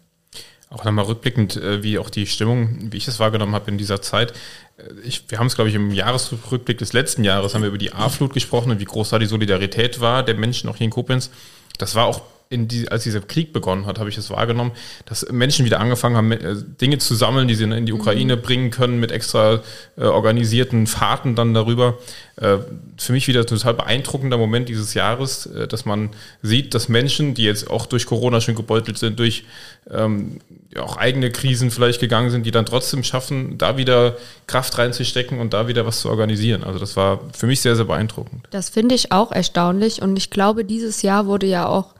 Auch 0.69 0.83
nochmal 0.83 1.05
rückblickend, 1.05 1.55
äh, 1.55 1.83
wie 1.83 1.97
auch 1.97 2.09
die 2.09 2.27
Stimmung, 2.27 2.91
wie 2.91 2.97
ich 2.97 3.07
es 3.07 3.19
wahrgenommen 3.19 3.55
habe 3.55 3.71
in 3.71 3.77
dieser 3.77 4.01
Zeit. 4.01 4.33
Äh, 4.77 4.91
ich, 5.05 5.23
wir 5.29 5.39
haben 5.39 5.47
es, 5.47 5.55
glaube 5.55 5.69
ich, 5.69 5.75
im 5.75 5.91
Jahresrückblick 5.91 6.77
des 6.77 6.91
letzten 6.91 7.23
Jahres 7.23 7.53
haben 7.53 7.61
wir 7.61 7.69
über 7.69 7.77
die 7.77 7.93
A-Flut 7.93 8.33
gesprochen 8.33 8.71
und 8.71 8.79
wie 8.79 8.85
groß 8.85 9.09
da 9.09 9.19
die 9.19 9.27
Solidarität 9.27 10.01
war 10.01 10.23
der 10.23 10.35
Menschen 10.35 10.69
auch 10.69 10.75
hier 10.75 10.85
in 10.85 10.91
Koblenz. 10.91 11.29
Das 11.77 11.95
war 11.95 12.05
auch 12.05 12.21
die, 12.49 12.87
als 12.89 13.03
dieser 13.03 13.19
Krieg 13.21 13.51
begonnen 13.53 13.85
hat, 13.85 13.99
habe 13.99 14.09
ich 14.09 14.17
es 14.17 14.29
wahrgenommen, 14.29 14.71
dass 15.05 15.29
Menschen 15.31 15.65
wieder 15.65 15.79
angefangen 15.79 16.15
haben, 16.15 16.31
äh, 16.31 16.55
Dinge 16.79 16.97
zu 16.97 17.15
sammeln, 17.15 17.47
die 17.47 17.55
sie 17.55 17.65
in 17.65 17.85
die 17.85 17.93
Ukraine 17.93 18.37
mhm. 18.37 18.41
bringen 18.41 18.71
können, 18.71 18.99
mit 18.99 19.11
extra 19.11 19.61
äh, 19.97 20.03
organisierten 20.03 20.87
Fahrten 20.87 21.35
dann 21.35 21.53
darüber. 21.53 21.97
Äh, 22.37 22.57
für 22.97 23.13
mich 23.13 23.27
wieder 23.27 23.41
ein 23.41 23.47
total 23.47 23.73
beeindruckender 23.73 24.37
Moment 24.37 24.69
dieses 24.69 24.93
Jahres, 24.93 25.47
äh, 25.47 25.67
dass 25.67 25.85
man 25.85 26.09
sieht, 26.41 26.73
dass 26.73 26.87
Menschen, 26.87 27.33
die 27.33 27.43
jetzt 27.43 27.69
auch 27.69 27.85
durch 27.85 28.05
Corona 28.05 28.39
schon 28.39 28.55
gebeutelt 28.55 28.97
sind, 28.97 29.19
durch 29.19 29.43
ähm, 29.91 30.39
ja, 30.73 30.83
auch 30.83 30.97
eigene 30.97 31.31
Krisen 31.31 31.71
vielleicht 31.71 31.99
gegangen 31.99 32.29
sind, 32.29 32.45
die 32.45 32.51
dann 32.51 32.65
trotzdem 32.65 33.03
schaffen, 33.03 33.57
da 33.57 33.77
wieder 33.77 34.17
Kraft 34.47 34.77
reinzustecken 34.77 35.39
und 35.39 35.53
da 35.53 35.67
wieder 35.67 35.85
was 35.85 36.01
zu 36.01 36.09
organisieren. 36.09 36.63
Also 36.63 36.79
das 36.79 36.95
war 36.95 37.21
für 37.33 37.47
mich 37.47 37.61
sehr, 37.61 37.75
sehr 37.75 37.85
beeindruckend. 37.85 38.45
Das 38.51 38.69
finde 38.69 38.95
ich 38.95 39.11
auch 39.11 39.31
erstaunlich 39.31 40.01
und 40.01 40.15
ich 40.15 40.29
glaube, 40.29 40.63
dieses 40.63 41.01
Jahr 41.01 41.25
wurde 41.25 41.47
ja 41.47 41.67
auch 41.67 41.96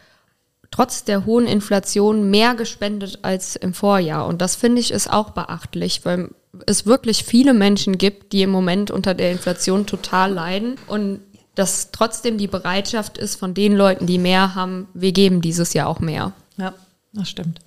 trotz 0.72 1.04
der 1.04 1.26
hohen 1.26 1.48
Inflation 1.48 2.30
mehr 2.30 2.56
gespendet 2.56 3.20
als 3.22 3.56
im 3.56 3.74
Vorjahr. 3.74 4.28
Und 4.28 4.42
das 4.42 4.56
finde 4.56 4.82
ich 4.82 4.92
ist 4.92 5.12
auch 5.12 5.32
beachtlich, 5.32 6.06
weil 6.06 6.30
es 6.66 6.86
wirklich 6.86 7.24
viele 7.24 7.54
Menschen 7.54 7.98
gibt, 7.98 8.34
die 8.34 8.42
im 8.42 8.50
Moment 8.50 8.92
unter 8.92 9.14
der 9.14 9.32
Inflation 9.32 9.86
total 9.86 10.34
leiden 10.34 10.76
und 10.88 11.20
dass 11.56 11.92
trotzdem 11.92 12.38
die 12.38 12.48
Bereitschaft 12.48 13.18
ist 13.18 13.36
von 13.36 13.54
den 13.54 13.76
Leuten, 13.76 14.06
die 14.06 14.20
mehr 14.20 14.54
haben, 14.54 14.88
wir 14.94 15.12
geben 15.12 15.42
dieses 15.42 15.74
Jahr 15.74 15.88
auch 15.88 16.00
mehr. 16.00 16.34
Ja, 16.58 16.74
das 17.14 17.30
stimmt. 17.30 17.60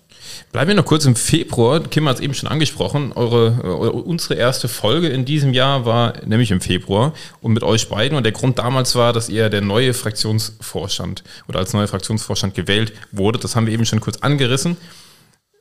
Bleiben 0.52 0.68
wir 0.68 0.74
noch 0.74 0.84
kurz 0.84 1.04
im 1.04 1.16
Februar. 1.16 1.80
Kim 1.80 2.08
hat 2.08 2.16
es 2.16 2.22
eben 2.22 2.34
schon 2.34 2.48
angesprochen. 2.48 3.12
Eure, 3.14 3.60
eure, 3.62 3.92
unsere 3.92 4.34
erste 4.34 4.68
Folge 4.68 5.08
in 5.08 5.24
diesem 5.24 5.52
Jahr 5.52 5.84
war 5.84 6.14
nämlich 6.24 6.50
im 6.50 6.60
Februar 6.60 7.12
und 7.40 7.52
mit 7.52 7.62
euch 7.62 7.88
beiden. 7.88 8.16
Und 8.16 8.24
der 8.24 8.32
Grund 8.32 8.58
damals 8.58 8.94
war, 8.94 9.12
dass 9.12 9.28
ihr 9.28 9.48
der 9.48 9.60
neue 9.60 9.94
Fraktionsvorstand 9.94 11.22
oder 11.48 11.60
als 11.60 11.72
neuer 11.72 11.88
Fraktionsvorstand 11.88 12.54
gewählt 12.54 12.92
wurde. 13.12 13.38
Das 13.38 13.56
haben 13.56 13.66
wir 13.66 13.72
eben 13.72 13.86
schon 13.86 14.00
kurz 14.00 14.18
angerissen. 14.18 14.76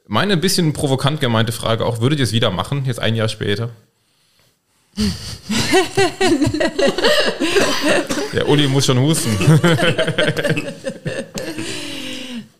Meine 0.08 0.34
ein 0.34 0.42
bisschen 0.42 0.74
provokant 0.74 1.22
gemeinte 1.22 1.52
Frage 1.52 1.86
auch, 1.86 2.02
würdet 2.02 2.18
ihr 2.18 2.24
es 2.24 2.32
wieder 2.32 2.50
machen, 2.50 2.86
jetzt 2.86 3.00
ein 3.00 3.16
Jahr 3.16 3.30
später? 3.30 3.70
der 8.34 8.50
Uli 8.50 8.68
muss 8.68 8.88
schon 8.88 9.00
husten. 9.00 9.38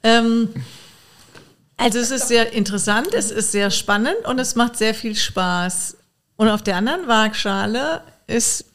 ähm, 0.04 0.50
also 1.80 1.98
es 1.98 2.12
ist 2.12 2.28
sehr 2.28 2.52
interessant, 2.52 3.14
es 3.14 3.32
ist 3.32 3.54
sehr 3.54 3.72
spannend 3.72 4.18
und 4.26 4.38
es 4.38 4.56
macht 4.56 4.76
sehr 4.76 4.94
viel 4.94 5.16
Spaß. 5.16 5.96
Und 6.36 6.50
auf 6.50 6.62
der 6.62 6.76
anderen 6.76 7.08
Waagschale 7.08 8.02
ist 8.28 8.66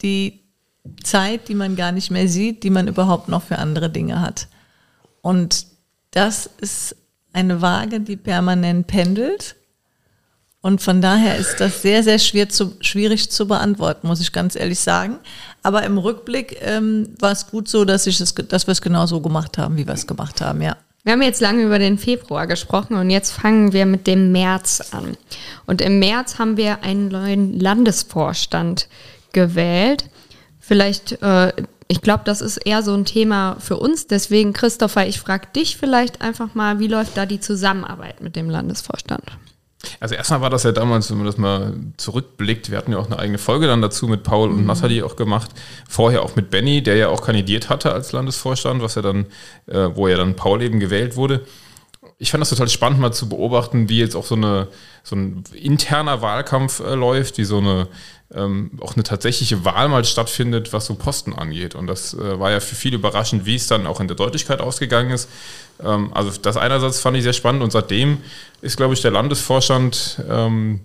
die 0.00 0.40
Zeit, 1.02 1.48
die 1.48 1.56
man 1.56 1.74
gar 1.74 1.90
nicht 1.90 2.12
mehr 2.12 2.28
sieht, 2.28 2.62
die 2.62 2.70
man 2.70 2.86
überhaupt 2.86 3.28
noch 3.28 3.42
für 3.42 3.58
andere 3.58 3.90
Dinge 3.90 4.20
hat. 4.20 4.46
Und 5.22 5.66
das 6.12 6.48
ist 6.60 6.94
eine 7.32 7.60
Waage, 7.60 8.00
die 8.00 8.16
permanent 8.16 8.86
pendelt. 8.86 9.56
Und 10.62 10.80
von 10.82 11.00
daher 11.00 11.36
ist 11.36 11.56
das 11.58 11.82
sehr, 11.82 12.04
sehr 12.04 12.20
schwer 12.20 12.48
zu, 12.48 12.76
schwierig 12.80 13.30
zu 13.30 13.48
beantworten, 13.48 14.06
muss 14.06 14.20
ich 14.20 14.30
ganz 14.30 14.54
ehrlich 14.54 14.78
sagen. 14.78 15.18
Aber 15.64 15.82
im 15.82 15.98
Rückblick 15.98 16.58
ähm, 16.60 17.08
war 17.18 17.32
es 17.32 17.48
gut 17.48 17.66
so, 17.66 17.84
dass, 17.84 18.06
ich 18.06 18.20
es, 18.20 18.34
dass 18.34 18.68
wir 18.68 18.72
es 18.72 18.82
genau 18.82 19.06
so 19.06 19.20
gemacht 19.20 19.58
haben, 19.58 19.76
wie 19.76 19.86
wir 19.86 19.94
es 19.94 20.06
gemacht 20.06 20.40
haben, 20.40 20.62
ja. 20.62 20.76
Wir 21.02 21.12
haben 21.12 21.22
jetzt 21.22 21.40
lange 21.40 21.62
über 21.62 21.78
den 21.78 21.96
Februar 21.96 22.46
gesprochen 22.46 22.96
und 22.96 23.08
jetzt 23.08 23.30
fangen 23.30 23.72
wir 23.72 23.86
mit 23.86 24.06
dem 24.06 24.32
März 24.32 24.92
an. 24.92 25.16
Und 25.66 25.80
im 25.80 25.98
März 25.98 26.38
haben 26.38 26.58
wir 26.58 26.82
einen 26.82 27.08
neuen 27.08 27.58
Landesvorstand 27.58 28.86
gewählt. 29.32 30.04
Vielleicht, 30.58 31.22
äh, 31.22 31.52
ich 31.88 32.02
glaube, 32.02 32.24
das 32.24 32.42
ist 32.42 32.58
eher 32.58 32.82
so 32.82 32.92
ein 32.92 33.06
Thema 33.06 33.56
für 33.60 33.78
uns. 33.78 34.08
Deswegen, 34.08 34.52
Christopher, 34.52 35.06
ich 35.06 35.18
frage 35.18 35.48
dich 35.56 35.78
vielleicht 35.78 36.20
einfach 36.20 36.54
mal, 36.54 36.78
wie 36.80 36.88
läuft 36.88 37.16
da 37.16 37.24
die 37.24 37.40
Zusammenarbeit 37.40 38.20
mit 38.20 38.36
dem 38.36 38.50
Landesvorstand? 38.50 39.24
Also 39.98 40.14
erstmal 40.14 40.40
war 40.40 40.50
das 40.50 40.62
ja 40.64 40.72
damals, 40.72 41.10
wenn 41.10 41.18
man 41.18 41.26
das 41.26 41.38
mal 41.38 41.74
zurückblickt, 41.96 42.70
wir 42.70 42.78
hatten 42.78 42.92
ja 42.92 42.98
auch 42.98 43.06
eine 43.06 43.18
eigene 43.18 43.38
Folge 43.38 43.66
dann 43.66 43.80
dazu 43.80 44.08
mit 44.08 44.22
Paul 44.22 44.50
und 44.50 44.60
mhm. 44.60 44.66
Nathalie 44.66 45.04
auch 45.04 45.16
gemacht. 45.16 45.50
Vorher 45.88 46.22
auch 46.22 46.36
mit 46.36 46.50
Benny, 46.50 46.82
der 46.82 46.96
ja 46.96 47.08
auch 47.08 47.22
kandidiert 47.22 47.68
hatte 47.68 47.92
als 47.92 48.12
Landesvorstand, 48.12 48.82
was 48.82 48.96
er 48.96 49.02
dann, 49.02 49.26
äh, 49.66 49.88
wo 49.94 50.08
ja 50.08 50.16
dann 50.16 50.36
Paul 50.36 50.62
eben 50.62 50.80
gewählt 50.80 51.16
wurde. 51.16 51.44
Ich 52.18 52.30
fand 52.30 52.42
das 52.42 52.50
total 52.50 52.68
spannend, 52.68 53.00
mal 53.00 53.12
zu 53.12 53.28
beobachten, 53.28 53.88
wie 53.88 53.98
jetzt 53.98 54.14
auch 54.14 54.26
so, 54.26 54.34
eine, 54.34 54.68
so 55.02 55.16
ein 55.16 55.44
interner 55.54 56.20
Wahlkampf 56.20 56.80
äh, 56.80 56.94
läuft, 56.94 57.38
wie 57.38 57.44
so 57.44 57.58
eine 57.58 57.88
ähm, 58.34 58.70
auch 58.80 58.94
eine 58.94 59.02
tatsächliche 59.02 59.64
Wahl 59.64 59.88
mal 59.88 60.04
stattfindet, 60.04 60.72
was 60.72 60.86
so 60.86 60.94
Posten 60.94 61.32
angeht. 61.32 61.74
Und 61.74 61.86
das 61.86 62.14
äh, 62.14 62.38
war 62.38 62.50
ja 62.50 62.60
für 62.60 62.76
viele 62.76 62.96
überraschend, 62.96 63.44
wie 63.46 63.56
es 63.56 63.66
dann 63.66 63.86
auch 63.86 64.00
in 64.00 64.08
der 64.08 64.16
Deutlichkeit 64.16 64.60
ausgegangen 64.60 65.10
ist. 65.10 65.28
Ähm, 65.82 66.12
also 66.14 66.38
das 66.40 66.56
einerseits 66.56 67.00
fand 67.00 67.16
ich 67.16 67.22
sehr 67.22 67.32
spannend 67.32 67.62
und 67.62 67.72
seitdem 67.72 68.18
ist, 68.62 68.76
glaube 68.76 68.94
ich, 68.94 69.00
der 69.00 69.10
Landesvorstand 69.10 70.22
ähm, 70.30 70.80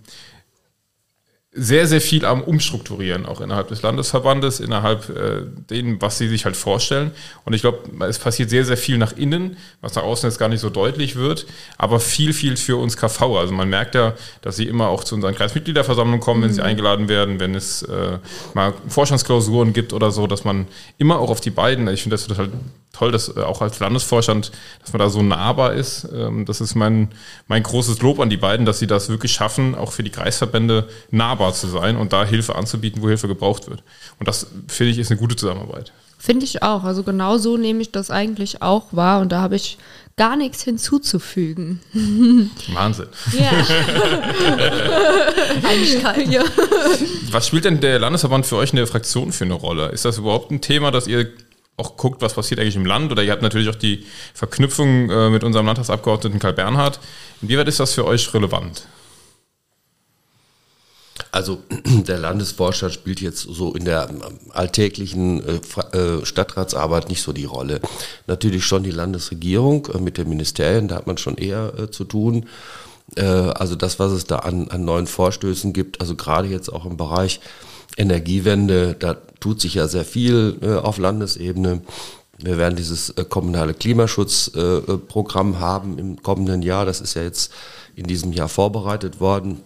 sehr, 1.57 1.87
sehr 1.87 2.01
viel 2.01 2.25
am 2.25 2.41
Umstrukturieren, 2.41 3.25
auch 3.25 3.39
innerhalb 3.39 3.69
des 3.69 3.81
Landesverbandes, 3.81 4.59
innerhalb 4.59 5.09
äh, 5.09 5.43
dem, 5.69 6.01
was 6.01 6.17
sie 6.17 6.27
sich 6.27 6.43
halt 6.43 6.57
vorstellen. 6.57 7.11
Und 7.45 7.53
ich 7.53 7.61
glaube, 7.61 7.79
es 8.05 8.19
passiert 8.19 8.49
sehr, 8.49 8.65
sehr 8.65 8.75
viel 8.75 8.97
nach 8.97 9.13
innen, 9.13 9.55
was 9.79 9.95
nach 9.95 10.03
außen 10.03 10.29
jetzt 10.29 10.37
gar 10.37 10.49
nicht 10.49 10.59
so 10.59 10.69
deutlich 10.69 11.15
wird, 11.15 11.45
aber 11.77 12.01
viel, 12.01 12.33
viel 12.33 12.57
für 12.57 12.75
uns 12.75 12.97
KV. 12.97 13.37
Also 13.39 13.53
man 13.53 13.69
merkt 13.69 13.95
ja, 13.95 14.15
dass 14.41 14.57
sie 14.57 14.65
immer 14.65 14.89
auch 14.89 15.05
zu 15.05 15.15
unseren 15.15 15.33
Kreismitgliederversammlungen 15.33 16.19
kommen, 16.19 16.41
wenn 16.41 16.49
mhm. 16.49 16.55
sie 16.55 16.61
eingeladen 16.61 17.07
werden, 17.07 17.39
wenn 17.39 17.55
es 17.55 17.83
äh, 17.83 18.17
mal 18.53 18.73
Vorstandsklausuren 18.89 19.71
gibt 19.71 19.93
oder 19.93 20.11
so, 20.11 20.27
dass 20.27 20.43
man 20.43 20.67
immer 20.97 21.19
auch 21.19 21.29
auf 21.29 21.39
die 21.39 21.51
beiden, 21.51 21.87
ich 21.87 22.03
finde 22.03 22.15
das 22.15 22.27
total 22.27 22.49
toll, 22.95 23.11
dass 23.11 23.35
äh, 23.35 23.41
auch 23.41 23.61
als 23.61 23.79
Landesvorstand, 23.79 24.51
dass 24.81 24.93
man 24.93 24.99
da 24.99 25.09
so 25.09 25.21
nahbar 25.21 25.73
ist. 25.73 26.07
Ähm, 26.13 26.45
das 26.45 26.61
ist 26.61 26.75
mein, 26.75 27.09
mein 27.47 27.63
großes 27.63 28.01
Lob 28.01 28.19
an 28.19 28.30
die 28.30 28.38
beiden, 28.38 28.65
dass 28.65 28.80
sie 28.80 28.88
das 28.88 29.09
wirklich 29.09 29.32
schaffen, 29.32 29.75
auch 29.75 29.91
für 29.91 30.03
die 30.03 30.09
Kreisverbände 30.09 30.88
nahbar 31.11 31.44
zu 31.53 31.67
sein 31.67 31.97
und 31.97 32.13
da 32.13 32.25
Hilfe 32.25 32.55
anzubieten, 32.55 33.01
wo 33.01 33.07
Hilfe 33.07 33.27
gebraucht 33.27 33.69
wird. 33.69 33.83
Und 34.19 34.27
das, 34.27 34.47
finde 34.67 34.91
ich, 34.91 34.99
ist 34.99 35.11
eine 35.11 35.19
gute 35.19 35.35
Zusammenarbeit. 35.35 35.91
Finde 36.17 36.45
ich 36.45 36.63
auch. 36.63 36.83
Also 36.83 37.03
genau 37.03 37.37
so 37.37 37.57
nehme 37.57 37.81
ich 37.81 37.91
das 37.91 38.09
eigentlich 38.09 38.61
auch 38.61 38.85
wahr 38.91 39.21
und 39.21 39.31
da 39.31 39.41
habe 39.41 39.55
ich 39.55 39.77
gar 40.17 40.35
nichts 40.35 40.63
hinzuzufügen. 40.63 41.81
Wahnsinn. 42.73 43.07
Ja. 43.33 43.51
Einigkeit. 45.69 46.27
Ja. 46.29 46.43
Was 47.31 47.47
spielt 47.47 47.65
denn 47.65 47.81
der 47.81 47.99
Landesverband 47.99 48.45
für 48.45 48.55
euch 48.55 48.71
in 48.71 48.77
der 48.77 48.87
Fraktion 48.87 49.33
für 49.33 49.43
eine 49.43 49.55
Rolle? 49.55 49.89
Ist 49.89 50.05
das 50.05 50.17
überhaupt 50.17 50.51
ein 50.51 50.61
Thema, 50.61 50.91
das 50.91 51.07
ihr 51.07 51.27
auch 51.77 51.97
guckt, 51.97 52.21
was 52.21 52.33
passiert 52.33 52.59
eigentlich 52.59 52.75
im 52.75 52.85
Land. 52.85 53.11
Oder 53.11 53.23
ihr 53.23 53.31
habt 53.31 53.41
natürlich 53.41 53.69
auch 53.69 53.75
die 53.75 54.05
Verknüpfung 54.33 55.09
äh, 55.09 55.29
mit 55.29 55.43
unserem 55.43 55.65
Landtagsabgeordneten 55.65 56.39
Karl 56.39 56.53
Bernhard. 56.53 56.99
Inwieweit 57.41 57.67
ist 57.67 57.79
das 57.79 57.93
für 57.93 58.05
euch 58.05 58.33
relevant? 58.33 58.87
Also 61.36 61.59
der 61.86 62.17
Landesvorstand 62.17 62.93
spielt 62.93 63.19
jetzt 63.19 63.41
so 63.41 63.73
in 63.73 63.83
der 63.83 64.09
alltäglichen 64.51 65.43
äh, 65.43 65.97
äh, 65.97 66.25
Stadtratsarbeit 66.25 67.09
nicht 67.09 67.21
so 67.21 67.33
die 67.33 67.43
Rolle. 67.43 67.81
Natürlich 68.25 68.63
schon 68.63 68.83
die 68.83 68.91
Landesregierung 68.91 69.86
äh, 69.93 69.97
mit 69.99 70.17
den 70.17 70.29
Ministerien, 70.29 70.88
da 70.88 70.95
hat 70.95 71.07
man 71.07 71.17
schon 71.17 71.36
eher 71.36 71.91
zu 71.91 72.05
tun. 72.05 72.47
Also 73.17 73.75
das, 73.75 73.99
was 73.99 74.11
es 74.11 74.25
da 74.25 74.38
an, 74.39 74.69
an 74.69 74.83
neuen 74.83 75.05
Vorstößen 75.05 75.73
gibt, 75.73 76.01
also 76.01 76.15
gerade 76.15 76.47
jetzt 76.47 76.73
auch 76.73 76.88
im 76.88 76.97
Bereich 76.97 77.39
Energiewende, 77.97 78.95
da 78.97 79.15
tut 79.39 79.61
sich 79.61 79.75
ja 79.75 79.88
sehr 79.88 80.05
viel 80.05 80.57
auf 80.81 80.97
Landesebene. 80.97 81.81
Wir 82.39 82.57
werden 82.57 82.75
dieses 82.75 83.13
kommunale 83.29 83.75
Klimaschutzprogramm 83.75 85.59
haben 85.59 85.99
im 85.99 86.23
kommenden 86.23 86.63
Jahr. 86.63 86.88
Das 86.88 86.99
ist 86.99 87.13
ja 87.13 87.21
jetzt 87.21 87.51
in 87.95 88.07
diesem 88.07 88.33
Jahr 88.33 88.49
vorbereitet 88.49 89.19
worden 89.19 89.61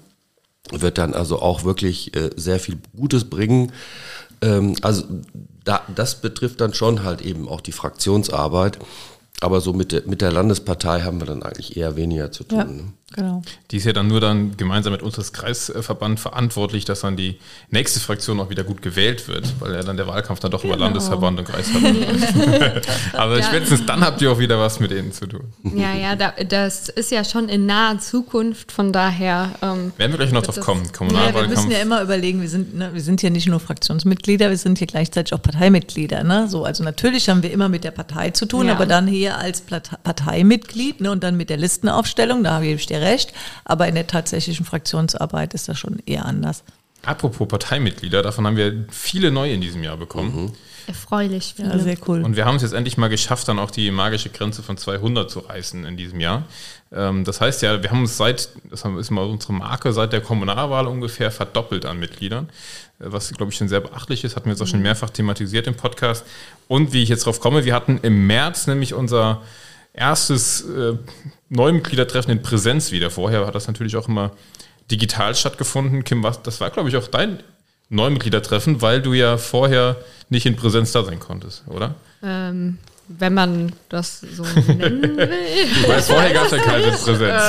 wird 0.71 0.97
dann 0.97 1.13
also 1.13 1.39
auch 1.41 1.63
wirklich 1.63 2.15
äh, 2.15 2.29
sehr 2.35 2.59
viel 2.59 2.77
Gutes 2.95 3.29
bringen. 3.29 3.71
Ähm, 4.41 4.75
also 4.81 5.03
da, 5.63 5.81
das 5.95 6.21
betrifft 6.21 6.61
dann 6.61 6.73
schon 6.73 7.03
halt 7.03 7.21
eben 7.21 7.47
auch 7.47 7.61
die 7.61 7.71
Fraktionsarbeit. 7.71 8.79
Aber 9.41 9.61
so 9.61 9.73
mit 9.73 9.91
der, 9.91 10.03
mit 10.05 10.21
der 10.21 10.31
Landespartei 10.31 11.01
haben 11.01 11.19
wir 11.19 11.27
dann 11.27 11.43
eigentlich 11.43 11.77
eher 11.77 11.95
weniger 11.95 12.31
zu 12.31 12.43
tun. 12.43 12.57
Ja. 12.57 12.65
Ne? 12.65 12.93
Genau. 13.15 13.41
Die 13.71 13.77
ist 13.77 13.85
ja 13.85 13.93
dann 13.93 14.07
nur 14.07 14.21
dann 14.21 14.55
gemeinsam 14.55 14.93
mit 14.93 15.01
uns 15.01 15.17
als 15.17 15.33
Kreisverband 15.33 16.19
verantwortlich, 16.19 16.85
dass 16.85 17.01
dann 17.01 17.17
die 17.17 17.39
nächste 17.71 17.99
Fraktion 17.99 18.39
auch 18.39 18.49
wieder 18.49 18.63
gut 18.63 18.81
gewählt 18.81 19.27
wird, 19.27 19.51
weil 19.59 19.73
ja 19.73 19.81
dann 19.81 19.97
der 19.97 20.07
Wahlkampf 20.07 20.39
dann 20.39 20.51
doch 20.51 20.61
genau. 20.61 20.75
über 20.75 20.85
Landesverband 20.85 21.39
und 21.39 21.45
Kreisverband 21.45 21.99
läuft. 22.59 22.87
Aber 23.13 23.37
ja. 23.37 23.43
spätestens 23.43 23.85
dann 23.85 24.01
habt 24.01 24.21
ihr 24.21 24.31
auch 24.31 24.37
wieder 24.37 24.59
was 24.59 24.79
mit 24.79 24.91
denen 24.91 25.11
zu 25.11 25.25
tun. 25.25 25.51
Ja, 25.75 25.95
ja, 25.95 26.15
da, 26.15 26.33
das 26.47 26.89
ist 26.89 27.11
ja 27.11 27.23
schon 27.23 27.49
in 27.49 27.65
naher 27.65 27.99
Zukunft, 27.99 28.71
von 28.71 28.93
daher. 28.93 29.55
Ähm, 29.61 29.91
Werden 29.97 30.11
wir 30.11 30.17
gleich 30.17 30.31
noch 30.31 30.43
drauf 30.43 30.59
kommen. 30.59 30.83
Ja, 31.11 31.33
wir 31.33 31.47
müssen 31.47 31.71
ja 31.71 31.79
immer 31.79 32.03
überlegen, 32.03 32.41
wir 32.41 32.49
sind, 32.49 32.75
ne, 32.75 32.91
wir 32.93 33.01
sind 33.01 33.21
hier 33.21 33.31
nicht 33.31 33.47
nur 33.47 33.59
Fraktionsmitglieder, 33.59 34.49
wir 34.49 34.57
sind 34.57 34.77
hier 34.77 34.87
gleichzeitig 34.87 35.33
auch 35.33 35.41
Parteimitglieder. 35.41 36.23
Ne? 36.23 36.47
So, 36.47 36.63
also 36.63 36.83
natürlich 36.83 37.27
haben 37.29 37.41
wir 37.41 37.51
immer 37.51 37.69
mit 37.69 37.83
der 37.83 37.91
Partei 37.91 38.29
zu 38.31 38.45
tun, 38.45 38.67
ja. 38.67 38.73
aber 38.73 38.85
dann 38.85 39.07
hier 39.07 39.37
als 39.37 39.61
Parteimitglied 39.61 41.01
ne, 41.01 41.11
und 41.11 41.23
dann 41.23 41.37
mit 41.37 41.49
der 41.49 41.57
Listenaufstellung, 41.57 42.43
da 42.43 42.53
habe 42.53 42.67
ich 42.67 42.71
ja 42.99 43.07
recht. 43.07 43.33
Aber 43.65 43.87
in 43.87 43.95
der 43.95 44.07
tatsächlichen 44.07 44.65
Fraktionsarbeit 44.65 45.53
ist 45.53 45.67
das 45.69 45.77
schon 45.79 45.99
eher 46.05 46.25
anders. 46.25 46.63
Apropos 47.03 47.47
Parteimitglieder, 47.47 48.21
davon 48.21 48.45
haben 48.45 48.57
wir 48.57 48.85
viele 48.89 49.31
neue 49.31 49.53
in 49.53 49.61
diesem 49.61 49.83
Jahr 49.83 49.97
bekommen. 49.97 50.35
Mhm. 50.35 50.51
Erfreulich. 50.87 51.53
Ja, 51.57 51.77
sehr 51.77 51.97
cool. 52.07 52.23
Und 52.23 52.35
wir 52.35 52.45
haben 52.45 52.55
es 52.55 52.63
jetzt 52.63 52.73
endlich 52.73 52.97
mal 52.97 53.09
geschafft, 53.09 53.47
dann 53.47 53.59
auch 53.59 53.69
die 53.69 53.91
magische 53.91 54.29
Grenze 54.29 54.63
von 54.63 54.75
200 54.75 55.29
zu 55.29 55.39
reißen 55.39 55.85
in 55.85 55.97
diesem 55.97 56.19
Jahr. 56.19 56.43
Ähm, 56.91 57.23
das 57.23 57.41
heißt 57.41 57.61
ja, 57.61 57.81
wir 57.83 57.91
haben 57.91 58.01
uns 58.01 58.17
seit, 58.17 58.49
das 58.69 58.83
ist 58.83 59.11
mal 59.11 59.25
unsere 59.25 59.53
Marke, 59.53 59.93
seit 59.93 60.13
der 60.13 60.21
Kommunalwahl 60.21 60.87
ungefähr 60.87 61.29
verdoppelt 61.31 61.85
an 61.85 61.99
Mitgliedern. 61.99 62.49
Äh, 62.99 63.05
was, 63.11 63.31
glaube 63.31 63.51
ich, 63.51 63.57
schon 63.57 63.69
sehr 63.69 63.81
beachtlich 63.81 64.23
ist, 64.23 64.35
hatten 64.35 64.47
wir 64.47 64.53
jetzt 64.53 64.61
auch 64.61 64.67
schon 64.67 64.79
mhm. 64.79 64.83
mehrfach 64.83 65.11
thematisiert 65.11 65.67
im 65.67 65.75
Podcast. 65.75 66.25
Und 66.67 66.91
wie 66.91 67.03
ich 67.03 67.09
jetzt 67.09 67.25
drauf 67.25 67.39
komme, 67.39 67.65
wir 67.65 67.75
hatten 67.75 67.99
im 68.01 68.25
März 68.25 68.65
nämlich 68.65 68.93
unser 68.93 69.43
erstes 69.99 70.61
äh, 70.61 70.97
Neumitgliedertreffen 71.49 72.31
in 72.31 72.41
Präsenz 72.41 72.91
wieder. 72.91 73.11
Vorher 73.11 73.45
hat 73.45 73.55
das 73.55 73.67
natürlich 73.67 73.97
auch 73.97 74.07
immer 74.07 74.31
digital 74.89 75.35
stattgefunden. 75.35 76.03
Kim, 76.03 76.23
was, 76.23 76.41
das 76.41 76.61
war, 76.61 76.69
glaube 76.69 76.89
ich, 76.89 76.97
auch 76.97 77.07
dein 77.07 77.43
Neumitgliedertreffen, 77.89 78.81
weil 78.81 79.01
du 79.01 79.13
ja 79.13 79.37
vorher 79.37 79.97
nicht 80.29 80.45
in 80.45 80.55
Präsenz 80.55 80.91
da 80.91 81.03
sein 81.03 81.19
konntest, 81.19 81.63
oder? 81.67 81.95
Ähm, 82.23 82.77
wenn 83.07 83.33
man 83.33 83.73
das 83.89 84.21
so 84.21 84.43
nennen 84.67 85.17
will. 85.17 85.29
Weil 85.87 86.01
vorher 86.01 86.33
gab 86.33 86.45
es 86.45 86.51
ja 86.51 86.57
keine 86.63 86.91
Präsenz. 86.91 87.43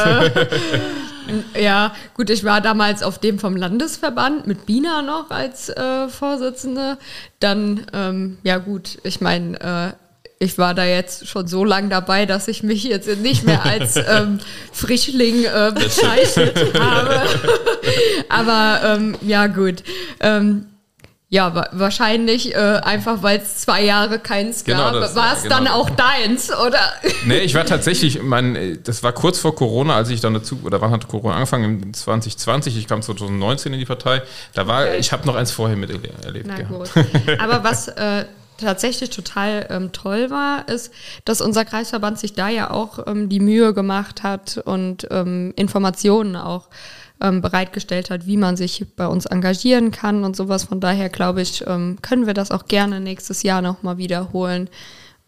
Äh, 1.54 1.62
ja, 1.62 1.94
gut, 2.14 2.30
ich 2.30 2.42
war 2.44 2.60
damals 2.60 3.02
auf 3.02 3.18
dem 3.18 3.38
vom 3.38 3.56
Landesverband 3.56 4.46
mit 4.46 4.66
Bina 4.66 5.02
noch 5.02 5.30
als 5.30 5.68
äh, 5.68 6.08
Vorsitzende. 6.08 6.98
Dann, 7.38 7.86
ähm, 7.92 8.38
ja 8.42 8.58
gut, 8.58 8.98
ich 9.04 9.20
meine, 9.20 9.60
äh, 9.60 9.92
ich 10.42 10.56
war 10.56 10.72
da 10.72 10.86
jetzt 10.86 11.28
schon 11.28 11.46
so 11.46 11.64
lange 11.64 11.90
dabei, 11.90 12.24
dass 12.24 12.48
ich 12.48 12.62
mich 12.62 12.84
jetzt 12.84 13.14
nicht 13.18 13.44
mehr 13.44 13.64
als 13.64 13.96
ähm, 14.08 14.40
Frischling 14.72 15.44
äh, 15.44 15.70
bezeichnet 15.74 16.56
habe. 16.80 17.22
Aber 18.30 18.80
ähm, 18.84 19.16
ja, 19.20 19.46
gut. 19.48 19.84
Ähm, 20.18 20.66
ja, 21.28 21.54
wa 21.54 21.68
wahrscheinlich 21.72 22.54
äh, 22.54 22.58
einfach, 22.58 23.22
weil 23.22 23.38
es 23.38 23.58
zwei 23.58 23.84
Jahre 23.84 24.18
keins 24.18 24.64
genau 24.64 24.92
gab. 24.92 25.14
War 25.14 25.34
es 25.34 25.42
genau 25.42 25.56
dann 25.56 25.68
auch 25.68 25.90
deins, 25.90 26.50
oder? 26.50 26.80
Nee, 27.26 27.40
ich 27.40 27.54
war 27.54 27.66
tatsächlich, 27.66 28.20
mein, 28.22 28.80
das 28.82 29.02
war 29.02 29.12
kurz 29.12 29.38
vor 29.38 29.54
Corona, 29.54 29.94
als 29.94 30.08
ich 30.08 30.20
dann 30.20 30.34
dazu, 30.34 30.58
oder 30.64 30.80
wann 30.80 30.90
hat 30.90 31.06
Corona 31.06 31.34
angefangen? 31.34 31.82
In 31.82 31.94
2020, 31.94 32.78
ich 32.78 32.88
kam 32.88 33.02
2019 33.02 33.74
in 33.74 33.78
die 33.78 33.84
Partei. 33.84 34.22
Da 34.54 34.66
war, 34.66 34.84
okay. 34.84 34.96
ich 34.98 35.12
habe 35.12 35.24
noch 35.26 35.36
eins 35.36 35.52
vorher 35.52 35.76
miterlebt. 35.76 36.46
Na 36.46 36.62
gut. 36.62 36.90
Aber 37.38 37.62
was 37.62 37.88
äh, 37.88 38.24
tatsächlich 38.60 39.10
total 39.10 39.66
ähm, 39.70 39.92
toll 39.92 40.30
war, 40.30 40.68
ist, 40.68 40.92
dass 41.24 41.40
unser 41.40 41.64
Kreisverband 41.64 42.18
sich 42.18 42.34
da 42.34 42.48
ja 42.48 42.70
auch 42.70 43.06
ähm, 43.06 43.28
die 43.28 43.40
Mühe 43.40 43.74
gemacht 43.74 44.22
hat 44.22 44.58
und 44.64 45.06
ähm, 45.10 45.52
Informationen 45.56 46.36
auch 46.36 46.68
ähm, 47.20 47.42
bereitgestellt 47.42 48.10
hat, 48.10 48.26
wie 48.26 48.36
man 48.36 48.56
sich 48.56 48.86
bei 48.96 49.06
uns 49.06 49.26
engagieren 49.26 49.90
kann 49.90 50.24
und 50.24 50.36
sowas. 50.36 50.64
Von 50.64 50.80
daher 50.80 51.08
glaube 51.08 51.42
ich, 51.42 51.64
ähm, 51.66 51.98
können 52.02 52.26
wir 52.26 52.34
das 52.34 52.50
auch 52.50 52.66
gerne 52.66 53.00
nächstes 53.00 53.42
Jahr 53.42 53.62
nochmal 53.62 53.98
wiederholen, 53.98 54.68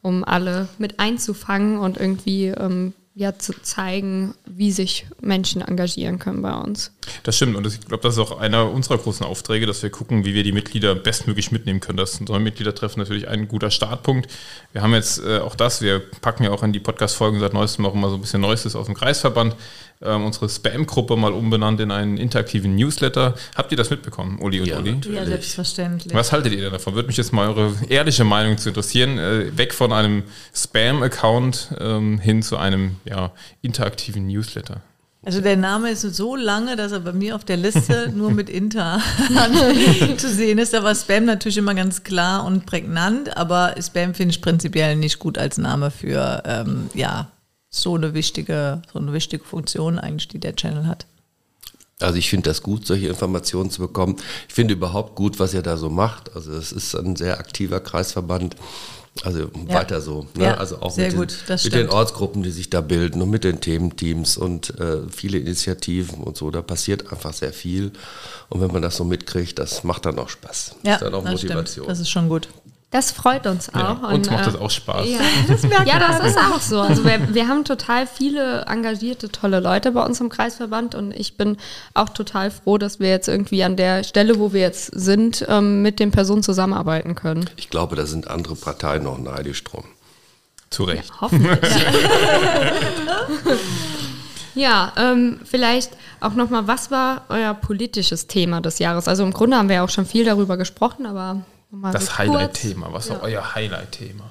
um 0.00 0.24
alle 0.24 0.68
mit 0.78 0.98
einzufangen 0.98 1.78
und 1.78 1.98
irgendwie 1.98 2.46
ähm, 2.46 2.94
ja, 3.14 3.38
zu 3.38 3.52
zeigen, 3.60 4.34
wie 4.46 4.72
sich 4.72 5.06
Menschen 5.20 5.60
engagieren 5.60 6.18
können 6.18 6.40
bei 6.40 6.54
uns. 6.54 6.92
Das 7.24 7.36
stimmt 7.36 7.56
und 7.56 7.66
ich 7.66 7.80
glaube, 7.80 8.02
das 8.02 8.14
ist 8.14 8.20
auch 8.20 8.38
einer 8.38 8.70
unserer 8.70 8.96
großen 8.96 9.26
Aufträge, 9.26 9.66
dass 9.66 9.82
wir 9.82 9.90
gucken, 9.90 10.24
wie 10.24 10.32
wir 10.32 10.44
die 10.44 10.52
Mitglieder 10.52 10.94
bestmöglich 10.94 11.52
mitnehmen 11.52 11.80
können. 11.80 11.98
Das 11.98 12.20
neue 12.20 12.40
Mitgliedertreffen 12.40 13.00
natürlich 13.00 13.28
ein 13.28 13.48
guter 13.48 13.70
Startpunkt. 13.70 14.30
Wir 14.72 14.80
haben 14.80 14.94
jetzt 14.94 15.22
äh, 15.22 15.40
auch 15.40 15.56
das, 15.56 15.82
wir 15.82 15.98
packen 15.98 16.44
ja 16.44 16.50
auch 16.52 16.62
in 16.62 16.72
die 16.72 16.80
Podcast-Folgen 16.80 17.38
seit 17.38 17.52
neuestem 17.52 17.84
auch 17.84 17.94
immer 17.94 18.08
so 18.08 18.14
ein 18.14 18.22
bisschen 18.22 18.40
Neuestes 18.40 18.74
aus 18.74 18.86
dem 18.86 18.94
Kreisverband 18.94 19.56
ähm, 20.04 20.24
unsere 20.24 20.48
Spam-Gruppe 20.48 21.16
mal 21.16 21.32
umbenannt 21.32 21.80
in 21.80 21.90
einen 21.90 22.16
interaktiven 22.16 22.74
Newsletter. 22.74 23.34
Habt 23.54 23.70
ihr 23.72 23.76
das 23.76 23.90
mitbekommen, 23.90 24.38
Uli 24.40 24.60
und 24.60 24.66
ja, 24.66 24.78
Uli? 24.78 25.00
Ja, 25.12 25.24
selbstverständlich. 25.24 26.14
Was 26.14 26.32
haltet 26.32 26.52
ihr 26.52 26.60
denn 26.60 26.72
davon? 26.72 26.94
Würde 26.94 27.08
mich 27.08 27.16
jetzt 27.16 27.32
mal 27.32 27.48
eure 27.48 27.74
ehrliche 27.88 28.24
Meinung 28.24 28.58
zu 28.58 28.68
interessieren. 28.68 29.18
Äh, 29.18 29.56
weg 29.56 29.74
von 29.74 29.92
einem 29.92 30.24
Spam-Account 30.54 31.74
ähm, 31.80 32.18
hin 32.18 32.42
zu 32.42 32.56
einem 32.56 32.96
ja, 33.04 33.32
interaktiven 33.62 34.26
Newsletter. 34.26 34.82
Also 35.24 35.40
der 35.40 35.56
Name 35.56 35.90
ist 35.90 36.02
so 36.02 36.34
lange, 36.34 36.74
dass 36.74 36.90
er 36.90 36.98
bei 37.00 37.12
mir 37.12 37.36
auf 37.36 37.44
der 37.44 37.56
Liste 37.56 38.10
nur 38.14 38.32
mit 38.32 38.50
Inter 38.50 39.00
zu 40.16 40.28
sehen 40.28 40.58
ist. 40.58 40.74
Da 40.74 40.82
war 40.82 40.94
Spam 40.96 41.26
natürlich 41.26 41.58
immer 41.58 41.74
ganz 41.74 42.02
klar 42.02 42.44
und 42.44 42.66
prägnant, 42.66 43.36
aber 43.36 43.76
Spam 43.80 44.14
finde 44.14 44.34
ich 44.34 44.42
prinzipiell 44.42 44.96
nicht 44.96 45.20
gut 45.20 45.38
als 45.38 45.58
Name 45.58 45.92
für 45.92 46.42
ähm, 46.44 46.90
ja, 46.94 47.30
so 47.72 47.96
eine 47.96 48.14
wichtige, 48.14 48.82
so 48.92 48.98
eine 48.98 49.12
wichtige 49.12 49.42
Funktion 49.42 49.98
eigentlich, 49.98 50.28
die 50.28 50.38
der 50.38 50.54
Channel 50.54 50.86
hat. 50.86 51.06
Also 52.00 52.18
ich 52.18 52.28
finde 52.28 52.50
das 52.50 52.62
gut, 52.62 52.86
solche 52.86 53.08
Informationen 53.08 53.70
zu 53.70 53.80
bekommen. 53.80 54.16
Ich 54.48 54.54
finde 54.54 54.74
überhaupt 54.74 55.14
gut, 55.14 55.38
was 55.38 55.54
ihr 55.54 55.62
da 55.62 55.76
so 55.76 55.88
macht. 55.88 56.34
Also 56.34 56.52
es 56.52 56.72
ist 56.72 56.94
ein 56.94 57.16
sehr 57.16 57.38
aktiver 57.38 57.80
Kreisverband. 57.80 58.56
Also 59.24 59.40
ja. 59.40 59.74
weiter 59.74 60.00
so. 60.00 60.26
Ne? 60.34 60.44
Ja, 60.44 60.54
also 60.54 60.80
auch 60.80 60.96
mit, 60.96 61.12
den, 61.12 61.18
mit 61.18 61.74
den, 61.74 61.90
Ortsgruppen, 61.90 62.42
die 62.42 62.50
sich 62.50 62.70
da 62.70 62.80
bilden 62.80 63.20
und 63.20 63.28
mit 63.28 63.44
den 63.44 63.60
Thementeams 63.60 64.38
und 64.38 64.78
äh, 64.80 65.02
viele 65.10 65.38
Initiativen 65.38 66.24
und 66.24 66.36
so. 66.38 66.50
Da 66.50 66.62
passiert 66.62 67.12
einfach 67.12 67.34
sehr 67.34 67.52
viel. 67.52 67.92
Und 68.48 68.62
wenn 68.62 68.72
man 68.72 68.80
das 68.80 68.96
so 68.96 69.04
mitkriegt, 69.04 69.58
das 69.58 69.84
macht 69.84 70.06
dann 70.06 70.18
auch 70.18 70.30
Spaß. 70.30 70.76
Ja, 70.82 70.92
das 70.92 70.94
ist 70.94 71.02
dann 71.02 71.14
auch 71.14 71.24
Motivation. 71.24 71.66
Stimmt. 71.84 71.88
Das 71.88 72.00
ist 72.00 72.10
schon 72.10 72.28
gut. 72.28 72.48
Das 72.92 73.10
freut 73.10 73.46
uns 73.46 73.70
auch. 73.70 74.02
Ja, 74.02 74.08
uns 74.08 74.28
und, 74.28 74.34
macht 74.34 74.46
das 74.46 74.54
äh, 74.54 74.58
auch 74.58 74.70
Spaß. 74.70 75.08
Ja, 75.08 75.18
das, 75.48 75.62
ja, 75.62 75.98
das 75.98 76.26
ist 76.26 76.38
auch 76.38 76.60
so. 76.60 76.78
Also 76.78 77.04
wir, 77.06 77.34
wir, 77.34 77.48
haben 77.48 77.64
total 77.64 78.06
viele 78.06 78.66
engagierte, 78.66 79.32
tolle 79.32 79.60
Leute 79.60 79.92
bei 79.92 80.04
uns 80.04 80.20
im 80.20 80.28
Kreisverband 80.28 80.94
und 80.94 81.12
ich 81.12 81.38
bin 81.38 81.56
auch 81.94 82.10
total 82.10 82.50
froh, 82.50 82.76
dass 82.76 83.00
wir 83.00 83.08
jetzt 83.08 83.28
irgendwie 83.28 83.64
an 83.64 83.76
der 83.76 84.04
Stelle, 84.04 84.38
wo 84.38 84.52
wir 84.52 84.60
jetzt 84.60 84.90
sind, 84.94 85.46
ähm, 85.48 85.80
mit 85.80 86.00
den 86.00 86.10
Personen 86.10 86.42
zusammenarbeiten 86.42 87.14
können. 87.14 87.48
Ich 87.56 87.70
glaube, 87.70 87.96
da 87.96 88.04
sind 88.04 88.28
andere 88.28 88.56
Parteien 88.56 89.04
noch 89.04 89.16
neidisch 89.16 89.64
drum. 89.64 89.84
Zu 90.68 90.84
Recht. 90.84 91.08
Ja, 91.08 91.20
hoffentlich. 91.22 91.58
ja, 94.54 94.92
ähm, 94.98 95.40
vielleicht 95.44 95.92
auch 96.20 96.34
nochmal, 96.34 96.66
was 96.66 96.90
war 96.90 97.24
euer 97.30 97.54
politisches 97.54 98.26
Thema 98.26 98.60
des 98.60 98.78
Jahres? 98.78 99.08
Also 99.08 99.22
im 99.24 99.32
Grunde 99.32 99.56
haben 99.56 99.70
wir 99.70 99.76
ja 99.76 99.84
auch 99.84 99.88
schon 99.88 100.04
viel 100.04 100.26
darüber 100.26 100.58
gesprochen, 100.58 101.06
aber 101.06 101.40
Mal 101.72 101.90
das 101.90 102.18
Highlight-Thema. 102.18 102.92
Was 102.92 103.08
ja. 103.08 103.14
war 103.14 103.22
euer 103.22 103.54
Highlight-Thema? 103.54 104.30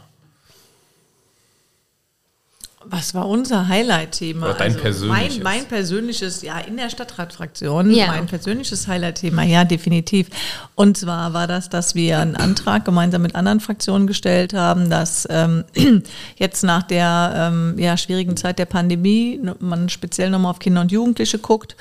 Was 2.86 3.14
war 3.14 3.28
unser 3.28 3.68
Highlight-Thema? 3.68 4.48
Oder 4.48 4.54
dein 4.56 4.72
also 4.72 4.82
persönliches? 4.82 5.44
Mein, 5.44 5.44
mein, 5.44 5.66
persönliches, 5.66 6.42
ja, 6.42 6.60
in 6.60 6.78
der 6.78 6.90
Stadtratfraktion, 6.90 7.92
ja. 7.92 8.08
mein 8.08 8.28
persönliches 8.28 8.88
Highlight-Thema, 8.88 9.44
ja, 9.44 9.66
definitiv. 9.66 10.28
Und 10.76 10.98
zwar 10.98 11.34
war 11.34 11.48
das, 11.48 11.70
dass 11.70 11.96
wir 11.96 12.20
einen 12.20 12.36
Antrag 12.36 12.86
gemeinsam 12.86 13.24
mit 13.24 13.36
anderen 13.36 13.60
Fraktionen 13.60 14.08
gestellt 14.08 14.54
haben, 14.54 14.90
dass 14.90 15.28
ähm, 15.30 15.64
jetzt 16.38 16.64
nach 16.64 16.84
der 16.84 17.34
ähm, 17.36 17.76
ja, 17.78 17.98
schwierigen 17.98 18.38
Zeit 18.38 18.60
der 18.60 18.66
Pandemie 18.66 19.40
man 19.60 19.90
speziell 19.90 20.30
nochmal 20.30 20.52
auf 20.52 20.60
Kinder 20.60 20.82
und 20.82 20.92
Jugendliche 20.92 21.40
guckt 21.40 21.76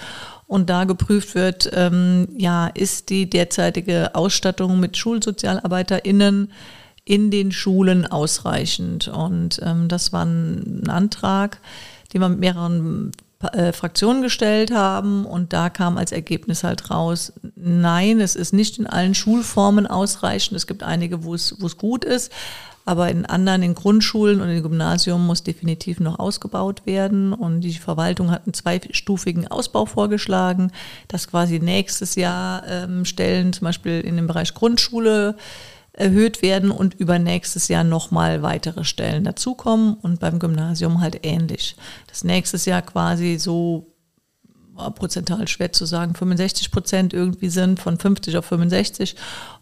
und 0.51 0.69
da 0.69 0.83
geprüft 0.83 1.37
wird, 1.37 1.71
ähm, 1.75 2.27
ja, 2.37 2.67
ist 2.67 3.09
die 3.09 3.31
derzeitige 3.31 4.17
Ausstattung 4.17 4.81
mit 4.81 4.97
SchulsozialarbeiterInnen 4.97 6.51
in 7.05 7.31
den 7.31 7.53
Schulen 7.53 8.05
ausreichend? 8.05 9.07
Und 9.07 9.61
ähm, 9.63 9.87
das 9.87 10.13
war 10.13 10.25
ein 10.25 10.89
Antrag, 10.89 11.61
den 12.13 12.21
wir 12.21 12.29
mit 12.29 12.41
mehreren 12.41 13.13
äh, 13.53 13.71
Fraktionen 13.71 14.23
gestellt 14.23 14.73
haben 14.73 15.25
und 15.25 15.53
da 15.53 15.71
kam 15.71 15.97
als 15.97 16.11
Ergebnis 16.11 16.65
halt 16.65 16.91
raus, 16.91 17.33
nein, 17.55 18.21
es 18.21 18.35
ist 18.35 18.53
nicht 18.53 18.77
in 18.81 18.89
allen 18.89 19.15
Schulformen 19.15 19.87
ausreichend. 19.87 20.57
Es 20.57 20.67
gibt 20.67 20.83
einige, 20.83 21.23
wo 21.23 21.33
es, 21.33 21.55
wo 21.61 21.67
es 21.67 21.77
gut 21.77 22.05
ist, 22.05 22.33
aber 22.85 23.11
in 23.11 23.27
anderen, 23.27 23.63
in 23.63 23.75
Grundschulen 23.75 24.41
und 24.41 24.49
im 24.49 24.63
Gymnasium 24.63 25.27
muss 25.27 25.43
definitiv 25.43 26.01
noch 26.01 26.19
ausgebaut 26.19 26.87
werden. 26.87 27.33
Und 27.33 27.61
die 27.61 27.75
Verwaltung 27.75 28.31
hat 28.31 28.47
einen 28.47 28.55
zweistufigen 28.55 29.47
Ausbau 29.49 29.87
vorgeschlagen, 29.87 30.73
dass 31.09 31.29
quasi 31.29 31.61
nächstes 31.61 32.15
Jahr 32.15 32.67
ähm, 32.67 33.05
Stellen 33.05 33.53
zum 33.53 33.67
Beispiel 33.67 34.01
in 34.01 34.17
dem 34.17 34.27
Bereich 34.27 34.55
Grundschule 34.55 35.37
erhöht 35.93 36.41
werden 36.43 36.71
und 36.71 36.95
übernächstes 36.95 37.69
Jahr 37.69 37.85
nochmal 37.85 38.43
weitere 38.43 38.85
Stellen 38.85 39.25
dazukommen 39.25 39.95
und 39.95 40.21
beim 40.21 40.39
Gymnasium 40.39 41.01
halt 41.01 41.21
ähnlich. 41.25 41.77
Das 42.07 42.25
nächstes 42.25 42.65
Jahr 42.65 42.83
quasi 42.83 43.39
so 43.39 43.90
prozental 44.95 45.47
schwer 45.49 45.73
zu 45.73 45.85
sagen, 45.85 46.15
65 46.15 46.71
Prozent 46.71 47.13
irgendwie 47.13 47.49
sind, 47.49 47.81
von 47.81 47.99
50 47.99 48.37
auf 48.37 48.47
65 48.47 49.17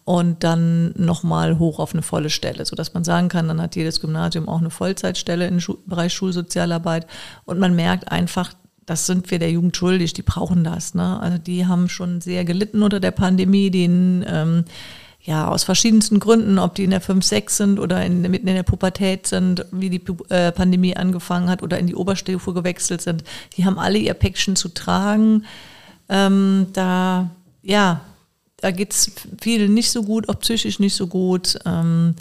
und 0.04 0.44
dann 0.44 0.92
nochmal 0.96 1.58
hoch 1.58 1.78
auf 1.78 1.92
eine 1.92 2.02
volle 2.02 2.30
Stelle, 2.30 2.64
sodass 2.64 2.94
man 2.94 3.04
sagen 3.04 3.28
kann, 3.28 3.48
dann 3.48 3.60
hat 3.60 3.76
jedes 3.76 4.00
Gymnasium 4.00 4.48
auch 4.48 4.60
eine 4.60 4.70
Vollzeitstelle 4.70 5.46
im 5.46 5.60
Bereich 5.86 6.14
Schulsozialarbeit 6.14 7.06
und 7.44 7.58
man 7.58 7.74
merkt 7.74 8.10
einfach, 8.10 8.52
das 8.86 9.06
sind 9.06 9.30
wir 9.30 9.38
der 9.38 9.50
Jugend 9.50 9.76
schuldig, 9.76 10.14
die 10.14 10.22
brauchen 10.22 10.64
das. 10.64 10.94
Ne? 10.94 11.20
Also 11.20 11.36
die 11.36 11.66
haben 11.66 11.90
schon 11.90 12.22
sehr 12.22 12.46
gelitten 12.46 12.82
unter 12.82 13.00
der 13.00 13.10
Pandemie, 13.10 13.70
denen 13.70 14.24
ähm, 14.26 14.64
ja, 15.20 15.48
aus 15.48 15.64
verschiedensten 15.64 16.20
Gründen, 16.20 16.58
ob 16.58 16.74
die 16.74 16.84
in 16.84 16.90
der 16.90 17.00
5, 17.00 17.24
6 17.24 17.56
sind 17.56 17.80
oder 17.80 18.04
in, 18.04 18.22
mitten 18.22 18.48
in 18.48 18.54
der 18.54 18.62
Pubertät 18.62 19.26
sind, 19.26 19.66
wie 19.72 19.90
die 19.90 20.02
äh, 20.28 20.52
Pandemie 20.52 20.96
angefangen 20.96 21.50
hat 21.50 21.62
oder 21.62 21.78
in 21.78 21.86
die 21.86 21.94
Oberstufe 21.94 22.54
gewechselt 22.54 23.02
sind, 23.02 23.24
die 23.56 23.64
haben 23.64 23.78
alle 23.78 23.98
ihr 23.98 24.14
Päckchen 24.14 24.56
zu 24.56 24.68
tragen. 24.68 25.44
Ähm, 26.08 26.68
da, 26.72 27.30
ja, 27.62 28.00
da 28.58 28.70
geht 28.70 28.92
es 28.92 29.12
vielen 29.40 29.74
nicht 29.74 29.90
so 29.90 30.02
gut, 30.02 30.28
auch 30.28 30.38
psychisch 30.38 30.78
nicht 30.78 30.94
so 30.94 31.06
gut. 31.08 31.58
Ähm, 31.66 32.14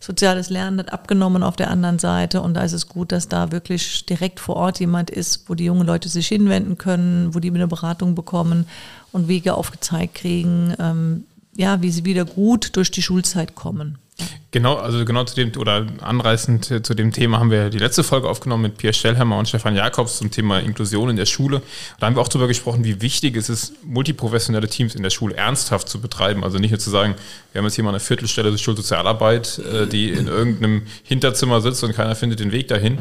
soziales 0.00 0.48
Lernen 0.48 0.78
hat 0.78 0.92
abgenommen 0.92 1.42
auf 1.42 1.56
der 1.56 1.70
anderen 1.70 1.98
Seite 1.98 2.40
und 2.40 2.54
da 2.54 2.62
ist 2.62 2.72
es 2.72 2.88
gut, 2.88 3.12
dass 3.12 3.28
da 3.28 3.52
wirklich 3.52 4.06
direkt 4.06 4.40
vor 4.40 4.56
Ort 4.56 4.80
jemand 4.80 5.10
ist, 5.10 5.48
wo 5.48 5.54
die 5.54 5.66
jungen 5.66 5.86
Leute 5.86 6.08
sich 6.08 6.26
hinwenden 6.26 6.78
können, 6.78 7.34
wo 7.34 7.38
die 7.38 7.50
eine 7.50 7.68
Beratung 7.68 8.14
bekommen 8.14 8.66
und 9.12 9.28
Wege 9.28 9.54
aufgezeigt 9.54 10.14
kriegen, 10.14 10.74
ähm, 10.78 11.24
ja, 11.56 11.82
wie 11.82 11.90
sie 11.90 12.04
wieder 12.04 12.24
gut 12.24 12.76
durch 12.76 12.90
die 12.90 13.02
Schulzeit 13.02 13.54
kommen. 13.54 13.98
Genau, 14.52 14.74
also 14.74 15.04
genau 15.04 15.24
zu 15.24 15.36
dem 15.36 15.52
oder 15.56 15.86
anreißend 16.00 16.84
zu 16.84 16.94
dem 16.94 17.12
Thema 17.12 17.38
haben 17.38 17.52
wir 17.52 17.70
die 17.70 17.78
letzte 17.78 18.02
Folge 18.02 18.28
aufgenommen 18.28 18.64
mit 18.64 18.78
Pierre 18.78 18.92
Stellhammer 18.92 19.38
und 19.38 19.48
Stefan 19.48 19.76
Jakobs 19.76 20.18
zum 20.18 20.32
Thema 20.32 20.58
Inklusion 20.58 21.08
in 21.08 21.16
der 21.16 21.26
Schule. 21.26 21.62
Da 22.00 22.06
haben 22.06 22.16
wir 22.16 22.20
auch 22.20 22.28
darüber 22.28 22.48
gesprochen, 22.48 22.82
wie 22.82 23.00
wichtig 23.00 23.36
es 23.36 23.48
ist, 23.48 23.74
multiprofessionelle 23.84 24.68
Teams 24.68 24.96
in 24.96 25.04
der 25.04 25.10
Schule 25.10 25.36
ernsthaft 25.36 25.88
zu 25.88 26.00
betreiben. 26.00 26.42
Also 26.42 26.58
nicht 26.58 26.72
nur 26.72 26.80
zu 26.80 26.90
sagen, 26.90 27.14
wir 27.52 27.60
haben 27.60 27.66
jetzt 27.66 27.76
hier 27.76 27.84
mal 27.84 27.90
eine 27.90 28.00
Viertelstelle 28.00 28.58
Schulsozialarbeit, 28.58 29.58
äh, 29.58 29.86
die 29.86 30.10
in 30.10 30.26
irgendeinem 30.26 30.82
Hinterzimmer 31.04 31.60
sitzt 31.60 31.84
und 31.84 31.94
keiner 31.94 32.16
findet 32.16 32.40
den 32.40 32.50
Weg 32.50 32.66
dahin, 32.66 32.98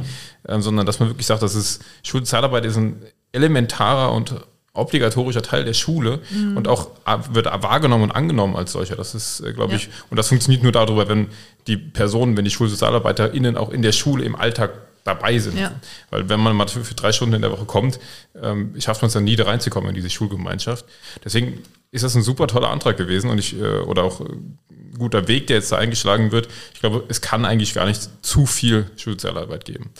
ähm, 0.47 0.61
sondern 0.61 0.85
dass 0.85 0.99
man 0.99 1.09
wirklich 1.09 1.25
sagt, 1.25 1.41
dass 1.41 1.55
es 1.55 1.79
Schulsozialarbeit 2.03 2.65
ist 2.65 2.77
ein 2.77 3.01
elementarer 3.31 4.11
und 4.11 4.35
obligatorischer 4.79 5.41
Teil 5.41 5.65
der 5.65 5.73
Schule 5.73 6.19
mhm. 6.31 6.57
und 6.57 6.67
auch 6.67 6.89
wird 7.31 7.45
wahrgenommen 7.45 8.05
und 8.05 8.11
angenommen 8.11 8.55
als 8.55 8.71
solcher. 8.71 8.95
Das 8.95 9.15
ist, 9.15 9.41
äh, 9.41 9.53
glaube 9.53 9.73
ja. 9.73 9.77
ich, 9.77 9.89
und 10.09 10.17
das 10.17 10.29
funktioniert 10.29 10.63
nur 10.63 10.71
darüber, 10.71 11.07
wenn 11.07 11.27
die 11.67 11.77
Personen, 11.77 12.37
wenn 12.37 12.45
die 12.45 12.51
SchulsozialarbeiterInnen 12.51 13.57
auch 13.57 13.69
in 13.69 13.81
der 13.81 13.91
Schule 13.91 14.23
im 14.23 14.35
Alltag 14.35 14.71
dabei 15.03 15.39
sind. 15.39 15.57
Ja. 15.57 15.71
Weil 16.09 16.29
wenn 16.29 16.39
man 16.39 16.55
mal 16.55 16.67
für, 16.67 16.83
für, 16.83 16.95
drei 16.95 17.11
Stunden 17.11 17.35
in 17.35 17.41
der 17.41 17.51
Woche 17.51 17.65
kommt, 17.65 17.99
ähm, 18.41 18.75
schafft 18.79 19.01
man 19.01 19.07
es 19.07 19.13
dann 19.13 19.23
nie 19.23 19.35
da 19.35 19.45
reinzukommen 19.45 19.89
in 19.89 19.95
diese 19.95 20.09
Schulgemeinschaft. 20.09 20.85
Deswegen 21.23 21.61
ist 21.91 22.03
das 22.03 22.15
ein 22.15 22.21
super 22.21 22.47
toller 22.47 22.69
Antrag 22.69 22.97
gewesen 22.97 23.29
und 23.29 23.37
ich, 23.37 23.59
äh, 23.59 23.79
oder 23.79 24.03
auch 24.03 24.19
ein 24.21 24.59
äh, 24.69 24.97
guter 24.97 25.27
Weg, 25.27 25.47
der 25.47 25.57
jetzt 25.57 25.71
da 25.71 25.77
eingeschlagen 25.77 26.31
wird. 26.31 26.47
Ich 26.73 26.79
glaube, 26.79 27.03
es 27.07 27.21
kann 27.21 27.45
eigentlich 27.45 27.73
gar 27.73 27.85
nicht 27.85 28.09
zu 28.21 28.45
viel 28.45 28.89
Schulsozialarbeit 28.97 29.65
geben. 29.65 29.91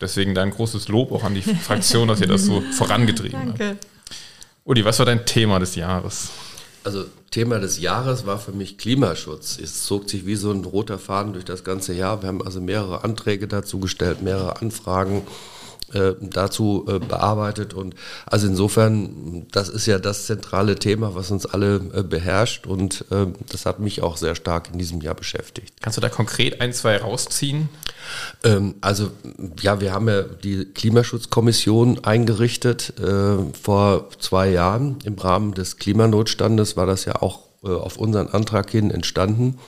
Deswegen 0.00 0.34
dein 0.34 0.50
großes 0.50 0.88
Lob 0.88 1.12
auch 1.12 1.24
an 1.24 1.34
die 1.34 1.42
Fraktion, 1.42 2.08
dass 2.08 2.20
ihr 2.20 2.26
das 2.26 2.44
so 2.44 2.60
vorangetrieben 2.72 3.56
Danke. 3.56 3.68
habt. 3.70 3.86
Uli, 4.66 4.84
was 4.84 4.98
war 4.98 5.06
dein 5.06 5.24
Thema 5.24 5.60
des 5.60 5.76
Jahres? 5.76 6.30
Also 6.82 7.04
Thema 7.30 7.60
des 7.60 7.78
Jahres 7.78 8.26
war 8.26 8.40
für 8.40 8.50
mich 8.50 8.78
Klimaschutz. 8.78 9.60
Es 9.62 9.84
zog 9.84 10.10
sich 10.10 10.26
wie 10.26 10.34
so 10.34 10.50
ein 10.50 10.64
roter 10.64 10.98
Faden 10.98 11.34
durch 11.34 11.44
das 11.44 11.62
ganze 11.62 11.94
Jahr. 11.94 12.22
Wir 12.22 12.28
haben 12.28 12.42
also 12.42 12.60
mehrere 12.60 13.04
Anträge 13.04 13.46
dazu 13.46 13.78
gestellt, 13.78 14.22
mehrere 14.22 14.60
Anfragen 14.60 15.22
äh, 15.92 16.14
dazu 16.20 16.84
äh, 16.88 16.98
bearbeitet. 16.98 17.72
Und 17.72 17.94
also 18.26 18.48
insofern, 18.48 19.46
das 19.52 19.68
ist 19.68 19.86
ja 19.86 19.98
das 19.98 20.26
zentrale 20.26 20.76
Thema, 20.76 21.14
was 21.14 21.30
uns 21.30 21.46
alle 21.46 21.76
äh, 21.94 22.02
beherrscht. 22.02 22.66
Und 22.66 23.04
äh, 23.10 23.26
das 23.50 23.66
hat 23.66 23.78
mich 23.78 24.02
auch 24.02 24.16
sehr 24.16 24.34
stark 24.34 24.70
in 24.72 24.78
diesem 24.78 25.00
Jahr 25.00 25.14
beschäftigt. 25.14 25.74
Kannst 25.80 25.96
du 25.96 26.00
da 26.00 26.08
konkret 26.08 26.60
ein, 26.60 26.72
zwei 26.72 26.96
rausziehen? 26.96 27.68
Ähm, 28.42 28.74
also 28.80 29.10
ja, 29.60 29.80
wir 29.80 29.92
haben 29.92 30.08
ja 30.08 30.22
die 30.22 30.64
Klimaschutzkommission 30.64 32.04
eingerichtet 32.04 32.98
äh, 32.98 33.36
vor 33.60 34.10
zwei 34.18 34.50
Jahren. 34.50 34.98
Im 35.04 35.14
Rahmen 35.14 35.54
des 35.54 35.76
Klimanotstandes 35.76 36.76
war 36.76 36.86
das 36.86 37.04
ja 37.04 37.22
auch 37.22 37.42
äh, 37.62 37.68
auf 37.68 37.96
unseren 37.96 38.28
Antrag 38.28 38.70
hin 38.70 38.90
entstanden. 38.90 39.58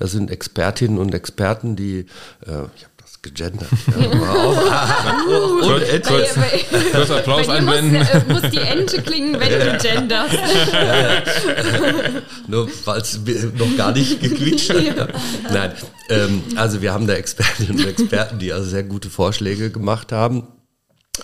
Das 0.00 0.10
sind 0.10 0.30
Expertinnen 0.30 0.98
und 0.98 1.14
Experten, 1.14 1.76
die, 1.76 2.06
ich 2.76 2.86
gegendert. 2.97 2.97
Ja, 3.36 3.46
und 5.62 6.02
kurz, 6.02 6.34
kurz 6.92 7.10
Applaus 7.10 7.48
einblenden. 7.48 7.98
Muss, 7.98 8.08
äh, 8.08 8.22
muss, 8.28 8.42
die 8.50 8.58
Ente 8.58 9.02
klingen, 9.02 9.38
wenn 9.38 9.50
du 9.50 9.78
genderst. 9.78 10.34
Ja, 10.72 11.22
Nur 12.46 12.68
weil 12.84 13.00
es 13.00 13.18
noch 13.58 13.76
gar 13.76 13.92
nicht 13.92 14.20
gequietscht 14.20 14.70
hat. 14.70 15.12
Nein, 15.52 15.72
ähm, 16.10 16.42
also 16.56 16.80
wir 16.80 16.92
haben 16.92 17.06
da 17.06 17.14
Expertinnen 17.14 17.80
und 17.80 17.86
Experten, 17.86 18.38
die 18.38 18.52
also 18.52 18.68
sehr 18.68 18.84
gute 18.84 19.10
Vorschläge 19.10 19.70
gemacht 19.70 20.12
haben. 20.12 20.46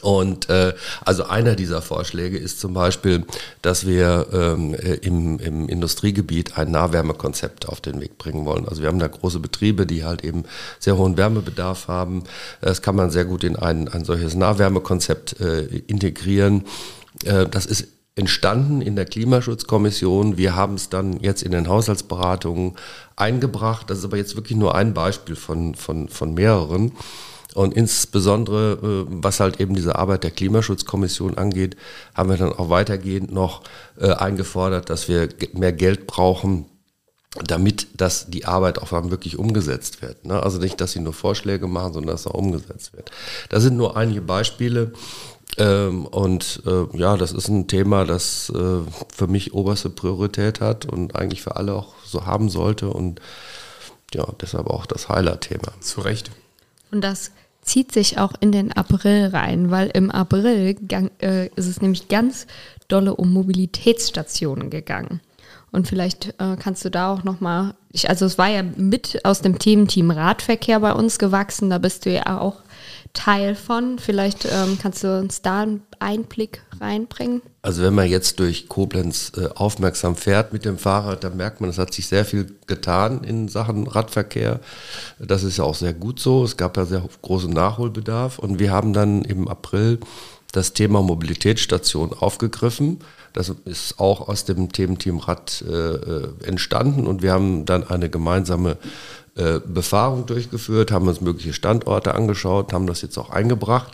Und 0.03 0.49
äh, 0.49 0.75
also 1.05 1.25
einer 1.25 1.57
dieser 1.57 1.83
Vorschläge 1.83 2.39
ist 2.39 2.61
zum 2.61 2.75
Beispiel, 2.75 3.25
dass 3.63 3.87
wir 3.87 4.27
ähm, 4.33 4.75
äh, 4.75 4.95
im, 4.95 5.39
im 5.39 5.69
Industriegebiet 5.69 6.59
ein 6.59 6.71
Nahwärmekonzept 6.71 7.69
auf 7.69 7.81
den 7.81 8.01
Weg 8.01 8.19
bringen 8.19 8.45
wollen. 8.45 8.69
Also 8.69 8.83
wir 8.83 8.89
haben 8.89 8.99
da 8.99 9.09
große 9.09 9.41
Betriebe, 9.41 9.87
die 9.87 10.05
halt 10.05 10.25
eben 10.25 10.45
sehr 10.79 10.97
hohen 10.97 11.17
Wärmebedarf 11.17 11.89
haben. 11.89 12.25
Das 12.61 12.83
kann 12.83 12.97
man 12.97 13.11
sehr 13.11 13.25
gut 13.25 13.45
in 13.45 13.57
ein, 13.57 13.89
ein 13.89 14.05
solches 14.05 14.35
Nahwärmekonzept 14.35 15.41
äh, 15.41 15.65
integrieren. 15.87 16.65
Äh, 17.25 17.47
das 17.47 17.67
ist 17.67 17.89
entstanden 18.17 18.81
in 18.81 18.95
der 18.95 19.07
Klimaschutzkommission. 19.07 20.39
Wir 20.39 20.55
haben 20.55 20.75
es 20.75 20.89
dann 20.89 21.19
jetzt 21.21 21.43
in 21.43 21.53
den 21.53 21.69
Haushaltsberatungen 21.69 22.75
eingebracht. 23.17 23.91
Das 23.91 23.99
ist 23.99 24.05
aber 24.05 24.17
jetzt 24.17 24.37
wirklich 24.37 24.57
nur 24.57 24.75
ein 24.75 24.95
Beispiel 24.95 25.35
von, 25.35 25.75
von, 25.75 26.09
von 26.09 26.35
mehreren. 26.35 26.93
Und 27.55 27.75
insbesondere, 27.75 29.07
äh, 29.07 29.07
was 29.09 29.41
halt 29.41 29.61
eben 29.61 29.75
diese 29.75 29.97
Arbeit 29.97 30.25
der 30.25 30.33
Klimaschutzkommission 30.33 31.39
angeht, 31.39 31.77
haben 32.15 32.29
wir 32.29 32.37
dann 32.37 32.53
auch 32.53 32.69
weitergehend 32.69 33.33
noch 33.33 33.63
äh, 33.99 34.11
eingefordert, 34.11 34.91
dass 34.91 35.09
wir 35.09 35.29
mehr 35.53 35.73
Geld 35.73 36.09
brauchen, 36.09 36.67
damit 37.47 38.01
dass 38.01 38.27
die 38.27 38.45
Arbeit 38.45 38.81
auch 38.81 38.91
dann 38.91 39.11
wirklich 39.11 39.39
umgesetzt 39.39 40.03
wird. 40.03 40.27
Ne? 40.27 40.43
Also 40.43 40.59
nicht, 40.59 40.81
dass 40.81 40.93
sie 40.93 41.01
nur 41.01 41.13
Vorschläge 41.13 41.69
machen, 41.69 41.93
sondern 41.93 42.15
dass 42.15 42.27
auch 42.27 42.35
umgesetzt 42.35 42.93
wird. 42.93 43.11
Das 43.51 43.63
sind 43.63 43.77
nur 43.77 43.97
einige 43.97 44.21
Beispiele. 44.21 44.93
Ähm, 45.57 46.07
und 46.07 46.63
äh, 46.67 46.99
ja, 46.99 47.17
das 47.17 47.31
ist 47.31 47.47
ein 47.47 47.69
Thema, 47.69 48.05
das 48.05 48.53
für 48.53 49.27
mich 49.29 49.55
oberste 49.55 49.91
Priorität 49.91 50.61
hat 50.61 50.87
und 50.87 51.15
eigentlich 51.15 51.43
für 51.43 51.55
alle 51.55 51.75
auch 51.75 51.95
so 52.05 52.27
haben 52.27 52.49
sollte. 52.49 52.89
Und 52.89 53.21
ja, 54.13 54.27
deshalb 54.41 54.67
auch 54.67 54.87
das 54.87 55.09
Heiler-Thema. 55.09 55.73
Zu 55.81 56.01
Recht. 56.01 56.33
Und 56.91 57.01
das 57.03 57.33
zieht 57.65 57.93
sich 57.93 58.19
auch 58.19 58.33
in 58.41 58.53
den 58.53 58.73
April 58.73 59.29
rein, 59.33 59.71
weil 59.71 59.89
im 59.89 60.11
April 60.11 60.75
gang, 60.75 61.11
äh, 61.21 61.49
ist 61.57 61.67
es 61.67 61.81
nämlich 61.81 62.09
ganz 62.09 62.47
dolle 62.89 63.17
um 63.17 63.33
Mobilitätsstationen 63.33 64.71
gegangen. 64.71 65.21
Und 65.73 65.89
vielleicht 65.89 66.35
äh, 66.39 66.57
kannst 66.57 66.85
du 66.85 66.91
da 66.91 67.13
auch 67.13 67.25
nochmal, 67.25 67.75
also 68.07 68.27
es 68.27 68.39
war 68.39 68.49
ja 68.49 68.63
mit 68.63 69.25
aus 69.25 69.41
dem 69.41 69.59
Thementeam 69.59 70.13
Radverkehr 70.13 70.79
bei 70.79 70.93
uns 70.93 71.19
gewachsen, 71.19 71.71
da 71.71 71.79
bist 71.79 72.07
du 72.07 72.11
ja 72.11 72.39
auch 72.39 72.63
Teil 73.15 73.55
von. 73.55 73.99
Vielleicht 73.99 74.45
ähm, 74.45 74.77
kannst 74.81 75.03
du 75.03 75.19
uns 75.19 75.41
da 75.41 75.63
einen 75.63 75.83
Einblick 76.01 76.63
reinbringen. 76.81 77.41
Also 77.63 77.83
wenn 77.83 77.95
man 77.95 78.09
jetzt 78.09 78.41
durch 78.41 78.69
Koblenz 78.69 79.33
äh, 79.37 79.49
aufmerksam 79.55 80.17
fährt 80.17 80.53
mit 80.53 80.67
dem 80.67 80.77
Fahrrad, 80.77 81.25
dann 81.25 81.37
merkt 81.37 81.61
man, 81.61 81.71
es 81.71 81.79
hat 81.79 81.95
sich 81.95 82.07
sehr 82.07 82.27
viel 82.27 82.55
getan 82.67 83.25
in 83.25 83.49
Sachen 83.49 83.87
Radverkehr. 83.87 84.61
Das 85.19 85.43
ist 85.43 85.57
ja 85.57 85.65
auch 85.65 85.75
sehr 85.75 85.95
gut 85.95 86.21
so. 86.21 86.45
Es 86.45 86.59
gab 86.59 86.77
ja 86.77 86.85
sehr 86.85 87.03
großen 87.23 87.51
Nachholbedarf 87.51 88.39
und 88.39 88.59
wir 88.59 88.71
haben 88.71 88.93
dann 88.93 89.23
im 89.23 89.49
April 89.49 90.01
das 90.53 90.73
Thema 90.73 91.03
Mobilitätsstation 91.03 92.13
aufgegriffen. 92.13 92.99
Das 93.35 93.53
ist 93.65 93.99
auch 93.99 94.29
aus 94.29 94.45
dem 94.45 94.73
Thementeam 94.73 95.19
Rad 95.19 95.63
äh, 95.69 96.47
entstanden 96.47 97.07
und 97.07 97.21
wir 97.21 97.33
haben 97.33 97.67
dann 97.67 97.87
eine 97.87 98.09
gemeinsame 98.09 98.79
äh, 99.35 99.59
Befahrung 99.59 100.25
durchgeführt, 100.27 100.93
haben 100.93 101.09
uns 101.09 101.21
mögliche 101.21 101.53
Standorte 101.53 102.15
angeschaut, 102.15 102.73
haben 102.73 102.87
das 102.87 103.03
jetzt 103.03 103.19
auch 103.19 103.31
eingebracht 103.31 103.93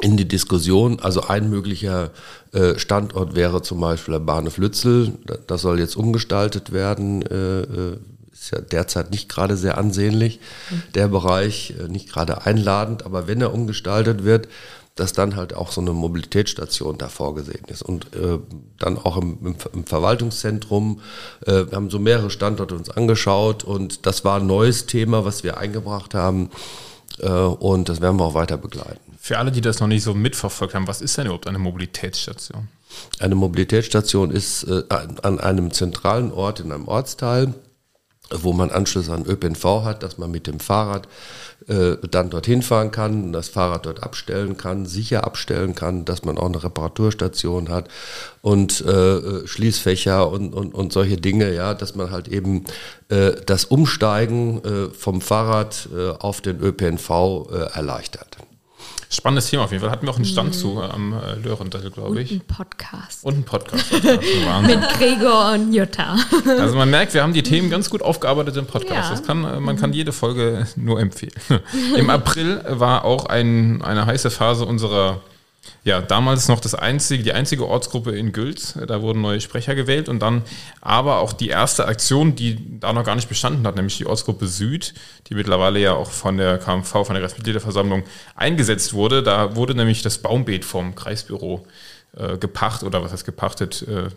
in 0.00 0.16
die 0.16 0.28
Diskussion. 0.28 1.00
Also 1.00 1.22
ein 1.22 1.50
möglicher 1.50 2.10
äh, 2.52 2.78
Standort 2.78 3.34
wäre 3.34 3.62
zum 3.62 3.80
Beispiel 3.80 4.12
der 4.12 4.20
Bahnhof 4.20 4.58
Lützel. 4.58 5.12
Das 5.48 5.62
soll 5.62 5.80
jetzt 5.80 5.96
umgestaltet 5.96 6.72
werden. 6.72 7.22
Äh, 7.22 7.60
äh, 7.62 7.98
ist 8.32 8.52
ja 8.52 8.60
derzeit 8.60 9.10
nicht 9.10 9.28
gerade 9.28 9.56
sehr 9.56 9.78
ansehnlich, 9.78 10.40
der 10.94 11.08
Bereich, 11.08 11.74
nicht 11.88 12.12
gerade 12.12 12.44
einladend. 12.44 13.06
Aber 13.06 13.26
wenn 13.26 13.40
er 13.40 13.54
umgestaltet 13.54 14.24
wird, 14.24 14.46
dass 14.96 15.12
dann 15.12 15.36
halt 15.36 15.54
auch 15.54 15.70
so 15.70 15.80
eine 15.80 15.92
Mobilitätsstation 15.92 16.98
da 16.98 17.08
vorgesehen 17.08 17.64
ist. 17.68 17.82
Und 17.82 18.06
äh, 18.16 18.38
dann 18.78 18.98
auch 18.98 19.18
im, 19.18 19.38
im, 19.44 19.56
im 19.72 19.84
Verwaltungszentrum, 19.84 21.00
äh, 21.46 21.66
wir 21.66 21.72
haben 21.72 21.90
so 21.90 21.98
mehrere 21.98 22.30
Standorte 22.30 22.74
uns 22.74 22.90
angeschaut 22.90 23.62
und 23.62 24.06
das 24.06 24.24
war 24.24 24.40
ein 24.40 24.46
neues 24.46 24.86
Thema, 24.86 25.24
was 25.24 25.44
wir 25.44 25.58
eingebracht 25.58 26.14
haben. 26.14 26.50
Äh, 27.20 27.28
und 27.28 27.88
das 27.88 28.00
werden 28.00 28.18
wir 28.18 28.24
auch 28.24 28.34
weiter 28.34 28.56
begleiten. 28.56 29.00
Für 29.20 29.38
alle, 29.38 29.52
die 29.52 29.60
das 29.60 29.80
noch 29.80 29.86
nicht 29.86 30.02
so 30.02 30.14
mitverfolgt 30.14 30.74
haben, 30.74 30.88
was 30.88 31.02
ist 31.02 31.16
denn 31.18 31.26
überhaupt 31.26 31.46
eine 31.46 31.58
Mobilitätsstation? 31.58 32.68
Eine 33.18 33.34
Mobilitätsstation 33.34 34.30
ist 34.30 34.64
äh, 34.64 34.82
an 34.88 35.40
einem 35.40 35.72
zentralen 35.72 36.32
Ort 36.32 36.60
in 36.60 36.72
einem 36.72 36.88
Ortsteil, 36.88 37.52
wo 38.30 38.52
man 38.52 38.70
Anschluss 38.70 39.08
an 39.08 39.24
ÖPNV 39.24 39.84
hat, 39.84 40.02
dass 40.02 40.18
man 40.18 40.30
mit 40.30 40.46
dem 40.46 40.60
Fahrrad 40.60 41.06
äh, 41.68 41.96
dann 42.10 42.30
dorthin 42.30 42.62
fahren 42.62 42.90
kann, 42.90 43.32
das 43.32 43.48
Fahrrad 43.48 43.86
dort 43.86 44.02
abstellen 44.02 44.56
kann, 44.56 44.86
sicher 44.86 45.24
abstellen 45.24 45.74
kann, 45.74 46.04
dass 46.04 46.24
man 46.24 46.38
auch 46.38 46.46
eine 46.46 46.62
Reparaturstation 46.62 47.68
hat 47.68 47.88
und 48.42 48.80
äh, 48.84 49.46
Schließfächer 49.46 50.30
und, 50.30 50.54
und, 50.54 50.74
und 50.74 50.92
solche 50.92 51.16
Dinge, 51.16 51.54
ja, 51.54 51.74
dass 51.74 51.94
man 51.94 52.10
halt 52.10 52.28
eben 52.28 52.64
äh, 53.08 53.32
das 53.46 53.64
Umsteigen 53.64 54.64
äh, 54.64 54.90
vom 54.90 55.20
Fahrrad 55.20 55.88
äh, 55.96 56.10
auf 56.10 56.40
den 56.40 56.60
ÖPNV 56.60 57.10
äh, 57.50 57.56
erleichtert. 57.74 58.36
Spannendes 59.08 59.48
Thema 59.48 59.64
auf 59.64 59.70
jeden 59.70 59.82
Fall. 59.82 59.90
Hatten 59.90 60.06
wir 60.06 60.10
auch 60.10 60.16
einen 60.16 60.24
Stand 60.24 60.50
mhm. 60.50 60.52
zu 60.52 60.80
äh, 60.80 60.86
am 60.86 61.12
äh, 61.12 61.34
Lörendattel, 61.36 61.90
glaube 61.90 62.20
ich. 62.20 62.32
Und 62.32 62.40
einen 62.40 62.46
Podcast. 62.46 63.24
Und 63.24 63.34
einen 63.34 63.44
Podcast. 63.44 63.92
Mit 63.92 64.88
Gregor 64.98 65.52
und 65.52 65.72
Jutta. 65.72 66.16
Also 66.46 66.76
man 66.76 66.90
merkt, 66.90 67.14
wir 67.14 67.22
haben 67.22 67.32
die 67.32 67.42
Themen 67.42 67.70
ganz 67.70 67.88
gut 67.90 68.02
aufgearbeitet 68.02 68.56
im 68.56 68.66
Podcast. 68.66 69.10
Ja. 69.10 69.10
Das 69.10 69.22
kann, 69.22 69.44
äh, 69.44 69.60
man 69.60 69.76
kann 69.76 69.92
jede 69.92 70.12
Folge 70.12 70.66
nur 70.76 71.00
empfehlen. 71.00 71.32
Im 71.96 72.10
April 72.10 72.62
war 72.68 73.04
auch 73.04 73.26
ein, 73.26 73.82
eine 73.82 74.06
heiße 74.06 74.30
Phase 74.30 74.64
unserer 74.64 75.20
ja, 75.84 76.00
damals 76.00 76.48
noch 76.48 76.60
das 76.60 76.74
einzige, 76.74 77.22
die 77.22 77.32
einzige 77.32 77.66
Ortsgruppe 77.66 78.10
in 78.16 78.32
Gülz. 78.32 78.78
Da 78.86 79.02
wurden 79.02 79.20
neue 79.20 79.40
Sprecher 79.40 79.74
gewählt 79.74 80.08
und 80.08 80.20
dann 80.20 80.42
aber 80.80 81.18
auch 81.18 81.32
die 81.32 81.48
erste 81.48 81.86
Aktion, 81.86 82.34
die 82.34 82.80
da 82.80 82.92
noch 82.92 83.04
gar 83.04 83.14
nicht 83.14 83.28
bestanden 83.28 83.66
hat, 83.66 83.76
nämlich 83.76 83.96
die 83.96 84.06
Ortsgruppe 84.06 84.46
Süd, 84.46 84.94
die 85.28 85.34
mittlerweile 85.34 85.78
ja 85.78 85.94
auch 85.94 86.10
von 86.10 86.36
der 86.38 86.58
KMV, 86.58 86.88
von 86.88 87.14
der 87.14 87.20
Kreismitgliederversammlung 87.20 88.02
eingesetzt 88.34 88.94
wurde. 88.94 89.22
Da 89.22 89.54
wurde 89.56 89.74
nämlich 89.74 90.02
das 90.02 90.18
Baumbeet 90.18 90.64
vom 90.64 90.94
Kreisbüro 90.94 91.66
äh, 92.16 92.38
gepacht 92.38 92.82
oder 92.82 93.02
was 93.02 93.12
heißt 93.12 93.24
gepachtet, 93.24 93.86
äh, 93.88 94.08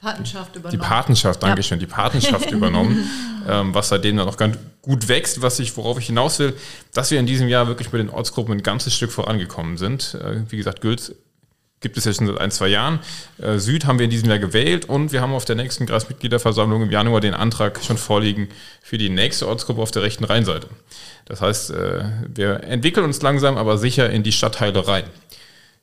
Patenschaft 0.00 0.54
übernommen. 0.54 0.80
Die 0.80 0.86
Patenschaft, 0.86 1.42
danke 1.42 1.62
schön, 1.62 1.78
die 1.78 1.86
Patenschaft 1.86 2.50
übernommen, 2.52 3.10
ähm, 3.48 3.74
was 3.74 3.88
seitdem 3.88 4.16
dann 4.16 4.28
auch 4.28 4.36
ganz 4.36 4.56
gut 4.80 5.08
wächst, 5.08 5.42
was 5.42 5.58
ich, 5.58 5.76
worauf 5.76 5.98
ich 5.98 6.06
hinaus 6.06 6.38
will, 6.38 6.54
dass 6.94 7.10
wir 7.10 7.18
in 7.18 7.26
diesem 7.26 7.48
Jahr 7.48 7.66
wirklich 7.66 7.92
mit 7.92 8.00
den 8.00 8.10
Ortsgruppen 8.10 8.54
ein 8.54 8.62
ganzes 8.62 8.94
Stück 8.94 9.10
vorangekommen 9.10 9.76
sind. 9.76 10.14
Äh, 10.14 10.42
wie 10.50 10.56
gesagt, 10.56 10.80
Gülz 10.80 11.12
gibt 11.80 11.96
es 11.96 12.04
ja 12.04 12.12
schon 12.12 12.26
seit 12.26 12.38
ein, 12.38 12.50
zwei 12.50 12.68
Jahren. 12.68 13.00
Äh, 13.38 13.58
Süd 13.58 13.86
haben 13.86 13.98
wir 13.98 14.04
in 14.04 14.10
diesem 14.10 14.28
Jahr 14.28 14.38
gewählt 14.38 14.84
und 14.84 15.12
wir 15.12 15.20
haben 15.20 15.32
auf 15.32 15.44
der 15.44 15.56
nächsten 15.56 15.86
Kreismitgliederversammlung 15.86 16.82
im 16.82 16.90
Januar 16.90 17.20
den 17.20 17.34
Antrag 17.34 17.82
schon 17.84 17.98
vorliegen 17.98 18.48
für 18.82 18.98
die 18.98 19.08
nächste 19.08 19.48
Ortsgruppe 19.48 19.82
auf 19.82 19.90
der 19.90 20.02
rechten 20.02 20.24
Rheinseite. 20.24 20.68
Das 21.24 21.40
heißt, 21.40 21.70
äh, 21.70 22.04
wir 22.34 22.62
entwickeln 22.64 23.04
uns 23.04 23.20
langsam, 23.22 23.56
aber 23.56 23.78
sicher 23.78 24.10
in 24.10 24.22
die 24.22 24.32
Stadtteile 24.32 24.86
rein. 24.86 25.04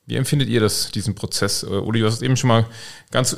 Wie 0.06 0.16
empfindet 0.16 0.50
ihr 0.50 0.60
das, 0.60 0.92
diesen 0.92 1.16
Prozess? 1.16 1.64
Äh, 1.64 1.68
Uli, 1.68 2.00
du 2.00 2.08
hast 2.08 2.16
es 2.16 2.22
eben 2.22 2.38
schon 2.38 2.48
mal 2.50 2.66
ganz 3.12 3.38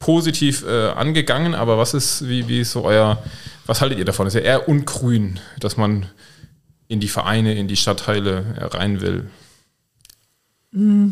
positiv 0.00 0.64
äh, 0.66 0.88
angegangen, 0.88 1.54
aber 1.54 1.78
was 1.78 1.94
ist, 1.94 2.26
wie, 2.26 2.48
wie 2.48 2.60
ist 2.60 2.72
so 2.72 2.84
euer, 2.84 3.22
was 3.66 3.80
haltet 3.80 3.98
ihr 3.98 4.04
davon? 4.04 4.26
ist 4.26 4.34
ja 4.34 4.40
eher 4.40 4.68
ungrün, 4.68 5.38
dass 5.60 5.76
man 5.76 6.06
in 6.88 6.98
die 6.98 7.08
Vereine, 7.08 7.54
in 7.54 7.68
die 7.68 7.76
Stadtteile 7.76 8.70
rein 8.72 9.00
will. 9.00 9.30
Mm, 10.72 11.10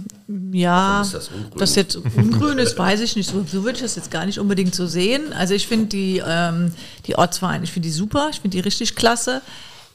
ja, 0.53 1.01
das, 1.01 1.31
das, 1.57 1.75
jetzt 1.75 1.97
ungrün 1.97 2.59
ist, 2.59 2.79
weiß 2.79 3.01
ich 3.01 3.15
nicht. 3.15 3.29
So, 3.29 3.45
so 3.45 3.63
würde 3.63 3.77
ich 3.77 3.83
das 3.83 3.97
jetzt 3.97 4.11
gar 4.11 4.25
nicht 4.25 4.39
unbedingt 4.39 4.75
so 4.75 4.87
sehen. 4.87 5.33
Also 5.33 5.55
ich 5.55 5.67
finde 5.67 5.87
die, 5.87 6.23
ähm, 6.27 6.73
die 7.07 7.17
Ortsvereine, 7.17 7.65
ich 7.65 7.73
finde 7.73 7.89
die 7.89 7.93
super, 7.93 8.29
ich 8.33 8.41
finde 8.41 8.57
die 8.57 8.61
richtig 8.61 8.95
klasse. 8.95 9.43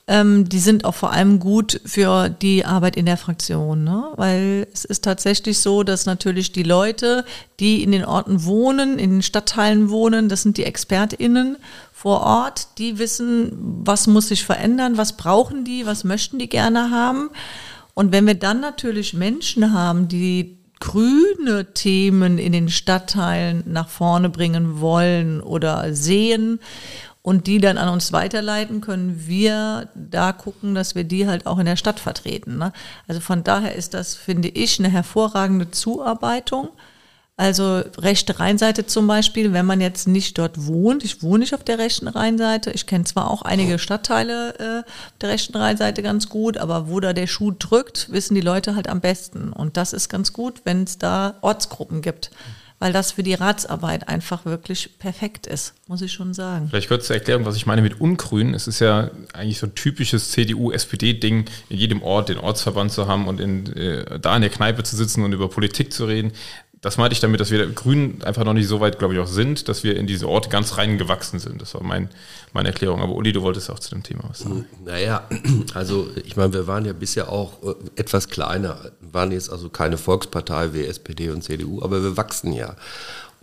Ähm, 0.05 0.49
die 0.49 0.59
sind 0.59 0.83
auch 0.83 0.95
vor 0.95 1.13
allem 1.13 1.39
gut 1.39 1.79
für 1.85 2.27
die 2.27 2.65
Arbeit 2.65 2.97
in 2.97 3.05
der 3.05 3.15
Fraktion, 3.15 3.85
ne? 3.85 4.11
weil 4.17 4.67
es 4.73 4.83
ist 4.83 5.05
tatsächlich 5.05 5.59
so, 5.59 5.83
dass 5.83 6.05
natürlich 6.05 6.51
die 6.51 6.63
Leute, 6.63 7.23
die 7.61 7.83
in 7.83 7.93
den 7.93 8.03
Orten 8.03 8.43
wohnen, 8.43 8.99
in 8.99 9.11
den 9.11 9.21
Stadtteilen 9.21 9.89
wohnen, 9.89 10.27
das 10.27 10.41
sind 10.41 10.57
die 10.57 10.65
ExpertInnen 10.65 11.55
vor 11.93 12.19
Ort, 12.19 12.79
die 12.79 12.99
wissen, 12.99 13.53
was 13.85 14.07
muss 14.07 14.27
sich 14.27 14.43
verändern, 14.43 14.97
was 14.97 15.15
brauchen 15.15 15.63
die, 15.63 15.85
was 15.85 16.03
möchten 16.03 16.37
die 16.37 16.49
gerne 16.49 16.91
haben. 16.91 17.29
Und 17.93 18.11
wenn 18.11 18.27
wir 18.27 18.35
dann 18.35 18.59
natürlich 18.59 19.13
Menschen 19.13 19.71
haben, 19.71 20.09
die 20.09 20.57
grüne 20.83 21.73
Themen 21.73 22.37
in 22.39 22.51
den 22.51 22.67
Stadtteilen 22.67 23.63
nach 23.67 23.87
vorne 23.87 24.29
bringen 24.29 24.81
wollen 24.81 25.39
oder 25.39 25.93
sehen 25.93 26.59
und 27.23 27.47
die 27.47 27.59
dann 27.59 27.77
an 27.77 27.87
uns 27.87 28.11
weiterleiten, 28.11 28.81
können 28.81 29.23
wir 29.25 29.87
da 29.95 30.33
gucken, 30.33 30.75
dass 30.75 30.93
wir 30.93 31.05
die 31.05 31.25
halt 31.25 31.47
auch 31.47 31.57
in 31.57 31.65
der 31.65 31.77
Stadt 31.77 31.99
vertreten. 31.99 32.57
Ne? 32.57 32.73
Also 33.07 33.21
von 33.21 33.45
daher 33.45 33.75
ist 33.75 33.93
das, 33.93 34.13
finde 34.13 34.49
ich, 34.49 34.77
eine 34.77 34.89
hervorragende 34.89 35.71
Zuarbeitung. 35.71 36.69
Also 37.37 37.81
rechte 37.97 38.39
Rheinseite 38.39 38.85
zum 38.85 39.07
Beispiel, 39.07 39.53
wenn 39.53 39.65
man 39.65 39.81
jetzt 39.81 40.05
nicht 40.05 40.37
dort 40.37 40.67
wohnt, 40.67 41.03
ich 41.03 41.23
wohne 41.23 41.39
nicht 41.39 41.55
auf 41.55 41.63
der 41.63 41.79
rechten 41.79 42.07
Rheinseite, 42.07 42.71
ich 42.71 42.85
kenne 42.85 43.05
zwar 43.05 43.31
auch 43.31 43.41
einige 43.41 43.79
Stadtteile 43.79 44.83
äh, 44.85 44.89
der 45.21 45.29
rechten 45.29 45.57
Rheinseite 45.57 46.03
ganz 46.03 46.29
gut, 46.29 46.57
aber 46.57 46.89
wo 46.89 46.99
da 46.99 47.13
der 47.13 47.25
Schuh 47.25 47.51
drückt, 47.57 48.11
wissen 48.11 48.35
die 48.35 48.41
Leute 48.41 48.75
halt 48.75 48.87
am 48.87 49.01
besten. 49.01 49.51
Und 49.51 49.77
das 49.77 49.93
ist 49.93 50.09
ganz 50.09 50.33
gut, 50.33 50.61
wenn 50.65 50.83
es 50.83 50.99
da 50.99 51.35
Ortsgruppen 51.41 52.01
gibt 52.01 52.31
weil 52.83 52.91
das 52.91 53.13
für 53.13 53.23
die 53.23 53.33
Ratsarbeit 53.33 54.09
einfach 54.09 54.43
wirklich 54.43 54.99
perfekt 54.99 55.47
ist, 55.47 55.73
muss 55.87 56.01
ich 56.01 56.11
schon 56.11 56.33
sagen. 56.33 56.67
Vielleicht 56.67 56.89
kurz 56.89 57.07
zur 57.07 57.15
Erklärung, 57.15 57.45
was 57.45 57.55
ich 57.55 57.65
meine 57.65 57.81
mit 57.81 58.01
Ungrün. 58.01 58.53
Es 58.53 58.67
ist 58.67 58.81
ja 58.81 59.09
eigentlich 59.31 59.59
so 59.59 59.67
ein 59.67 59.73
typisches 59.73 60.31
CDU-SPD-Ding, 60.31 61.45
in 61.69 61.77
jedem 61.77 62.03
Ort 62.03 62.27
den 62.27 62.39
Ortsverband 62.39 62.91
zu 62.91 63.07
haben 63.07 63.29
und 63.29 63.39
in, 63.39 63.71
äh, 63.77 64.19
da 64.19 64.35
in 64.35 64.41
der 64.41 64.51
Kneipe 64.51 64.83
zu 64.83 64.97
sitzen 64.97 65.23
und 65.23 65.31
über 65.31 65.47
Politik 65.47 65.93
zu 65.93 66.03
reden 66.03 66.33
das 66.83 66.97
meinte 66.97 67.13
ich 67.13 67.21
damit, 67.21 67.39
dass 67.39 67.49
wir 67.49 67.65
Grünen 67.67 68.21
einfach 68.23 68.43
noch 68.43 68.51
nicht 68.51 68.67
so 68.67 68.81
weit, 68.81 68.99
glaube 68.99 69.13
ich, 69.13 69.19
auch 69.21 69.27
sind, 69.27 69.69
dass 69.69 69.85
wir 69.85 69.95
in 69.95 70.05
diese 70.05 70.27
Orte 70.27 70.49
ganz 70.49 70.77
rein 70.77 70.97
gewachsen 70.97 71.39
sind. 71.39 71.61
Das 71.61 71.73
war 71.75 71.81
mein, 71.81 72.09
meine 72.51 72.67
Erklärung. 72.67 73.01
Aber 73.01 73.15
Uli, 73.15 73.31
du 73.31 73.41
wolltest 73.41 73.69
auch 73.69 73.79
zu 73.79 73.91
dem 73.91 74.03
Thema 74.03 74.25
was 74.27 74.39
sagen. 74.39 74.65
Naja, 74.83 75.23
also 75.73 76.09
ich 76.25 76.35
meine, 76.35 76.51
wir 76.51 76.67
waren 76.67 76.83
ja 76.83 76.91
bisher 76.91 77.29
auch 77.29 77.63
äh, 77.63 77.73
etwas 77.95 78.27
kleiner, 78.27 78.91
waren 78.99 79.31
jetzt 79.31 79.49
also 79.49 79.69
keine 79.69 79.97
Volkspartei 79.97 80.73
wie 80.73 80.83
SPD 80.83 81.29
und 81.29 81.41
CDU, 81.41 81.81
aber 81.81 82.03
wir 82.03 82.17
wachsen 82.17 82.51
ja. 82.51 82.75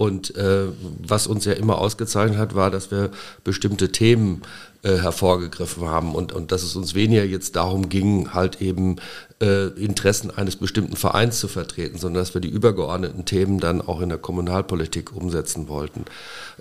Und 0.01 0.35
äh, 0.35 0.69
was 1.07 1.27
uns 1.27 1.45
ja 1.45 1.53
immer 1.53 1.77
ausgezeichnet 1.77 2.39
hat, 2.39 2.55
war, 2.55 2.71
dass 2.71 2.91
wir 2.91 3.11
bestimmte 3.45 3.93
Themen 3.93 4.41
äh, 4.83 4.97
hervorgegriffen 4.97 5.87
haben 5.87 6.15
und, 6.15 6.33
und 6.33 6.53
dass 6.53 6.63
es 6.63 6.75
uns 6.75 6.95
weniger 6.95 7.23
jetzt 7.23 7.55
darum 7.55 7.91
ging, 7.91 8.33
halt 8.33 8.63
eben 8.63 8.97
äh, 9.43 9.67
Interessen 9.67 10.31
eines 10.31 10.57
bestimmten 10.57 10.97
Vereins 10.97 11.39
zu 11.39 11.49
vertreten, 11.49 11.99
sondern 11.99 12.23
dass 12.23 12.33
wir 12.33 12.41
die 12.41 12.49
übergeordneten 12.49 13.27
Themen 13.27 13.61
dann 13.61 13.83
auch 13.83 14.01
in 14.01 14.09
der 14.09 14.17
Kommunalpolitik 14.17 15.15
umsetzen 15.15 15.69
wollten. 15.69 16.07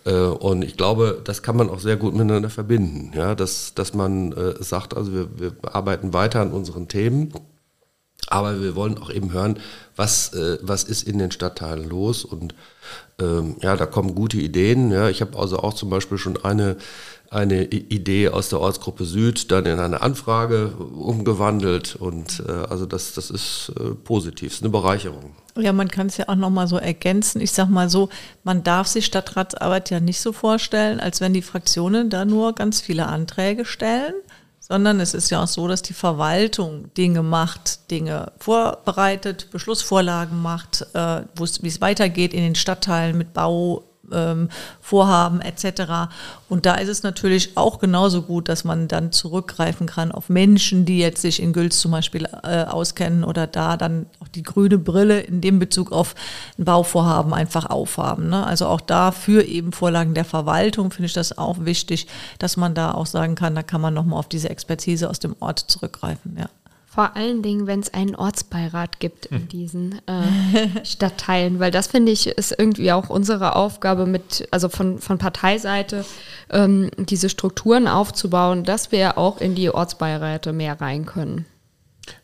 Äh, 0.04 0.16
und 0.16 0.62
ich 0.66 0.76
glaube, 0.76 1.22
das 1.24 1.42
kann 1.42 1.56
man 1.56 1.70
auch 1.70 1.80
sehr 1.80 1.96
gut 1.96 2.16
miteinander 2.16 2.50
verbinden, 2.50 3.14
ja, 3.16 3.36
dass, 3.36 3.74
dass 3.74 3.94
man 3.94 4.34
äh, 4.34 4.62
sagt, 4.62 4.98
also 4.98 5.14
wir, 5.14 5.30
wir 5.40 5.54
arbeiten 5.62 6.12
weiter 6.12 6.42
an 6.42 6.52
unseren 6.52 6.90
Themen. 6.90 7.32
Aber 8.30 8.62
wir 8.62 8.76
wollen 8.76 8.98
auch 8.98 9.10
eben 9.10 9.32
hören, 9.32 9.60
was, 9.96 10.34
äh, 10.34 10.58
was 10.62 10.84
ist 10.84 11.04
in 11.04 11.18
den 11.18 11.32
Stadtteilen 11.32 11.90
los. 11.90 12.24
Und 12.24 12.56
ähm, 13.20 13.56
ja, 13.62 13.76
da 13.76 13.86
kommen 13.86 14.16
gute 14.16 14.38
Ideen. 14.38 14.92
Ja, 14.92 15.10
ich 15.10 15.22
habe 15.22 15.38
also 15.38 15.60
auch 15.60 15.74
zum 15.74 15.90
Beispiel 15.90 16.18
schon 16.18 16.44
eine 16.44 16.78
eine 17.32 17.66
Idee 17.66 18.30
aus 18.30 18.50
der 18.50 18.60
Ortsgruppe 18.60 19.06
Süd 19.06 19.52
dann 19.52 19.66
in 19.66 19.80
eine 19.80 20.02
Anfrage 20.02 20.70
umgewandelt 20.70 21.96
und 21.96 22.44
äh, 22.48 22.52
also 22.52 22.86
das, 22.86 23.14
das 23.14 23.30
ist 23.30 23.72
äh, 23.80 23.92
positiv, 23.92 24.54
ist 24.54 24.64
eine 24.64 24.72
Bereicherung. 24.72 25.36
Ja, 25.56 25.74
man 25.74 25.90
kann 25.90 26.08
es 26.08 26.18
ja 26.18 26.28
auch 26.28 26.36
nochmal 26.36 26.68
so 26.68 26.78
ergänzen. 26.78 27.42
Ich 27.42 27.52
sage 27.52 27.72
mal 27.72 27.90
so, 27.90 28.10
man 28.44 28.64
darf 28.64 28.88
sich 28.88 29.06
Stadtratsarbeit 29.06 29.90
ja 29.90 30.00
nicht 30.00 30.22
so 30.22 30.32
vorstellen, 30.32 31.00
als 31.00 31.22
wenn 31.22 31.34
die 31.34 31.42
Fraktionen 31.42 32.10
da 32.10 32.26
nur 32.26 32.54
ganz 32.56 32.82
viele 32.82 33.06
Anträge 33.08 33.66
stellen, 33.66 34.14
sondern 34.70 35.00
es 35.00 35.16
ist 35.16 35.32
ja 35.32 35.44
auch 35.44 35.48
so, 35.48 35.68
dass 35.68 35.82
die 35.82 35.94
Verwaltung 35.94 36.94
Dinge 36.94 37.24
macht, 37.24 37.90
Dinge 37.90 38.32
vorbereitet, 38.38 39.50
Beschlussvorlagen 39.52 40.40
macht, 40.42 40.86
äh, 40.94 41.24
wie 41.36 41.68
es 41.68 41.82
weitergeht 41.82 42.34
in 42.34 42.42
den 42.44 42.56
Stadtteilen 42.56 43.18
mit 43.18 43.34
Bau, 43.34 43.89
ähm, 44.14 44.50
Vorhaben 44.82 45.42
etc. 45.42 46.12
Und 46.50 46.66
da 46.66 46.76
ist 46.76 46.90
es 46.90 47.04
natürlich 47.04 47.58
auch 47.58 47.80
genauso 47.80 48.24
gut, 48.24 48.50
dass 48.50 48.64
man 48.64 48.88
dann 48.88 49.12
zurückgreifen 49.12 49.88
kann 49.88 50.12
auf 50.12 50.30
Menschen, 50.30 50.86
die 50.86 51.00
jetzt 51.00 51.22
sich 51.22 51.42
in 51.42 51.54
Gülz 51.54 51.80
zum 51.80 51.92
Beispiel 51.92 52.28
äh, 52.44 52.64
auskennen 52.64 53.24
oder 53.24 53.48
da 53.48 53.78
dann 53.78 54.08
auch 54.20 54.28
die 54.28 54.44
grüne 54.44 54.78
Brille 54.78 55.20
in 55.20 55.42
dem 55.42 55.60
Bezug 55.60 55.92
auf 55.92 56.16
ein 56.58 56.66
Bauvorhaben 56.66 57.34
einfach 57.34 57.70
aufhaben. 57.70 58.30
Ne? 58.30 58.46
Also 58.46 58.68
auch 58.68 58.82
da 58.82 59.12
für 59.12 59.44
eben 59.44 59.72
Vorlagen 59.72 60.14
der 60.14 60.26
Verwaltung 60.26 60.92
finde 60.92 61.08
ich 61.08 61.14
das 61.14 61.38
auch 61.38 61.66
wichtig, 61.66 62.08
dass 62.40 62.58
man 62.58 62.74
da 62.74 62.94
auch 62.94 63.06
sagen 63.06 63.36
kann, 63.36 63.56
da 63.56 63.64
kann 63.64 63.82
man 63.82 63.94
nochmal 63.94 64.20
auf 64.20 64.30
diese 64.30 64.50
Expertise 64.50 65.10
aus 65.10 65.20
dem 65.20 65.36
Ort 65.40 65.60
zurückgreifen. 65.60 66.36
Ja. 66.40 66.50
Vor 67.00 67.16
allen 67.16 67.42
Dingen, 67.42 67.66
wenn 67.66 67.80
es 67.80 67.94
einen 67.94 68.14
Ortsbeirat 68.14 69.00
gibt 69.00 69.28
in 69.28 69.38
hm. 69.38 69.48
diesen 69.48 70.02
äh, 70.06 70.84
Stadtteilen, 70.84 71.62
weil 71.62 71.72
das 71.72 71.88
finde 71.88 72.12
ich 72.12 72.28
ist 72.28 72.54
irgendwie 72.58 72.92
auch 72.92 73.10
unsere 73.10 73.56
Aufgabe 73.56 74.06
mit, 74.06 74.50
also 74.52 74.68
von, 74.68 75.00
von 75.00 75.18
Parteiseite, 75.18 76.04
ähm, 76.50 76.92
diese 76.98 77.30
Strukturen 77.30 77.88
aufzubauen, 77.88 78.66
dass 78.66 78.92
wir 78.92 79.18
auch 79.18 79.40
in 79.40 79.56
die 79.56 79.70
Ortsbeiräte 79.70 80.52
mehr 80.52 80.82
rein 80.82 81.06
können. 81.06 81.46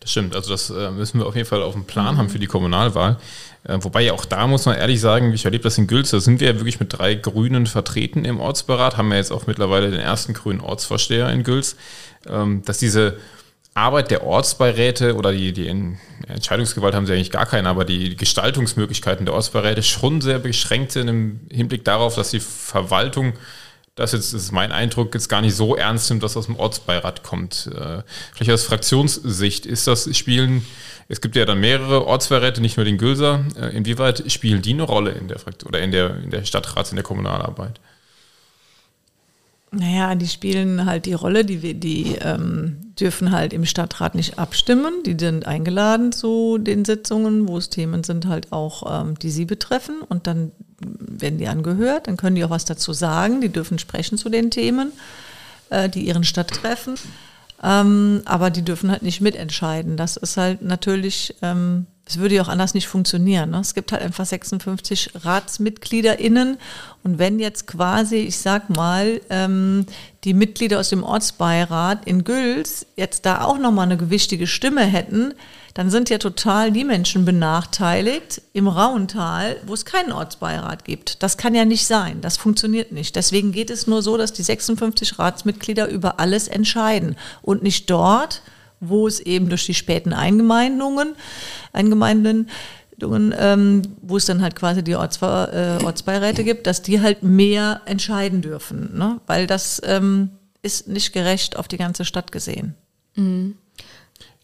Das 0.02 0.12
stimmt, 0.12 0.36
also 0.36 0.52
das 0.52 0.70
äh, 0.72 0.92
müssen 0.92 1.22
wir 1.22 1.26
auf 1.26 1.38
jeden 1.38 1.48
Fall 1.48 1.64
auf 1.64 1.72
dem 1.72 1.86
Plan 1.86 2.16
mhm. 2.16 2.18
haben 2.18 2.30
für 2.30 2.40
die 2.40 2.48
Kommunalwahl. 2.48 3.16
Äh, 3.64 3.78
wobei 3.80 4.02
ja 4.02 4.12
auch 4.12 4.26
da 4.26 4.46
muss 4.46 4.66
man 4.66 4.76
ehrlich 4.76 5.00
sagen, 5.00 5.32
ich 5.32 5.46
erlebe 5.46 5.64
das 5.64 5.78
in 5.78 5.88
Gülz, 5.88 6.10
da 6.10 6.20
sind 6.20 6.42
wir 6.42 6.50
ja 6.50 6.56
wirklich 6.56 6.82
mit 6.82 6.92
drei 6.92 7.16
Grünen 7.16 7.66
vertreten 7.66 8.26
im 8.26 8.42
Ortsberat, 8.42 8.98
haben 8.98 9.08
wir 9.08 9.16
jetzt 9.16 9.32
auch 9.32 9.48
mittlerweile 9.48 9.90
den 9.90 10.02
ersten 10.02 10.34
grünen 10.34 10.60
Ortsvorsteher 10.60 11.30
in 11.30 11.44
Gülz, 11.44 11.78
ähm, 12.28 12.62
dass 12.66 12.78
diese 12.78 13.16
Arbeit 13.76 14.10
der 14.10 14.24
Ortsbeiräte 14.24 15.16
oder 15.16 15.34
die, 15.34 15.52
die 15.52 15.68
Entscheidungsgewalt 16.28 16.96
haben 16.96 17.06
sie 17.06 17.14
eigentlich 17.14 17.30
gar 17.30 17.46
keine, 17.46 17.68
aber 17.68 17.84
die 17.84 18.16
Gestaltungsmöglichkeiten 18.16 19.26
der 19.26 19.36
Ortsbeiräte 19.36 19.84
schon 19.84 20.22
sehr 20.22 20.40
beschränkt 20.40 20.94
sind 20.94 21.10
im 21.10 21.42
Hinblick 21.52 21.84
darauf, 21.84 22.16
dass 22.16 22.32
die 22.32 22.40
Verwaltung, 22.40 23.34
das, 23.96 24.14
jetzt, 24.14 24.34
das 24.34 24.44
ist 24.44 24.52
mein 24.54 24.72
Eindruck, 24.72 25.14
jetzt 25.14 25.28
gar 25.28 25.42
nicht 25.42 25.56
so 25.56 25.76
ernst 25.76 26.10
nimmt, 26.10 26.24
dass 26.24 26.38
aus 26.38 26.46
dem 26.46 26.56
Ortsbeirat 26.56 27.24
kommt. 27.24 27.70
Äh, 27.76 28.04
vielleicht 28.34 28.52
aus 28.52 28.64
Fraktionssicht 28.64 29.66
ist 29.66 29.88
das 29.88 30.16
Spielen, 30.18 30.66
es 31.10 31.20
gibt 31.20 31.36
ja 31.36 31.46
dann 31.46 31.60
mehrere 31.60 32.08
Ortsbeiräte, 32.08 32.62
nicht 32.62 32.78
nur 32.78 32.86
den 32.86 32.98
Gülser. 32.98 33.44
Äh, 33.60 33.76
inwieweit 33.76 34.32
spielen 34.32 34.62
die 34.62 34.74
eine 34.74 34.84
Rolle 34.84 35.12
in 35.12 35.28
der 35.28 35.38
Fraktion 35.38 35.68
oder 35.68 35.82
in 35.82 35.92
der, 35.92 36.16
in 36.24 36.32
der 36.32 36.46
Stadtrats-, 36.46 36.92
in 36.92 36.96
der 36.96 37.04
Kommunalarbeit? 37.04 37.82
Naja, 39.78 40.16
die 40.16 40.28
spielen 40.28 40.86
halt 40.86 41.06
die 41.06 41.14
Rolle, 41.14 41.44
die, 41.44 41.74
die 41.74 42.16
ähm, 42.22 42.78
dürfen 42.98 43.32
halt 43.32 43.52
im 43.52 43.66
Stadtrat 43.66 44.16
nicht 44.16 44.40
abstimmen. 44.40 45.04
Die 45.06 45.18
sind 45.20 45.46
eingeladen 45.46 46.14
zu 46.14 46.58
den 46.58 46.86
Sitzungen, 46.86 47.50
wo 47.50 47.58
es 47.58 47.70
Themen 47.70 48.06
sind 48.06 48.26
halt 48.26 48.54
auch, 48.54 49.02
ähm, 49.02 49.20
die 49.20 49.30
sie 49.30 49.44
betreffen. 49.44 49.96
Und 50.08 50.28
dann 50.28 50.54
werden 50.80 51.40
die 51.40 51.50
angehört, 51.50 52.08
dann 52.08 52.16
können 52.16 52.38
die 52.38 52.46
auch 52.46 52.52
was 52.52 52.64
dazu 52.64 52.94
sagen. 52.94 53.42
Die 53.42 53.50
dürfen 53.50 53.78
sprechen 53.78 54.18
zu 54.18 54.30
den 54.30 54.50
Themen, 54.50 54.94
äh, 55.70 55.90
die 55.90 56.08
ihren 56.08 56.24
Stadt 56.24 56.52
treffen. 56.52 56.96
Ähm, 57.62 58.22
aber 58.24 58.52
die 58.52 58.62
dürfen 58.62 58.92
halt 58.92 59.04
nicht 59.04 59.20
mitentscheiden. 59.20 59.98
Das 59.98 60.16
ist 60.16 60.38
halt 60.38 60.62
natürlich 60.62 61.36
ähm, 61.42 61.86
es 62.08 62.20
würde 62.20 62.36
ja 62.36 62.44
auch 62.44 62.48
anders 62.48 62.76
nicht 62.76 62.88
funktionieren. 62.88 63.50
Ne? 63.50 63.60
Es 63.60 63.74
gibt 63.74 63.92
halt 63.92 64.04
einfach 64.04 64.26
56 64.26 65.12
RatsmitgliederInnen 65.24 66.58
und 67.04 67.20
wenn 67.20 67.40
jetzt 67.40 67.66
quasi, 67.66 68.18
ich 68.18 68.38
sag 68.38 68.70
mal, 68.70 69.22
ähm, 69.30 69.88
die 70.24 70.36
Mitglieder 70.36 70.80
aus 70.80 70.90
dem 70.90 71.04
Ortsbeirat 71.04 72.06
in 72.06 72.24
Güls 72.24 72.86
jetzt 72.96 73.26
da 73.26 73.42
auch 73.42 73.58
nochmal 73.58 73.86
eine 73.86 73.98
gewichtige 73.98 74.46
Stimme 74.46 74.84
hätten, 74.84 75.34
dann 75.74 75.90
sind 75.90 76.10
ja 76.10 76.20
total 76.20 76.72
die 76.72 76.86
Menschen 76.86 77.26
benachteiligt 77.26 78.42
im 78.54 78.68
Rauental, 78.68 79.58
wo 79.66 79.74
es 79.74 79.84
keinen 79.84 80.14
Ortsbeirat 80.14 80.86
gibt. 80.86 81.22
Das 81.22 81.38
kann 81.38 81.54
ja 81.54 81.66
nicht 81.66 81.86
sein. 81.86 82.22
Das 82.22 82.38
funktioniert 82.38 82.92
nicht. 82.92 83.16
Deswegen 83.16 83.52
geht 83.52 83.70
es 83.70 83.86
nur 83.86 84.02
so, 84.02 84.16
dass 84.16 84.32
die 84.32 84.44
56 84.44 85.20
Ratsmitglieder 85.20 85.90
über 85.90 86.20
alles 86.20 86.48
entscheiden 86.48 87.18
und 87.42 87.62
nicht 87.62 87.90
dort, 87.90 88.42
wo 88.90 89.08
es 89.08 89.20
eben 89.20 89.50
durch 89.50 89.66
die 89.66 89.74
späten 89.74 90.14
Eingemeindungen, 90.14 91.16
Eingemeindungen 91.74 92.48
ähm, 93.02 93.82
wo 94.02 94.18
es 94.18 94.26
dann 94.26 94.42
halt 94.42 94.56
quasi 94.56 94.84
die 94.84 94.96
Ortsver, 94.96 95.80
äh, 95.82 95.84
Ortsbeiräte 95.84 96.44
gibt, 96.44 96.68
dass 96.68 96.82
die 96.82 97.02
halt 97.02 97.24
mehr 97.24 97.82
entscheiden 97.86 98.42
dürfen, 98.42 98.98
ne? 98.98 99.20
weil 99.28 99.48
das 99.48 99.82
ähm, 99.86 100.30
ist 100.62 100.88
nicht 100.88 101.14
gerecht 101.14 101.58
auf 101.58 101.68
die 101.68 101.78
ganze 101.78 102.06
Stadt 102.06 102.32
gesehen. 102.32 102.76
Mhm. 103.16 103.56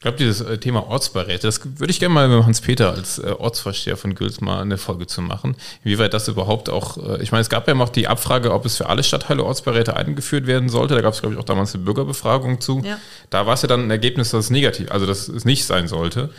Ich 0.02 0.04
glaube, 0.04 0.18
dieses 0.18 0.42
äh, 0.42 0.58
Thema 0.58 0.88
Ortsbeiräte, 0.88 1.46
das 1.46 1.62
würde 1.78 1.92
ich 1.92 2.00
gerne 2.00 2.16
mal 2.16 2.28
mit 2.28 2.44
Hans-Peter 2.44 2.92
als 2.92 3.20
äh, 3.20 3.36
Ortsvorsteher 3.38 3.96
von 3.98 4.16
Gülz 4.16 4.42
mal 4.42 4.60
eine 4.60 4.80
Folge 4.80 5.06
zu 5.06 5.22
machen. 5.22 5.56
Inwieweit 5.84 6.16
das 6.16 6.28
überhaupt 6.28 6.72
auch, 6.72 6.98
äh, 6.98 7.22
ich 7.22 7.32
meine, 7.32 7.44
es 7.44 7.50
gab 7.50 7.68
ja 7.68 7.76
noch 7.76 7.90
die 7.90 8.08
Abfrage, 8.08 8.52
ob 8.52 8.66
es 8.66 8.78
für 8.78 8.90
alle 8.90 9.04
Stadtteile 9.04 9.44
Ortsbeiräte 9.44 9.96
eingeführt 9.96 10.48
werden 10.48 10.70
sollte. 10.70 10.96
Da 10.96 11.02
gab 11.02 11.14
es, 11.14 11.22
glaube 11.22 11.36
ich, 11.36 11.40
auch 11.40 11.46
damals 11.46 11.76
eine 11.76 11.84
Bürgerbefragung 11.84 12.60
zu. 12.60 12.82
Ja. 12.84 12.98
Da 13.30 13.46
war 13.46 13.54
es 13.54 13.62
ja 13.62 13.68
dann 13.68 13.82
ein 13.82 13.92
Ergebnis, 13.92 14.32
dass 14.32 14.46
es 14.46 14.50
negativ, 14.50 14.90
also 14.90 15.06
dass 15.06 15.28
es 15.28 15.46
nicht 15.46 15.66
sein 15.66 15.88
sollte. 15.88 16.32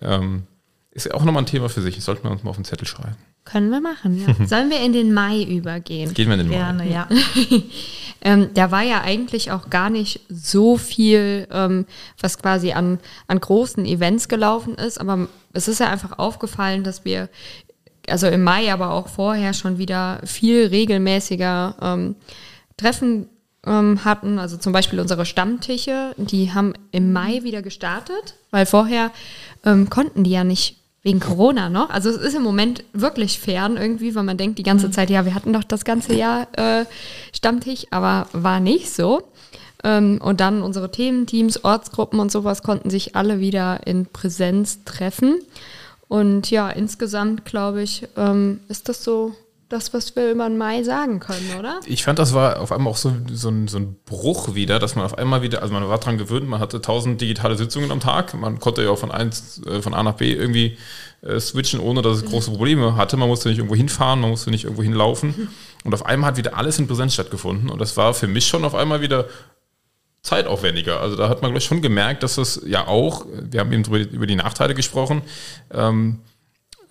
Ähm, 0.00 0.46
ist 0.90 1.04
ja 1.04 1.12
auch 1.12 1.24
nochmal 1.24 1.42
ein 1.42 1.46
Thema 1.46 1.68
für 1.68 1.82
sich. 1.82 1.96
Das 1.96 2.06
sollten 2.06 2.24
wir 2.24 2.30
uns 2.30 2.44
mal 2.44 2.48
auf 2.48 2.56
den 2.56 2.64
Zettel 2.64 2.86
schreiben. 2.86 3.18
Können 3.44 3.70
wir 3.70 3.80
machen, 3.80 4.24
ja. 4.24 4.46
Sollen 4.46 4.70
wir 4.70 4.80
in 4.80 4.92
den 4.92 5.12
Mai 5.12 5.42
übergehen? 5.42 6.14
Gehen 6.14 6.28
wir 6.28 6.34
in 6.34 6.40
den 6.40 6.50
Gerne, 6.50 6.84
Mai. 6.84 6.90
ja. 6.90 7.08
ähm, 8.22 8.50
da 8.54 8.70
war 8.70 8.82
ja 8.82 9.02
eigentlich 9.02 9.50
auch 9.50 9.68
gar 9.68 9.90
nicht 9.90 10.20
so 10.28 10.76
viel, 10.76 11.48
ähm, 11.50 11.86
was 12.20 12.38
quasi 12.38 12.72
an, 12.72 13.00
an 13.26 13.40
großen 13.40 13.84
Events 13.84 14.28
gelaufen 14.28 14.76
ist, 14.76 15.00
aber 15.00 15.28
es 15.52 15.66
ist 15.66 15.80
ja 15.80 15.90
einfach 15.90 16.18
aufgefallen, 16.18 16.84
dass 16.84 17.04
wir, 17.04 17.28
also 18.08 18.28
im 18.28 18.44
Mai, 18.44 18.72
aber 18.72 18.92
auch 18.92 19.08
vorher 19.08 19.54
schon 19.54 19.78
wieder 19.78 20.20
viel 20.24 20.66
regelmäßiger 20.66 21.76
ähm, 21.82 22.14
Treffen 22.76 23.28
ähm, 23.66 24.04
hatten. 24.04 24.38
Also 24.38 24.56
zum 24.56 24.72
Beispiel 24.72 25.00
unsere 25.00 25.26
Stammtische, 25.26 26.14
die 26.16 26.52
haben 26.52 26.74
im 26.90 27.12
Mai 27.12 27.42
wieder 27.42 27.62
gestartet, 27.62 28.36
weil 28.50 28.66
vorher 28.66 29.10
ähm, 29.64 29.90
konnten 29.90 30.24
die 30.24 30.30
ja 30.30 30.44
nicht 30.44 30.81
wegen 31.02 31.20
Corona 31.20 31.68
noch. 31.68 31.90
Also 31.90 32.10
es 32.10 32.16
ist 32.16 32.34
im 32.34 32.42
Moment 32.42 32.84
wirklich 32.92 33.40
fern 33.40 33.76
irgendwie, 33.76 34.14
weil 34.14 34.22
man 34.22 34.36
denkt 34.36 34.58
die 34.58 34.62
ganze 34.62 34.88
mhm. 34.88 34.92
Zeit, 34.92 35.10
ja, 35.10 35.24
wir 35.24 35.34
hatten 35.34 35.52
doch 35.52 35.64
das 35.64 35.84
ganze 35.84 36.14
Jahr 36.14 36.46
äh, 36.56 36.84
Stammtisch, 37.32 37.86
aber 37.90 38.28
war 38.32 38.60
nicht 38.60 38.92
so. 38.92 39.22
Ähm, 39.84 40.20
und 40.22 40.40
dann 40.40 40.62
unsere 40.62 40.90
Thementeams, 40.90 41.64
Ortsgruppen 41.64 42.20
und 42.20 42.30
sowas 42.30 42.62
konnten 42.62 42.88
sich 42.88 43.16
alle 43.16 43.40
wieder 43.40 43.86
in 43.86 44.06
Präsenz 44.06 44.84
treffen. 44.84 45.40
Und 46.06 46.50
ja, 46.50 46.70
insgesamt 46.70 47.44
glaube 47.44 47.82
ich, 47.82 48.06
ähm, 48.16 48.60
ist 48.68 48.88
das 48.88 49.02
so 49.02 49.34
das, 49.72 49.94
was 49.94 50.14
wir 50.14 50.30
über 50.30 50.48
den 50.48 50.58
Mai 50.58 50.82
sagen 50.82 51.18
können, 51.20 51.54
oder? 51.58 51.80
Ich 51.86 52.04
fand, 52.04 52.18
das 52.18 52.34
war 52.34 52.60
auf 52.60 52.72
einmal 52.72 52.92
auch 52.92 52.96
so, 52.96 53.12
so, 53.30 53.48
ein, 53.48 53.68
so 53.68 53.78
ein 53.78 53.96
Bruch 54.04 54.54
wieder, 54.54 54.78
dass 54.78 54.94
man 54.94 55.04
auf 55.04 55.16
einmal 55.16 55.42
wieder, 55.42 55.62
also 55.62 55.72
man 55.72 55.88
war 55.88 55.98
dran 55.98 56.18
gewöhnt, 56.18 56.48
man 56.48 56.60
hatte 56.60 56.80
tausend 56.80 57.20
digitale 57.20 57.56
Sitzungen 57.56 57.90
am 57.90 58.00
Tag, 58.00 58.34
man 58.34 58.60
konnte 58.60 58.82
ja 58.82 58.90
auch 58.90 58.98
von, 58.98 59.10
eins, 59.10 59.60
äh, 59.66 59.80
von 59.80 59.94
A 59.94 60.02
nach 60.02 60.14
B 60.14 60.32
irgendwie 60.32 60.76
äh, 61.22 61.40
switchen, 61.40 61.80
ohne 61.80 62.02
dass 62.02 62.18
es 62.18 62.24
große 62.24 62.50
Probleme 62.50 62.96
hatte. 62.96 63.16
Man 63.16 63.28
musste 63.28 63.48
nicht 63.48 63.58
irgendwo 63.58 63.76
hinfahren, 63.76 64.20
man 64.20 64.30
musste 64.30 64.50
nicht 64.50 64.64
irgendwo 64.64 64.82
hinlaufen. 64.82 65.48
Und 65.84 65.94
auf 65.94 66.04
einmal 66.04 66.30
hat 66.30 66.36
wieder 66.36 66.56
alles 66.56 66.78
in 66.78 66.86
Präsenz 66.86 67.14
stattgefunden. 67.14 67.70
Und 67.70 67.80
das 67.80 67.96
war 67.96 68.14
für 68.14 68.28
mich 68.28 68.46
schon 68.46 68.64
auf 68.64 68.74
einmal 68.74 69.00
wieder 69.00 69.26
zeitaufwendiger. 70.22 71.00
Also 71.00 71.16
da 71.16 71.28
hat 71.28 71.42
man 71.42 71.50
gleich 71.50 71.64
schon 71.64 71.82
gemerkt, 71.82 72.22
dass 72.22 72.36
das 72.36 72.62
ja 72.66 72.86
auch, 72.86 73.26
wir 73.28 73.60
haben 73.60 73.72
eben 73.72 73.84
über 73.84 74.26
die 74.26 74.36
Nachteile 74.36 74.74
gesprochen, 74.74 75.22
ähm, 75.72 76.20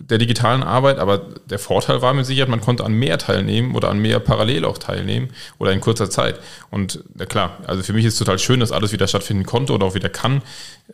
der 0.08 0.18
digitalen 0.18 0.62
Arbeit, 0.62 0.98
aber 0.98 1.18
der 1.46 1.58
Vorteil 1.58 2.02
war 2.02 2.12
mit 2.12 2.26
Sicherheit, 2.26 2.48
man 2.48 2.60
konnte 2.60 2.84
an 2.84 2.92
mehr 2.92 3.18
teilnehmen 3.18 3.74
oder 3.74 3.88
an 3.88 3.98
mehr 3.98 4.18
parallel 4.20 4.64
auch 4.64 4.78
teilnehmen 4.78 5.28
oder 5.58 5.72
in 5.72 5.80
kurzer 5.80 6.10
Zeit. 6.10 6.40
Und 6.70 7.04
na 7.14 7.24
klar, 7.24 7.58
also 7.66 7.82
für 7.82 7.92
mich 7.92 8.04
ist 8.04 8.14
es 8.14 8.18
total 8.18 8.38
schön, 8.38 8.60
dass 8.60 8.72
alles 8.72 8.92
wieder 8.92 9.06
stattfinden 9.06 9.44
konnte 9.44 9.72
oder 9.72 9.86
auch 9.86 9.94
wieder 9.94 10.08
kann. 10.08 10.42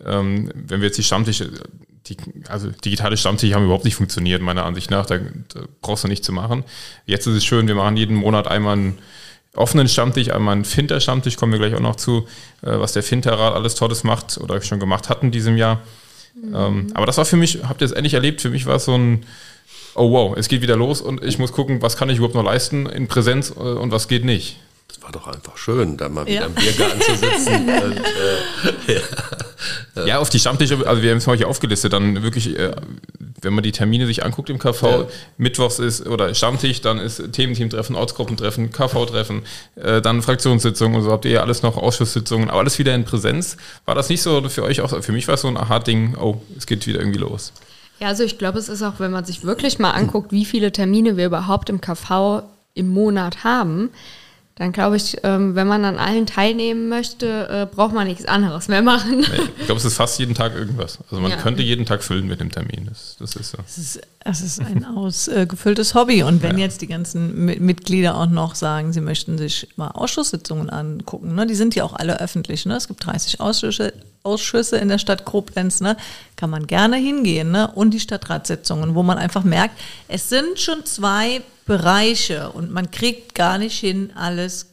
Ähm, 0.04 0.50
wenn 0.54 0.80
wir 0.80 0.88
jetzt 0.88 0.98
die 0.98 1.04
Stammtische, 1.04 1.50
die, 2.06 2.16
also 2.48 2.68
digitale 2.68 3.16
Stammtische 3.16 3.54
haben 3.54 3.64
überhaupt 3.64 3.84
nicht 3.84 3.96
funktioniert, 3.96 4.42
meiner 4.42 4.64
Ansicht 4.64 4.90
nach, 4.90 5.06
da, 5.06 5.18
da 5.18 5.60
brauchst 5.80 6.04
du 6.04 6.08
nicht 6.08 6.24
zu 6.24 6.32
machen. 6.32 6.64
Jetzt 7.06 7.26
ist 7.26 7.34
es 7.34 7.44
schön, 7.44 7.66
wir 7.66 7.74
machen 7.74 7.96
jeden 7.96 8.16
Monat 8.16 8.46
einmal 8.46 8.74
einen 8.74 8.98
offenen 9.54 9.88
Stammtisch, 9.88 10.30
einmal 10.30 10.52
einen 10.52 10.64
Finter-Stammtisch, 10.64 11.36
kommen 11.36 11.52
wir 11.52 11.58
gleich 11.58 11.74
auch 11.74 11.80
noch 11.80 11.96
zu, 11.96 12.26
äh, 12.62 12.78
was 12.78 12.92
der 12.92 13.02
Finterrat 13.02 13.54
alles 13.54 13.74
Tolles 13.74 14.04
macht 14.04 14.38
oder 14.38 14.60
schon 14.60 14.80
gemacht 14.80 15.08
hat 15.08 15.22
in 15.22 15.30
diesem 15.30 15.56
Jahr. 15.56 15.80
Ähm, 16.54 16.88
aber 16.94 17.06
das 17.06 17.18
war 17.18 17.24
für 17.24 17.36
mich, 17.36 17.60
habt 17.68 17.80
ihr 17.80 17.86
es 17.86 17.92
endlich 17.92 18.14
erlebt, 18.14 18.40
für 18.40 18.50
mich 18.50 18.66
war 18.66 18.76
es 18.76 18.84
so 18.84 18.94
ein, 18.94 19.24
oh 19.94 20.10
wow, 20.12 20.36
es 20.36 20.48
geht 20.48 20.62
wieder 20.62 20.76
los 20.76 21.00
und 21.00 21.22
ich 21.24 21.38
muss 21.38 21.52
gucken, 21.52 21.82
was 21.82 21.96
kann 21.96 22.08
ich 22.08 22.18
überhaupt 22.18 22.34
noch 22.34 22.44
leisten 22.44 22.86
in 22.86 23.08
Präsenz 23.08 23.50
äh, 23.50 23.60
und 23.60 23.90
was 23.92 24.08
geht 24.08 24.24
nicht. 24.24 24.58
War 25.08 25.12
doch 25.12 25.26
einfach 25.26 25.56
schön, 25.56 25.96
da 25.96 26.10
mal 26.10 26.26
wieder 26.26 26.40
ja. 26.40 26.46
im 26.46 26.54
Biergarten 26.54 27.00
zu 27.00 27.16
sitzen. 27.16 27.66
und, 27.82 27.96
äh, 28.88 29.00
ja. 29.96 30.06
ja. 30.06 30.18
auf 30.18 30.28
die 30.28 30.38
Stammtische, 30.38 30.86
also 30.86 31.00
wir 31.00 31.10
haben 31.10 31.16
es 31.16 31.26
mal 31.26 31.34
hier 31.34 31.48
aufgelistet, 31.48 31.94
dann 31.94 32.22
wirklich 32.22 32.58
äh, 32.58 32.72
wenn 33.40 33.54
man 33.54 33.64
die 33.64 33.72
Termine 33.72 34.06
sich 34.06 34.22
anguckt 34.22 34.50
im 34.50 34.58
KV, 34.58 34.82
ja. 34.82 35.06
Mittwochs 35.38 35.78
ist 35.78 36.06
oder 36.06 36.34
Stammtisch, 36.34 36.82
dann 36.82 36.98
ist 36.98 37.32
Thementeam-Treffen, 37.32 37.96
Ortsgruppentreffen, 37.96 38.70
KV-Treffen, 38.70 39.44
äh, 39.76 40.02
dann 40.02 40.20
Fraktionssitzungen 40.20 40.98
und 40.98 41.04
so 41.04 41.10
habt 41.10 41.24
ihr 41.24 41.30
ja 41.30 41.40
alles 41.40 41.62
noch 41.62 41.78
Ausschusssitzungen, 41.78 42.50
aber 42.50 42.58
alles 42.58 42.78
wieder 42.78 42.94
in 42.94 43.04
Präsenz. 43.04 43.56
War 43.86 43.94
das 43.94 44.10
nicht 44.10 44.20
so 44.20 44.46
für 44.50 44.64
euch 44.64 44.82
auch? 44.82 45.02
Für 45.02 45.12
mich 45.12 45.26
war 45.26 45.36
es 45.36 45.40
so 45.40 45.48
ein 45.48 45.56
Aha-Ding, 45.56 46.16
oh, 46.20 46.42
es 46.58 46.66
geht 46.66 46.86
wieder 46.86 47.00
irgendwie 47.00 47.20
los. 47.20 47.54
Ja, 48.00 48.08
also 48.08 48.24
ich 48.24 48.36
glaube, 48.36 48.58
es 48.58 48.68
ist 48.68 48.82
auch, 48.82 48.94
wenn 48.98 49.10
man 49.10 49.24
sich 49.24 49.42
wirklich 49.42 49.78
mal 49.78 49.92
anguckt, 49.92 50.32
wie 50.32 50.44
viele 50.44 50.70
Termine 50.70 51.16
wir 51.16 51.24
überhaupt 51.24 51.70
im 51.70 51.80
KV 51.80 52.42
im 52.74 52.88
Monat 52.88 53.42
haben, 53.42 53.90
dann 54.58 54.72
glaube 54.72 54.96
ich, 54.96 55.18
ähm, 55.22 55.54
wenn 55.54 55.68
man 55.68 55.84
an 55.84 55.98
allen 55.98 56.26
teilnehmen 56.26 56.88
möchte, 56.88 57.48
äh, 57.48 57.66
braucht 57.72 57.94
man 57.94 58.08
nichts 58.08 58.24
anderes 58.24 58.66
mehr 58.66 58.82
machen. 58.82 59.20
Ich 59.60 59.66
glaube, 59.66 59.78
es 59.78 59.84
ist 59.84 59.94
fast 59.94 60.18
jeden 60.18 60.34
Tag 60.34 60.54
irgendwas. 60.54 60.98
Also 61.10 61.22
man 61.22 61.30
ja. 61.30 61.36
könnte 61.36 61.62
jeden 61.62 61.86
Tag 61.86 62.02
füllen 62.02 62.26
mit 62.26 62.40
dem 62.40 62.50
Termin. 62.50 62.86
Das, 62.88 63.16
das 63.20 63.36
ist 63.36 63.52
so. 63.52 63.58
Es 63.64 63.78
ist, 63.78 64.00
es 64.28 64.42
ist 64.42 64.60
ein 64.60 64.84
ausgefülltes 64.84 65.94
Hobby. 65.94 66.22
Und 66.22 66.42
wenn 66.42 66.58
ja. 66.58 66.64
jetzt 66.64 66.80
die 66.80 66.86
ganzen 66.86 67.44
Mitglieder 67.44 68.16
auch 68.16 68.26
noch 68.26 68.54
sagen, 68.54 68.92
sie 68.92 69.00
möchten 69.00 69.38
sich 69.38 69.68
mal 69.76 69.88
Ausschusssitzungen 69.88 70.70
angucken, 70.70 71.34
ne? 71.34 71.46
die 71.46 71.54
sind 71.54 71.74
ja 71.74 71.84
auch 71.84 71.94
alle 71.94 72.20
öffentlich. 72.20 72.66
Ne? 72.66 72.76
Es 72.76 72.88
gibt 72.88 73.04
30 73.04 73.40
Ausschüsse, 73.40 73.92
Ausschüsse 74.22 74.76
in 74.76 74.88
der 74.88 74.98
Stadt 74.98 75.24
Koblenz, 75.24 75.80
ne? 75.80 75.96
kann 76.36 76.50
man 76.50 76.66
gerne 76.66 76.96
hingehen. 76.96 77.50
Ne? 77.50 77.70
Und 77.70 77.92
die 77.92 78.00
Stadtratssitzungen, 78.00 78.94
wo 78.94 79.02
man 79.02 79.18
einfach 79.18 79.44
merkt, 79.44 79.78
es 80.08 80.28
sind 80.28 80.60
schon 80.60 80.84
zwei 80.84 81.42
Bereiche 81.66 82.50
und 82.50 82.70
man 82.70 82.90
kriegt 82.90 83.34
gar 83.34 83.58
nicht 83.58 83.78
hin, 83.78 84.10
alles 84.14 84.67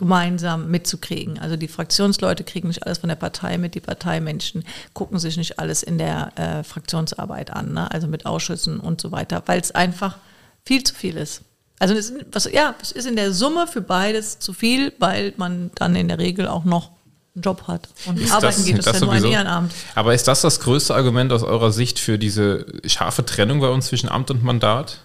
gemeinsam 0.00 0.70
mitzukriegen. 0.70 1.38
Also 1.38 1.56
die 1.56 1.68
Fraktionsleute 1.68 2.42
kriegen 2.42 2.68
nicht 2.68 2.84
alles 2.84 2.98
von 2.98 3.08
der 3.08 3.16
Partei 3.16 3.58
mit, 3.58 3.74
die 3.74 3.80
Parteimenschen 3.80 4.64
gucken 4.94 5.18
sich 5.18 5.36
nicht 5.36 5.58
alles 5.58 5.82
in 5.82 5.98
der 5.98 6.32
äh, 6.36 6.64
Fraktionsarbeit 6.64 7.50
an, 7.50 7.74
ne? 7.74 7.90
also 7.90 8.08
mit 8.08 8.24
Ausschüssen 8.24 8.80
und 8.80 9.00
so 9.00 9.12
weiter, 9.12 9.42
weil 9.44 9.60
es 9.60 9.72
einfach 9.72 10.16
viel 10.64 10.82
zu 10.82 10.94
viel 10.94 11.18
ist. 11.18 11.42
Also 11.78 11.94
es, 11.94 12.14
was, 12.32 12.50
ja, 12.50 12.74
es 12.80 12.92
ist 12.92 13.06
in 13.06 13.14
der 13.14 13.34
Summe 13.34 13.66
für 13.66 13.82
beides 13.82 14.38
zu 14.38 14.54
viel, 14.54 14.94
weil 14.98 15.34
man 15.36 15.70
dann 15.74 15.94
in 15.94 16.08
der 16.08 16.18
Regel 16.18 16.48
auch 16.48 16.64
noch 16.64 16.92
einen 17.34 17.42
Job 17.42 17.68
hat. 17.68 17.90
Und 18.06 18.18
ist 18.18 18.32
arbeiten 18.32 18.56
das, 18.56 18.64
geht 18.64 18.78
es 18.78 18.86
ja 18.86 19.00
nur 19.00 19.12
ein 19.12 19.24
Ehrenamt. 19.24 19.74
Aber 19.94 20.14
ist 20.14 20.26
das 20.26 20.40
das 20.40 20.60
größte 20.60 20.94
Argument 20.94 21.30
aus 21.30 21.42
eurer 21.42 21.72
Sicht 21.72 21.98
für 21.98 22.18
diese 22.18 22.64
scharfe 22.86 23.26
Trennung 23.26 23.60
bei 23.60 23.68
uns 23.68 23.88
zwischen 23.88 24.08
Amt 24.08 24.30
und 24.30 24.42
Mandat? 24.42 25.00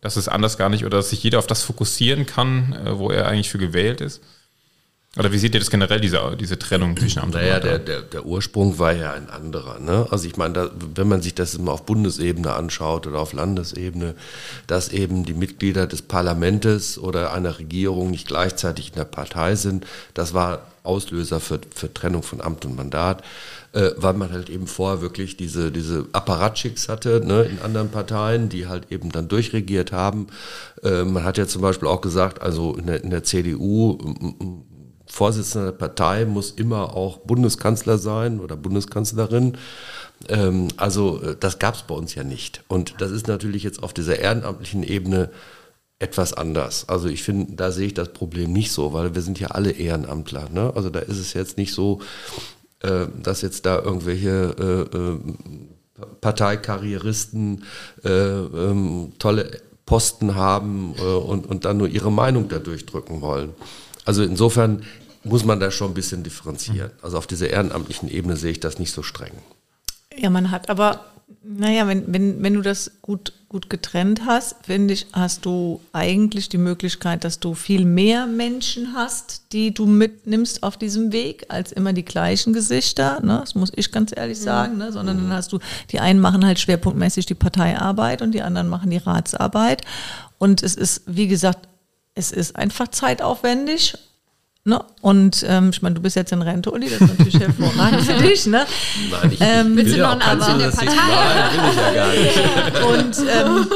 dass 0.00 0.16
es 0.16 0.28
anders 0.28 0.56
gar 0.56 0.68
nicht 0.68 0.84
oder 0.84 0.98
dass 0.98 1.10
sich 1.10 1.22
jeder 1.22 1.38
auf 1.38 1.46
das 1.46 1.62
fokussieren 1.62 2.26
kann, 2.26 2.72
äh, 2.72 2.98
wo 2.98 3.10
er 3.10 3.26
eigentlich 3.26 3.50
für 3.50 3.58
gewählt 3.58 4.00
ist? 4.00 4.22
Oder 5.18 5.32
wie 5.32 5.38
seht 5.38 5.54
ihr 5.54 5.60
das 5.60 5.70
generell, 5.70 6.00
diese, 6.00 6.36
diese 6.38 6.56
Trennung 6.56 6.96
zwischen 6.96 7.18
Amt 7.18 7.34
naja, 7.34 7.56
und 7.56 7.64
Naja, 7.64 7.78
der, 7.78 7.84
der, 7.84 8.02
der 8.02 8.26
Ursprung 8.26 8.78
war 8.78 8.92
ja 8.92 9.12
ein 9.12 9.28
anderer. 9.28 9.80
Ne? 9.80 10.06
Also 10.08 10.28
ich 10.28 10.36
meine, 10.36 10.54
da, 10.54 10.70
wenn 10.94 11.08
man 11.08 11.20
sich 11.20 11.34
das 11.34 11.58
mal 11.58 11.72
auf 11.72 11.84
Bundesebene 11.84 12.52
anschaut 12.52 13.08
oder 13.08 13.18
auf 13.18 13.32
Landesebene, 13.32 14.14
dass 14.68 14.90
eben 14.90 15.24
die 15.24 15.34
Mitglieder 15.34 15.88
des 15.88 16.02
Parlaments 16.02 16.96
oder 16.96 17.32
einer 17.32 17.58
Regierung 17.58 18.12
nicht 18.12 18.28
gleichzeitig 18.28 18.90
in 18.90 18.94
der 18.94 19.04
Partei 19.04 19.56
sind, 19.56 19.84
das 20.14 20.32
war 20.32 20.66
Auslöser 20.84 21.40
für, 21.40 21.60
für 21.74 21.92
Trennung 21.92 22.22
von 22.22 22.40
Amt 22.40 22.64
und 22.64 22.76
Mandat 22.76 23.24
äh, 23.72 23.90
weil 23.96 24.14
man 24.14 24.32
halt 24.32 24.50
eben 24.50 24.66
vorher 24.66 25.00
wirklich 25.00 25.36
diese, 25.36 25.70
diese 25.70 26.06
Apparatschicks 26.12 26.88
hatte 26.88 27.22
ne, 27.24 27.42
in 27.42 27.60
anderen 27.60 27.90
Parteien, 27.90 28.48
die 28.48 28.66
halt 28.66 28.90
eben 28.90 29.12
dann 29.12 29.28
durchregiert 29.28 29.92
haben. 29.92 30.26
Äh, 30.82 31.04
man 31.04 31.22
hat 31.24 31.38
ja 31.38 31.46
zum 31.46 31.62
Beispiel 31.62 31.88
auch 31.88 32.00
gesagt, 32.00 32.42
also 32.42 32.74
in 32.74 32.86
der, 32.86 33.04
in 33.04 33.10
der 33.10 33.22
CDU, 33.22 33.96
Vorsitzender 35.10 35.72
der 35.72 35.78
Partei 35.78 36.24
muss 36.24 36.52
immer 36.52 36.96
auch 36.96 37.18
Bundeskanzler 37.18 37.98
sein 37.98 38.40
oder 38.40 38.56
Bundeskanzlerin. 38.56 39.56
Ähm, 40.28 40.68
also 40.76 41.20
äh, 41.22 41.36
das 41.38 41.58
gab 41.58 41.74
es 41.74 41.82
bei 41.82 41.94
uns 41.94 42.14
ja 42.14 42.24
nicht. 42.24 42.62
Und 42.68 42.94
das 43.00 43.10
ist 43.10 43.26
natürlich 43.26 43.62
jetzt 43.62 43.82
auf 43.82 43.92
dieser 43.92 44.18
ehrenamtlichen 44.18 44.82
Ebene 44.82 45.30
etwas 45.98 46.32
anders. 46.32 46.88
Also 46.88 47.08
ich 47.08 47.22
finde, 47.22 47.54
da 47.54 47.72
sehe 47.72 47.88
ich 47.88 47.94
das 47.94 48.12
Problem 48.12 48.52
nicht 48.52 48.72
so, 48.72 48.92
weil 48.92 49.14
wir 49.14 49.22
sind 49.22 49.38
ja 49.38 49.48
alle 49.48 49.72
Ehrenamtler. 49.72 50.48
Ne? 50.48 50.72
Also 50.74 50.90
da 50.90 51.00
ist 51.00 51.18
es 51.18 51.34
jetzt 51.34 51.58
nicht 51.58 51.74
so, 51.74 52.00
äh, 52.80 53.06
dass 53.22 53.42
jetzt 53.42 53.66
da 53.66 53.80
irgendwelche 53.80 54.88
äh, 54.92 54.96
äh, 54.96 55.18
Parteikarrieristen 56.20 57.64
äh, 58.04 58.08
ähm, 58.10 59.12
tolle 59.18 59.60
Posten 59.84 60.36
haben 60.36 60.94
äh, 60.98 61.02
und, 61.02 61.46
und 61.46 61.64
dann 61.64 61.76
nur 61.76 61.88
ihre 61.88 62.12
Meinung 62.12 62.48
da 62.48 62.58
durchdrücken 62.58 63.20
wollen. 63.20 63.50
Also 64.04 64.22
insofern 64.22 64.82
muss 65.24 65.44
man 65.44 65.60
da 65.60 65.70
schon 65.70 65.90
ein 65.90 65.94
bisschen 65.94 66.22
differenzieren. 66.22 66.90
Also 67.02 67.18
auf 67.18 67.26
dieser 67.26 67.50
ehrenamtlichen 67.50 68.08
Ebene 68.08 68.36
sehe 68.36 68.52
ich 68.52 68.60
das 68.60 68.78
nicht 68.78 68.92
so 68.92 69.02
streng. 69.02 69.32
Ja, 70.16 70.30
man 70.30 70.50
hat 70.50 70.70
aber 70.70 71.04
naja, 71.42 71.86
wenn, 71.86 72.12
wenn, 72.12 72.42
wenn 72.42 72.54
du 72.54 72.60
das 72.60 72.90
gut, 73.02 73.32
gut 73.48 73.70
getrennt 73.70 74.22
hast, 74.26 74.56
finde 74.66 74.94
ich, 74.94 75.06
hast 75.12 75.46
du 75.46 75.80
eigentlich 75.92 76.48
die 76.48 76.58
Möglichkeit, 76.58 77.24
dass 77.24 77.38
du 77.38 77.54
viel 77.54 77.84
mehr 77.84 78.26
Menschen 78.26 78.94
hast, 78.94 79.52
die 79.52 79.72
du 79.72 79.86
mitnimmst 79.86 80.62
auf 80.62 80.76
diesem 80.76 81.12
Weg, 81.12 81.46
als 81.48 81.72
immer 81.72 81.92
die 81.92 82.04
gleichen 82.04 82.52
Gesichter. 82.52 83.20
Ne? 83.22 83.38
Das 83.40 83.54
muss 83.54 83.72
ich 83.74 83.92
ganz 83.92 84.12
ehrlich 84.14 84.40
sagen. 84.40 84.76
Ne? 84.76 84.92
Sondern 84.92 85.18
dann 85.18 85.32
hast 85.32 85.52
du, 85.52 85.60
die 85.90 86.00
einen 86.00 86.20
machen 86.20 86.44
halt 86.44 86.58
schwerpunktmäßig 86.58 87.26
die 87.26 87.34
Parteiarbeit 87.34 88.22
und 88.22 88.32
die 88.32 88.42
anderen 88.42 88.68
machen 88.68 88.90
die 88.90 88.98
Ratsarbeit. 88.98 89.82
Und 90.38 90.62
es 90.62 90.74
ist, 90.74 91.02
wie 91.06 91.28
gesagt, 91.28 91.68
es 92.14 92.32
ist 92.32 92.56
einfach 92.56 92.88
zeitaufwendig 92.88 93.96
Ne? 94.62 94.84
Und 95.00 95.42
ähm, 95.48 95.70
ich 95.72 95.80
meine, 95.80 95.94
du 95.94 96.02
bist 96.02 96.16
jetzt 96.16 96.32
in 96.32 96.42
Rente, 96.42 96.70
Uli, 96.70 96.90
das 96.90 97.00
ist 97.00 97.18
natürlich 97.18 97.40
hervorragend 97.40 98.02
für 98.02 98.22
dich. 98.22 98.44
Ne? 98.44 98.66
Nein, 99.10 99.32
ich, 99.32 99.40
ähm, 99.40 99.74
willst 99.74 99.94
du 99.96 100.00
noch 100.00 100.10
ein 100.10 100.20
Amt 100.20 100.48
in 100.48 100.58
der 100.58 100.68
Partei? 100.68 100.84
Nein, 100.84 101.62
will 101.62 101.70
ich 101.70 101.76
ja 101.76 101.92
gar 101.94 102.12
nicht. 102.12 103.16
Und 103.16 103.26
ähm, 103.26 103.66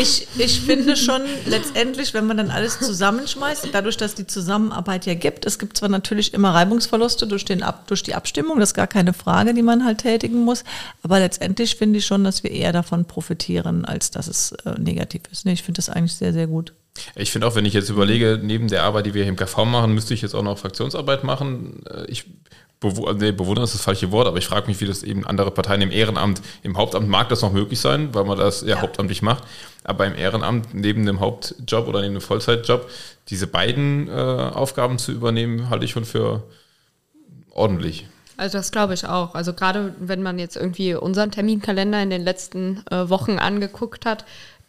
ich, 0.00 0.28
ich 0.38 0.60
finde 0.60 0.96
schon 0.96 1.22
letztendlich, 1.46 2.14
wenn 2.14 2.28
man 2.28 2.36
dann 2.36 2.52
alles 2.52 2.78
zusammenschmeißt, 2.78 3.70
dadurch, 3.72 3.96
dass 3.96 4.14
die 4.14 4.24
Zusammenarbeit 4.28 5.04
ja 5.04 5.14
gibt, 5.14 5.46
es 5.46 5.58
gibt 5.58 5.76
zwar 5.76 5.88
natürlich 5.88 6.32
immer 6.32 6.54
Reibungsverluste 6.54 7.26
durch, 7.26 7.44
den 7.44 7.64
Ab, 7.64 7.88
durch 7.88 8.04
die 8.04 8.14
Abstimmung, 8.14 8.60
das 8.60 8.70
ist 8.70 8.74
gar 8.74 8.86
keine 8.86 9.12
Frage, 9.12 9.52
die 9.52 9.62
man 9.62 9.84
halt 9.84 9.98
tätigen 9.98 10.44
muss, 10.44 10.62
aber 11.02 11.18
letztendlich 11.18 11.74
finde 11.74 11.98
ich 11.98 12.06
schon, 12.06 12.22
dass 12.22 12.44
wir 12.44 12.52
eher 12.52 12.72
davon 12.72 13.04
profitieren, 13.04 13.84
als 13.84 14.12
dass 14.12 14.28
es 14.28 14.52
äh, 14.64 14.78
negativ 14.78 15.22
ist. 15.32 15.44
Nee, 15.44 15.54
ich 15.54 15.64
finde 15.64 15.78
das 15.78 15.88
eigentlich 15.90 16.14
sehr, 16.14 16.32
sehr 16.32 16.46
gut. 16.46 16.72
Ich 17.14 17.30
finde 17.30 17.46
auch, 17.46 17.54
wenn 17.54 17.64
ich 17.64 17.72
jetzt 17.72 17.88
überlege, 17.88 18.38
neben 18.42 18.68
der 18.68 18.82
Arbeit, 18.82 19.06
die 19.06 19.14
wir 19.14 19.22
hier 19.22 19.30
im 19.30 19.36
KV 19.36 19.64
machen, 19.64 19.94
müsste 19.94 20.14
ich 20.14 20.22
jetzt 20.22 20.34
auch 20.34 20.42
noch 20.42 20.58
Fraktionsarbeit 20.58 21.24
machen. 21.24 21.82
Äh, 21.86 22.06
ich 22.06 22.26
bew 22.80 23.12
nee, 23.12 23.32
bewundern 23.32 23.64
ist 23.64 23.74
das 23.74 23.82
falsche 23.82 24.10
Wort, 24.10 24.26
aber 24.26 24.38
ich 24.38 24.46
frage 24.46 24.66
mich, 24.66 24.80
wie 24.80 24.86
das 24.86 25.02
eben 25.02 25.26
andere 25.26 25.50
Parteien 25.50 25.82
im 25.82 25.90
Ehrenamt, 25.90 26.40
im 26.62 26.76
Hauptamt 26.76 27.08
mag 27.08 27.28
das 27.28 27.42
noch 27.42 27.52
möglich 27.52 27.78
sein, 27.78 28.14
weil 28.14 28.24
man 28.24 28.38
das 28.38 28.62
ja, 28.62 28.68
ja. 28.68 28.82
hauptamtlich 28.82 29.22
macht, 29.22 29.44
aber 29.84 30.06
im 30.06 30.14
Ehrenamt 30.14 30.74
neben 30.74 31.04
dem 31.04 31.20
Hauptjob 31.20 31.86
oder 31.86 32.00
neben 32.00 32.14
dem 32.14 32.22
Vollzeitjob 32.22 32.88
diese 33.28 33.46
beiden 33.46 34.08
äh, 34.08 34.12
Aufgaben 34.12 34.98
zu 34.98 35.12
übernehmen, 35.12 35.68
halte 35.68 35.84
ich 35.84 35.90
schon 35.90 36.06
für 36.06 36.42
ordentlich. 37.50 38.06
Also 38.38 38.56
das 38.56 38.72
glaube 38.72 38.94
ich 38.94 39.06
auch. 39.06 39.34
Also 39.34 39.52
gerade 39.52 39.94
wenn 40.00 40.22
man 40.22 40.38
jetzt 40.38 40.56
irgendwie 40.56 40.94
unseren 40.94 41.30
Terminkalender 41.30 42.02
in 42.02 42.08
den 42.08 42.22
letzten 42.22 42.82
äh, 42.90 43.10
Wochen 43.10 43.38
angeguckt 43.38 44.06
hat, 44.06 44.24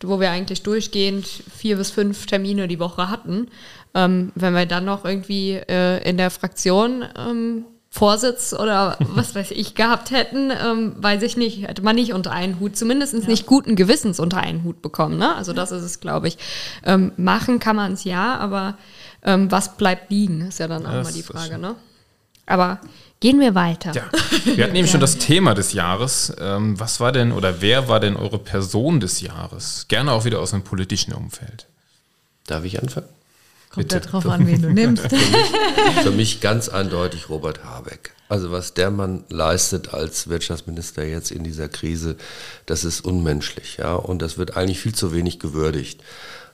wo 0.07 0.19
wir 0.19 0.31
eigentlich 0.31 0.63
durchgehend 0.63 1.27
vier 1.27 1.77
bis 1.77 1.91
fünf 1.91 2.25
Termine 2.25 2.67
die 2.67 2.79
Woche 2.79 3.09
hatten. 3.09 3.47
Ähm, 3.93 4.31
wenn 4.35 4.53
wir 4.53 4.65
dann 4.65 4.85
noch 4.85 5.05
irgendwie 5.05 5.53
äh, 5.53 6.01
in 6.07 6.17
der 6.17 6.31
Fraktion 6.31 7.05
ähm, 7.17 7.65
Vorsitz 7.89 8.53
oder 8.53 8.97
was 8.99 9.35
weiß 9.35 9.51
ich 9.51 9.75
gehabt 9.75 10.11
hätten, 10.11 10.49
ähm, 10.49 10.95
weiß 10.97 11.21
ich 11.23 11.35
nicht, 11.35 11.67
hätte 11.67 11.81
man 11.81 11.95
nicht 11.95 12.13
unter 12.13 12.31
einen 12.31 12.59
Hut, 12.59 12.77
zumindest 12.77 13.13
ja. 13.13 13.27
nicht 13.27 13.45
guten 13.45 13.75
Gewissens 13.75 14.19
unter 14.19 14.37
einen 14.37 14.63
Hut 14.63 14.81
bekommen. 14.81 15.17
Ne? 15.17 15.35
Also 15.35 15.51
das 15.51 15.71
ist 15.71 15.83
es, 15.83 15.99
glaube 15.99 16.29
ich. 16.29 16.37
Ähm, 16.85 17.11
machen 17.17 17.59
kann 17.59 17.75
man 17.75 17.93
es 17.93 18.05
ja, 18.05 18.37
aber 18.37 18.77
ähm, 19.23 19.51
was 19.51 19.75
bleibt 19.75 20.09
liegen, 20.09 20.41
ist 20.47 20.59
ja 20.59 20.69
dann 20.69 20.85
auch 20.85 20.93
das 20.93 21.07
mal 21.07 21.13
die 21.13 21.23
Frage. 21.23 21.57
Ne? 21.57 21.75
Aber 22.45 22.79
Gehen 23.22 23.39
wir 23.39 23.53
weiter. 23.53 23.93
Ja, 23.93 24.09
wir 24.45 24.63
hatten 24.63 24.76
eben 24.76 24.88
schon 24.88 24.99
das 24.99 25.19
Thema 25.19 25.53
des 25.53 25.74
Jahres. 25.74 26.34
Ähm, 26.39 26.80
was 26.80 26.99
war 26.99 27.11
denn 27.11 27.32
oder 27.32 27.61
wer 27.61 27.88
war 27.88 27.99
denn 27.99 28.17
eure 28.17 28.39
Person 28.39 28.99
des 28.99 29.22
Jahres? 29.22 29.86
Gerne 29.88 30.11
auch 30.11 30.26
wieder 30.26 30.39
aus 30.39 30.55
einem 30.55 30.63
politischen 30.63 31.13
Umfeld. 31.13 31.67
Darf 32.47 32.65
ich 32.65 32.82
anfangen? 32.82 33.07
Kommt 33.69 33.89
Bitte. 33.89 34.01
darauf 34.01 34.26
an, 34.26 34.47
wen 34.47 34.63
du 34.63 34.74
nimmst. 34.74 35.03
für, 35.09 35.15
mich, 35.15 36.01
für 36.01 36.11
mich 36.11 36.41
ganz 36.41 36.67
eindeutig 36.67 37.30
Robert 37.30 37.63
Habeck. 37.63 38.15
Also 38.28 38.51
was 38.51 38.74
der 38.74 38.89
Mann 38.89 39.24
leistet 39.30 39.93
als 39.93 40.28
Wirtschaftsminister 40.28 41.05
jetzt 41.05 41.30
in 41.30 41.43
dieser 41.43 41.69
Krise, 41.69 42.15
das 42.65 42.84
ist 42.84 43.01
unmenschlich, 43.05 43.78
ja. 43.78 43.93
Und 43.93 44.24
das 44.24 44.39
wird 44.39 44.57
eigentlich 44.57 44.80
viel 44.80 44.95
zu 44.95 45.13
wenig 45.13 45.39
gewürdigt. 45.39 46.01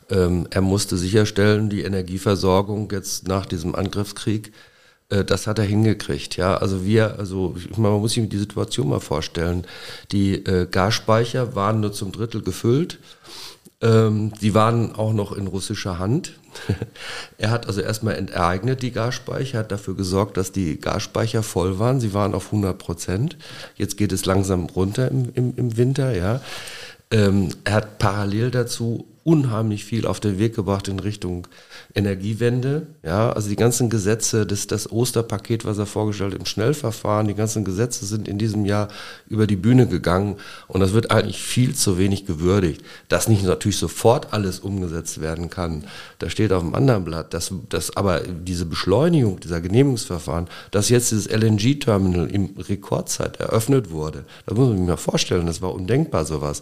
Ähm, 0.09 0.47
er 0.49 0.61
musste 0.61 0.97
sicherstellen, 0.97 1.69
die 1.69 1.83
Energieversorgung 1.83 2.91
jetzt 2.91 3.25
nach 3.25 3.45
diesem 3.45 3.73
Angriffskrieg 3.73 4.47
äh, 4.47 4.51
das 5.09 5.47
hat 5.47 5.59
er 5.59 5.65
hingekriegt, 5.65 6.35
ja. 6.35 6.57
Also 6.57 6.85
wir, 6.85 7.17
also 7.17 7.55
ich 7.57 7.77
meine, 7.77 7.93
man 7.93 8.01
muss 8.01 8.13
sich 8.13 8.27
die 8.27 8.37
Situation 8.37 8.89
mal 8.89 8.99
vorstellen. 8.99 9.65
Die 10.11 10.45
äh, 10.45 10.67
Gasspeicher 10.69 11.55
waren 11.55 11.79
nur 11.79 11.93
zum 11.93 12.11
Drittel 12.11 12.41
gefüllt. 12.41 12.99
Ähm, 13.79 14.33
die 14.41 14.53
waren 14.53 14.95
auch 14.95 15.13
noch 15.13 15.31
in 15.31 15.47
russischer 15.47 15.99
Hand. 15.99 16.33
er 17.37 17.51
hat 17.51 17.67
also 17.67 17.81
erstmal 17.81 18.15
enteignet 18.15 18.81
die 18.81 18.91
Gasspeicher, 18.91 19.59
hat 19.59 19.71
dafür 19.71 19.95
gesorgt, 19.95 20.35
dass 20.35 20.51
die 20.51 20.79
Gasspeicher 20.79 21.43
voll 21.43 21.77
waren. 21.79 21.99
Sie 21.99 22.13
waren 22.13 22.33
auf 22.33 22.47
100 22.47 22.77
Prozent. 22.77 23.37
Jetzt 23.75 23.97
geht 23.97 24.11
es 24.11 24.25
langsam 24.25 24.65
runter 24.65 25.09
im, 25.09 25.31
im, 25.33 25.53
im 25.55 25.77
Winter. 25.77 26.15
Ja. 26.15 26.41
Ähm, 27.11 27.49
er 27.63 27.73
hat 27.73 27.99
parallel 27.99 28.51
dazu 28.51 29.05
unheimlich 29.27 29.83
viel 29.83 30.07
auf 30.07 30.21
den 30.21 30.39
Weg 30.39 30.55
gebracht 30.55 30.87
in 30.87 30.99
Richtung 30.99 31.47
Energiewende. 31.93 32.87
Ja, 33.03 33.33
also 33.33 33.49
die 33.49 33.57
ganzen 33.57 33.89
Gesetze, 33.89 34.45
das, 34.45 34.67
das 34.67 34.89
Osterpaket, 34.89 35.65
was 35.65 35.77
er 35.77 35.85
vorgestellt 35.85 36.31
hat 36.33 36.39
im 36.39 36.45
Schnellverfahren, 36.45 37.27
die 37.27 37.33
ganzen 37.33 37.65
Gesetze 37.65 38.05
sind 38.05 38.29
in 38.29 38.37
diesem 38.37 38.63
Jahr 38.63 38.87
über 39.27 39.45
die 39.45 39.57
Bühne 39.57 39.85
gegangen 39.85 40.37
und 40.69 40.79
das 40.79 40.93
wird 40.93 41.11
eigentlich 41.11 41.41
viel 41.41 41.75
zu 41.75 41.97
wenig 41.97 42.25
gewürdigt. 42.25 42.81
Dass 43.09 43.27
nicht 43.27 43.43
natürlich 43.43 43.75
sofort 43.75 44.31
alles 44.31 44.61
umgesetzt 44.61 45.19
werden 45.19 45.49
kann, 45.49 45.83
da 46.19 46.29
steht 46.29 46.53
auf 46.53 46.63
dem 46.63 46.73
anderen 46.73 47.03
Blatt, 47.03 47.33
dass, 47.33 47.51
dass 47.67 47.97
aber 47.97 48.21
diese 48.21 48.65
Beschleunigung 48.65 49.41
dieser 49.41 49.59
Genehmigungsverfahren, 49.59 50.47
dass 50.71 50.87
jetzt 50.87 51.11
dieses 51.11 51.27
LNG-Terminal 51.27 52.29
in 52.31 52.55
Rekordzeit 52.57 53.41
eröffnet 53.41 53.91
wurde, 53.91 54.23
da 54.45 54.55
muss 54.55 54.69
man 54.69 54.77
sich 54.77 54.87
mal 54.87 54.95
vorstellen, 54.95 55.47
das 55.47 55.61
war 55.61 55.73
undenkbar 55.73 56.23
sowas. 56.23 56.61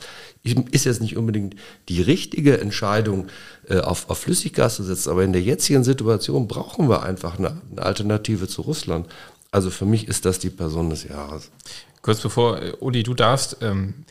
Ist 0.72 0.86
jetzt 0.86 1.01
nicht 1.01 1.18
unbedingt 1.18 1.55
die 1.89 2.01
richtige 2.01 2.55
Entscheidung, 2.60 3.28
äh, 3.70 3.80
auf, 3.80 4.10
auf 4.10 4.20
Flüssiggas 4.20 4.76
zu 4.76 4.84
setzen. 4.84 5.10
Aber 5.10 5.24
in 5.24 5.34
der 5.34 5.41
jetzigen 5.41 5.84
Situation 5.84 6.47
brauchen 6.47 6.89
wir 6.89 7.03
einfach 7.03 7.39
eine, 7.39 7.62
eine 7.72 7.82
Alternative 7.82 8.47
zu 8.47 8.62
Russland. 8.62 9.08
Also 9.51 9.70
für 9.70 9.86
mich 9.86 10.08
ist 10.08 10.26
das 10.26 10.39
die 10.39 10.49
Person 10.49 10.89
des 10.89 11.06
Jahres. 11.06 11.51
Kurz 12.01 12.22
bevor, 12.22 12.62
äh, 12.62 12.74
Uli, 12.80 13.03
du 13.03 13.14
darfst, 13.14 13.58
ähm, 13.62 14.06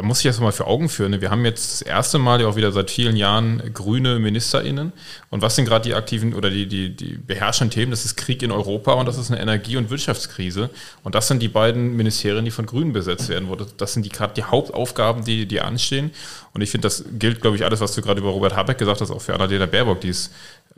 da 0.00 0.06
muss 0.06 0.20
ich 0.20 0.24
das 0.24 0.40
mal 0.40 0.50
für 0.50 0.66
Augen 0.66 0.88
führen. 0.88 1.10
Ne? 1.10 1.20
Wir 1.20 1.30
haben 1.30 1.44
jetzt 1.44 1.72
das 1.72 1.82
erste 1.82 2.18
Mal 2.18 2.40
ja 2.40 2.46
auch 2.46 2.56
wieder 2.56 2.72
seit 2.72 2.90
vielen 2.90 3.16
Jahren 3.16 3.74
grüne 3.74 4.18
MinisterInnen. 4.18 4.94
Und 5.28 5.42
was 5.42 5.56
sind 5.56 5.66
gerade 5.66 5.86
die 5.86 5.94
aktiven 5.94 6.32
oder 6.32 6.48
die, 6.48 6.66
die, 6.66 6.96
die 6.96 7.18
beherrschenden 7.18 7.70
Themen? 7.70 7.90
Das 7.90 8.06
ist 8.06 8.16
Krieg 8.16 8.42
in 8.42 8.50
Europa 8.50 8.94
und 8.94 9.04
das 9.04 9.18
ist 9.18 9.30
eine 9.30 9.42
Energie- 9.42 9.76
und 9.76 9.90
Wirtschaftskrise. 9.90 10.70
Und 11.04 11.14
das 11.14 11.28
sind 11.28 11.42
die 11.42 11.48
beiden 11.48 11.96
Ministerien, 11.96 12.46
die 12.46 12.50
von 12.50 12.64
Grünen 12.64 12.94
besetzt 12.94 13.28
werden. 13.28 13.46
Das 13.76 13.92
sind 13.92 14.06
die 14.06 14.08
gerade 14.08 14.32
die 14.32 14.44
Hauptaufgaben, 14.44 15.22
die, 15.22 15.44
die 15.44 15.60
anstehen. 15.60 16.12
Und 16.54 16.62
ich 16.62 16.70
finde, 16.70 16.86
das 16.86 17.04
gilt, 17.18 17.42
glaube 17.42 17.58
ich, 17.58 17.64
alles, 17.66 17.80
was 17.80 17.94
du 17.94 18.00
gerade 18.00 18.20
über 18.20 18.30
Robert 18.30 18.56
Habeck 18.56 18.78
gesagt 18.78 19.02
hast, 19.02 19.10
auch 19.10 19.20
für 19.20 19.34
Annalena 19.34 19.66
Baerbock, 19.66 20.00
die 20.00 20.08
es 20.08 20.30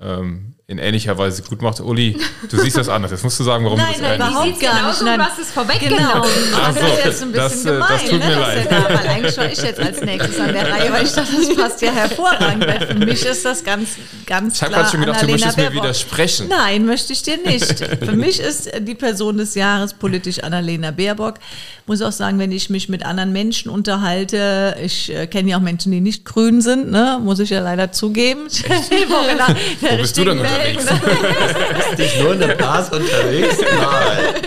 ähm, 0.02 0.52
in 0.72 0.78
ähnlicher 0.78 1.18
Weise 1.18 1.42
gut 1.42 1.60
macht. 1.60 1.80
Uli, 1.80 2.16
du 2.48 2.58
siehst 2.58 2.78
das 2.78 2.88
anders. 2.88 3.10
Jetzt 3.10 3.22
musst 3.24 3.38
du 3.38 3.44
sagen, 3.44 3.64
warum 3.64 3.78
nein, 3.78 3.94
du 3.94 4.00
das 4.00 4.18
nein, 4.18 4.30
überhaupt 4.30 4.60
gar 4.60 4.88
nicht. 4.88 5.02
Nein, 5.02 5.20
was 5.20 5.38
ist 5.38 5.52
vorweggenommen. 5.52 6.06
Genau. 6.06 6.24
Ach 6.56 6.74
das 6.74 6.80
so, 6.80 6.86
ist 6.86 7.04
jetzt 7.04 7.22
ein 7.22 7.32
bisschen 7.32 7.34
das, 7.34 7.64
gemein, 7.64 7.88
das 7.90 8.04
tut 8.04 8.18
ne, 8.20 8.26
mir 8.26 8.36
dass 8.36 8.38
leid. 8.38 8.70
da, 8.70 8.84
weil 8.88 9.06
eigentlich 9.08 9.36
war 9.36 9.52
ich 9.52 9.62
jetzt 9.62 9.80
als 9.80 10.00
nächstes 10.00 10.40
an 10.40 10.52
der 10.52 10.70
Reihe, 10.70 10.92
weil 10.92 11.04
ich 11.04 11.12
dachte, 11.12 11.32
das 11.36 11.56
passt 11.56 11.82
ja 11.82 11.92
hervorragend. 11.92 12.66
Weil 12.66 12.86
für 12.86 12.94
mich 12.94 13.24
ist 13.24 13.44
das 13.44 13.62
ganz, 13.62 13.90
ganz 14.24 14.56
Ich 14.56 14.62
habe 14.62 14.72
klar 14.72 14.82
gerade 14.82 14.90
schon 14.92 15.00
gedacht, 15.00 15.22
du 15.22 15.26
möchtest 15.26 15.56
mir 15.56 15.64
Baerbock. 15.64 15.82
widersprechen. 15.82 16.48
Nein, 16.48 16.86
möchte 16.86 17.12
ich 17.12 17.22
dir 17.22 17.36
nicht. 17.36 17.78
Für 17.78 18.12
mich 18.12 18.40
ist 18.40 18.70
die 18.80 18.94
Person 18.94 19.36
des 19.36 19.54
Jahres 19.54 19.92
politisch 19.92 20.38
Annalena 20.38 20.90
Baerbock. 20.90 21.34
Muss 21.86 22.00
auch 22.00 22.12
sagen, 22.12 22.38
wenn 22.38 22.52
ich 22.52 22.70
mich 22.70 22.88
mit 22.88 23.04
anderen 23.04 23.32
Menschen 23.32 23.68
unterhalte, 23.68 24.76
ich 24.82 25.12
äh, 25.12 25.26
kenne 25.26 25.50
ja 25.50 25.56
auch 25.56 25.60
Menschen, 25.60 25.90
die 25.90 26.00
nicht 26.00 26.24
grün 26.24 26.60
sind, 26.60 26.92
ne? 26.92 27.18
muss 27.20 27.40
ich 27.40 27.50
ja 27.50 27.60
leider 27.60 27.90
zugeben. 27.90 28.42
Wo 29.92 29.96
bist 29.98 30.16
du 30.16 30.24
denn 30.24 30.38
unterwegs? 30.38 30.84
Nicht 31.98 32.20
nur 32.20 32.32
in 32.34 32.40
der 32.40 32.54
Bars 32.56 32.88
unterwegs? 32.90 33.56
Nein. 33.60 34.42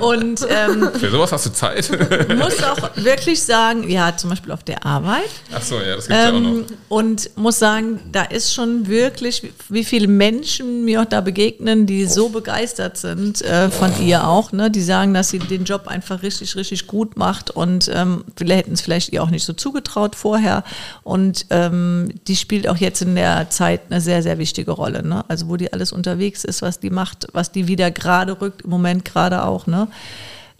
Und 0.00 0.40
ähm, 0.48 0.90
Für 0.98 1.10
sowas 1.10 1.30
hast 1.32 1.46
du 1.46 1.50
Zeit? 1.52 1.88
muss 2.36 2.62
auch 2.62 2.90
wirklich 2.96 3.40
sagen, 3.42 3.88
ja, 3.88 4.16
zum 4.16 4.30
Beispiel 4.30 4.52
auf 4.52 4.64
der 4.64 4.84
Arbeit. 4.84 5.22
Ach 5.54 5.62
so, 5.62 5.76
ja, 5.76 5.94
das 5.96 6.08
gibt's 6.08 6.22
ja 6.22 6.28
auch 6.30 6.32
noch. 6.40 6.50
Ähm, 6.50 6.64
und 6.88 7.30
muss 7.36 7.58
sagen, 7.58 8.00
da 8.10 8.22
ist 8.24 8.52
schon 8.52 8.88
wirklich, 8.88 9.42
wie- 9.68 9.84
viele 9.84 10.08
Menschen 10.08 10.84
mir 10.84 11.02
auch 11.02 11.04
da 11.04 11.20
begegnen, 11.20 11.86
die 11.86 12.06
so 12.06 12.28
begeistert 12.30 12.96
sind 12.96 13.42
äh, 13.42 13.68
von 13.70 13.92
ihr 14.04 14.26
auch, 14.26 14.50
ne? 14.52 14.70
die 14.70 14.82
sagen, 14.82 15.14
dass 15.14 15.30
sie 15.30 15.38
den 15.38 15.64
Job 15.64 15.86
einfach 15.86 16.22
richtig, 16.22 16.56
richtig 16.56 16.86
gut 16.86 17.16
macht 17.16 17.50
und 17.50 17.90
ähm, 17.92 18.24
viele 18.36 18.54
hätten 18.54 18.72
es 18.72 18.80
vielleicht 18.80 19.12
ihr 19.12 19.22
auch 19.22 19.30
nicht 19.30 19.44
so 19.44 19.52
zugetraut 19.52 20.16
vorher. 20.16 20.64
Und 21.04 21.46
ähm, 21.50 22.08
die 22.26 22.36
spielt 22.36 22.68
auch 22.68 22.76
jetzt 22.76 23.02
in 23.02 23.14
der 23.14 23.50
Zeit 23.50 23.82
eine 23.90 24.00
sehr, 24.00 24.22
sehr 24.22 24.31
wichtige 24.38 24.72
Rolle. 24.72 25.02
Ne? 25.06 25.24
Also 25.28 25.48
wo 25.48 25.56
die 25.56 25.72
alles 25.72 25.92
unterwegs 25.92 26.44
ist, 26.44 26.62
was 26.62 26.80
die 26.80 26.90
macht, 26.90 27.26
was 27.32 27.52
die 27.52 27.68
wieder 27.68 27.90
gerade 27.90 28.40
rückt, 28.40 28.62
im 28.62 28.70
Moment 28.70 29.04
gerade 29.04 29.44
auch. 29.44 29.66
Ne? 29.66 29.88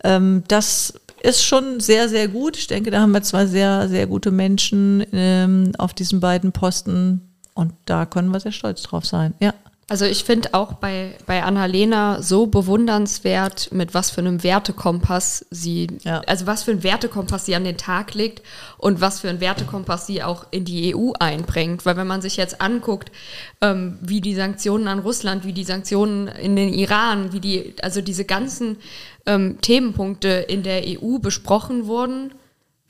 Ähm, 0.04 0.44
das 0.48 0.94
ist 1.22 1.44
schon 1.44 1.80
sehr, 1.80 2.08
sehr 2.08 2.28
gut. 2.28 2.56
Ich 2.56 2.66
denke, 2.66 2.90
da 2.90 3.00
haben 3.00 3.12
wir 3.12 3.22
zwei 3.22 3.46
sehr, 3.46 3.88
sehr 3.88 4.06
gute 4.06 4.30
Menschen 4.30 5.04
ähm, 5.12 5.72
auf 5.78 5.94
diesen 5.94 6.20
beiden 6.20 6.52
Posten 6.52 7.20
und 7.54 7.72
da 7.84 8.06
können 8.06 8.30
wir 8.30 8.40
sehr 8.40 8.52
stolz 8.52 8.82
drauf 8.82 9.06
sein. 9.06 9.34
Ja. 9.40 9.54
Also 9.92 10.06
ich 10.06 10.24
finde 10.24 10.54
auch 10.54 10.72
bei, 10.72 11.16
bei 11.26 11.42
Annalena 11.42 12.22
so 12.22 12.46
bewundernswert, 12.46 13.72
mit 13.72 13.92
was 13.92 14.10
für 14.10 14.22
einem 14.22 14.42
Wertekompass 14.42 15.44
sie, 15.50 15.86
Ja. 16.02 16.22
also 16.26 16.46
was 16.46 16.62
für 16.62 16.70
einen 16.70 16.82
Wertekompass 16.82 17.44
sie 17.44 17.54
an 17.54 17.64
den 17.64 17.76
Tag 17.76 18.14
legt 18.14 18.40
und 18.78 19.02
was 19.02 19.20
für 19.20 19.28
einen 19.28 19.40
Wertekompass 19.42 20.06
sie 20.06 20.22
auch 20.22 20.46
in 20.50 20.64
die 20.64 20.96
EU 20.96 21.12
einbringt. 21.18 21.84
Weil 21.84 21.98
wenn 21.98 22.06
man 22.06 22.22
sich 22.22 22.38
jetzt 22.38 22.62
anguckt, 22.62 23.12
ähm, 23.60 23.98
wie 24.00 24.22
die 24.22 24.34
Sanktionen 24.34 24.88
an 24.88 25.00
Russland, 25.00 25.44
wie 25.44 25.52
die 25.52 25.62
Sanktionen 25.62 26.26
in 26.26 26.56
den 26.56 26.72
Iran, 26.72 27.34
wie 27.34 27.40
die, 27.40 27.74
also 27.82 28.00
diese 28.00 28.24
ganzen 28.24 28.78
ähm, 29.26 29.58
Themenpunkte 29.60 30.28
in 30.48 30.62
der 30.62 30.84
EU 30.86 31.18
besprochen 31.18 31.84
wurden, 31.86 32.32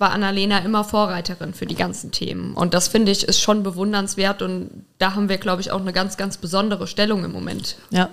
war 0.03 0.11
Annalena 0.11 0.59
immer 0.59 0.85
Vorreiterin 0.85 1.55
für 1.55 1.65
die 1.65 1.77
ganzen 1.77 2.11
Themen. 2.11 2.53
Und 2.55 2.75
das 2.75 2.89
finde 2.89 3.11
ich 3.13 3.23
ist 3.25 3.41
schon 3.41 3.63
bewundernswert 3.63 4.43
und 4.43 4.85
da 4.99 5.15
haben 5.15 5.31
wir, 5.31 5.39
glaube 5.39 5.63
ich, 5.63 5.71
auch 5.71 5.81
eine 5.81 5.93
ganz, 5.95 6.19
ganz 6.19 6.37
besondere 6.37 6.87
Stellung 6.87 7.25
im 7.25 7.33
Moment. 7.33 7.77
Ja. 7.91 8.11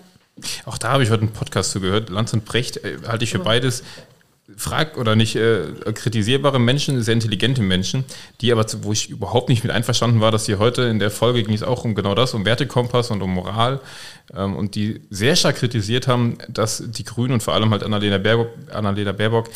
Auch 0.66 0.78
da 0.78 0.92
habe 0.94 1.04
ich 1.04 1.10
heute 1.10 1.24
einen 1.24 1.34
Podcast 1.34 1.72
zugehört. 1.72 2.10
Lanz 2.10 2.32
und 2.32 2.46
Brecht 2.46 2.78
äh, 2.78 3.00
halte 3.08 3.26
ich 3.26 3.32
für 3.32 3.40
beides 3.40 3.84
frag 4.56 4.98
oder 4.98 5.16
nicht 5.16 5.36
äh, 5.36 5.66
kritisierbare 5.94 6.60
Menschen, 6.60 7.02
sehr 7.04 7.14
intelligente 7.14 7.62
Menschen, 7.62 8.04
die 8.42 8.52
aber, 8.52 8.66
zu- 8.66 8.84
wo 8.84 8.92
ich 8.92 9.10
überhaupt 9.10 9.50
nicht 9.50 9.64
mit 9.64 9.72
einverstanden 9.72 10.22
war, 10.22 10.32
dass 10.32 10.46
sie 10.46 10.56
heute 10.56 10.84
in 10.84 11.00
der 11.00 11.12
Folge 11.12 11.44
ging 11.44 11.54
es 11.54 11.64
auch 11.64 11.84
um 11.86 11.94
genau 11.94 12.16
das, 12.16 12.34
um 12.34 12.46
Wertekompass 12.46 13.12
und 13.12 13.22
um 13.22 13.34
Moral 13.34 13.80
ähm, 14.36 14.56
und 14.56 14.76
die 14.76 15.02
sehr 15.10 15.36
stark 15.36 15.58
kritisiert 15.58 16.08
haben, 16.08 16.38
dass 16.48 16.84
die 16.86 17.04
Grünen 17.04 17.34
und 17.34 17.44
vor 17.44 17.54
allem 17.54 17.72
halt 17.72 17.84
Annalena 17.84 18.18
Baerbock, 18.18 18.50
Annalena 18.72 19.12
Baerbock 19.12 19.50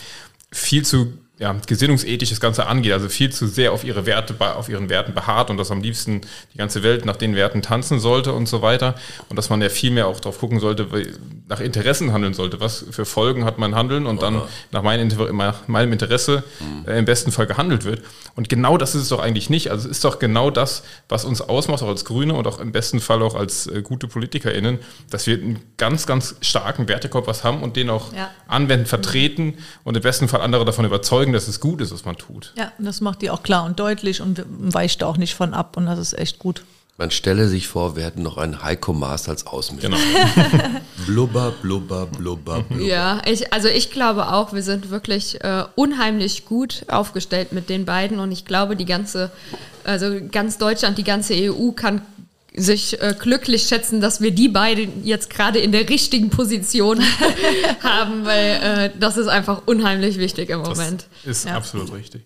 viel 0.52 0.84
zu 0.86 1.14
ja, 1.44 1.54
gesinnungsethisch 1.68 2.30
das 2.30 2.40
Ganze 2.40 2.68
angeht, 2.68 2.94
also 2.94 3.10
viel 3.10 3.30
zu 3.30 3.48
sehr 3.48 3.74
auf 3.74 3.84
ihre 3.84 4.06
Werte, 4.06 4.34
auf 4.56 4.70
ihren 4.70 4.88
Werten 4.88 5.14
beharrt 5.14 5.50
und 5.50 5.58
dass 5.58 5.72
am 5.72 5.82
liebsten 5.82 6.22
die 6.54 6.58
ganze 6.58 6.84
Welt 6.84 7.04
nach 7.04 7.18
den 7.18 7.36
Werten 7.36 7.62
tanzen 7.62 8.00
sollte 8.00 8.32
und 8.32 8.48
so 8.48 8.62
weiter 8.62 8.96
und 9.28 9.36
dass 9.36 9.50
man 9.50 9.62
ja 9.62 9.68
viel 9.68 9.92
mehr 9.92 10.08
auch 10.08 10.22
drauf 10.22 10.40
gucken 10.40 10.62
sollte, 10.62 10.88
nach 11.50 11.60
Interessen 11.60 12.14
handeln 12.14 12.34
sollte. 12.34 12.62
Was 12.62 12.86
für 12.92 13.04
Folgen 13.04 13.44
hat 13.44 13.58
mein 13.58 13.76
Handeln 13.76 14.06
und 14.06 14.22
dann 14.22 14.42
nach, 14.72 14.84
mein, 14.84 15.02
Inter- 15.02 15.34
nach 15.34 15.68
meinem 15.68 15.92
Interesse 15.92 16.44
äh, 16.88 16.98
im 16.98 17.04
besten 17.04 17.34
Fall 17.34 17.46
gehandelt 17.46 17.84
wird. 17.84 18.02
Und 18.36 18.48
genau 18.48 18.78
das 18.78 18.96
ist 18.96 19.02
es 19.02 19.10
doch 19.10 19.20
eigentlich 19.20 19.50
nicht. 19.50 19.70
Also 19.70 19.90
es 19.90 19.98
ist 19.98 20.06
doch 20.06 20.20
genau 20.20 20.50
das, 20.50 20.84
was 21.10 21.26
uns 21.26 21.42
ausmacht, 21.42 21.84
auch 21.84 21.90
als 21.90 22.06
Grüne 22.06 22.36
und 22.36 22.48
auch 22.48 22.60
im 22.62 22.72
besten 22.72 23.02
Fall 23.02 23.22
auch 23.22 23.36
als 23.36 23.68
äh, 23.68 23.82
gute 23.82 24.08
PolitikerInnen, 24.08 24.80
dass 25.10 25.28
wir 25.28 25.36
einen 25.36 25.60
ganz, 25.76 26.08
ganz 26.08 26.36
starken 26.40 26.88
Wertekompass 26.88 27.44
haben 27.44 27.62
und 27.62 27.76
den 27.76 27.90
auch 27.90 28.14
Ja. 28.14 28.30
anwenden, 28.48 28.86
vertreten 28.86 29.56
und 29.84 29.98
im 29.98 30.04
besten 30.04 30.30
Fall 30.30 30.40
andere 30.40 30.64
davon 30.64 30.86
überzeugen, 30.86 31.33
dass 31.34 31.48
es 31.48 31.60
gut 31.60 31.82
ist, 31.82 31.94
was 31.94 32.06
man 32.06 32.16
tut. 32.16 32.54
Ja, 32.58 32.72
und 32.78 32.86
das 32.86 33.02
macht 33.02 33.22
die 33.22 33.30
auch 33.30 33.44
klar 33.44 33.66
und 33.66 33.80
deutlich 33.80 34.22
und 34.22 34.44
weicht 34.48 35.04
auch 35.04 35.18
nicht 35.18 35.36
von 35.36 35.54
ab 35.54 35.78
und 35.78 35.86
das 35.86 36.00
ist 36.00 36.18
echt 36.18 36.40
gut. 36.40 36.64
Man 36.98 37.10
stelle 37.10 37.48
sich 37.48 37.68
vor, 37.68 37.96
wir 37.96 38.04
hätten 38.04 38.22
noch 38.22 38.38
einen 38.38 38.64
Heiko 38.64 38.94
Maas 38.94 39.28
als 39.28 39.48
Außenminister. 39.48 40.08
Genau. 40.36 40.64
Blubber, 41.08 41.52
blubber, 41.62 42.06
blubber, 42.06 42.62
blubber. 42.62 42.86
Ja, 42.86 43.20
ich, 43.26 43.52
also 43.52 43.68
ich 43.68 43.90
glaube 43.90 44.32
auch, 44.32 44.54
wir 44.54 44.62
sind 44.62 44.92
wirklich 44.92 45.44
äh, 45.44 45.64
unheimlich 45.76 46.46
gut 46.46 46.86
aufgestellt 46.90 47.52
mit 47.52 47.68
den 47.70 47.86
beiden 47.86 48.20
und 48.20 48.32
ich 48.32 48.46
glaube, 48.46 48.76
die 48.76 48.86
ganze, 48.86 49.32
also 49.84 50.20
ganz 50.32 50.60
Deutschland, 50.60 51.00
die 51.00 51.04
ganze 51.04 51.34
EU 51.34 51.72
kann 51.72 52.04
sich 52.56 53.02
äh, 53.02 53.16
glücklich 53.18 53.64
schätzen, 53.64 54.00
dass 54.02 54.22
wir 54.22 54.32
die 54.32 54.48
beiden 54.50 55.04
jetzt 55.06 55.30
gerade 55.30 55.60
in 55.60 55.72
der 55.72 55.90
richtigen 55.90 56.30
Position 56.30 57.00
haben, 57.82 58.26
weil 58.26 58.60
äh, 58.64 58.90
das 59.00 59.18
ist 59.18 59.28
einfach 59.28 59.64
unheimlich 59.66 60.18
wichtig 60.20 60.50
im 60.50 60.60
Moment. 60.62 61.08
Das 61.26 61.38
ist 61.40 61.46
Ja. 61.48 61.56
absolut 61.56 61.94
richtig. 61.94 62.22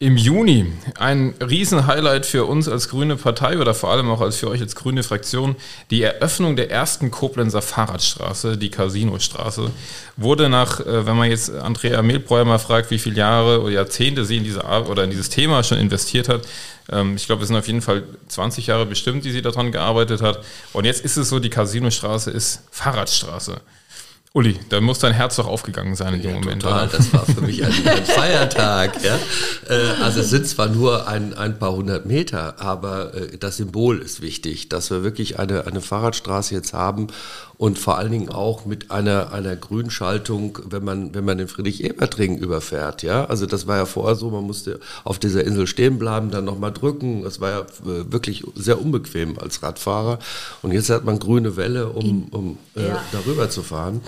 Im 0.00 0.16
Juni 0.16 0.72
ein 1.00 1.34
Riesen-Highlight 1.40 2.24
für 2.24 2.44
uns 2.44 2.68
als 2.68 2.88
grüne 2.88 3.16
Partei 3.16 3.58
oder 3.58 3.74
vor 3.74 3.90
allem 3.90 4.08
auch 4.10 4.20
als 4.20 4.36
für 4.36 4.48
euch 4.48 4.60
als 4.60 4.76
grüne 4.76 5.02
Fraktion. 5.02 5.56
Die 5.90 6.02
Eröffnung 6.02 6.54
der 6.54 6.70
ersten 6.70 7.10
Koblenzer 7.10 7.62
Fahrradstraße, 7.62 8.56
die 8.58 8.70
Casinostraße, 8.70 9.72
wurde 10.16 10.48
nach, 10.48 10.78
äh, 10.78 11.04
wenn 11.04 11.16
man 11.16 11.28
jetzt 11.28 11.50
Andrea 11.52 12.00
Mehlbräuer 12.02 12.44
mal 12.44 12.58
fragt, 12.60 12.92
wie 12.92 12.98
viele 13.00 13.16
Jahre 13.16 13.60
oder 13.60 13.72
Jahrzehnte 13.72 14.24
sie 14.24 14.36
in 14.36 14.44
diese 14.44 14.64
Ar- 14.64 14.88
oder 14.88 15.02
in 15.02 15.10
dieses 15.10 15.30
Thema 15.30 15.64
schon 15.64 15.78
investiert 15.78 16.28
hat. 16.28 16.42
Ähm, 16.90 17.16
ich 17.16 17.26
glaube, 17.26 17.42
es 17.42 17.48
sind 17.48 17.56
auf 17.56 17.66
jeden 17.66 17.82
Fall 17.82 18.04
20 18.28 18.66
Jahre 18.66 18.86
bestimmt, 18.86 19.24
die 19.24 19.30
sie 19.30 19.42
daran 19.42 19.72
gearbeitet 19.72 20.22
hat. 20.22 20.42
Und 20.72 20.84
jetzt 20.84 21.04
ist 21.04 21.16
es 21.16 21.28
so, 21.28 21.38
die 21.38 21.50
Casinostraße 21.50 22.30
ist 22.30 22.62
Fahrradstraße. 22.70 23.60
Uli, 24.34 24.58
da 24.68 24.80
muss 24.80 24.98
dein 24.98 25.14
Herz 25.14 25.36
doch 25.36 25.46
aufgegangen 25.46 25.96
sein 25.96 26.14
in 26.14 26.22
dem 26.22 26.30
ja, 26.30 26.38
Moment. 26.38 26.62
Total, 26.62 26.86
oder? 26.86 26.96
das 26.98 27.12
war 27.14 27.24
für 27.24 27.40
mich 27.40 27.64
ein, 27.64 27.72
ein 27.88 28.04
Feiertag. 28.04 29.02
Ja? 29.02 29.18
Äh, 29.68 30.02
also 30.02 30.20
es 30.20 30.28
sind 30.28 30.46
zwar 30.46 30.68
nur 30.68 31.08
ein, 31.08 31.32
ein 31.34 31.58
paar 31.58 31.72
hundert 31.72 32.04
Meter, 32.04 32.60
aber 32.60 33.14
äh, 33.14 33.38
das 33.38 33.56
Symbol 33.56 33.98
ist 34.00 34.20
wichtig, 34.20 34.68
dass 34.68 34.90
wir 34.90 35.02
wirklich 35.02 35.38
eine, 35.38 35.66
eine 35.66 35.80
Fahrradstraße 35.80 36.54
jetzt 36.54 36.74
haben 36.74 37.08
und 37.58 37.76
vor 37.76 37.98
allen 37.98 38.12
Dingen 38.12 38.28
auch 38.28 38.66
mit 38.66 38.92
einer, 38.92 39.32
einer 39.32 39.56
Grünschaltung, 39.56 40.60
wenn 40.70 40.84
man, 40.84 41.12
wenn 41.12 41.24
man 41.24 41.38
den 41.38 41.48
Friedrich-Ebert-Ring 41.48 42.38
überfährt. 42.38 43.02
Ja? 43.02 43.24
Also 43.24 43.46
das 43.46 43.66
war 43.66 43.76
ja 43.76 43.84
vorher 43.84 44.14
so, 44.14 44.30
man 44.30 44.44
musste 44.44 44.78
auf 45.02 45.18
dieser 45.18 45.42
Insel 45.42 45.66
stehen 45.66 45.98
bleiben, 45.98 46.30
dann 46.30 46.44
nochmal 46.44 46.72
drücken. 46.72 47.24
Das 47.24 47.40
war 47.40 47.50
ja 47.50 47.60
äh, 47.60 48.12
wirklich 48.12 48.44
sehr 48.54 48.80
unbequem 48.80 49.40
als 49.40 49.60
Radfahrer. 49.60 50.20
Und 50.62 50.70
jetzt 50.70 50.88
hat 50.88 51.04
man 51.04 51.18
grüne 51.18 51.56
Welle, 51.56 51.88
um, 51.88 52.28
um 52.30 52.58
äh, 52.76 52.90
ja. 52.90 53.04
darüber 53.10 53.50
zu 53.50 53.64
fahren. 53.64 54.02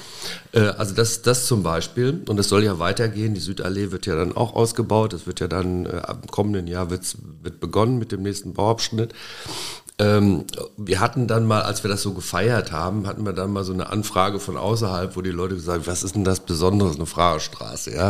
Äh, 0.53 0.61
also 0.61 0.95
das, 0.95 1.23
das 1.23 1.47
zum 1.47 1.65
Beispiel. 1.65 2.23
Und 2.29 2.39
es 2.39 2.49
soll 2.49 2.63
ja 2.63 2.79
weitergehen. 2.79 3.35
Die 3.35 3.41
Südallee 3.41 3.91
wird 3.91 4.07
ja 4.07 4.15
dann 4.15 4.37
auch 4.37 4.55
ausgebaut. 4.55 5.13
Es 5.13 5.27
wird 5.27 5.41
ja 5.41 5.49
dann 5.49 5.87
äh, 5.87 5.89
ab 5.89 6.31
kommenden 6.31 6.69
Jahr 6.69 6.89
wird's, 6.91 7.17
wird 7.43 7.59
begonnen 7.59 7.99
mit 7.99 8.13
dem 8.13 8.23
nächsten 8.23 8.55
Bauabschnitt. 8.55 9.13
Ähm, 10.01 10.47
wir 10.79 10.99
hatten 10.99 11.27
dann 11.27 11.47
mal, 11.47 11.61
als 11.61 11.85
wir 11.85 11.91
das 11.91 12.01
so 12.01 12.15
gefeiert 12.15 12.73
haben, 12.73 13.07
hatten 13.07 13.27
wir 13.27 13.35
dann 13.35 13.53
mal 13.53 13.65
so 13.65 13.75
eine 13.75 13.91
Anfrage 13.91 14.41
von 14.41 14.57
außerhalb, 14.57 15.15
wo 15.15 15.21
die 15.21 15.31
Leute 15.31 15.57
gesagt 15.57 15.81
haben, 15.81 15.87
was 15.87 16.03
ist 16.03 16.15
denn 16.15 16.25
das 16.25 16.41
Besondere, 16.41 16.91
eine 16.91 17.05
Fahrerstraße, 17.05 17.95
ja? 17.95 18.09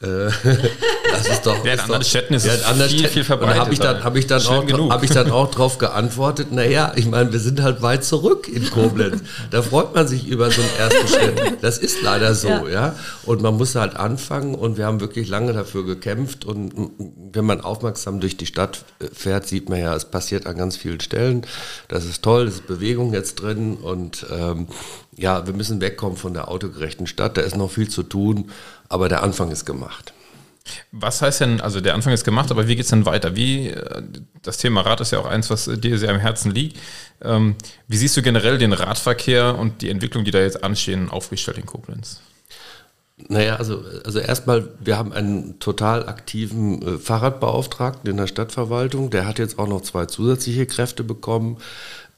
Äh, 0.00 0.30
das 1.12 1.28
ist 1.28 1.44
doch. 1.44 1.62
Ja, 1.66 1.74
in 1.74 1.80
anderen 1.80 2.02
Städten 2.02 2.32
ist 2.32 2.46
es 2.46 2.62
viel, 2.62 2.88
viel, 2.88 3.08
viel 3.08 3.24
verbreitet. 3.24 3.60
habe 3.60 3.72
ich 3.74 3.78
dann, 3.78 4.02
hab 4.02 4.16
ich 4.16 4.26
dann 4.26 4.40
auch, 4.40 4.90
habe 4.90 5.04
ich 5.04 5.10
dann 5.10 5.30
auch 5.30 5.50
drauf 5.50 5.76
geantwortet, 5.76 6.50
naja, 6.50 6.92
ich 6.96 7.04
meine, 7.04 7.30
wir 7.30 7.40
sind 7.40 7.60
halt 7.60 7.82
weit 7.82 8.04
zurück 8.04 8.48
in 8.48 8.70
Koblenz. 8.70 9.20
da 9.50 9.60
freut 9.60 9.94
man 9.94 10.08
sich 10.08 10.26
über 10.26 10.50
so 10.50 10.62
einen 10.62 10.70
ersten 10.78 11.08
Schritt. 11.08 11.58
Das 11.60 11.76
ist 11.76 12.00
leider 12.00 12.34
so, 12.34 12.48
ja. 12.48 12.68
ja? 12.68 12.96
Und 13.24 13.42
man 13.42 13.58
muss 13.58 13.74
halt 13.74 13.96
anfangen 13.96 14.54
und 14.54 14.78
wir 14.78 14.86
haben 14.86 15.00
wirklich 15.00 15.28
lange 15.28 15.52
dafür 15.52 15.84
gekämpft 15.84 16.46
und 16.46 16.72
wenn 17.32 17.44
man 17.44 17.60
aufmerksam 17.60 18.20
durch 18.20 18.38
die 18.38 18.46
Stadt 18.46 18.86
fährt, 19.12 19.46
sieht 19.46 19.68
man 19.68 19.78
ja, 19.78 19.94
es 19.94 20.06
passiert 20.06 20.46
an 20.46 20.56
ganz 20.56 20.78
vielen 20.78 21.00
Stellen 21.00 21.17
stellen. 21.18 21.46
Das 21.88 22.04
ist 22.04 22.22
toll, 22.22 22.46
es 22.46 22.54
ist 22.54 22.66
Bewegung 22.66 23.12
jetzt 23.12 23.36
drin 23.36 23.76
und 23.76 24.26
ähm, 24.30 24.68
ja, 25.16 25.46
wir 25.46 25.54
müssen 25.54 25.80
wegkommen 25.80 26.16
von 26.16 26.34
der 26.34 26.48
autogerechten 26.48 27.06
Stadt. 27.06 27.36
Da 27.36 27.40
ist 27.40 27.56
noch 27.56 27.70
viel 27.70 27.88
zu 27.88 28.02
tun, 28.04 28.50
aber 28.88 29.08
der 29.08 29.22
Anfang 29.22 29.50
ist 29.50 29.64
gemacht. 29.64 30.12
Was 30.92 31.22
heißt 31.22 31.40
denn, 31.40 31.60
also 31.62 31.80
der 31.80 31.94
Anfang 31.94 32.12
ist 32.12 32.24
gemacht, 32.24 32.50
aber 32.50 32.68
wie 32.68 32.76
geht 32.76 32.84
es 32.84 32.90
denn 32.90 33.06
weiter? 33.06 33.34
Wie, 33.34 33.68
äh, 33.68 34.02
das 34.42 34.58
Thema 34.58 34.82
Rad 34.82 35.00
ist 35.00 35.12
ja 35.12 35.18
auch 35.18 35.26
eins, 35.26 35.50
was 35.50 35.64
dir 35.64 35.98
sehr 35.98 36.10
am 36.10 36.20
Herzen 36.20 36.52
liegt. 36.52 36.78
Ähm, 37.22 37.56
wie 37.88 37.96
siehst 37.96 38.16
du 38.16 38.22
generell 38.22 38.58
den 38.58 38.72
Radverkehr 38.72 39.58
und 39.58 39.82
die 39.82 39.88
Entwicklung, 39.88 40.24
die 40.24 40.30
da 40.30 40.40
jetzt 40.40 40.62
anstehen, 40.62 41.10
aufgestellt 41.10 41.58
in 41.58 41.66
Koblenz? 41.66 42.20
Naja, 43.26 43.56
also, 43.56 43.82
also 44.04 44.20
erstmal, 44.20 44.68
wir 44.78 44.96
haben 44.96 45.12
einen 45.12 45.58
total 45.58 46.08
aktiven 46.08 46.82
äh, 46.82 46.98
Fahrradbeauftragten 46.98 48.08
in 48.08 48.16
der 48.16 48.28
Stadtverwaltung. 48.28 49.10
Der 49.10 49.26
hat 49.26 49.38
jetzt 49.38 49.58
auch 49.58 49.66
noch 49.66 49.82
zwei 49.82 50.06
zusätzliche 50.06 50.66
Kräfte 50.66 51.02
bekommen. 51.02 51.58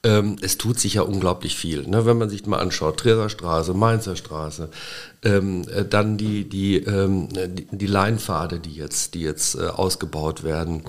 Ähm, 0.02 0.36
es 0.40 0.56
tut 0.56 0.78
sich 0.78 0.94
ja 0.94 1.02
unglaublich 1.02 1.56
viel. 1.56 1.86
Ne? 1.86 2.06
Wenn 2.06 2.18
man 2.18 2.30
sich 2.30 2.46
mal 2.46 2.58
anschaut, 2.58 2.98
Treser 2.98 3.28
Straße, 3.28 3.74
Mainzer 3.74 4.16
Straße, 4.16 4.70
ähm, 5.22 5.66
äh, 5.74 5.84
dann 5.84 6.16
die, 6.16 6.48
die, 6.48 6.76
ähm, 6.76 7.28
die, 7.28 7.66
die 7.70 7.86
Leinpfade, 7.86 8.60
die 8.60 8.74
jetzt, 8.74 9.14
die 9.14 9.22
jetzt 9.22 9.56
äh, 9.56 9.66
ausgebaut 9.66 10.42
werden. 10.42 10.84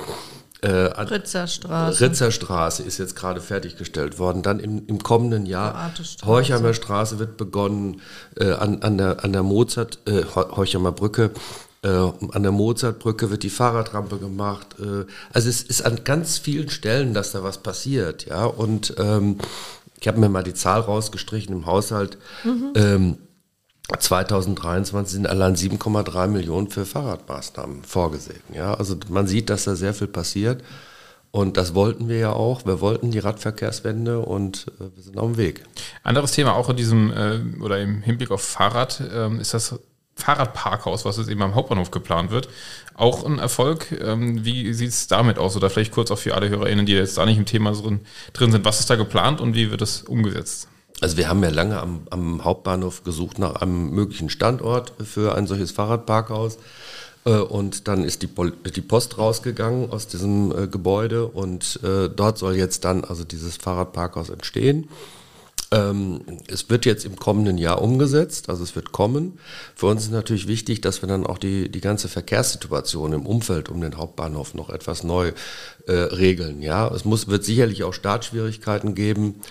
Äh, 0.61 0.69
Ritzerstraße. 0.69 2.01
Ritzerstraße 2.01 2.83
ist 2.83 2.99
jetzt 2.99 3.15
gerade 3.15 3.41
fertiggestellt 3.41 4.19
worden. 4.19 4.43
Dann 4.43 4.59
im, 4.59 4.85
im 4.85 5.01
kommenden 5.01 5.47
Jahr 5.47 5.91
Horchheimer 6.23 6.75
Straße 6.75 7.17
wird 7.17 7.37
begonnen, 7.37 8.01
äh, 8.39 8.51
an, 8.51 8.83
an, 8.83 8.97
der, 8.97 9.23
an 9.23 9.33
der 9.33 9.41
Mozart, 9.41 9.99
äh, 10.05 10.23
Horchheimer 10.23 10.91
Brücke, 10.91 11.31
äh, 11.83 11.87
an 11.87 12.43
der 12.43 12.51
Mozartbrücke 12.51 13.31
wird 13.31 13.41
die 13.41 13.49
Fahrradrampe 13.49 14.19
gemacht. 14.19 14.75
Äh, 14.79 15.05
also 15.33 15.49
es 15.49 15.63
ist 15.63 15.83
an 15.83 16.03
ganz 16.03 16.37
vielen 16.37 16.69
Stellen, 16.69 17.15
dass 17.15 17.31
da 17.31 17.43
was 17.43 17.57
passiert. 17.57 18.27
Ja? 18.27 18.45
Und 18.45 18.93
ähm, 18.99 19.39
ich 19.99 20.07
habe 20.07 20.19
mir 20.19 20.29
mal 20.29 20.43
die 20.43 20.53
Zahl 20.53 20.81
rausgestrichen 20.81 21.55
im 21.55 21.65
Haushalt. 21.65 22.19
Mhm. 22.43 22.73
Ähm, 22.75 23.17
2023 23.99 25.13
sind 25.13 25.27
allein 25.27 25.55
7,3 25.55 26.27
Millionen 26.27 26.69
für 26.69 26.85
Fahrradmaßnahmen 26.85 27.83
vorgesehen. 27.83 28.41
Ja, 28.53 28.73
also 28.73 28.95
man 29.09 29.27
sieht, 29.27 29.49
dass 29.49 29.65
da 29.65 29.75
sehr 29.75 29.93
viel 29.93 30.07
passiert. 30.07 30.63
Und 31.31 31.55
das 31.55 31.73
wollten 31.73 32.09
wir 32.09 32.17
ja 32.17 32.33
auch. 32.33 32.65
Wir 32.65 32.81
wollten 32.81 33.11
die 33.11 33.19
Radverkehrswende 33.19 34.19
und 34.19 34.67
äh, 34.79 34.95
wir 34.95 35.03
sind 35.03 35.17
auf 35.17 35.31
dem 35.31 35.37
Weg. 35.37 35.63
Anderes 36.03 36.33
Thema 36.33 36.55
auch 36.55 36.69
in 36.69 36.75
diesem 36.75 37.11
äh, 37.11 37.39
oder 37.61 37.79
im 37.79 38.01
Hinblick 38.01 38.31
auf 38.31 38.41
Fahrrad 38.41 39.01
ähm, 39.13 39.39
ist 39.39 39.53
das 39.53 39.79
Fahrradparkhaus, 40.15 41.05
was 41.05 41.17
jetzt 41.17 41.29
eben 41.29 41.41
am 41.41 41.55
Hauptbahnhof 41.55 41.89
geplant 41.89 42.31
wird. 42.31 42.49
Auch 42.95 43.25
ein 43.25 43.39
Erfolg. 43.39 43.91
Ähm, 44.01 44.43
wie 44.43 44.73
sieht 44.73 44.89
es 44.89 45.07
damit 45.07 45.39
aus? 45.39 45.55
Oder 45.55 45.69
vielleicht 45.69 45.93
kurz 45.93 46.11
auch 46.11 46.17
für 46.17 46.35
alle 46.35 46.49
HörerInnen, 46.49 46.85
die 46.85 46.93
jetzt 46.93 47.17
da 47.17 47.25
nicht 47.25 47.37
im 47.37 47.45
Thema 47.45 47.71
drin, 47.71 48.01
drin 48.33 48.51
sind. 48.51 48.65
Was 48.65 48.81
ist 48.81 48.89
da 48.89 48.97
geplant 48.97 49.39
und 49.39 49.55
wie 49.55 49.71
wird 49.71 49.81
das 49.81 50.01
umgesetzt? 50.03 50.67
Also 51.01 51.17
wir 51.17 51.27
haben 51.27 51.43
ja 51.43 51.49
lange 51.49 51.79
am, 51.79 52.01
am, 52.11 52.43
Hauptbahnhof 52.43 53.03
gesucht 53.03 53.39
nach 53.39 53.55
einem 53.55 53.89
möglichen 53.89 54.29
Standort 54.29 54.93
für 55.03 55.35
ein 55.35 55.47
solches 55.47 55.71
Fahrradparkhaus. 55.71 56.59
Äh, 57.25 57.31
und 57.39 57.87
dann 57.87 58.03
ist 58.03 58.21
die, 58.21 58.29
die, 58.75 58.81
Post 58.81 59.17
rausgegangen 59.17 59.89
aus 59.91 60.07
diesem 60.07 60.51
äh, 60.51 60.67
Gebäude 60.67 61.25
und 61.25 61.79
äh, 61.83 62.07
dort 62.07 62.37
soll 62.37 62.55
jetzt 62.55 62.85
dann 62.85 63.03
also 63.03 63.23
dieses 63.23 63.57
Fahrradparkhaus 63.57 64.29
entstehen. 64.29 64.89
Ähm, 65.73 66.21
es 66.47 66.69
wird 66.69 66.85
jetzt 66.85 67.05
im 67.05 67.15
kommenden 67.15 67.57
Jahr 67.57 67.81
umgesetzt, 67.81 68.49
also 68.49 68.61
es 68.61 68.75
wird 68.75 68.91
kommen. 68.91 69.39
Für 69.73 69.87
uns 69.87 70.03
ist 70.03 70.11
natürlich 70.11 70.47
wichtig, 70.47 70.81
dass 70.81 71.01
wir 71.01 71.07
dann 71.07 71.25
auch 71.25 71.37
die, 71.37 71.69
die 71.69 71.81
ganze 71.81 72.09
Verkehrssituation 72.09 73.13
im 73.13 73.25
Umfeld 73.25 73.69
um 73.69 73.79
den 73.79 73.97
Hauptbahnhof 73.97 74.53
noch 74.53 74.69
etwas 74.69 75.03
neu 75.03 75.31
äh, 75.87 75.93
regeln. 75.93 76.61
Ja, 76.61 76.93
es 76.93 77.05
muss, 77.05 77.27
wird 77.27 77.45
sicherlich 77.45 77.85
auch 77.85 77.93
Startschwierigkeiten 77.93 78.95
geben. 78.95 79.41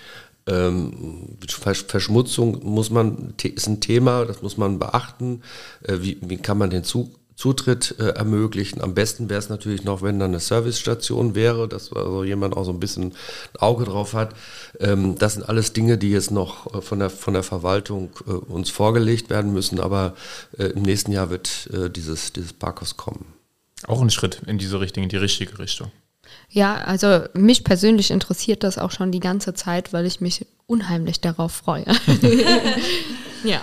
Ähm, 0.51 1.37
Verschmutzung 1.49 2.61
muss 2.65 2.91
man, 2.91 3.35
ist 3.43 3.67
ein 3.69 3.81
Thema, 3.81 4.25
das 4.25 4.43
muss 4.43 4.57
man 4.57 4.79
beachten. 4.79 5.43
Äh, 5.83 5.99
wie, 6.01 6.19
wie 6.21 6.39
kann 6.39 6.59
man 6.59 6.71
den 6.71 6.83
Zutritt 6.85 7.95
äh, 7.99 8.09
ermöglichen. 8.11 8.83
Am 8.83 8.95
besten 8.95 9.31
wäre 9.31 9.39
es 9.39 9.49
natürlich 9.49 9.85
noch, 9.85 10.03
wenn 10.03 10.19
da 10.19 10.25
eine 10.25 10.41
Servicestation 10.41 11.35
wäre, 11.35 11.69
dass 11.69 11.93
also 11.93 12.25
jemand 12.25 12.57
auch 12.57 12.65
so 12.65 12.73
ein 12.73 12.81
bisschen 12.81 13.05
ein 13.05 13.13
Auge 13.61 13.85
drauf 13.85 14.13
hat. 14.13 14.35
Ähm, 14.81 15.17
das 15.17 15.35
sind 15.35 15.49
alles 15.49 15.73
Dinge, 15.73 15.97
die 15.97 16.11
jetzt 16.11 16.33
noch 16.33 16.75
äh, 16.75 16.83
von, 16.83 16.99
der, 16.99 17.11
von 17.11 17.35
der 17.35 17.43
Verwaltung 17.43 18.11
uns 18.49 18.71
vorgelegt 18.71 19.31
werden 19.31 19.53
müssen, 19.53 19.81
aber 19.81 20.15
im 20.59 20.83
nächsten 20.83 21.13
Jahr 21.13 21.31
wird 21.31 21.69
dieses, 21.97 22.33
dieses 22.33 22.53
Parkhaus 22.53 22.97
kommen. 22.97 23.25
Auch 23.87 24.03
ein 24.03 24.11
Schritt 24.11 24.43
in 24.47 24.59
diese 24.59 24.81
Richtung, 24.81 25.05
in 25.05 25.09
die 25.09 25.17
richtige 25.17 25.59
Richtung. 25.59 25.91
Ja, 26.51 26.77
also 26.77 27.21
mich 27.35 27.65
persönlich 27.65 28.11
interessiert 28.11 28.65
das 28.65 28.79
auch 28.79 28.91
schon 28.91 29.13
die 29.13 29.21
ganze 29.21 29.55
Zeit, 29.55 29.93
weil 29.93 30.07
ich 30.07 30.21
mich 30.21 30.47
unheimlich 30.67 31.21
darauf 31.21 31.53
freue. 31.53 31.87
ja, 33.45 33.61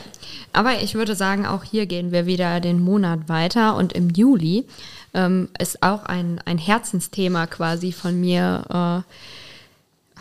aber 0.53 0.81
ich 0.81 0.95
würde 0.95 1.15
sagen, 1.15 1.45
auch 1.45 1.63
hier 1.63 1.85
gehen 1.85 2.11
wir 2.11 2.25
wieder 2.25 2.59
den 2.59 2.79
Monat 2.79 3.27
weiter 3.27 3.75
und 3.75 3.93
im 3.93 4.09
Juli 4.09 4.65
ähm, 5.13 5.49
ist 5.59 5.83
auch 5.83 6.03
ein, 6.03 6.41
ein 6.45 6.57
Herzensthema 6.57 7.47
quasi 7.47 7.91
von 7.91 8.19
mir. 8.19 9.03
Äh, 9.05 9.11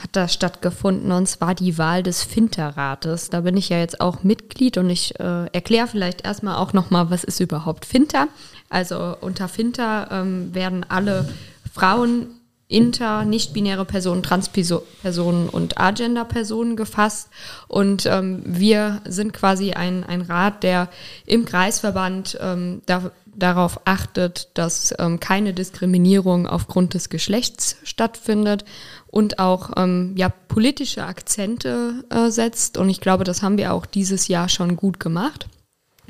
hat 0.02 0.10
da 0.12 0.28
stattgefunden 0.28 1.10
und 1.12 1.26
zwar 1.26 1.54
die 1.54 1.78
Wahl 1.78 2.02
des 2.02 2.22
Finterrates. 2.22 3.30
Da 3.30 3.40
bin 3.40 3.56
ich 3.56 3.70
ja 3.70 3.78
jetzt 3.78 4.00
auch 4.00 4.22
Mitglied 4.22 4.76
und 4.76 4.90
ich 4.90 5.18
äh, 5.18 5.46
erkläre 5.52 5.86
vielleicht 5.86 6.24
erstmal 6.26 6.56
auch 6.56 6.72
nochmal, 6.72 7.10
was 7.10 7.24
ist 7.24 7.40
überhaupt 7.40 7.86
Finter. 7.86 8.28
Also 8.68 9.16
unter 9.20 9.48
Finter 9.48 10.08
ähm, 10.10 10.54
werden 10.54 10.84
alle 10.88 11.28
Frauen 11.72 12.26
inter, 12.68 13.24
nicht-binäre 13.24 13.84
Personen, 13.84 14.22
Transpersonen 14.22 15.48
und 15.48 15.78
Agender-Personen 15.78 16.76
gefasst. 16.76 17.28
Und 17.68 18.06
ähm, 18.06 18.42
wir 18.44 19.02
sind 19.04 19.32
quasi 19.32 19.72
ein, 19.72 20.04
ein 20.04 20.22
Rat, 20.22 20.62
der 20.62 20.88
im 21.26 21.44
Kreisverband 21.44 22.38
ähm, 22.40 22.82
da, 22.86 23.12
darauf 23.26 23.80
achtet, 23.84 24.48
dass 24.54 24.94
ähm, 24.98 25.20
keine 25.20 25.52
Diskriminierung 25.52 26.46
aufgrund 26.46 26.94
des 26.94 27.08
Geschlechts 27.08 27.76
stattfindet 27.84 28.64
und 29.06 29.38
auch 29.38 29.70
ähm, 29.76 30.14
ja, 30.16 30.28
politische 30.28 31.04
Akzente 31.04 32.04
äh, 32.10 32.30
setzt. 32.30 32.78
Und 32.78 32.88
ich 32.88 33.00
glaube, 33.00 33.24
das 33.24 33.42
haben 33.42 33.58
wir 33.58 33.72
auch 33.72 33.86
dieses 33.86 34.26
Jahr 34.26 34.48
schon 34.48 34.76
gut 34.76 34.98
gemacht. 34.98 35.46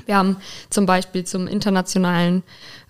Wir 0.07 0.17
haben 0.17 0.37
zum 0.69 0.85
Beispiel 0.85 1.23
zum 1.23 1.47
internationalen 1.47 2.43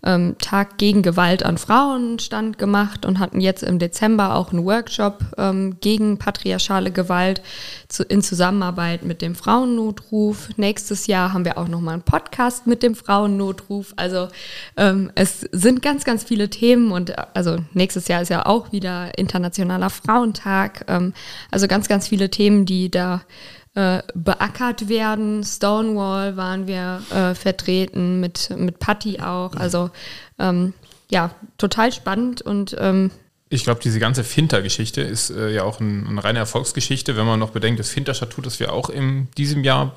ähm, 0.04 0.36
Tag 0.40 0.78
gegen 0.78 1.02
Gewalt 1.02 1.44
an 1.44 1.58
Frauen 1.58 2.20
stand 2.20 2.58
gemacht 2.58 3.06
und 3.06 3.20
hatten 3.20 3.42
jetzt 3.42 3.64
im 3.64 3.80
Dezember 3.80 4.36
auch 4.36 4.52
einen 4.52 4.64
Workshop 4.64 5.20
ähm, 5.38 5.78
gegen 5.82 6.18
patriarchale 6.18 6.92
Gewalt 6.92 7.42
zu, 7.88 8.04
in 8.04 8.22
Zusammenarbeit 8.22 9.04
mit 9.04 9.22
dem 9.22 9.36
Frauennotruf. 9.36 10.50
Nächstes 10.56 11.08
Jahr 11.08 11.34
haben 11.34 11.46
wir 11.46 11.58
auch 11.58 11.68
nochmal 11.68 11.96
einen 11.96 12.04
Podcast 12.04 12.68
mit 12.68 12.84
dem 12.84 12.96
Frauennotruf. 12.96 13.94
Also 13.96 14.28
ähm, 14.78 15.12
es 15.16 15.42
sind 15.52 15.82
ganz, 15.82 16.04
ganz 16.06 16.24
viele 16.24 16.50
Themen 16.50 16.92
und 16.92 17.14
also 17.36 17.58
nächstes 17.74 18.08
Jahr 18.08 18.22
ist 18.22 18.30
ja 18.30 18.46
auch 18.46 18.72
wieder 18.72 19.18
Internationaler 19.18 19.90
Frauentag. 19.90 20.86
Ähm, 20.88 21.14
also 21.50 21.68
ganz, 21.68 21.88
ganz 21.88 22.08
viele 22.08 22.30
Themen, 22.30 22.66
die 22.66 22.92
da 22.92 23.22
äh, 23.78 24.02
beackert 24.16 24.90
werden. 24.90 25.44
Stonewall 25.44 26.36
waren 26.36 26.66
wir 26.66 27.04
äh, 27.12 27.36
vertreten, 27.36 28.20
mit, 28.20 28.50
mit 28.58 28.80
Patty 28.80 29.20
auch. 29.20 29.56
Also 29.56 29.92
ähm, 30.40 30.74
ja, 31.12 31.30
total 31.60 31.94
spannend 31.94 32.42
und 32.42 32.76
ähm, 32.80 33.12
ich 33.50 33.64
glaube, 33.64 33.80
diese 33.82 34.00
ganze 34.00 34.26
Finter-Geschichte 34.26 35.02
ist 35.02 35.30
äh, 35.30 35.52
ja 35.52 35.64
auch 35.64 35.80
ein, 35.80 36.06
eine 36.08 36.22
reine 36.24 36.40
Erfolgsgeschichte, 36.40 37.16
wenn 37.16 37.26
man 37.26 37.40
noch 37.40 37.52
bedenkt, 37.52 37.80
das 37.80 37.90
Finter-Statut, 37.90 38.46
das 38.46 38.60
wir 38.60 38.74
auch 38.74 38.90
in 38.90 39.30
diesem 39.38 39.64
Jahr 39.64 39.96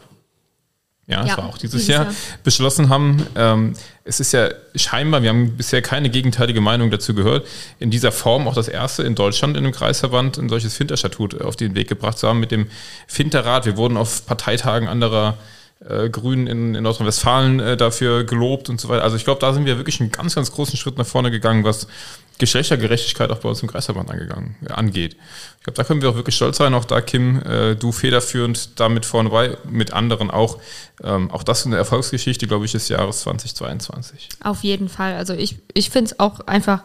ja, 1.11 1.24
ja, 1.24 1.32
es 1.32 1.39
war 1.39 1.47
auch 1.47 1.59
dieses, 1.59 1.73
dieses 1.73 1.89
Jahr, 1.89 2.05
Jahr, 2.05 2.15
beschlossen 2.45 2.89
haben. 2.89 3.27
Ähm, 3.35 3.74
es 4.05 4.20
ist 4.20 4.32
ja 4.32 4.49
scheinbar, 4.74 5.23
wir 5.23 5.31
haben 5.31 5.57
bisher 5.57 5.82
keine 5.82 6.11
gegenteilige 6.11 6.61
Meinung 6.61 6.91
dazu 6.91 7.15
gehört, 7.15 7.47
in 7.78 7.91
dieser 7.91 8.12
Form 8.12 8.47
auch 8.49 8.55
das 8.55 8.69
erste 8.69 9.03
in 9.03 9.15
Deutschland 9.15 9.57
in 9.57 9.65
einem 9.65 9.73
Kreisverband 9.73 10.39
ein 10.39 10.49
solches 10.49 10.74
Finterstatut 10.74 11.41
auf 11.41 11.57
den 11.57 11.74
Weg 11.74 11.89
gebracht 11.89 12.19
zu 12.19 12.28
haben 12.28 12.41
mit 12.41 12.51
dem 12.51 12.69
Finterrat. 13.07 13.66
Wir 13.66 13.77
wurden 13.77 13.97
auf 13.97 14.27
Parteitagen 14.27 14.89
anderer 14.89 15.37
äh, 15.89 16.09
Grünen 16.09 16.47
in, 16.47 16.74
in 16.74 16.82
Nordrhein-Westfalen 16.82 17.61
äh, 17.61 17.77
dafür 17.77 18.24
gelobt 18.24 18.69
und 18.69 18.81
so 18.81 18.89
weiter. 18.89 19.03
Also 19.03 19.16
ich 19.16 19.24
glaube, 19.24 19.41
da 19.41 19.53
sind 19.53 19.65
wir 19.65 19.78
wirklich 19.78 20.01
einen 20.01 20.12
ganz, 20.12 20.35
ganz 20.35 20.53
großen 20.53 20.77
Schritt 20.77 20.99
nach 20.99 21.07
vorne 21.07 21.31
gegangen, 21.31 21.65
was 21.65 21.87
Geschlechtergerechtigkeit 22.40 23.30
auch 23.30 23.38
bei 23.38 23.48
uns 23.48 23.62
im 23.62 23.68
Kreisverband 23.68 24.10
angegangen, 24.10 24.56
äh, 24.66 24.72
angeht. 24.72 25.16
Ich 25.58 25.64
glaube, 25.64 25.76
da 25.76 25.84
können 25.84 26.02
wir 26.02 26.10
auch 26.10 26.16
wirklich 26.16 26.34
stolz 26.34 26.56
sein. 26.56 26.74
Auch 26.74 26.86
da, 26.86 27.00
Kim, 27.00 27.40
äh, 27.42 27.76
du 27.76 27.92
federführend 27.92 28.80
damit 28.80 29.04
vorne 29.04 29.30
bei, 29.30 29.56
mit 29.68 29.92
anderen 29.92 30.30
auch. 30.30 30.58
Ähm, 31.04 31.30
auch 31.30 31.42
das 31.42 31.60
ist 31.60 31.66
eine 31.66 31.76
Erfolgsgeschichte, 31.76 32.46
glaube 32.46 32.64
ich, 32.64 32.72
des 32.72 32.88
Jahres 32.88 33.20
2022. 33.20 34.30
Auf 34.42 34.64
jeden 34.64 34.88
Fall. 34.88 35.14
Also 35.14 35.34
ich, 35.34 35.56
ich 35.74 35.90
finde 35.90 36.12
es 36.12 36.20
auch 36.20 36.40
einfach 36.40 36.82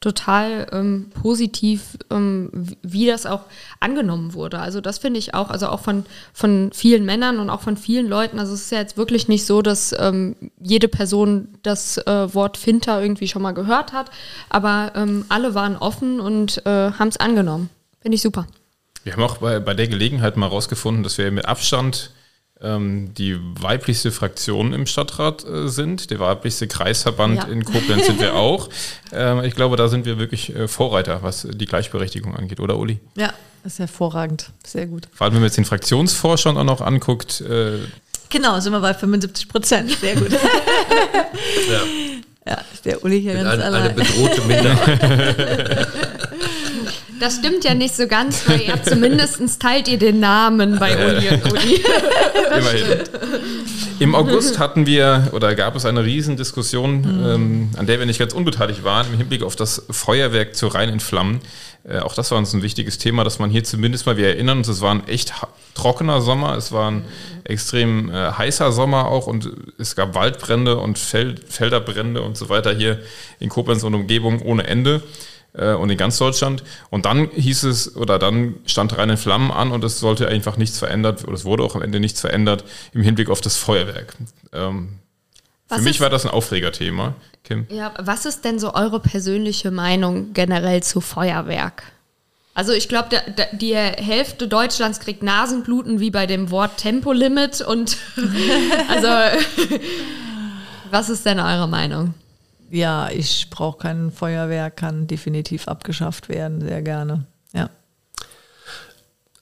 total 0.00 0.68
ähm, 0.70 1.10
positiv, 1.10 1.98
ähm, 2.10 2.50
wie 2.82 3.06
das 3.06 3.26
auch 3.26 3.40
angenommen 3.80 4.32
wurde. 4.32 4.60
Also 4.60 4.80
das 4.80 4.98
finde 4.98 5.18
ich 5.18 5.34
auch, 5.34 5.50
also 5.50 5.68
auch 5.68 5.80
von, 5.80 6.06
von 6.32 6.70
vielen 6.72 7.04
Männern 7.04 7.40
und 7.40 7.50
auch 7.50 7.62
von 7.62 7.76
vielen 7.76 8.06
Leuten. 8.06 8.38
Also 8.38 8.54
es 8.54 8.62
ist 8.62 8.72
ja 8.72 8.78
jetzt 8.78 8.96
wirklich 8.96 9.26
nicht 9.26 9.44
so, 9.44 9.60
dass 9.60 9.92
ähm, 9.98 10.36
jede 10.60 10.86
Person 10.86 11.48
das 11.62 11.98
äh, 11.98 12.32
Wort 12.32 12.56
Finter 12.56 13.02
irgendwie 13.02 13.26
schon 13.26 13.42
mal 13.42 13.52
gehört 13.52 13.92
hat, 13.92 14.10
aber 14.50 14.92
ähm, 14.98 15.24
alle 15.28 15.54
waren 15.54 15.76
offen 15.76 16.20
und 16.20 16.66
äh, 16.66 16.92
haben 16.92 17.08
es 17.08 17.16
angenommen. 17.16 17.70
Finde 18.00 18.16
ich 18.16 18.22
super. 18.22 18.46
Wir 19.04 19.12
haben 19.12 19.22
auch 19.22 19.38
bei, 19.38 19.60
bei 19.60 19.74
der 19.74 19.88
Gelegenheit 19.88 20.36
mal 20.36 20.46
rausgefunden, 20.46 21.02
dass 21.02 21.18
wir 21.18 21.30
mit 21.30 21.46
Abstand 21.46 22.10
ähm, 22.60 23.14
die 23.14 23.38
weiblichste 23.60 24.10
Fraktion 24.10 24.72
im 24.72 24.86
Stadtrat 24.86 25.44
äh, 25.44 25.68
sind. 25.68 26.10
Der 26.10 26.18
weiblichste 26.18 26.66
Kreisverband 26.66 27.36
ja. 27.36 27.44
in 27.44 27.64
Koblenz 27.64 28.06
sind 28.06 28.20
wir 28.20 28.34
auch. 28.36 28.68
Ähm, 29.12 29.44
ich 29.44 29.54
glaube, 29.54 29.76
da 29.76 29.88
sind 29.88 30.04
wir 30.04 30.18
wirklich 30.18 30.54
äh, 30.54 30.66
Vorreiter, 30.66 31.22
was 31.22 31.46
die 31.48 31.66
Gleichberechtigung 31.66 32.34
angeht, 32.34 32.60
oder 32.60 32.76
Uli? 32.76 32.98
Ja, 33.16 33.32
das 33.62 33.74
ist 33.74 33.78
hervorragend. 33.78 34.50
Sehr 34.66 34.86
gut. 34.86 35.08
Vor 35.12 35.24
allem, 35.24 35.34
wenn 35.34 35.42
man 35.42 35.46
jetzt 35.46 35.56
den 35.56 35.64
Fraktionsvorstand 35.64 36.58
auch 36.58 36.64
noch 36.64 36.80
anguckt. 36.80 37.40
Äh, 37.40 37.78
genau, 38.28 38.58
sind 38.58 38.72
wir 38.72 38.80
bei 38.80 38.94
75 38.94 39.48
Prozent. 39.48 39.92
Sehr 39.92 40.16
gut. 40.16 40.32
ja. 41.70 41.80
Ja, 42.48 42.58
der 42.84 43.04
Uli 43.04 43.20
hier 43.20 43.34
ganz 43.34 43.48
eine, 43.48 43.64
allein. 43.64 43.82
Eine 43.82 43.94
bedrohte 43.94 44.40
Minderheit. 44.42 45.88
Das 47.20 47.36
stimmt 47.36 47.64
ja 47.64 47.74
nicht 47.74 47.94
so 47.94 48.06
ganz, 48.06 48.48
weil 48.48 48.60
ihr 48.62 48.82
zumindest 48.82 49.60
teilt 49.60 49.88
ihr 49.88 49.98
den 49.98 50.20
Namen 50.20 50.78
bei 50.78 50.96
Uli 50.96 51.28
und 51.28 51.52
Uli. 51.52 51.74
Immerhin. 52.58 52.98
Im 53.98 54.14
August 54.14 54.58
hatten 54.58 54.86
wir 54.86 55.28
oder 55.32 55.54
gab 55.56 55.74
es 55.74 55.84
eine 55.84 56.04
Riesendiskussion, 56.04 57.00
mhm. 57.00 57.26
ähm, 57.26 57.70
an 57.76 57.86
der 57.86 57.98
wir 57.98 58.06
nicht 58.06 58.20
ganz 58.20 58.32
unbeteiligt 58.32 58.84
waren, 58.84 59.08
im 59.12 59.18
Hinblick 59.18 59.42
auf 59.42 59.56
das 59.56 59.84
Feuerwerk 59.90 60.54
zu 60.54 60.68
Rhein 60.68 60.88
in 60.88 61.00
Flammen. 61.00 61.40
Äh, 61.84 61.98
auch 62.00 62.14
das 62.14 62.30
war 62.30 62.38
uns 62.38 62.52
ein 62.52 62.62
wichtiges 62.62 62.98
Thema, 62.98 63.24
dass 63.24 63.38
man 63.38 63.50
hier 63.50 63.64
zumindest 63.64 64.06
mal, 64.06 64.16
wir 64.16 64.28
erinnern 64.28 64.58
uns, 64.58 64.68
es 64.68 64.80
war 64.80 64.94
ein 64.94 65.06
echt 65.08 65.32
trockener 65.74 66.20
Sommer, 66.20 66.56
es 66.56 66.70
war 66.70 66.90
ein 66.90 67.04
extrem 67.44 68.10
äh, 68.10 68.32
heißer 68.32 68.70
Sommer 68.70 69.08
auch 69.08 69.26
und 69.26 69.50
es 69.78 69.96
gab 69.96 70.14
Waldbrände 70.14 70.78
und 70.78 70.98
Feld, 70.98 71.42
Felderbrände 71.48 72.22
und 72.22 72.36
so 72.36 72.48
weiter 72.48 72.72
hier 72.72 73.00
in 73.40 73.48
Koblenz 73.48 73.82
und 73.82 73.94
Umgebung 73.94 74.42
ohne 74.42 74.66
Ende 74.66 75.02
äh, 75.58 75.74
und 75.74 75.90
in 75.90 75.98
ganz 75.98 76.18
Deutschland. 76.18 76.62
Und 76.90 77.04
dann 77.04 77.28
hieß 77.30 77.64
es, 77.64 77.96
oder 77.96 78.18
dann 78.18 78.54
stand 78.66 78.96
rein 78.96 79.10
in 79.10 79.16
Flammen 79.16 79.50
an 79.50 79.72
und 79.72 79.84
es 79.84 80.00
sollte 80.00 80.28
einfach 80.28 80.56
nichts 80.56 80.78
verändert, 80.78 81.24
oder 81.24 81.34
es 81.34 81.44
wurde 81.44 81.62
auch 81.64 81.74
am 81.74 81.82
Ende 81.82 82.00
nichts 82.00 82.20
verändert 82.20 82.64
im 82.92 83.02
Hinblick 83.02 83.30
auf 83.30 83.40
das 83.40 83.56
Feuerwerk. 83.56 84.14
Ähm, 84.52 84.98
für 85.70 85.82
mich 85.82 86.00
war 86.00 86.08
das 86.08 86.24
ein 86.24 86.30
Aufregerthema, 86.30 87.14
Kim. 87.44 87.66
Ja, 87.68 87.92
was 87.98 88.24
ist 88.24 88.44
denn 88.44 88.58
so 88.58 88.72
eure 88.72 89.00
persönliche 89.00 89.70
Meinung 89.70 90.32
generell 90.32 90.82
zu 90.82 91.02
Feuerwerk? 91.02 91.82
Also 92.54 92.72
ich 92.72 92.88
glaube, 92.88 93.10
die 93.52 93.76
Hälfte 93.76 94.48
Deutschlands 94.48 94.98
kriegt 94.98 95.22
Nasenbluten 95.22 96.00
wie 96.00 96.10
bei 96.10 96.26
dem 96.26 96.50
Wort 96.50 96.78
Tempolimit 96.78 97.60
und 97.60 97.98
also 98.88 99.06
was 100.90 101.10
ist 101.10 101.24
denn 101.26 101.38
eure 101.38 101.68
Meinung? 101.68 102.14
Ja, 102.70 103.10
ich 103.10 103.50
brauche 103.50 103.78
kein 103.78 104.10
Feuerwehr, 104.10 104.70
kann 104.70 105.06
definitiv 105.06 105.68
abgeschafft 105.68 106.28
werden, 106.28 106.60
sehr 106.60 106.82
gerne. 106.82 107.26
Ja. 107.52 107.70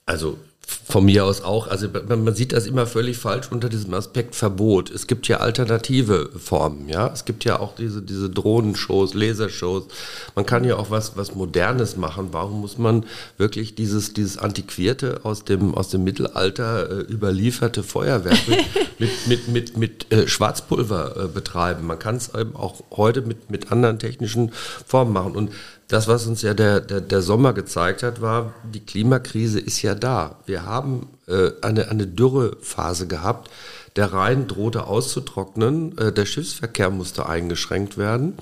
Also 0.05 0.37
von 0.67 1.05
mir 1.05 1.25
aus 1.25 1.41
auch. 1.41 1.67
Also 1.67 1.87
man, 2.07 2.35
sieht 2.35 2.51
das 2.51 2.65
immer 2.65 2.85
völlig 2.85 3.17
falsch 3.17 3.47
unter 3.51 3.69
diesem 3.69 3.93
Aspekt 3.93 4.35
Verbot. 4.35 4.89
Es 4.89 5.07
gibt 5.07 5.27
ja 5.27 5.37
alternative 5.37 6.29
Formen, 6.37 6.89
ja. 6.89 7.07
Es 7.07 7.25
gibt 7.25 7.45
ja 7.45 7.59
auch 7.59 7.75
diese, 7.75 8.01
diese 8.01 8.29
Drohnenshows, 8.29 9.13
Lasershows. 9.13 9.85
Man 10.35 10.45
kann 10.45 10.65
ja 10.65 10.75
auch 10.75 10.89
was, 10.89 11.15
was 11.15 11.35
Modernes 11.35 11.95
machen. 11.95 12.29
Warum 12.31 12.61
muss 12.61 12.77
man 12.77 13.05
wirklich 13.37 13.75
dieses, 13.75 14.13
dieses 14.13 14.37
antiquierte 14.37 15.21
aus 15.23 15.45
dem, 15.45 15.73
aus 15.73 15.89
dem 15.89 16.03
Mittelalter 16.03 16.89
äh, 16.89 17.01
überlieferte 17.01 17.83
Feuerwerk 17.83 18.47
mit, 18.47 18.59
mit, 18.99 19.27
mit, 19.27 19.47
mit, 19.47 19.77
mit 19.77 20.11
äh, 20.11 20.27
Schwarzpulver 20.27 21.15
äh, 21.15 21.27
betreiben? 21.27 21.87
Man 21.87 21.99
kann 21.99 22.17
es 22.17 22.33
eben 22.33 22.55
auch 22.55 22.83
heute 22.91 23.21
mit, 23.21 23.49
mit 23.49 23.71
anderen 23.71 23.99
technischen 23.99 24.51
Formen 24.85 25.13
machen. 25.13 25.35
Und 25.35 25.51
das, 25.87 26.07
was 26.07 26.27
uns 26.27 26.41
ja 26.41 26.53
der, 26.53 26.81
der, 26.81 27.01
der 27.01 27.21
Sommer 27.21 27.53
gezeigt 27.53 28.03
hat, 28.03 28.21
war, 28.21 28.53
die 28.63 28.85
Klimakrise 28.85 29.59
ist 29.59 29.81
ja 29.81 29.95
da. 29.95 30.35
Wir 30.45 30.65
haben 30.65 31.07
äh, 31.27 31.51
eine, 31.61 31.89
eine 31.89 32.07
Dürrephase 32.07 33.07
gehabt. 33.07 33.49
Der 33.95 34.11
Rhein 34.13 34.47
drohte 34.47 34.85
auszutrocknen. 34.85 35.97
Äh, 35.97 36.11
der 36.11 36.25
Schiffsverkehr 36.25 36.89
musste 36.89 37.27
eingeschränkt 37.27 37.97
werden. 37.97 38.37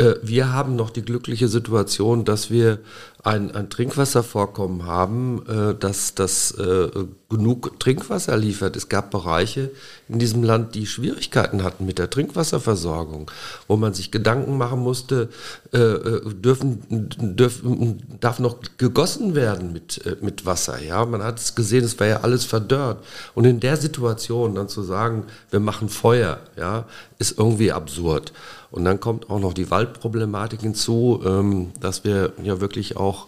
Äh, 0.00 0.14
wir 0.22 0.52
haben 0.52 0.76
noch 0.76 0.90
die 0.90 1.02
glückliche 1.02 1.48
Situation, 1.48 2.24
dass 2.24 2.50
wir 2.50 2.78
ein, 3.22 3.54
ein 3.54 3.68
Trinkwasservorkommen 3.68 4.86
haben, 4.86 5.42
äh, 5.46 5.74
das, 5.78 6.14
das 6.14 6.52
äh, 6.52 6.88
genug 7.28 7.78
Trinkwasser 7.78 8.34
liefert. 8.38 8.76
Es 8.76 8.88
gab 8.88 9.10
Bereiche 9.10 9.70
in 10.08 10.18
diesem 10.18 10.42
Land, 10.42 10.74
die 10.74 10.86
Schwierigkeiten 10.86 11.62
hatten 11.62 11.84
mit 11.84 11.98
der 11.98 12.08
Trinkwasserversorgung, 12.08 13.30
wo 13.68 13.76
man 13.76 13.92
sich 13.92 14.10
Gedanken 14.10 14.58
machen 14.58 14.80
musste, 14.80 15.28
dürfen, 15.72 16.82
dürfen, 16.88 18.02
darf 18.18 18.40
noch 18.40 18.56
gegossen 18.78 19.36
werden 19.36 19.72
mit, 19.72 20.02
mit 20.22 20.44
Wasser. 20.44 20.82
Ja? 20.82 21.06
Man 21.06 21.22
hat 21.22 21.38
es 21.38 21.54
gesehen, 21.54 21.84
es 21.84 22.00
war 22.00 22.08
ja 22.08 22.20
alles 22.22 22.44
verdörrt. 22.44 23.04
Und 23.36 23.44
in 23.44 23.60
der 23.60 23.76
Situation 23.76 24.56
dann 24.56 24.68
zu 24.68 24.82
sagen, 24.82 25.24
wir 25.50 25.60
machen 25.60 25.88
Feuer, 25.88 26.40
ja, 26.56 26.86
ist 27.20 27.38
irgendwie 27.38 27.70
absurd. 27.70 28.32
Und 28.70 28.84
dann 28.84 29.00
kommt 29.00 29.30
auch 29.30 29.40
noch 29.40 29.52
die 29.52 29.70
Waldproblematik 29.70 30.60
hinzu, 30.60 31.22
ähm, 31.24 31.72
dass 31.80 32.04
wir 32.04 32.32
ja 32.42 32.60
wirklich 32.60 32.96
auch 32.96 33.26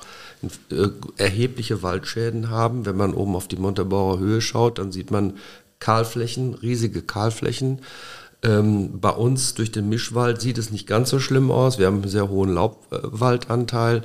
äh, 0.71 0.89
erhebliche 1.17 1.83
Waldschäden 1.83 2.51
haben. 2.51 2.87
Wenn 2.87 2.97
man 2.97 3.15
oben 3.15 3.35
auf 3.35 3.49
die 3.49 3.57
Montabaur 3.57 4.19
Höhe 4.19 4.41
schaut, 4.41 4.79
dann 4.79 4.93
sieht 4.93 5.11
man 5.11 5.35
Kahlflächen, 5.81 6.55
riesige 6.55 7.03
Kahlflächen. 7.03 7.81
Ähm, 8.45 9.01
bei 9.01 9.11
uns 9.11 9.55
durch 9.55 9.71
den 9.71 9.89
Mischwald 9.89 10.41
sieht 10.41 10.59
es 10.59 10.71
nicht 10.71 10.87
ganz 10.87 11.11
so 11.11 11.19
schlimm 11.19 11.51
aus. 11.51 11.79
Wir 11.79 11.87
haben 11.87 12.03
einen 12.03 12.09
sehr 12.09 12.29
hohen 12.29 12.55
Laubwaldanteil. 12.55 14.03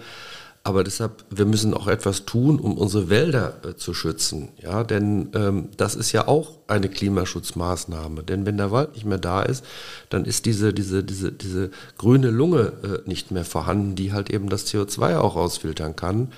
Aber 0.68 0.84
deshalb, 0.84 1.24
wir 1.30 1.46
müssen 1.46 1.74
auch 1.74 1.88
etwas 1.88 2.26
tun, 2.26 2.60
um 2.60 2.78
unsere 2.78 3.10
Wälder 3.10 3.54
äh, 3.64 3.76
zu 3.78 3.94
schützen. 3.94 4.50
Ja, 4.62 4.84
denn 4.84 5.30
ähm, 5.34 5.70
das 5.78 5.96
ist 5.96 6.12
ja 6.12 6.28
auch 6.28 6.58
eine 6.68 6.90
Klimaschutzmaßnahme. 6.90 8.22
Denn 8.24 8.46
wenn 8.46 8.58
der 8.58 8.70
Wald 8.70 8.94
nicht 8.94 9.06
mehr 9.06 9.18
da 9.18 9.44
ist, 9.44 9.64
dann 10.10 10.26
ist 10.26 10.46
diese, 10.46 10.74
diese, 10.74 11.06
diese, 11.06 11.32
diese 11.32 11.72
grüne 11.98 12.32
Lunge 12.32 12.74
äh, 12.84 13.10
nicht 13.10 13.32
mehr 13.32 13.46
vorhanden, 13.46 13.96
die 13.96 14.12
halt 14.12 14.30
eben 14.30 14.50
das 14.50 14.68
CO2 14.68 15.20
auch 15.20 15.38
ausfiltern 15.38 15.96
kann. 15.96 16.34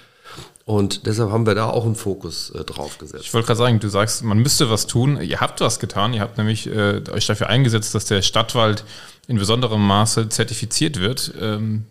Und 0.64 1.07
deshalb 1.07 1.31
haben 1.31 1.47
wir 1.47 1.56
da 1.56 1.68
auch 1.68 1.85
einen 1.85 1.95
Fokus 1.95 2.51
äh, 2.51 2.64
drauf 2.64 2.99
gesetzt. 2.99 3.23
Ich 3.26 3.34
wollte 3.34 3.47
gerade 3.47 3.57
sagen, 3.57 3.80
du 3.80 3.89
sagst, 3.89 4.23
man 4.23 4.38
müsste 4.38 4.69
was 4.69 4.85
tun. 4.85 5.19
Ihr 5.19 5.41
habt 5.41 5.60
was 5.60 5.80
getan. 5.80 6.14
Ihr 6.14 6.22
habt 6.22 6.38
nämlich 6.38 6.68
äh, 6.68 7.01
euch 7.11 7.26
dafür 7.26 7.49
eingesetzt, 7.49 7.95
dass 7.95 8.06
der 8.06 8.22
Stadtwald 8.22 8.84
in 9.27 9.39
besonderem 9.39 9.81
Maße 9.88 10.30
zertifiziert 10.30 10.99
wird. 10.99 11.34
Ähm, 11.41 11.85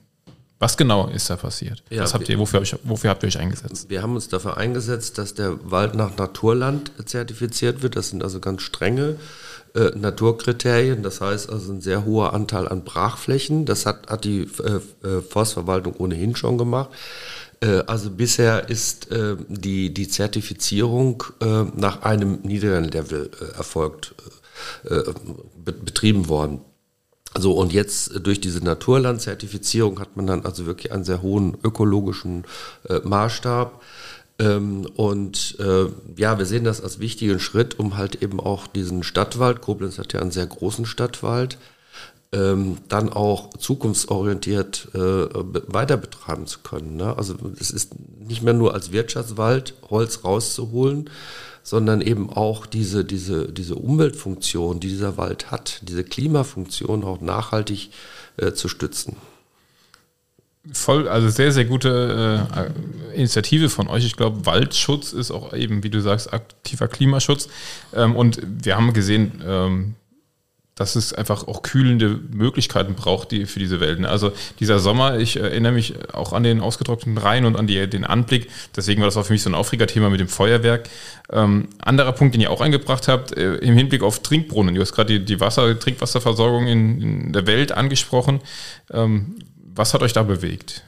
was 0.58 0.76
genau 0.76 1.08
ist 1.08 1.30
da 1.30 1.36
passiert? 1.36 1.82
Ja, 1.88 2.02
Was 2.02 2.14
habt 2.14 2.28
ihr, 2.28 2.38
wofür, 2.38 2.62
wofür, 2.82 3.10
habt 3.10 3.22
ihr 3.22 3.28
euch 3.28 3.38
eingesetzt? 3.38 3.88
Wir 3.88 4.02
haben 4.02 4.14
uns 4.14 4.28
dafür 4.28 4.56
eingesetzt, 4.56 5.18
dass 5.18 5.34
der 5.34 5.58
Wald 5.70 5.94
nach 5.94 6.16
Naturland 6.16 6.90
zertifiziert 7.04 7.82
wird. 7.82 7.94
Das 7.94 8.10
sind 8.10 8.24
also 8.24 8.40
ganz 8.40 8.62
strenge 8.62 9.16
äh, 9.74 9.90
Naturkriterien. 9.96 11.02
Das 11.02 11.20
heißt 11.20 11.48
also 11.48 11.72
ein 11.72 11.80
sehr 11.80 12.04
hoher 12.04 12.32
Anteil 12.32 12.66
an 12.66 12.82
Brachflächen. 12.82 13.66
Das 13.66 13.86
hat, 13.86 14.08
hat 14.10 14.24
die 14.24 14.48
äh, 14.64 15.06
äh 15.06 15.22
Forstverwaltung 15.22 15.94
ohnehin 15.94 16.34
schon 16.34 16.58
gemacht. 16.58 16.90
Äh, 17.60 17.82
also 17.86 18.10
bisher 18.10 18.68
ist 18.68 19.10
äh, 19.10 19.36
die, 19.48 19.92
die 19.92 20.08
Zertifizierung 20.08 21.24
äh, 21.40 21.64
nach 21.76 22.02
einem 22.02 22.40
niederen 22.42 22.84
Level 22.84 23.30
erfolgt, 23.56 24.14
be 24.82 25.72
betrieben 25.72 26.28
worden. 26.28 26.60
So, 27.36 27.52
und 27.52 27.72
jetzt 27.72 28.24
durch 28.24 28.40
diese 28.40 28.64
Naturlandzertifizierung 28.64 30.00
hat 30.00 30.16
man 30.16 30.26
dann 30.26 30.46
also 30.46 30.66
wirklich 30.66 30.92
einen 30.92 31.04
sehr 31.04 31.22
hohen 31.22 31.56
ökologischen 31.62 32.44
Maßstab. 33.04 33.82
Ähm, 34.38 34.86
und 34.94 35.56
äh, 35.58 35.86
ja, 36.16 36.38
wir 36.38 36.46
sehen 36.46 36.64
das 36.64 36.80
als 36.80 37.00
wichtigen 37.00 37.40
Schritt, 37.40 37.78
um 37.78 37.96
halt 37.96 38.22
eben 38.22 38.40
auch 38.40 38.66
diesen 38.66 39.02
Stadtwald, 39.02 39.60
Koblenz 39.60 39.98
hat 39.98 40.12
ja 40.12 40.20
einen 40.20 40.30
sehr 40.30 40.46
großen 40.46 40.86
Stadtwald, 40.86 41.58
ähm, 42.32 42.78
dann 42.88 43.10
auch 43.10 43.50
zukunftsorientiert 43.56 44.88
äh, 44.94 44.98
weiter 44.98 45.96
betreiben 45.96 46.46
zu 46.46 46.60
können. 46.60 46.96
Ne? 46.96 47.16
Also 47.16 47.36
es 47.58 47.70
ist 47.70 47.92
nicht 48.18 48.42
mehr 48.42 48.54
nur 48.54 48.74
als 48.74 48.92
Wirtschaftswald 48.92 49.74
Holz 49.88 50.24
rauszuholen, 50.24 51.08
sondern 51.62 52.00
eben 52.00 52.30
auch 52.30 52.66
diese, 52.66 53.04
diese, 53.04 53.50
diese 53.50 53.76
Umweltfunktion, 53.76 54.80
die 54.80 54.88
dieser 54.88 55.16
Wald 55.16 55.50
hat, 55.50 55.80
diese 55.82 56.04
Klimafunktion 56.04 57.04
auch 57.04 57.20
nachhaltig 57.20 57.90
äh, 58.36 58.52
zu 58.52 58.68
stützen 58.68 59.16
voll, 60.72 61.08
also 61.08 61.28
sehr, 61.28 61.52
sehr 61.52 61.64
gute 61.64 62.46
äh, 63.12 63.16
Initiative 63.16 63.68
von 63.68 63.88
euch. 63.88 64.04
Ich 64.04 64.16
glaube, 64.16 64.46
Waldschutz 64.46 65.12
ist 65.12 65.30
auch 65.30 65.52
eben, 65.52 65.82
wie 65.82 65.90
du 65.90 66.00
sagst, 66.00 66.32
aktiver 66.32 66.88
Klimaschutz. 66.88 67.48
Ähm, 67.94 68.16
und 68.16 68.40
wir 68.44 68.76
haben 68.76 68.92
gesehen, 68.92 69.42
ähm, 69.46 69.94
dass 70.78 70.94
es 70.94 71.12
einfach 71.12 71.48
auch 71.48 71.62
kühlende 71.62 72.20
Möglichkeiten 72.30 72.94
braucht 72.94 73.32
die, 73.32 73.46
für 73.46 73.58
diese 73.58 73.80
Wälder. 73.80 74.08
Also 74.08 74.32
dieser 74.60 74.78
Sommer, 74.78 75.18
ich 75.18 75.36
erinnere 75.36 75.72
mich 75.72 75.94
auch 76.14 76.32
an 76.32 76.44
den 76.44 76.60
ausgetrockneten 76.60 77.18
Rhein 77.18 77.46
und 77.46 77.56
an 77.56 77.66
die, 77.66 77.88
den 77.90 78.04
Anblick. 78.04 78.48
Deswegen 78.76 79.00
war 79.00 79.08
das 79.08 79.16
auch 79.16 79.26
für 79.26 79.32
mich 79.32 79.42
so 79.42 79.50
ein 79.50 79.54
Aufregerthema 79.54 80.08
mit 80.08 80.20
dem 80.20 80.28
Feuerwerk. 80.28 80.88
Ähm, 81.32 81.68
anderer 81.80 82.12
Punkt, 82.12 82.34
den 82.34 82.40
ihr 82.40 82.50
auch 82.50 82.60
eingebracht 82.60 83.08
habt, 83.08 83.36
äh, 83.36 83.56
im 83.56 83.74
Hinblick 83.74 84.04
auf 84.04 84.20
Trinkbrunnen. 84.20 84.76
Du 84.76 84.80
hast 84.80 84.92
gerade 84.92 85.18
die, 85.18 85.24
die 85.24 85.40
Wasser, 85.40 85.76
Trinkwasserversorgung 85.78 86.68
in, 86.68 87.02
in 87.02 87.32
der 87.32 87.48
Welt 87.48 87.72
angesprochen. 87.72 88.40
Ähm, 88.92 89.36
was 89.74 89.94
hat 89.94 90.02
euch 90.02 90.12
da 90.12 90.22
bewegt? 90.22 90.84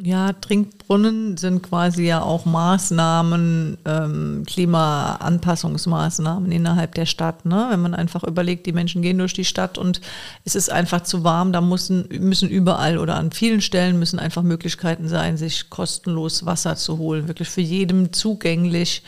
Ja, 0.00 0.32
Trinkbrunnen 0.32 1.36
sind 1.38 1.64
quasi 1.64 2.06
ja 2.06 2.22
auch 2.22 2.44
Maßnahmen, 2.44 3.78
ähm, 3.84 4.44
Klimaanpassungsmaßnahmen 4.46 6.52
innerhalb 6.52 6.94
der 6.94 7.04
Stadt. 7.04 7.44
Ne? 7.44 7.66
Wenn 7.70 7.80
man 7.80 7.96
einfach 7.96 8.22
überlegt, 8.22 8.66
die 8.66 8.72
Menschen 8.72 9.02
gehen 9.02 9.18
durch 9.18 9.32
die 9.32 9.44
Stadt 9.44 9.76
und 9.76 10.00
es 10.44 10.54
ist 10.54 10.70
einfach 10.70 11.02
zu 11.02 11.24
warm, 11.24 11.52
da 11.52 11.60
müssen, 11.60 12.08
müssen 12.20 12.48
überall 12.48 12.96
oder 12.96 13.16
an 13.16 13.32
vielen 13.32 13.60
Stellen 13.60 13.98
müssen 13.98 14.20
einfach 14.20 14.44
Möglichkeiten 14.44 15.08
sein, 15.08 15.36
sich 15.36 15.68
kostenlos 15.68 16.46
Wasser 16.46 16.76
zu 16.76 16.98
holen, 16.98 17.26
wirklich 17.26 17.48
für 17.48 17.60
jedem 17.60 18.12
zugänglich. 18.12 19.02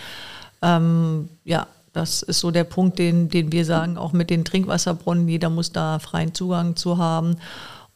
Ähm, 0.60 1.28
ja, 1.44 1.68
das 1.92 2.22
ist 2.22 2.40
so 2.40 2.50
der 2.50 2.64
Punkt, 2.64 2.98
den, 2.98 3.28
den 3.28 3.52
wir 3.52 3.64
sagen, 3.64 3.96
auch 3.96 4.12
mit 4.12 4.28
den 4.28 4.44
Trinkwasserbrunnen, 4.44 5.28
jeder 5.28 5.50
muss 5.50 5.70
da 5.70 6.00
freien 6.00 6.34
Zugang 6.34 6.74
zu 6.74 6.98
haben. 6.98 7.36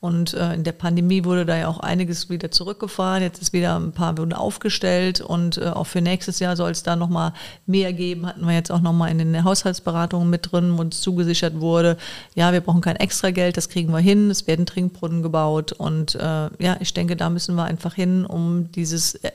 Und 0.05 0.35
äh, 0.35 0.53
in 0.53 0.65
der 0.65 0.73
Pandemie 0.73 1.25
wurde 1.25 1.47
da 1.47 1.57
ja 1.57 1.67
auch 1.67 1.81
einiges 1.81 2.29
wieder 2.29 2.51
zurückgefahren. 2.51 3.23
Jetzt 3.23 3.41
ist 3.41 3.55
wieder 3.55 3.75
ein 3.81 3.93
paar 3.93 4.19
wurden 4.19 4.35
aufgestellt 4.35 5.23
und 5.23 5.57
äh, 5.57 5.71
auch 5.71 5.87
für 5.87 6.03
nächstes 6.03 6.41
Jahr 6.41 6.57
soll 6.57 6.73
es 6.73 6.83
da 6.83 6.95
nochmal 6.95 7.33
mehr 7.65 7.95
geben. 7.95 8.27
Hatten 8.27 8.47
wir 8.47 8.53
jetzt 8.53 8.71
auch 8.71 8.83
nochmal 8.83 9.11
in 9.11 9.17
den 9.17 9.45
Haushaltsberatungen 9.45 10.29
mit 10.29 10.53
drin, 10.53 10.77
wo 10.77 10.83
uns 10.83 11.01
zugesichert 11.01 11.59
wurde, 11.59 11.97
ja, 12.35 12.53
wir 12.53 12.61
brauchen 12.61 12.83
kein 12.83 12.97
extra 12.97 13.31
Geld, 13.31 13.57
das 13.57 13.71
kriegen 13.71 13.93
wir 13.93 13.99
hin. 13.99 14.31
Es 14.31 14.47
werden 14.47 14.67
Trinkbrunnen 14.67 15.23
gebaut 15.23 15.73
und 15.73 16.17
äh, 16.17 16.51
ja, 16.59 16.77
ich 16.81 16.93
denke, 16.93 17.17
da 17.17 17.31
müssen 17.31 17.55
wir 17.55 17.65
einfach 17.65 17.95
hin, 17.95 18.27
um 18.27 18.71
dieses 18.73 19.15
äh, 19.15 19.33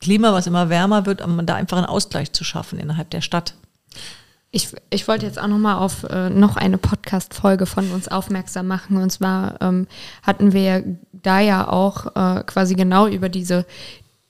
Klima, 0.00 0.32
was 0.32 0.48
immer 0.48 0.68
wärmer 0.70 1.06
wird, 1.06 1.22
um 1.22 1.46
da 1.46 1.54
einfach 1.54 1.76
einen 1.76 1.86
Ausgleich 1.86 2.32
zu 2.32 2.42
schaffen 2.42 2.80
innerhalb 2.80 3.10
der 3.10 3.20
Stadt. 3.20 3.54
Ich, 4.52 4.68
ich 4.90 5.06
wollte 5.06 5.26
jetzt 5.26 5.38
auch 5.38 5.46
noch 5.46 5.58
mal 5.58 5.78
auf 5.78 6.04
äh, 6.04 6.28
noch 6.28 6.56
eine 6.56 6.76
Podcast-Folge 6.76 7.66
von 7.66 7.90
uns 7.92 8.08
aufmerksam 8.08 8.66
machen. 8.66 8.96
Und 8.96 9.10
zwar 9.10 9.60
ähm, 9.60 9.86
hatten 10.22 10.52
wir 10.52 10.82
da 11.12 11.38
ja 11.40 11.68
auch 11.68 12.06
äh, 12.16 12.42
quasi 12.44 12.74
genau 12.74 13.06
über 13.06 13.28
diese 13.28 13.64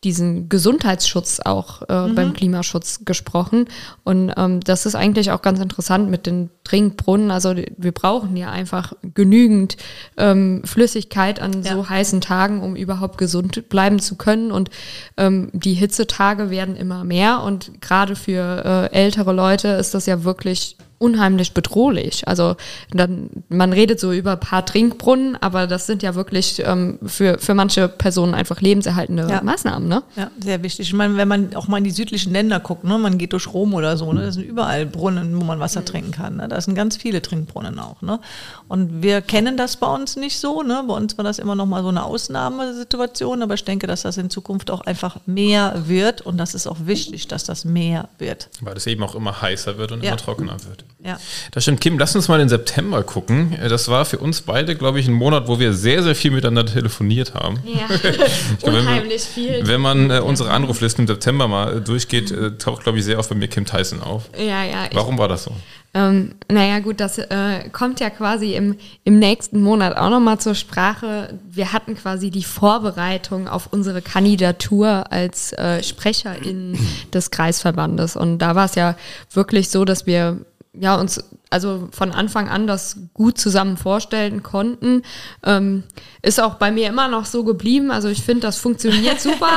diesen 0.04 0.48
Gesundheitsschutz 0.48 1.40
auch 1.40 1.82
äh, 1.88 2.08
mhm. 2.08 2.14
beim 2.14 2.32
Klimaschutz 2.32 3.04
gesprochen. 3.04 3.66
Und 4.02 4.32
ähm, 4.36 4.60
das 4.60 4.86
ist 4.86 4.94
eigentlich 4.94 5.30
auch 5.30 5.42
ganz 5.42 5.60
interessant 5.60 6.10
mit 6.10 6.26
den 6.26 6.50
Trinkbrunnen. 6.70 7.30
Also 7.32 7.54
wir 7.76 7.92
brauchen 7.92 8.36
ja 8.36 8.50
einfach 8.50 8.92
genügend 9.14 9.76
ähm, 10.16 10.62
Flüssigkeit 10.64 11.40
an 11.40 11.62
ja. 11.62 11.72
so 11.72 11.88
heißen 11.88 12.20
Tagen, 12.20 12.62
um 12.62 12.76
überhaupt 12.76 13.18
gesund 13.18 13.68
bleiben 13.68 13.98
zu 13.98 14.14
können. 14.14 14.52
Und 14.52 14.70
ähm, 15.16 15.50
die 15.52 15.74
Hitzetage 15.74 16.50
werden 16.50 16.76
immer 16.76 17.02
mehr. 17.02 17.42
Und 17.42 17.80
gerade 17.80 18.14
für 18.14 18.90
äh, 18.92 18.94
ältere 18.94 19.32
Leute 19.32 19.68
ist 19.68 19.94
das 19.94 20.06
ja 20.06 20.22
wirklich 20.22 20.76
unheimlich 21.00 21.54
bedrohlich. 21.54 22.28
Also 22.28 22.56
dann, 22.92 23.30
man 23.48 23.72
redet 23.72 23.98
so 23.98 24.12
über 24.12 24.32
ein 24.32 24.40
paar 24.40 24.66
Trinkbrunnen, 24.66 25.34
aber 25.40 25.66
das 25.66 25.86
sind 25.86 26.02
ja 26.02 26.14
wirklich 26.14 26.62
ähm, 26.66 26.98
für, 27.06 27.38
für 27.38 27.54
manche 27.54 27.88
Personen 27.88 28.34
einfach 28.34 28.60
lebenserhaltende 28.60 29.26
ja. 29.26 29.42
Maßnahmen. 29.42 29.88
Ne? 29.88 30.02
Ja, 30.14 30.30
sehr 30.38 30.62
wichtig. 30.62 30.88
Ich 30.88 30.92
meine, 30.92 31.16
wenn 31.16 31.26
man 31.26 31.56
auch 31.56 31.68
mal 31.68 31.78
in 31.78 31.84
die 31.84 31.90
südlichen 31.90 32.34
Länder 32.34 32.60
guckt, 32.60 32.84
ne, 32.84 32.98
man 32.98 33.16
geht 33.16 33.32
durch 33.32 33.50
Rom 33.50 33.72
oder 33.72 33.96
so, 33.96 34.12
ne, 34.12 34.26
das 34.26 34.34
sind 34.34 34.44
überall 34.44 34.84
Brunnen, 34.84 35.40
wo 35.40 35.42
man 35.42 35.58
Wasser 35.58 35.80
mhm. 35.80 35.86
trinken 35.86 36.10
kann. 36.10 36.36
Ne? 36.36 36.48
Da 36.48 36.59
sind 36.64 36.74
ganz 36.74 36.96
viele 36.96 37.22
Trinkbrunnen 37.22 37.78
auch. 37.78 38.02
Ne? 38.02 38.20
Und 38.68 39.02
wir 39.02 39.22
kennen 39.22 39.56
das 39.56 39.76
bei 39.76 39.86
uns 39.86 40.16
nicht 40.16 40.38
so. 40.38 40.62
Ne? 40.62 40.84
Bei 40.86 40.94
uns 40.94 41.16
war 41.18 41.24
das 41.24 41.38
immer 41.38 41.54
noch 41.54 41.66
mal 41.66 41.82
so 41.82 41.88
eine 41.88 42.04
Ausnahmesituation, 42.04 43.42
aber 43.42 43.54
ich 43.54 43.64
denke, 43.64 43.86
dass 43.86 44.02
das 44.02 44.16
in 44.16 44.30
Zukunft 44.30 44.70
auch 44.70 44.82
einfach 44.82 45.18
mehr 45.26 45.82
wird 45.86 46.20
und 46.22 46.38
das 46.38 46.54
ist 46.54 46.66
auch 46.66 46.78
wichtig, 46.84 47.28
dass 47.28 47.44
das 47.44 47.64
mehr 47.64 48.08
wird. 48.18 48.48
Weil 48.60 48.76
es 48.76 48.86
eben 48.86 49.02
auch 49.02 49.14
immer 49.14 49.40
heißer 49.40 49.78
wird 49.78 49.92
und 49.92 50.02
ja. 50.02 50.10
immer 50.10 50.16
trockener 50.16 50.56
wird. 50.68 50.84
Ja. 51.04 51.18
Das 51.52 51.62
stimmt. 51.62 51.80
Kim, 51.80 51.98
lass 51.98 52.14
uns 52.14 52.28
mal 52.28 52.40
in 52.40 52.48
September 52.48 53.02
gucken. 53.02 53.56
Das 53.68 53.88
war 53.88 54.04
für 54.04 54.18
uns 54.18 54.42
beide, 54.42 54.76
glaube 54.76 55.00
ich, 55.00 55.08
ein 55.08 55.14
Monat, 55.14 55.48
wo 55.48 55.58
wir 55.58 55.72
sehr, 55.72 56.02
sehr 56.02 56.14
viel 56.14 56.30
miteinander 56.30 56.66
telefoniert 56.66 57.34
haben. 57.34 57.58
Ja, 57.64 57.86
glaub, 58.58 58.74
unheimlich 58.74 59.22
wenn 59.36 59.44
viel. 59.44 59.66
Wenn 59.66 59.80
man 59.80 60.10
äh, 60.10 60.20
unsere 60.20 60.50
Anruflisten 60.50 61.04
im 61.04 61.08
September 61.08 61.48
mal 61.48 61.78
äh, 61.78 61.80
durchgeht, 61.80 62.30
äh, 62.30 62.56
taucht, 62.58 62.82
glaube 62.82 62.98
ich, 62.98 63.04
sehr 63.04 63.18
oft 63.18 63.28
bei 63.28 63.34
mir 63.34 63.48
Kim 63.48 63.64
Tyson 63.64 64.02
auf. 64.02 64.30
Ja, 64.38 64.64
ja. 64.64 64.88
Warum 64.92 65.18
war 65.18 65.28
das 65.28 65.44
so? 65.44 65.52
Ähm, 65.92 66.36
naja, 66.48 66.78
gut, 66.78 67.00
das 67.00 67.18
äh, 67.18 67.68
kommt 67.72 67.98
ja 67.98 68.10
quasi 68.10 68.54
im, 68.54 68.76
im 69.02 69.18
nächsten 69.18 69.60
Monat 69.60 69.96
auch 69.96 70.10
nochmal 70.10 70.38
zur 70.38 70.54
Sprache. 70.54 71.38
Wir 71.50 71.72
hatten 71.72 71.96
quasi 71.96 72.30
die 72.30 72.44
Vorbereitung 72.44 73.48
auf 73.48 73.72
unsere 73.72 74.00
Kandidatur 74.00 75.10
als 75.10 75.52
äh, 75.54 75.82
Sprecherin 75.82 76.78
des 77.12 77.32
Kreisverbandes. 77.32 78.14
Und 78.14 78.38
da 78.38 78.54
war 78.54 78.66
es 78.66 78.76
ja 78.76 78.94
wirklich 79.32 79.70
so, 79.70 79.84
dass 79.84 80.06
wir 80.06 80.38
ja, 80.72 80.94
uns 80.94 81.24
also 81.50 81.88
von 81.90 82.12
Anfang 82.12 82.48
an 82.48 82.68
das 82.68 82.96
gut 83.12 83.38
zusammen 83.38 83.76
vorstellen 83.76 84.44
konnten. 84.44 85.02
Ähm, 85.44 85.82
ist 86.22 86.40
auch 86.40 86.54
bei 86.54 86.70
mir 86.70 86.88
immer 86.88 87.08
noch 87.08 87.24
so 87.24 87.42
geblieben. 87.42 87.90
Also 87.90 88.08
ich 88.08 88.22
finde, 88.22 88.42
das 88.42 88.56
funktioniert 88.56 89.20
super. 89.20 89.50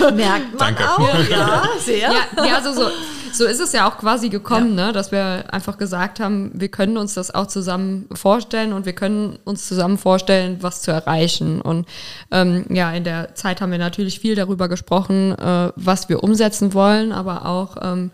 Merkt 0.14 0.56
man 0.58 0.76
Danke. 0.76 0.88
auch, 0.88 1.28
ja, 1.30 1.62
sehr. 1.80 2.12
Ja, 2.12 2.44
ja 2.44 2.56
also 2.56 2.72
so, 2.72 2.88
so 3.32 3.44
ist 3.44 3.60
es 3.60 3.72
ja 3.72 3.88
auch 3.88 3.98
quasi 3.98 4.28
gekommen, 4.28 4.76
ja. 4.78 4.86
ne? 4.86 4.92
dass 4.92 5.12
wir 5.12 5.44
einfach 5.52 5.78
gesagt 5.78 6.20
haben, 6.20 6.50
wir 6.54 6.68
können 6.68 6.96
uns 6.96 7.14
das 7.14 7.34
auch 7.34 7.46
zusammen 7.46 8.08
vorstellen 8.12 8.72
und 8.72 8.86
wir 8.86 8.92
können 8.92 9.38
uns 9.44 9.66
zusammen 9.66 9.98
vorstellen, 9.98 10.58
was 10.60 10.82
zu 10.82 10.90
erreichen. 10.90 11.60
Und 11.60 11.86
ähm, 12.30 12.66
ja, 12.68 12.92
in 12.92 13.04
der 13.04 13.34
Zeit 13.34 13.60
haben 13.60 13.72
wir 13.72 13.78
natürlich 13.78 14.20
viel 14.20 14.34
darüber 14.34 14.68
gesprochen, 14.68 15.36
äh, 15.38 15.72
was 15.76 16.08
wir 16.08 16.22
umsetzen 16.22 16.74
wollen, 16.74 17.12
aber 17.12 17.46
auch 17.46 17.76
ähm, 17.82 18.10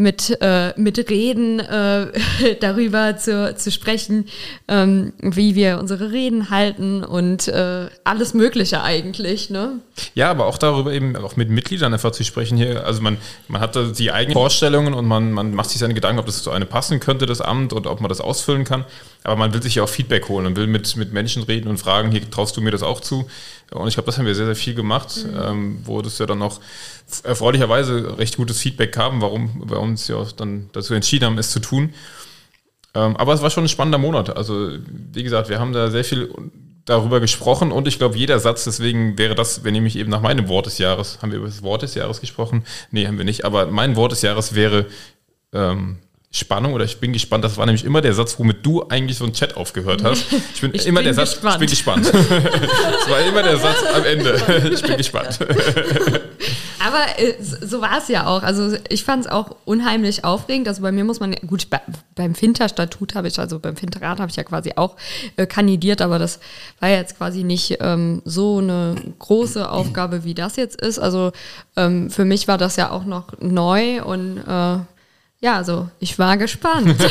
mit, 0.00 0.38
äh, 0.40 0.72
mit 0.76 1.10
Reden 1.10 1.60
äh, 1.60 2.06
darüber 2.60 3.16
zu, 3.16 3.54
zu 3.54 3.70
sprechen, 3.70 4.26
ähm, 4.66 5.12
wie 5.20 5.54
wir 5.54 5.78
unsere 5.78 6.10
Reden 6.10 6.50
halten 6.50 7.04
und 7.04 7.48
äh, 7.48 7.86
alles 8.04 8.34
Mögliche 8.34 8.82
eigentlich. 8.82 9.50
Ne? 9.50 9.74
Ja, 10.14 10.30
aber 10.30 10.46
auch 10.46 10.58
darüber 10.58 10.92
eben 10.92 11.14
auch 11.16 11.36
mit 11.36 11.50
Mitgliedern 11.50 11.92
einfach 11.92 12.12
zu 12.12 12.24
sprechen 12.24 12.56
hier. 12.56 12.84
Also 12.84 13.02
man, 13.02 13.18
man 13.48 13.60
hat 13.60 13.76
da 13.76 13.84
die 13.84 14.10
eigenen 14.10 14.32
Vorstellungen 14.32 14.94
und 14.94 15.06
man, 15.06 15.32
man 15.32 15.54
macht 15.54 15.70
sich 15.70 15.78
seine 15.78 15.94
Gedanken, 15.94 16.18
ob 16.18 16.26
das 16.26 16.42
zu 16.42 16.50
einem 16.50 16.66
passen 16.66 16.98
könnte, 16.98 17.26
das 17.26 17.40
Amt, 17.40 17.72
und 17.72 17.86
ob 17.86 18.00
man 18.00 18.08
das 18.08 18.20
ausfüllen 18.20 18.64
kann. 18.64 18.84
Aber 19.22 19.36
man 19.36 19.52
will 19.52 19.62
sich 19.62 19.74
ja 19.74 19.82
auch 19.82 19.88
Feedback 19.88 20.28
holen 20.28 20.46
und 20.46 20.56
will 20.56 20.66
mit, 20.66 20.96
mit 20.96 21.12
Menschen 21.12 21.42
reden 21.42 21.68
und 21.68 21.78
fragen, 21.78 22.10
hier 22.10 22.28
traust 22.30 22.56
du 22.56 22.62
mir 22.62 22.70
das 22.70 22.82
auch 22.82 23.00
zu? 23.00 23.28
Und 23.70 23.88
ich 23.88 23.94
glaube, 23.94 24.06
das 24.06 24.18
haben 24.18 24.26
wir 24.26 24.34
sehr, 24.34 24.46
sehr 24.46 24.56
viel 24.56 24.74
gemacht, 24.74 25.24
mhm. 25.24 25.40
ähm, 25.42 25.78
wo 25.84 26.00
das 26.00 26.18
ja 26.18 26.26
dann 26.26 26.42
auch 26.42 26.60
erfreulicherweise 27.24 28.18
recht 28.18 28.36
gutes 28.36 28.60
Feedback 28.60 28.92
kam, 28.92 29.20
warum 29.20 29.62
wir 29.68 29.78
uns 29.78 30.08
ja 30.08 30.16
auch 30.16 30.32
dann 30.32 30.70
dazu 30.72 30.94
entschieden 30.94 31.26
haben, 31.26 31.38
es 31.38 31.50
zu 31.50 31.60
tun. 31.60 31.92
Ähm, 32.94 33.16
aber 33.16 33.34
es 33.34 33.42
war 33.42 33.50
schon 33.50 33.64
ein 33.64 33.68
spannender 33.68 33.98
Monat. 33.98 34.36
Also, 34.36 34.70
wie 35.12 35.22
gesagt, 35.22 35.48
wir 35.48 35.60
haben 35.60 35.72
da 35.72 35.90
sehr 35.90 36.04
viel 36.04 36.32
darüber 36.84 37.20
gesprochen 37.20 37.72
und 37.72 37.86
ich 37.86 37.98
glaube, 37.98 38.16
jeder 38.16 38.40
Satz, 38.40 38.64
deswegen 38.64 39.18
wäre 39.18 39.34
das, 39.34 39.64
wenn 39.64 39.74
nämlich 39.74 39.96
eben 39.96 40.10
nach 40.10 40.22
meinem 40.22 40.48
Wort 40.48 40.66
des 40.66 40.78
Jahres, 40.78 41.18
haben 41.22 41.30
wir 41.30 41.38
über 41.38 41.46
das 41.46 41.62
Wort 41.62 41.82
des 41.82 41.94
Jahres 41.94 42.20
gesprochen? 42.20 42.64
Nee, 42.90 43.06
haben 43.06 43.18
wir 43.18 43.24
nicht, 43.24 43.44
aber 43.44 43.66
mein 43.66 43.96
Wort 43.96 44.12
des 44.12 44.22
Jahres 44.22 44.54
wäre 44.54 44.86
ähm, 45.52 45.98
Spannung 46.32 46.74
oder 46.74 46.84
ich 46.84 46.98
bin 47.00 47.12
gespannt. 47.12 47.42
Das 47.42 47.56
war 47.56 47.66
nämlich 47.66 47.84
immer 47.84 48.00
der 48.00 48.14
Satz, 48.14 48.38
womit 48.38 48.64
du 48.64 48.86
eigentlich 48.88 49.18
so 49.18 49.24
einen 49.24 49.32
Chat 49.32 49.56
aufgehört 49.56 50.04
hast. 50.04 50.26
Ich 50.54 50.60
bin 50.60 50.70
Ich 50.74 50.86
immer 50.86 51.00
bin 51.00 51.06
der 51.06 51.14
Satz, 51.14 51.32
gespannt. 51.32 51.54
ich 51.54 51.58
bin 51.58 51.68
gespannt. 51.70 52.06
das 52.06 52.14
war 53.10 53.20
immer 53.20 53.42
der 53.42 53.56
Satz 53.58 53.78
am 53.94 54.04
Ende. 54.04 54.70
Ich 54.72 54.80
bin 54.82 54.96
gespannt. 54.96 55.40
Aber 56.78 57.18
äh, 57.18 57.34
so 57.40 57.80
war 57.80 57.98
es 57.98 58.06
ja 58.06 58.26
auch. 58.26 58.44
Also 58.44 58.76
ich 58.88 59.02
fand 59.02 59.26
es 59.26 59.30
auch 59.30 59.56
unheimlich 59.64 60.24
aufregend. 60.24 60.68
Also 60.68 60.82
bei 60.82 60.92
mir 60.92 61.02
muss 61.02 61.18
man, 61.18 61.32
gut, 61.48 61.68
bei, 61.68 61.80
beim 62.14 62.36
Finter-Statut 62.36 63.16
habe 63.16 63.26
ich, 63.26 63.36
also 63.40 63.58
beim 63.58 63.76
Finterrat 63.76 64.20
habe 64.20 64.30
ich 64.30 64.36
ja 64.36 64.44
quasi 64.44 64.74
auch 64.76 64.94
äh, 65.36 65.46
kandidiert, 65.46 66.00
aber 66.00 66.20
das 66.20 66.38
war 66.78 66.90
jetzt 66.90 67.18
quasi 67.18 67.42
nicht 67.42 67.78
ähm, 67.80 68.22
so 68.24 68.58
eine 68.58 68.94
große 69.18 69.68
Aufgabe, 69.68 70.22
wie 70.22 70.34
das 70.34 70.54
jetzt 70.54 70.80
ist. 70.80 71.00
Also 71.00 71.32
ähm, 71.76 72.08
für 72.08 72.24
mich 72.24 72.46
war 72.46 72.56
das 72.56 72.76
ja 72.76 72.90
auch 72.92 73.04
noch 73.04 73.32
neu 73.40 74.02
und 74.04 74.38
äh, 74.46 74.78
ja, 75.40 75.56
also 75.56 75.88
ich 75.98 76.18
war 76.18 76.36
gespannt. 76.36 76.96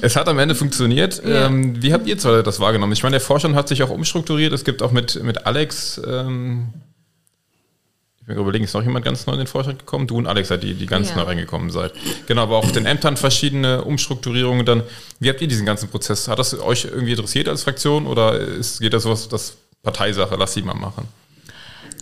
Es 0.00 0.16
hat 0.16 0.28
am 0.28 0.38
Ende 0.38 0.54
funktioniert. 0.54 1.22
Ja. 1.24 1.46
Ähm, 1.46 1.82
wie 1.82 1.94
habt 1.94 2.06
ihr 2.06 2.18
zwei 2.18 2.42
das 2.42 2.60
wahrgenommen? 2.60 2.92
Ich 2.92 3.02
meine, 3.02 3.14
der 3.14 3.22
Vorstand 3.22 3.54
hat 3.56 3.68
sich 3.68 3.82
auch 3.82 3.88
umstrukturiert. 3.88 4.52
Es 4.52 4.62
gibt 4.64 4.82
auch 4.82 4.90
mit, 4.92 5.22
mit 5.22 5.46
Alex, 5.46 5.98
ähm, 6.06 6.74
ich 8.20 8.28
will 8.28 8.36
überlegen, 8.36 8.64
ist 8.64 8.74
noch 8.74 8.82
jemand 8.82 9.04
ganz 9.06 9.24
neu 9.26 9.32
in 9.32 9.38
den 9.38 9.46
Vorstand 9.46 9.78
gekommen? 9.78 10.06
Du 10.06 10.18
und 10.18 10.26
Alex 10.26 10.48
seid 10.48 10.62
die, 10.62 10.74
die 10.74 10.84
ganz 10.84 11.08
Ja. 11.10 11.16
neu 11.16 11.22
reingekommen 11.22 11.70
seid. 11.70 11.94
Genau, 12.26 12.42
aber 12.42 12.58
auch 12.58 12.64
auf 12.64 12.72
den 12.72 12.84
Ämtern 12.84 13.16
verschiedene 13.16 13.82
Umstrukturierungen 13.82 14.66
dann. 14.66 14.82
Wie 15.20 15.30
habt 15.30 15.40
ihr 15.40 15.48
diesen 15.48 15.64
ganzen 15.64 15.88
Prozess? 15.88 16.28
Hat 16.28 16.38
das 16.38 16.58
euch 16.60 16.84
irgendwie 16.84 17.12
interessiert 17.12 17.48
als 17.48 17.62
Fraktion 17.62 18.06
oder 18.06 18.38
ist, 18.38 18.80
geht 18.80 18.92
das 18.92 19.04
sowas, 19.04 19.28
das 19.30 19.56
Parteisache, 19.82 20.36
lass 20.38 20.52
sie 20.52 20.60
mal 20.60 20.74
machen? 20.74 21.08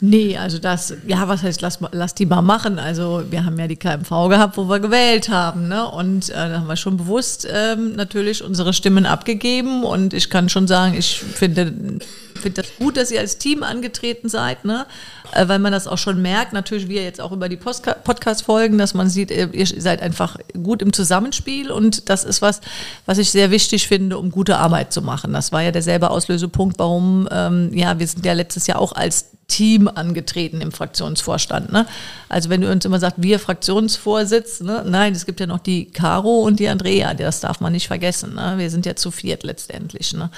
Nee, 0.04 0.36
also 0.36 0.58
das, 0.58 0.92
ja, 1.06 1.28
was 1.28 1.44
heißt, 1.44 1.60
lass, 1.60 1.78
lass 1.92 2.16
die 2.16 2.26
mal 2.26 2.42
machen. 2.42 2.80
Also 2.80 3.22
wir 3.30 3.44
haben 3.44 3.56
ja 3.56 3.68
die 3.68 3.76
KMV 3.76 4.08
gehabt, 4.28 4.56
wo 4.56 4.68
wir 4.68 4.80
gewählt 4.80 5.28
haben, 5.28 5.68
ne? 5.68 5.88
Und 5.88 6.28
äh, 6.30 6.32
da 6.32 6.58
haben 6.58 6.66
wir 6.66 6.74
schon 6.74 6.96
bewusst 6.96 7.46
ähm, 7.48 7.94
natürlich 7.94 8.42
unsere 8.42 8.72
Stimmen 8.72 9.06
abgegeben. 9.06 9.84
Und 9.84 10.12
ich 10.12 10.28
kann 10.28 10.48
schon 10.48 10.66
sagen, 10.66 10.94
ich 10.94 11.20
finde 11.20 12.00
finde 12.34 12.62
das 12.62 12.72
gut, 12.80 12.96
dass 12.96 13.12
ihr 13.12 13.20
als 13.20 13.38
Team 13.38 13.62
angetreten 13.62 14.28
seid, 14.28 14.64
ne? 14.64 14.86
Äh, 15.32 15.46
weil 15.46 15.60
man 15.60 15.70
das 15.70 15.86
auch 15.86 15.98
schon 15.98 16.20
merkt, 16.20 16.52
natürlich 16.52 16.88
wir 16.88 17.04
jetzt 17.04 17.20
auch 17.20 17.30
über 17.30 17.48
die 17.48 17.56
Podcast-Folgen, 17.56 18.78
dass 18.78 18.94
man 18.94 19.08
sieht, 19.08 19.30
ihr 19.30 19.54
ihr 19.54 19.66
seid 19.66 20.02
einfach 20.02 20.36
gut 20.64 20.82
im 20.82 20.92
Zusammenspiel 20.92 21.70
und 21.70 22.08
das 22.08 22.24
ist 22.24 22.42
was, 22.42 22.60
was 23.06 23.18
ich 23.18 23.30
sehr 23.30 23.52
wichtig 23.52 23.86
finde, 23.86 24.18
um 24.18 24.32
gute 24.32 24.58
Arbeit 24.58 24.92
zu 24.92 25.00
machen. 25.00 25.32
Das 25.32 25.52
war 25.52 25.62
ja 25.62 25.70
derselbe 25.70 26.10
Auslösepunkt, 26.10 26.80
warum, 26.80 27.28
ähm, 27.30 27.70
ja, 27.72 28.00
wir 28.00 28.06
sind 28.08 28.26
ja 28.26 28.32
letztes 28.32 28.66
Jahr 28.66 28.80
auch 28.80 28.92
als 28.92 29.26
Team 29.52 29.86
angetreten 29.86 30.62
im 30.62 30.72
Fraktionsvorstand. 30.72 31.70
Ne? 31.70 31.86
Also 32.30 32.48
wenn 32.48 32.62
du 32.62 32.72
uns 32.72 32.86
immer 32.86 32.98
sagst, 32.98 33.22
wir 33.22 33.38
Fraktionsvorsitz, 33.38 34.62
ne? 34.62 34.82
nein, 34.86 35.12
es 35.12 35.26
gibt 35.26 35.40
ja 35.40 35.46
noch 35.46 35.58
die 35.58 35.90
Caro 35.90 36.40
und 36.40 36.58
die 36.58 36.68
Andrea, 36.68 37.12
das 37.12 37.40
darf 37.40 37.60
man 37.60 37.72
nicht 37.72 37.86
vergessen. 37.86 38.34
Ne? 38.34 38.54
Wir 38.56 38.70
sind 38.70 38.86
ja 38.86 38.96
zu 38.96 39.10
viert 39.10 39.42
letztendlich. 39.42 40.14
Ne? 40.14 40.30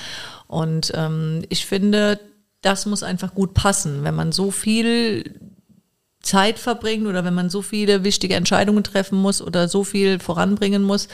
Und 0.48 0.90
ähm, 0.96 1.44
ich 1.48 1.64
finde, 1.64 2.18
das 2.60 2.86
muss 2.86 3.04
einfach 3.04 3.34
gut 3.34 3.54
passen, 3.54 4.02
wenn 4.02 4.16
man 4.16 4.32
so 4.32 4.50
viel 4.50 5.38
Zeit 6.20 6.58
verbringt 6.58 7.06
oder 7.06 7.24
wenn 7.24 7.34
man 7.34 7.50
so 7.50 7.62
viele 7.62 8.02
wichtige 8.02 8.34
Entscheidungen 8.34 8.82
treffen 8.82 9.16
muss 9.16 9.40
oder 9.40 9.68
so 9.68 9.84
viel 9.84 10.18
voranbringen 10.18 10.82
muss 10.82 11.06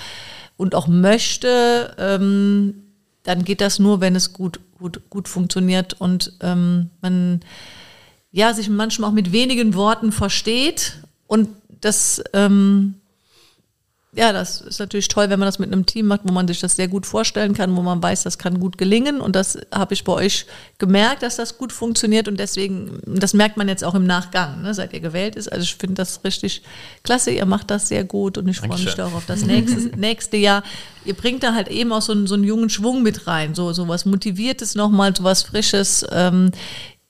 und 0.56 0.74
auch 0.74 0.88
möchte, 0.88 1.94
ähm, 1.98 2.82
dann 3.24 3.44
geht 3.44 3.60
das 3.60 3.78
nur, 3.78 4.00
wenn 4.00 4.16
es 4.16 4.32
gut, 4.32 4.58
gut, 4.78 5.02
gut 5.10 5.28
funktioniert 5.28 6.00
und 6.00 6.32
ähm, 6.40 6.88
man 7.02 7.40
ja, 8.32 8.54
sich 8.54 8.68
manchmal 8.68 9.10
auch 9.10 9.14
mit 9.14 9.32
wenigen 9.32 9.74
Worten 9.74 10.12
versteht 10.12 10.98
und 11.26 11.48
das 11.80 12.22
ähm, 12.32 12.94
ja, 14.12 14.32
das 14.32 14.60
ist 14.60 14.80
natürlich 14.80 15.06
toll, 15.06 15.30
wenn 15.30 15.38
man 15.38 15.46
das 15.46 15.60
mit 15.60 15.72
einem 15.72 15.86
Team 15.86 16.06
macht, 16.06 16.22
wo 16.24 16.32
man 16.32 16.48
sich 16.48 16.58
das 16.58 16.74
sehr 16.74 16.88
gut 16.88 17.06
vorstellen 17.06 17.54
kann, 17.54 17.76
wo 17.76 17.80
man 17.80 18.02
weiß, 18.02 18.24
das 18.24 18.38
kann 18.38 18.58
gut 18.58 18.76
gelingen. 18.76 19.20
Und 19.20 19.36
das 19.36 19.56
habe 19.72 19.94
ich 19.94 20.02
bei 20.02 20.12
euch 20.12 20.46
gemerkt, 20.78 21.22
dass 21.22 21.36
das 21.36 21.58
gut 21.58 21.72
funktioniert. 21.72 22.26
Und 22.26 22.40
deswegen, 22.40 23.00
das 23.06 23.34
merkt 23.34 23.56
man 23.56 23.68
jetzt 23.68 23.84
auch 23.84 23.94
im 23.94 24.06
Nachgang, 24.06 24.62
ne, 24.62 24.74
seit 24.74 24.92
ihr 24.94 25.00
gewählt 25.00 25.36
ist. 25.36 25.46
Also 25.46 25.62
ich 25.62 25.76
finde 25.76 25.94
das 25.94 26.24
richtig 26.24 26.62
klasse. 27.04 27.30
Ihr 27.30 27.46
macht 27.46 27.70
das 27.70 27.86
sehr 27.86 28.02
gut 28.02 28.36
und 28.36 28.48
ich 28.48 28.58
freue 28.58 28.70
mich 28.70 28.78
Dankeschön. 28.78 28.96
darauf 28.96 29.14
auf 29.14 29.26
das 29.26 29.44
nächste, 29.44 29.80
nächste 29.96 30.36
Jahr. 30.38 30.64
Ihr 31.04 31.14
bringt 31.14 31.44
da 31.44 31.54
halt 31.54 31.68
eben 31.68 31.92
auch 31.92 32.02
so 32.02 32.10
einen, 32.10 32.26
so 32.26 32.34
einen 32.34 32.44
jungen 32.44 32.68
Schwung 32.68 33.04
mit 33.04 33.28
rein, 33.28 33.54
so, 33.54 33.72
so 33.72 33.86
was 33.86 34.06
Motiviertes 34.06 34.74
nochmal, 34.74 35.14
so 35.14 35.22
was 35.22 35.44
Frisches. 35.44 36.04
Ähm, 36.10 36.50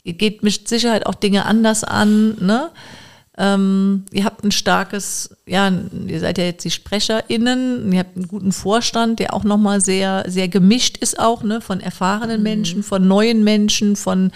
ihr 0.05 0.15
geht 0.15 0.43
mit 0.43 0.69
Sicherheit 0.69 1.07
auch 1.07 1.15
Dinge 1.15 1.45
anders 1.47 1.85
an, 1.85 2.37
ne? 2.41 2.71
Ähm, 3.39 4.05
ihr 4.13 4.25
habt 4.25 4.45
ein 4.45 4.51
starkes, 4.51 5.35
ja, 5.47 5.73
ihr 6.07 6.21
seid 6.21 6.37
ja 6.37 6.45
jetzt 6.45 6.65
die 6.65 6.71
SprecherInnen, 6.71 7.91
ihr 7.91 8.01
habt 8.01 8.17
einen 8.17 8.29
guten 8.29 8.53
Vorstand, 8.53 9.19
der 9.19 9.33
auch 9.33 9.45
nochmal 9.45 9.81
sehr, 9.81 10.25
sehr 10.27 10.49
gemischt 10.49 10.99
ist 10.99 11.19
auch, 11.19 11.43
ne, 11.43 11.63
von 11.63 11.81
erfahrenen 11.81 12.43
Menschen, 12.43 12.83
von 12.83 13.09
neuen 13.09 13.43
Menschen, 13.43 13.97
von 13.97 14.31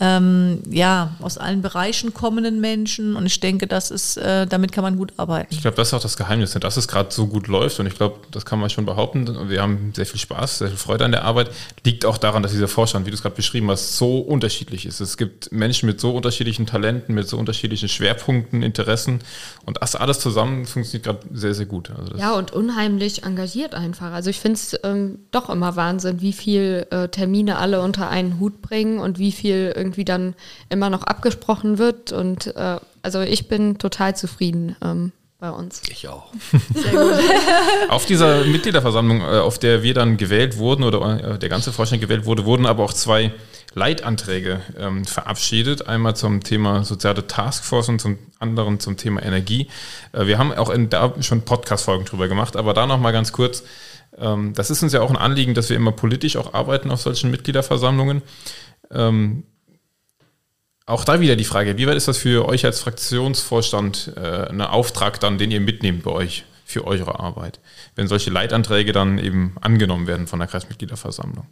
ähm, 0.00 0.62
ja, 0.70 1.16
aus 1.20 1.38
allen 1.38 1.60
Bereichen 1.60 2.14
kommenden 2.14 2.60
Menschen. 2.60 3.16
Und 3.16 3.26
ich 3.26 3.40
denke, 3.40 3.66
das 3.66 3.90
ist, 3.90 4.16
äh, 4.16 4.46
damit 4.46 4.70
kann 4.70 4.84
man 4.84 4.96
gut 4.96 5.12
arbeiten. 5.16 5.48
Ich 5.50 5.60
glaube, 5.60 5.76
das 5.76 5.88
ist 5.88 5.94
auch 5.94 6.00
das 6.00 6.16
Geheimnis, 6.16 6.52
dass 6.52 6.76
es 6.76 6.86
gerade 6.86 7.12
so 7.12 7.26
gut 7.26 7.48
läuft. 7.48 7.80
Und 7.80 7.86
ich 7.86 7.96
glaube, 7.96 8.20
das 8.30 8.44
kann 8.44 8.60
man 8.60 8.70
schon 8.70 8.86
behaupten. 8.86 9.28
Und 9.28 9.50
Wir 9.50 9.60
haben 9.60 9.92
sehr 9.96 10.06
viel 10.06 10.20
Spaß, 10.20 10.58
sehr 10.58 10.68
viel 10.68 10.76
Freude 10.76 11.04
an 11.04 11.10
der 11.10 11.24
Arbeit. 11.24 11.50
Liegt 11.84 12.04
auch 12.04 12.16
daran, 12.16 12.44
dass 12.44 12.52
dieser 12.52 12.68
Vorstand, 12.68 13.06
wie 13.06 13.10
du 13.10 13.16
es 13.16 13.22
gerade 13.22 13.34
beschrieben 13.34 13.70
hast, 13.70 13.96
so 13.96 14.18
unterschiedlich 14.18 14.86
ist. 14.86 15.00
Es 15.00 15.16
gibt 15.16 15.50
Menschen 15.50 15.86
mit 15.86 16.00
so 16.00 16.14
unterschiedlichen 16.14 16.66
Talenten, 16.66 17.14
mit 17.14 17.28
so 17.28 17.36
unterschiedlichen 17.36 17.88
Schwerpunkten, 17.88 18.62
Interessen. 18.62 19.18
Und 19.66 19.78
das 19.80 19.96
alles 19.96 20.20
zusammen 20.20 20.66
funktioniert 20.66 21.06
gerade 21.06 21.20
sehr, 21.32 21.54
sehr 21.54 21.66
gut. 21.66 21.90
Also 21.90 22.16
Ja, 22.16 22.34
und 22.34 22.52
unheimlich 22.52 23.24
engagiert 23.24 23.74
einfach. 23.74 24.12
Also 24.12 24.30
ich 24.30 24.38
finde 24.38 24.54
es 24.54 24.78
ähm, 24.84 25.18
doch 25.32 25.50
immer 25.50 25.74
Wahnsinn, 25.74 26.20
wie 26.20 26.32
viel 26.32 26.86
äh, 26.90 27.08
Termine 27.08 27.58
alle 27.58 27.82
unter 27.82 28.08
einen 28.08 28.38
Hut 28.38 28.62
bringen 28.62 29.00
und 29.00 29.18
wie 29.18 29.32
viel 29.32 29.72
irgendwie 29.74 29.87
dann 30.04 30.34
immer 30.68 30.90
noch 30.90 31.04
abgesprochen 31.04 31.78
wird. 31.78 32.12
Und 32.12 32.54
äh, 32.56 32.78
also 33.02 33.20
ich 33.20 33.48
bin 33.48 33.78
total 33.78 34.16
zufrieden 34.16 34.76
ähm, 34.82 35.12
bei 35.38 35.50
uns. 35.50 35.82
Ich 35.88 36.08
auch. 36.08 36.32
Auf 37.88 38.06
dieser 38.06 38.44
Mitgliederversammlung, 38.44 39.20
äh, 39.20 39.38
auf 39.38 39.58
der 39.58 39.82
wir 39.82 39.94
dann 39.94 40.16
gewählt 40.16 40.58
wurden 40.58 40.82
oder 40.82 41.34
äh, 41.34 41.38
der 41.38 41.48
ganze 41.48 41.72
Vorstand 41.72 42.02
gewählt 42.02 42.24
wurde, 42.24 42.44
wurden 42.44 42.66
aber 42.66 42.84
auch 42.84 42.92
zwei 42.92 43.32
Leitanträge 43.74 44.60
ähm, 44.76 45.04
verabschiedet. 45.04 45.86
Einmal 45.86 46.16
zum 46.16 46.42
Thema 46.42 46.84
soziale 46.84 47.26
Taskforce 47.26 47.88
und 47.90 48.00
zum 48.00 48.18
anderen 48.38 48.80
zum 48.80 48.96
Thema 48.96 49.22
Energie. 49.22 49.68
Äh, 50.12 50.26
wir 50.26 50.38
haben 50.38 50.52
auch 50.52 50.70
in, 50.70 50.90
da 50.90 51.14
schon 51.20 51.42
Podcast-Folgen 51.42 52.04
drüber 52.04 52.28
gemacht, 52.28 52.56
aber 52.56 52.74
da 52.74 52.86
nochmal 52.86 53.12
ganz 53.12 53.32
kurz. 53.32 53.62
Ähm, 54.18 54.54
das 54.54 54.70
ist 54.70 54.82
uns 54.82 54.92
ja 54.92 55.00
auch 55.00 55.10
ein 55.10 55.16
Anliegen, 55.16 55.54
dass 55.54 55.68
wir 55.68 55.76
immer 55.76 55.92
politisch 55.92 56.36
auch 56.36 56.54
arbeiten 56.54 56.90
auf 56.90 57.00
solchen 57.00 57.30
Mitgliederversammlungen. 57.30 58.22
Ähm, 58.90 59.44
auch 60.88 61.04
da 61.04 61.20
wieder 61.20 61.36
die 61.36 61.44
Frage, 61.44 61.76
wie 61.76 61.86
weit 61.86 61.96
ist 61.96 62.08
das 62.08 62.18
für 62.18 62.48
euch 62.48 62.64
als 62.64 62.80
Fraktionsvorstand 62.80 64.12
äh, 64.16 64.48
ein 64.48 64.62
Auftrag 64.62 65.20
dann, 65.20 65.36
den 65.36 65.50
ihr 65.50 65.60
mitnehmt 65.60 66.02
bei 66.02 66.10
euch 66.10 66.44
für 66.64 66.86
eure 66.86 67.20
Arbeit, 67.20 67.60
wenn 67.94 68.08
solche 68.08 68.30
Leitanträge 68.30 68.92
dann 68.92 69.18
eben 69.18 69.54
angenommen 69.60 70.06
werden 70.06 70.26
von 70.26 70.38
der 70.38 70.48
Kreismitgliederversammlung? 70.48 71.46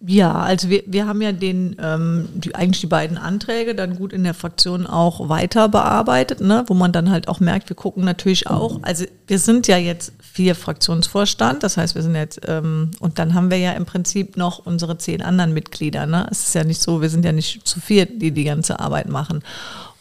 Ja, 0.00 0.34
also 0.34 0.68
wir, 0.68 0.82
wir 0.86 1.06
haben 1.06 1.22
ja 1.22 1.32
den, 1.32 1.74
ähm, 1.80 2.28
die, 2.34 2.54
eigentlich 2.54 2.82
die 2.82 2.86
beiden 2.86 3.16
Anträge 3.16 3.74
dann 3.74 3.96
gut 3.96 4.12
in 4.12 4.24
der 4.24 4.34
Fraktion 4.34 4.86
auch 4.86 5.30
weiter 5.30 5.70
bearbeitet, 5.70 6.42
ne, 6.42 6.64
wo 6.66 6.74
man 6.74 6.92
dann 6.92 7.10
halt 7.10 7.28
auch 7.28 7.40
merkt, 7.40 7.70
wir 7.70 7.76
gucken 7.76 8.04
natürlich 8.04 8.46
auch, 8.46 8.78
also 8.82 9.06
wir 9.26 9.38
sind 9.38 9.68
ja 9.68 9.78
jetzt 9.78 10.12
vier 10.20 10.54
Fraktionsvorstand, 10.54 11.62
das 11.62 11.78
heißt, 11.78 11.94
wir 11.94 12.02
sind 12.02 12.14
jetzt, 12.14 12.40
ähm, 12.46 12.90
und 13.00 13.18
dann 13.18 13.32
haben 13.32 13.50
wir 13.50 13.56
ja 13.56 13.72
im 13.72 13.86
Prinzip 13.86 14.36
noch 14.36 14.58
unsere 14.66 14.98
zehn 14.98 15.22
anderen 15.22 15.54
Mitglieder. 15.54 16.04
Ne? 16.04 16.26
Es 16.30 16.40
ist 16.40 16.54
ja 16.54 16.64
nicht 16.64 16.82
so, 16.82 17.00
wir 17.00 17.08
sind 17.08 17.24
ja 17.24 17.32
nicht 17.32 17.66
zu 17.66 17.80
viert, 17.80 18.20
die 18.20 18.32
die 18.32 18.44
ganze 18.44 18.78
Arbeit 18.78 19.08
machen. 19.08 19.42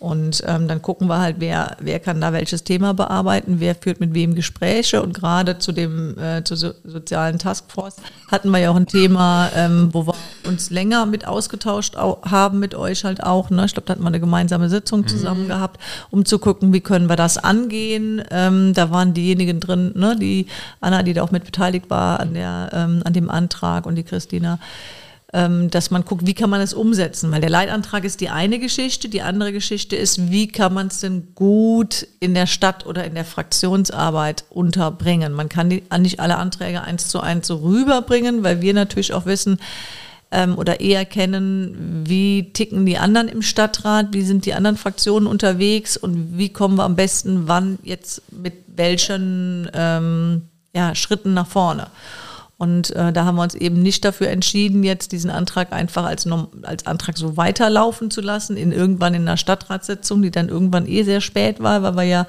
Und 0.06 0.44
ähm, 0.46 0.68
dann 0.68 0.84
gucken 0.84 1.08
wir 1.10 1.20
halt, 1.20 1.38
wer, 1.40 1.78
wer 1.80 2.00
kann 2.00 2.22
da 2.22 2.32
welches 2.32 2.64
Thema 2.64 2.94
bearbeiten, 2.94 3.56
wer 3.60 3.74
führt 3.74 4.00
mit 4.00 4.14
wem 4.14 4.36
Gespräche. 4.36 5.02
Und 5.02 5.16
gerade 5.16 5.58
zu 5.58 5.72
dem 5.72 6.16
äh, 6.20 6.44
zur 6.44 6.58
so, 6.58 6.74
sozialen 6.84 7.40
Taskforce 7.40 7.96
hatten 8.30 8.52
wir 8.52 8.60
ja 8.60 8.70
auch 8.70 8.76
ein 8.76 8.86
Thema, 8.86 9.50
ähm, 9.56 9.90
wo 9.94 10.06
wir 10.06 10.14
uns 10.48 10.70
länger 10.70 11.08
mit 11.08 11.26
ausgetauscht 11.28 11.98
au 11.98 12.22
haben 12.22 12.60
mit 12.60 12.76
euch 12.76 13.04
halt 13.04 13.24
auch. 13.24 13.50
Ne? 13.50 13.66
Ich 13.66 13.74
glaube, 13.74 13.88
da 13.88 13.94
hatten 13.94 14.04
wir 14.04 14.10
eine 14.10 14.20
gemeinsame 14.20 14.70
Sitzung 14.70 15.08
zusammen 15.08 15.48
gehabt, 15.48 15.82
um 16.12 16.24
zu 16.24 16.38
gucken, 16.38 16.72
wie 16.72 16.82
können 16.82 17.10
wir 17.10 17.16
das 17.16 17.40
angehen. 17.40 18.24
Ähm, 18.30 18.76
da 18.76 18.92
waren 18.92 19.16
diejenigen 19.16 19.60
drin, 19.60 19.92
ne? 19.96 20.16
die 20.16 20.46
Anna, 20.82 21.02
die 21.02 21.14
da 21.14 21.24
auch 21.24 21.32
mit 21.32 21.46
beteiligt 21.46 21.90
war 21.90 22.20
an 22.20 22.36
der 22.36 22.70
ähm, 22.74 23.02
an 23.04 23.14
dem 23.14 23.32
Antrag 23.32 23.88
und 23.88 23.96
die 23.96 24.04
Christina 24.04 24.60
dass 25.70 25.92
man 25.92 26.06
guckt, 26.06 26.26
wie 26.26 26.34
kann 26.34 26.50
man 26.50 26.62
es 26.62 26.74
umsetzen. 26.74 27.32
Weil 27.32 27.42
der 27.42 27.50
Leitantrag 27.50 28.06
ist 28.06 28.22
die 28.22 28.30
eine 28.30 28.58
Geschichte, 28.58 29.10
die 29.10 29.22
andere 29.22 29.52
Geschichte 29.52 29.96
ist, 29.96 30.32
wie 30.32 30.48
kann 30.48 30.74
man 30.74 30.88
es 30.88 31.02
denn 31.02 31.36
gut 31.36 32.08
in 32.22 32.34
der 32.34 32.48
Stadt 32.48 32.86
oder 32.86 33.04
in 33.04 33.16
der 33.16 33.26
Fraktionsarbeit 33.26 34.46
unterbringen. 34.50 35.34
Man 35.34 35.50
kann 35.50 35.70
die, 35.70 35.84
nicht 36.00 36.20
alle 36.22 36.38
Anträge 36.38 36.82
eins 36.82 37.10
zu 37.10 37.20
eins 37.20 37.48
so 37.48 37.58
rüberbringen, 37.58 38.44
weil 38.44 38.62
wir 38.62 38.74
natürlich 38.74 39.14
auch 39.14 39.26
wissen, 39.26 39.60
ähm, 40.32 40.58
oder 40.58 40.80
eher 40.80 41.06
kennen, 41.06 42.04
wie 42.08 42.52
ticken 42.52 42.86
die 42.86 42.98
anderen 42.98 43.28
im 43.28 43.42
Stadtrat, 43.42 44.08
wie 44.12 44.24
sind 44.24 44.46
die 44.46 44.54
anderen 44.54 44.78
Fraktionen 44.78 45.28
unterwegs 45.28 45.98
und 45.98 46.38
wie 46.38 46.50
kommen 46.50 46.78
wir 46.78 46.84
am 46.84 46.96
besten 46.96 47.48
wann 47.48 47.80
jetzt 47.84 48.22
mit 48.32 48.54
welchen 48.68 49.70
ähm, 49.74 50.44
ja, 50.74 50.94
Schritten 50.96 51.34
nach 51.34 51.48
vorne. 51.48 51.88
Und 52.58 52.92
äh, 52.92 53.12
da 53.12 53.26
haben 53.26 53.36
wir 53.36 53.44
uns 53.44 53.54
eben 53.54 53.82
nicht 53.82 54.06
dafür 54.06 54.30
entschieden, 54.30 54.84
jetzt 54.84 55.12
diesen 55.12 55.30
Antrag 55.30 55.74
einfach 55.74 56.06
als, 56.06 56.26
als 56.62 56.86
Antrag 56.88 57.18
so 57.18 57.36
weiterlaufen 57.36 58.10
zu 58.10 58.22
lassen, 58.22 58.56
in 58.56 58.72
irgendwann 58.72 59.14
in 59.14 59.24
einer 59.24 59.36
Stadtratssitzung, 59.36 60.22
die 60.22 60.32
dann 60.32 60.48
irgendwann 60.48 60.88
eh 60.88 61.04
sehr 61.04 61.20
spät 61.20 61.62
war, 61.62 61.84
weil 61.84 61.96
wir 61.96 62.04
ja 62.04 62.28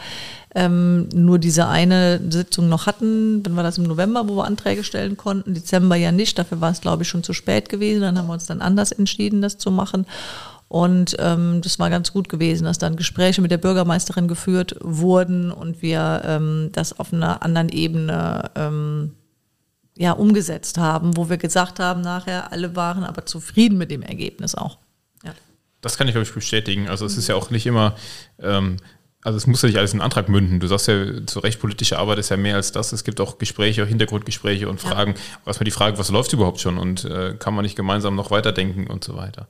ähm, 0.57 1.09
nur 1.15 1.39
diese 1.39 1.69
eine 1.69 2.21
Sitzung 2.29 2.69
noch 2.69 2.87
hatten. 2.87 3.45
Dann 3.45 3.55
war 3.55 3.63
das 3.63 3.79
im 3.79 3.85
November, 3.85 4.29
wo 4.29 4.37
wir 4.37 4.47
Anträge 4.47 4.83
stellen 4.83 5.17
konnten, 5.17 5.55
Dezember 5.55 5.95
ja 5.95 6.11
nicht, 6.11 6.39
dafür 6.39 6.61
war 6.61 6.73
es, 6.73 6.81
glaube 6.81 7.05
ich, 7.05 7.09
schon 7.09 7.23
zu 7.23 7.33
spät 7.33 7.69
gewesen. 7.69 8.01
Dann 8.01 8.19
haben 8.19 8.27
wir 8.27 8.33
uns 8.33 8.47
dann 8.47 8.61
anders 8.61 8.91
entschieden, 8.91 9.43
das 9.43 9.59
zu 9.59 9.71
machen. 9.71 10.07
Und 10.69 11.15
ähm, 11.21 11.61
das 11.63 11.79
war 11.79 11.89
ganz 11.91 12.13
gut 12.13 12.29
gewesen, 12.29 12.65
dass 12.65 12.79
dann 12.79 12.97
Gespräche 12.97 13.41
mit 13.41 13.53
der 13.53 13.59
Bürgermeisterin 13.59 14.27
geführt 14.27 14.75
wurden 14.81 15.53
und 15.53 15.81
wir 15.81 16.23
ähm, 16.25 16.71
das 16.73 16.99
auf 16.99 17.13
einer 17.13 17.45
anderen 17.45 17.69
Ebene 17.69 18.51
ähm, 18.57 19.13
ja, 19.97 20.13
umgesetzt 20.13 20.79
haben, 20.79 21.17
wo 21.17 21.29
wir 21.29 21.39
gesagt 21.39 21.81
haben, 21.81 22.03
nachher 22.03 22.53
alle 22.53 22.77
waren 22.77 23.05
aber 23.05 23.27
zufrieden 23.27 23.79
mit 23.79 23.91
dem 23.91 24.03
Ergebnis 24.03 24.55
auch. 24.55 24.79
Ja. 25.25 25.35
Das 25.81 25.97
kann 25.97 26.07
ich, 26.07 26.13
glaube 26.13 26.27
ich, 26.27 26.35
bestätigen. 26.35 26.89
Also 26.89 27.07
es 27.07 27.17
ist 27.17 27.29
ja 27.29 27.35
auch 27.35 27.51
nicht 27.51 27.67
immer, 27.67 27.97
ähm, 28.39 28.77
also 29.27 29.39
es 29.39 29.49
muss 29.49 29.61
ja 29.63 29.67
nicht 29.67 29.79
alles 29.79 29.93
in 29.93 30.01
einen 30.01 30.05
Antrag 30.05 30.29
münden. 30.29 30.61
Du 30.61 30.69
sagst 30.69 30.87
ja, 30.87 31.27
zu 31.27 31.41
Recht, 31.41 31.61
politische 31.61 31.99
Arbeit 31.99 32.19
ist 32.19 32.29
ja 32.29 32.37
mehr 32.37 32.55
als 32.55 32.71
das. 32.71 32.93
Es 32.93 33.03
gibt 33.03 33.21
auch 33.21 33.39
Gespräche, 33.39 33.83
auch 33.83 33.89
Hintergrundgespräche 33.89 34.69
und 34.69 34.81
Fragen. 34.81 35.15
Ja. 35.17 35.47
Erstmal 35.47 35.65
die 35.65 35.73
Frage, 35.73 35.99
was 35.99 36.11
läuft 36.11 36.33
überhaupt 36.33 36.61
schon 36.61 36.79
und 36.79 37.05
äh, 37.05 37.35
kann 37.37 37.53
man 37.53 37.65
nicht 37.65 37.75
gemeinsam 37.75 38.15
noch 38.15 38.31
weiterdenken 38.31 38.87
und 38.87 39.03
so 39.03 39.17
weiter. 39.17 39.49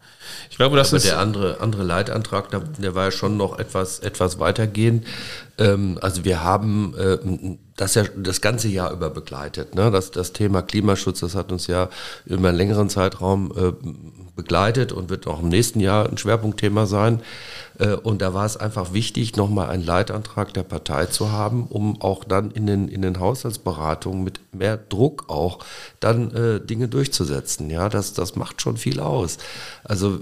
Ich 0.49 0.57
glaube, 0.57 0.79
das 0.79 0.89
Aber 0.89 0.97
ist. 0.97 1.07
Der 1.07 1.19
andere, 1.19 1.61
andere 1.61 1.83
Leitantrag, 1.83 2.49
der, 2.49 2.61
der 2.61 2.95
war 2.95 3.05
ja 3.05 3.11
schon 3.11 3.37
noch 3.37 3.59
etwas, 3.59 3.99
etwas 3.99 4.39
weitergehend. 4.39 5.07
Ähm, 5.59 5.99
also 6.01 6.25
wir 6.25 6.43
haben 6.43 6.95
äh, 6.97 7.59
das 7.77 7.97
ja 7.97 8.05
das 8.17 8.41
ganze 8.41 8.69
Jahr 8.69 8.91
über 8.93 9.11
begleitet. 9.11 9.75
Ne? 9.75 9.91
Das, 9.91 10.11
das 10.11 10.33
Thema 10.33 10.63
Klimaschutz, 10.63 11.21
das 11.21 11.35
hat 11.35 11.53
uns 11.53 11.67
ja 11.67 11.91
über 12.25 12.49
einen 12.49 12.57
längeren 12.57 12.89
Zeitraum 12.89 13.53
äh, 13.55 13.73
begleitet 14.37 14.93
und 14.93 15.09
wird 15.11 15.27
auch 15.27 15.43
im 15.43 15.49
nächsten 15.49 15.81
Jahr 15.81 16.09
ein 16.09 16.19
Schwerpunktthema 16.19 16.87
sein. 16.87 17.21
Äh, 17.79 17.95
und 17.95 18.23
da 18.23 18.35
war 18.35 18.45
es 18.45 18.57
einfach 18.57 18.93
wichtig, 18.93 19.37
nochmal 19.37 19.71
einen 19.71 19.85
Leitantrag 19.85 20.55
der 20.55 20.63
Partei 20.63 21.07
zu 21.07 21.33
haben, 21.33 21.67
um 21.67 22.01
auch 22.01 22.23
dann 22.25 22.51
in 22.51 22.67
den, 22.67 22.89
in 22.89 23.03
den 23.03 23.19
Haushaltsberatungen 23.19 24.23
mit 24.23 24.41
mehr 24.53 24.77
Druck 24.77 25.25
auch 25.29 25.59
dann 26.01 26.35
äh, 26.35 26.61
Dinge 26.61 26.89
durchzusetzen. 26.89 27.71
Ja, 27.71 27.89
das, 27.89 28.13
das 28.13 28.37
macht 28.37 28.61
schon 28.61 28.77
viel 28.77 29.01
aus. 29.01 29.39
Also 29.85 30.21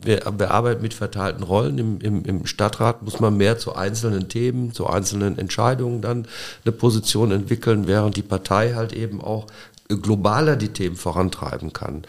wir, 0.00 0.22
wir 0.38 0.50
arbeiten 0.50 0.82
mit 0.82 0.94
verteilten 0.94 1.42
Rollen. 1.42 1.78
Im, 1.78 2.00
im, 2.00 2.24
Im 2.24 2.46
Stadtrat 2.46 3.02
muss 3.02 3.20
man 3.20 3.36
mehr 3.36 3.58
zu 3.58 3.74
einzelnen 3.74 4.28
Themen, 4.28 4.72
zu 4.72 4.86
einzelnen 4.86 5.38
Entscheidungen 5.38 6.00
dann 6.00 6.26
eine 6.64 6.72
Position 6.72 7.30
entwickeln, 7.30 7.86
während 7.86 8.16
die 8.16 8.22
Partei 8.22 8.74
halt 8.74 8.92
eben 8.94 9.20
auch 9.20 9.46
globaler 9.88 10.56
die 10.56 10.68
Themen 10.68 10.96
vorantreiben 10.96 11.72
kann. 11.72 12.04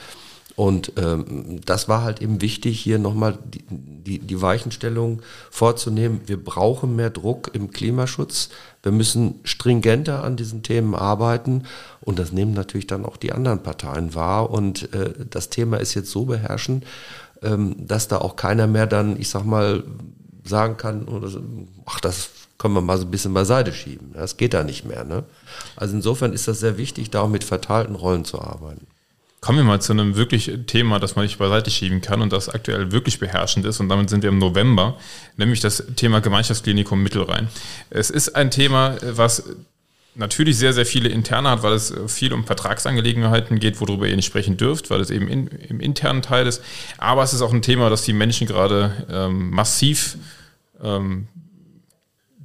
Und 0.56 0.94
ähm, 0.95 1.60
das 1.65 1.90
war 1.90 2.03
halt 2.03 2.22
eben 2.22 2.41
wichtig, 2.41 2.80
hier 2.80 2.98
nochmal 2.98 3.38
die, 3.44 3.64
die, 3.69 4.19
die 4.19 4.41
Weichenstellung 4.41 5.22
vorzunehmen. 5.52 6.22
Wir 6.27 6.41
brauchen 6.41 6.95
mehr 6.95 7.10
Druck 7.10 7.52
im 7.53 7.72
Klimaschutz. 7.72 8.49
Wir 8.82 8.94
müssen 8.94 9.40
stringenter 9.44 10.23
an 10.23 10.38
diesen 10.38 10.64
Themen 10.64 10.95
arbeiten. 10.95 11.64
Und 12.02 12.19
das 12.19 12.32
nehmen 12.32 12.53
natürlich 12.53 12.88
dann 12.88 13.06
auch 13.06 13.18
die 13.18 13.34
anderen 13.34 13.64
Parteien 13.64 14.15
wahr. 14.15 14.49
Und 14.49 14.94
äh, 14.94 15.14
das 15.30 15.49
Thema 15.49 15.77
ist 15.77 15.94
jetzt 15.94 16.11
so 16.11 16.26
beherrschend, 16.26 16.86
ähm, 17.41 17.76
dass 17.86 18.07
da 18.07 18.19
auch 18.19 18.38
keiner 18.38 18.68
mehr 18.68 18.88
dann, 18.88 19.19
ich 19.19 19.30
sag 19.30 19.44
mal, 19.44 19.84
sagen 20.45 20.77
kann, 20.77 21.06
oder, 21.06 21.30
ach, 21.86 21.99
das 21.99 22.30
können 22.57 22.76
wir 22.76 22.82
mal 22.82 22.98
so 22.98 23.06
ein 23.06 23.11
bisschen 23.11 23.34
beiseite 23.34 23.73
schieben. 23.73 24.14
Das 24.14 24.38
geht 24.38 24.53
da 24.53 24.64
nicht 24.64 24.86
mehr. 24.86 25.03
Ne? 25.03 25.23
Also 25.76 25.95
insofern 25.95 26.32
ist 26.32 26.48
das 26.48 26.61
sehr 26.61 26.77
wichtig, 26.77 27.10
da 27.10 27.22
auch 27.22 27.30
mit 27.30 27.44
verteilten 27.44 27.95
Rollen 27.95 28.23
zu 28.23 28.40
arbeiten. 28.40 28.88
Kommen 29.46 29.60
wir 29.60 29.64
mal 29.64 29.80
zu 29.80 29.94
einem 29.94 30.16
wirklich 30.16 30.52
Thema, 30.66 30.98
das 30.98 31.16
man 31.16 31.24
nicht 31.24 31.38
beiseite 31.38 31.70
schieben 31.70 32.02
kann 32.02 32.20
und 32.24 32.34
das 32.34 32.50
aktuell 32.50 32.92
wirklich 32.92 33.20
beherrschend 33.20 33.64
ist. 33.68 33.80
Und 33.80 33.90
damit 33.90 34.10
sind 34.10 34.24
wir 34.24 34.30
im 34.30 34.40
November, 34.40 34.98
nämlich 35.38 35.60
das 35.60 35.84
Thema 35.96 36.20
Gemeinschaftsklinikum 36.20 37.04
Mittelrhein. 37.04 37.50
Es 37.92 38.10
ist 38.10 38.36
ein 38.36 38.50
Thema, 38.50 38.98
was 39.04 39.44
natürlich 40.16 40.58
sehr, 40.58 40.74
sehr 40.74 40.88
viele 40.88 41.10
interne 41.10 41.52
hat, 41.52 41.62
weil 41.62 41.74
es 41.74 41.94
viel 42.08 42.34
um 42.34 42.44
Vertragsangelegenheiten 42.44 43.60
geht, 43.60 43.80
worüber 43.80 44.08
ihr 44.08 44.16
nicht 44.16 44.26
sprechen 44.26 44.58
dürft, 44.58 44.90
weil 44.90 45.00
es 45.00 45.12
eben 45.12 45.28
in, 45.28 45.46
im 45.46 45.80
internen 45.80 46.24
Teil 46.24 46.48
ist. 46.48 46.64
Aber 46.98 47.22
es 47.22 47.32
ist 47.32 47.44
auch 47.44 47.54
ein 47.54 47.62
Thema, 47.62 47.92
das 47.92 48.02
die 48.02 48.14
Menschen 48.14 48.48
gerade 48.48 49.06
ähm, 49.12 49.52
massiv 49.52 50.18
ähm, 50.82 51.28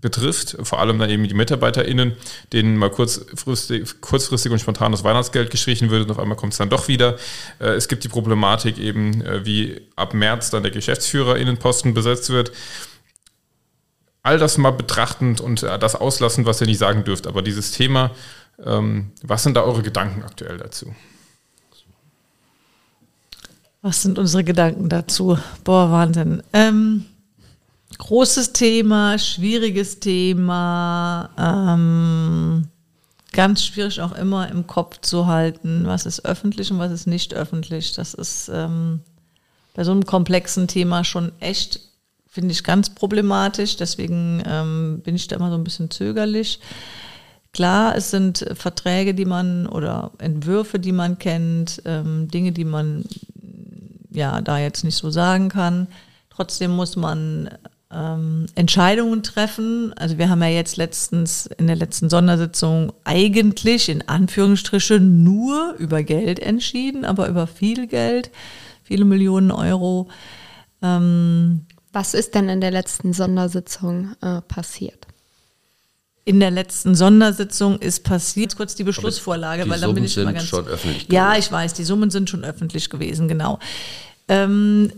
betrifft, 0.00 0.56
vor 0.62 0.80
allem 0.80 0.98
dann 0.98 1.10
eben 1.10 1.26
die 1.28 1.34
MitarbeiterInnen, 1.34 2.12
denen 2.52 2.76
mal 2.76 2.90
kurzfristig, 2.90 4.00
kurzfristig 4.00 4.50
und 4.50 4.58
spontan 4.58 4.92
das 4.92 5.04
Weihnachtsgeld 5.04 5.50
gestrichen 5.50 5.90
wird 5.90 6.04
und 6.04 6.10
auf 6.10 6.18
einmal 6.18 6.36
kommt 6.36 6.52
es 6.52 6.58
dann 6.58 6.70
doch 6.70 6.88
wieder. 6.88 7.16
Äh, 7.58 7.70
es 7.70 7.88
gibt 7.88 8.04
die 8.04 8.08
Problematik 8.08 8.78
eben, 8.78 9.22
äh, 9.22 9.44
wie 9.44 9.80
ab 9.96 10.14
März 10.14 10.50
dann 10.50 10.62
der 10.62 10.72
GeschäftsführerInnenposten 10.72 11.94
besetzt 11.94 12.30
wird. 12.30 12.52
All 14.22 14.38
das 14.38 14.58
mal 14.58 14.70
betrachtend 14.70 15.40
und 15.40 15.62
äh, 15.62 15.78
das 15.78 15.96
auslassen, 15.96 16.46
was 16.46 16.60
ihr 16.60 16.66
nicht 16.66 16.78
sagen 16.78 17.04
dürft. 17.04 17.26
Aber 17.26 17.42
dieses 17.42 17.72
Thema, 17.72 18.10
ähm, 18.64 19.12
was 19.22 19.42
sind 19.42 19.56
da 19.56 19.62
eure 19.62 19.82
Gedanken 19.82 20.22
aktuell 20.22 20.58
dazu? 20.58 20.94
Was 23.82 24.02
sind 24.02 24.18
unsere 24.18 24.44
Gedanken 24.44 24.90
dazu? 24.90 25.38
Boah, 25.64 25.90
Wahnsinn. 25.90 26.42
Ähm 26.52 27.06
großes 28.00 28.54
Thema, 28.54 29.18
schwieriges 29.18 30.00
Thema, 30.00 31.30
ähm, 31.38 32.66
ganz 33.32 33.62
schwierig 33.62 34.00
auch 34.00 34.12
immer 34.12 34.48
im 34.48 34.66
Kopf 34.66 35.00
zu 35.02 35.26
halten, 35.26 35.82
was 35.84 36.06
ist 36.06 36.24
öffentlich 36.24 36.72
und 36.72 36.78
was 36.78 36.90
ist 36.90 37.06
nicht 37.06 37.34
öffentlich. 37.34 37.92
Das 37.92 38.14
ist 38.14 38.50
ähm, 38.52 39.00
bei 39.74 39.84
so 39.84 39.92
einem 39.92 40.06
komplexen 40.06 40.66
Thema 40.66 41.04
schon 41.04 41.30
echt, 41.40 41.80
finde 42.26 42.52
ich, 42.52 42.64
ganz 42.64 42.90
problematisch. 42.90 43.76
Deswegen 43.76 44.42
ähm, 44.46 45.02
bin 45.04 45.14
ich 45.14 45.28
da 45.28 45.36
immer 45.36 45.50
so 45.50 45.56
ein 45.56 45.64
bisschen 45.64 45.90
zögerlich. 45.90 46.58
Klar, 47.52 47.96
es 47.96 48.10
sind 48.10 48.46
Verträge, 48.54 49.12
die 49.12 49.26
man 49.26 49.66
oder 49.66 50.12
Entwürfe, 50.18 50.78
die 50.78 50.92
man 50.92 51.18
kennt, 51.18 51.82
ähm, 51.84 52.28
Dinge, 52.28 52.52
die 52.52 52.64
man 52.64 53.04
ja 54.10 54.40
da 54.40 54.58
jetzt 54.58 54.84
nicht 54.84 54.96
so 54.96 55.10
sagen 55.10 55.50
kann. 55.50 55.86
Trotzdem 56.30 56.70
muss 56.70 56.96
man 56.96 57.50
ähm, 57.92 58.46
Entscheidungen 58.54 59.22
treffen. 59.22 59.92
Also 59.94 60.18
wir 60.18 60.28
haben 60.28 60.42
ja 60.42 60.48
jetzt 60.48 60.76
letztens 60.76 61.46
in 61.46 61.66
der 61.66 61.76
letzten 61.76 62.08
Sondersitzung 62.08 62.92
eigentlich 63.04 63.88
in 63.88 64.08
Anführungsstrichen 64.08 65.24
nur 65.24 65.74
über 65.78 66.02
Geld 66.02 66.38
entschieden, 66.38 67.04
aber 67.04 67.28
über 67.28 67.46
viel 67.46 67.86
Geld, 67.86 68.30
viele 68.84 69.04
Millionen 69.04 69.50
Euro. 69.50 70.08
Ähm, 70.82 71.66
Was 71.92 72.14
ist 72.14 72.34
denn 72.34 72.48
in 72.48 72.60
der 72.60 72.70
letzten 72.70 73.12
Sondersitzung 73.12 74.14
äh, 74.20 74.40
passiert? 74.42 75.06
In 76.24 76.38
der 76.38 76.52
letzten 76.52 76.94
Sondersitzung 76.94 77.78
ist 77.78 78.04
passiert, 78.04 78.54
kurz 78.54 78.76
die 78.76 78.84
Beschlussvorlage, 78.84 79.64
die 79.64 79.70
weil 79.70 79.80
dann 79.80 79.94
bin 79.94 80.04
ich 80.04 80.16
immer 80.16 80.32
ganz. 80.32 80.46
Schon 80.46 80.68
öffentlich 80.68 81.08
ja, 81.10 81.36
ich 81.36 81.50
weiß, 81.50 81.74
die 81.74 81.82
Summen 81.82 82.10
sind 82.10 82.30
schon 82.30 82.44
öffentlich 82.44 82.88
gewesen, 82.88 83.26
genau. 83.26 83.58
Ähm, 84.28 84.92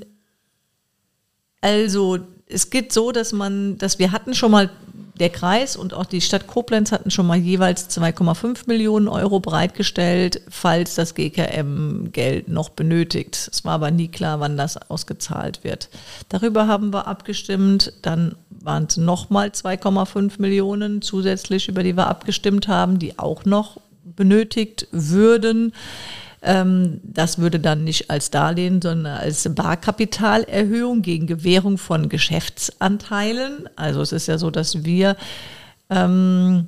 also 1.62 2.19
es 2.53 2.70
geht 2.70 2.93
so, 2.93 3.12
dass 3.12 3.33
man, 3.33 3.79
dass 3.79 3.99
wir 3.99 4.12
hatten 4.12 4.35
schon 4.35 4.51
mal 4.51 4.70
der 5.19 5.31
Kreis 5.31 5.77
und 5.77 5.95
auch 5.95 6.07
die 6.07 6.20
Stadt 6.20 6.47
Koblenz 6.47 6.91
hatten 6.91 7.11
schon 7.11 7.27
mal 7.27 7.37
jeweils 7.37 7.89
2,5 7.91 8.62
Millionen 8.66 9.09
Euro 9.09 9.41
bereitgestellt, 9.41 10.41
falls 10.49 10.95
das 10.95 11.15
GKM 11.15 12.12
Geld 12.12 12.49
noch 12.49 12.70
benötigt. 12.70 13.49
Es 13.53 13.65
war 13.65 13.74
aber 13.74 13.91
nie 13.91 14.09
klar, 14.09 14.41
wann 14.41 14.57
das 14.57 14.77
ausgezahlt 14.91 15.65
wird. 15.65 15.91
Darüber 16.29 16.66
haben 16.66 16.93
wir 16.93 17.07
abgestimmt. 17.07 17.93
Dann 18.03 18.35
waren 18.51 18.87
es 18.89 18.97
nochmal 18.97 19.49
2,5 19.49 20.41
Millionen 20.41 21.03
zusätzlich, 21.03 21.69
über 21.69 21.83
die 21.83 21.97
wir 21.97 22.07
abgestimmt 22.07 22.69
haben, 22.69 22.99
die 22.99 23.19
auch 23.19 23.45
noch 23.45 23.79
benötigt 24.05 24.89
würden. 24.93 25.73
Ähm, 26.43 27.01
das 27.05 27.39
würde 27.39 27.60
dann 27.60 27.85
nicht 27.85 28.10
als 28.10 28.31
Darlehen, 28.31 28.82
sondern 28.82 29.14
als 29.16 29.48
Barkapitalerhöhung 29.55 31.02
gegen 31.02 31.27
Gewährung 31.27 31.78
von 31.78 32.09
Geschäftsanteilen. 32.09 33.69
Also 33.77 34.02
es 34.02 34.12
ist 34.12 34.27
ja 34.27 34.39
so, 34.39 34.51
dass 34.51 34.85
wir 34.85 35.16
ähm, 35.89 36.66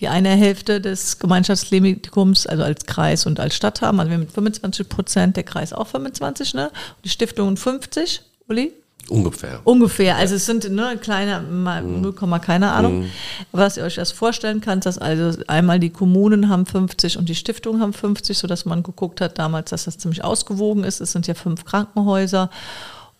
die 0.00 0.08
eine 0.08 0.30
Hälfte 0.30 0.80
des 0.80 1.18
Gemeinschaftsklinikums, 1.18 2.46
also 2.46 2.62
als 2.62 2.86
Kreis 2.86 3.26
und 3.26 3.40
als 3.40 3.54
Stadt 3.54 3.82
haben. 3.82 4.00
Also 4.00 4.10
wir 4.10 4.18
mit 4.18 4.32
25 4.32 4.88
Prozent, 4.88 5.36
der 5.36 5.44
Kreis 5.44 5.72
auch 5.72 5.88
25, 5.88 6.54
ne? 6.54 6.70
Die 7.04 7.08
Stiftung 7.08 7.56
50, 7.56 8.22
Uli? 8.48 8.72
Ungefähr. 9.10 9.60
Ungefähr. 9.64 10.16
Also 10.16 10.34
es 10.34 10.46
sind 10.46 10.70
ne, 10.70 10.98
kleine, 11.00 11.40
mal 11.40 11.82
0, 11.82 12.12
keine 12.40 12.72
Ahnung. 12.72 13.06
Aber 13.52 13.62
was 13.62 13.76
ihr 13.76 13.84
euch 13.84 13.96
das 13.96 14.12
vorstellen 14.12 14.60
könnt, 14.60 14.86
dass 14.86 14.98
also 14.98 15.42
einmal 15.46 15.80
die 15.80 15.90
Kommunen 15.90 16.48
haben 16.48 16.66
50 16.66 17.18
und 17.18 17.28
die 17.28 17.34
Stiftungen 17.34 17.80
haben 17.80 17.92
50, 17.92 18.36
sodass 18.36 18.64
man 18.64 18.82
geguckt 18.82 19.20
hat 19.20 19.38
damals, 19.38 19.70
dass 19.70 19.84
das 19.84 19.98
ziemlich 19.98 20.24
ausgewogen 20.24 20.84
ist. 20.84 21.00
Es 21.00 21.12
sind 21.12 21.26
ja 21.26 21.34
fünf 21.34 21.64
Krankenhäuser. 21.64 22.50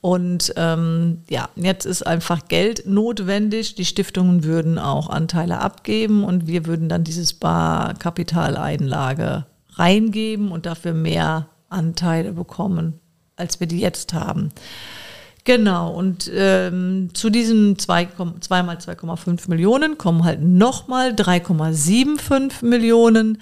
Und 0.01 0.53
ähm, 0.57 1.23
ja, 1.29 1.49
jetzt 1.57 1.85
ist 1.85 2.07
einfach 2.07 2.47
Geld 2.49 2.87
notwendig. 2.87 3.75
Die 3.75 3.85
Stiftungen 3.85 4.45
würden 4.45 4.79
auch 4.79 5.11
Anteile 5.11 5.61
abgeben 5.61 6.23
und 6.23 6.47
wir 6.47 6.67
würden 6.67 6.89
dann 6.89 7.03
dieses 7.03 7.33
Barkapitaleinlage 7.33 9.47
reingeben 9.75 10.53
und 10.53 10.67
dafür 10.67 10.93
mehr 10.93 11.49
Anteile 11.69 12.33
bekommen, 12.33 13.01
als 13.37 13.59
wir 13.59 13.67
die 13.67 13.81
jetzt 13.81 14.15
haben. 14.15 14.51
Genau, 15.49 15.93
und 15.95 16.31
ähm, 16.35 17.09
zu 17.15 17.31
diesen 17.31 17.79
2, 17.79 18.09
2 18.39 18.63
mal 18.65 18.77
2,5 18.77 19.49
Millionen 19.49 19.97
kommen 19.97 20.25
halt 20.25 20.43
nochmal 20.43 21.13
3,75 21.13 22.67
Millionen 22.67 23.41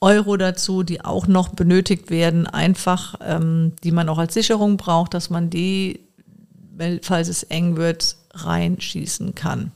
Euro 0.00 0.38
dazu, 0.38 0.82
die 0.82 1.04
auch 1.04 1.26
noch 1.26 1.50
benötigt 1.50 2.08
werden, 2.08 2.46
einfach, 2.46 3.16
ähm, 3.20 3.72
die 3.84 3.92
man 3.92 4.08
auch 4.08 4.16
als 4.16 4.32
Sicherung 4.32 4.78
braucht, 4.78 5.12
dass 5.12 5.28
man 5.28 5.50
die, 5.50 6.00
falls 7.02 7.28
es 7.28 7.42
eng 7.42 7.76
wird, 7.76 8.16
reinschießen 8.32 9.34
kann. 9.34 9.72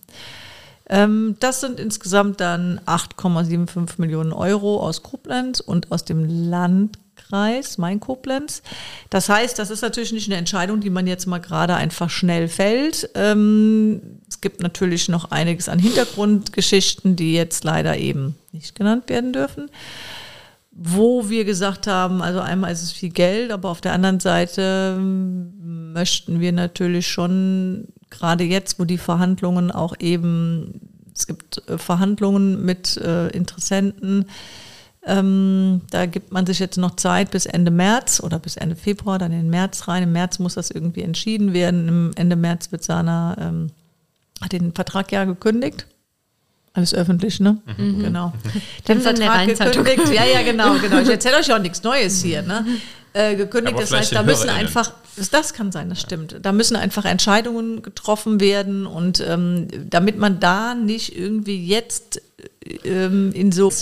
Ähm, 0.88 1.36
das 1.40 1.60
sind 1.60 1.78
insgesamt 1.78 2.40
dann 2.40 2.80
8,75 2.86 4.00
Millionen 4.00 4.32
Euro 4.32 4.80
aus 4.80 5.02
Koblenz 5.02 5.60
und 5.60 5.92
aus 5.92 6.06
dem 6.06 6.26
Landkreis 7.30 7.78
Main-Koblenz. 7.78 8.62
Das 9.10 9.28
heißt, 9.28 9.58
das 9.58 9.70
ist 9.70 9.82
natürlich 9.82 10.12
nicht 10.12 10.28
eine 10.28 10.36
Entscheidung, 10.36 10.80
die 10.80 10.90
man 10.90 11.06
jetzt 11.06 11.26
mal 11.26 11.38
gerade 11.38 11.74
einfach 11.74 12.10
schnell 12.10 12.48
fällt. 12.48 13.10
Ähm, 13.14 14.00
es 14.28 14.40
gibt 14.40 14.60
natürlich 14.60 15.08
noch 15.08 15.30
einiges 15.30 15.68
an 15.68 15.78
Hintergrundgeschichten, 15.78 17.16
die 17.16 17.34
jetzt 17.34 17.64
leider 17.64 17.96
eben 17.96 18.36
nicht 18.52 18.74
genannt 18.74 19.08
werden 19.08 19.32
dürfen. 19.32 19.70
Wo 20.70 21.30
wir 21.30 21.44
gesagt 21.44 21.86
haben, 21.86 22.20
also 22.20 22.40
einmal 22.40 22.72
ist 22.72 22.82
es 22.82 22.92
viel 22.92 23.10
Geld, 23.10 23.50
aber 23.50 23.70
auf 23.70 23.80
der 23.80 23.92
anderen 23.92 24.20
Seite 24.20 24.96
ähm, 24.98 25.92
möchten 25.92 26.40
wir 26.40 26.52
natürlich 26.52 27.08
schon 27.08 27.88
gerade 28.10 28.44
jetzt, 28.44 28.78
wo 28.78 28.84
die 28.84 28.98
Verhandlungen 28.98 29.70
auch 29.70 29.94
eben, 29.98 30.80
es 31.14 31.26
gibt 31.26 31.66
äh, 31.68 31.78
Verhandlungen 31.78 32.62
mit 32.64 32.98
äh, 32.98 33.28
Interessenten, 33.28 34.26
ähm, 35.06 35.82
da 35.90 36.06
gibt 36.06 36.32
man 36.32 36.46
sich 36.46 36.58
jetzt 36.58 36.78
noch 36.78 36.96
Zeit 36.96 37.30
bis 37.30 37.46
Ende 37.46 37.70
März 37.70 38.20
oder 38.20 38.40
bis 38.40 38.56
Ende 38.56 38.74
Februar, 38.74 39.18
dann 39.18 39.32
in 39.32 39.48
März 39.48 39.86
rein. 39.86 40.02
Im 40.02 40.12
März 40.12 40.40
muss 40.40 40.54
das 40.54 40.72
irgendwie 40.72 41.02
entschieden 41.02 41.52
werden. 41.52 41.88
Im 41.88 42.10
Ende 42.16 42.34
März 42.34 42.72
wird 42.72 42.82
Sana, 42.82 43.36
ähm, 43.38 43.70
hat 44.42 44.52
den 44.52 44.72
Vertrag 44.72 45.12
ja 45.12 45.24
gekündigt. 45.24 45.86
Alles 46.76 46.92
öffentlich, 46.92 47.40
ne? 47.40 47.56
Mhm. 47.78 48.02
Genau. 48.02 48.34
Den 48.86 49.00
Vertrag 49.00 49.46
gekündigt. 49.46 50.12
Ja, 50.12 50.26
ja, 50.26 50.42
genau, 50.42 50.74
genau. 50.82 50.98
Ich 50.98 51.08
erzähle 51.08 51.38
euch 51.38 51.50
auch 51.50 51.58
nichts 51.58 51.82
Neues 51.82 52.22
hier, 52.22 52.42
ne? 52.42 52.66
Äh, 53.14 53.34
gekündigt. 53.34 53.78
Das 53.78 53.90
heißt, 53.92 54.12
da 54.14 54.22
müssen 54.22 54.50
einfach, 54.50 54.92
das 55.32 55.54
kann 55.54 55.72
sein, 55.72 55.88
das 55.88 56.02
stimmt. 56.02 56.36
Da 56.42 56.52
müssen 56.52 56.76
einfach 56.76 57.06
Entscheidungen 57.06 57.80
getroffen 57.80 58.40
werden 58.40 58.86
und 58.86 59.24
ähm, 59.26 59.68
damit 59.88 60.18
man 60.18 60.38
da 60.38 60.74
nicht 60.74 61.16
irgendwie 61.16 61.66
jetzt 61.66 62.20
ähm, 62.84 63.32
in 63.32 63.52
so 63.52 63.72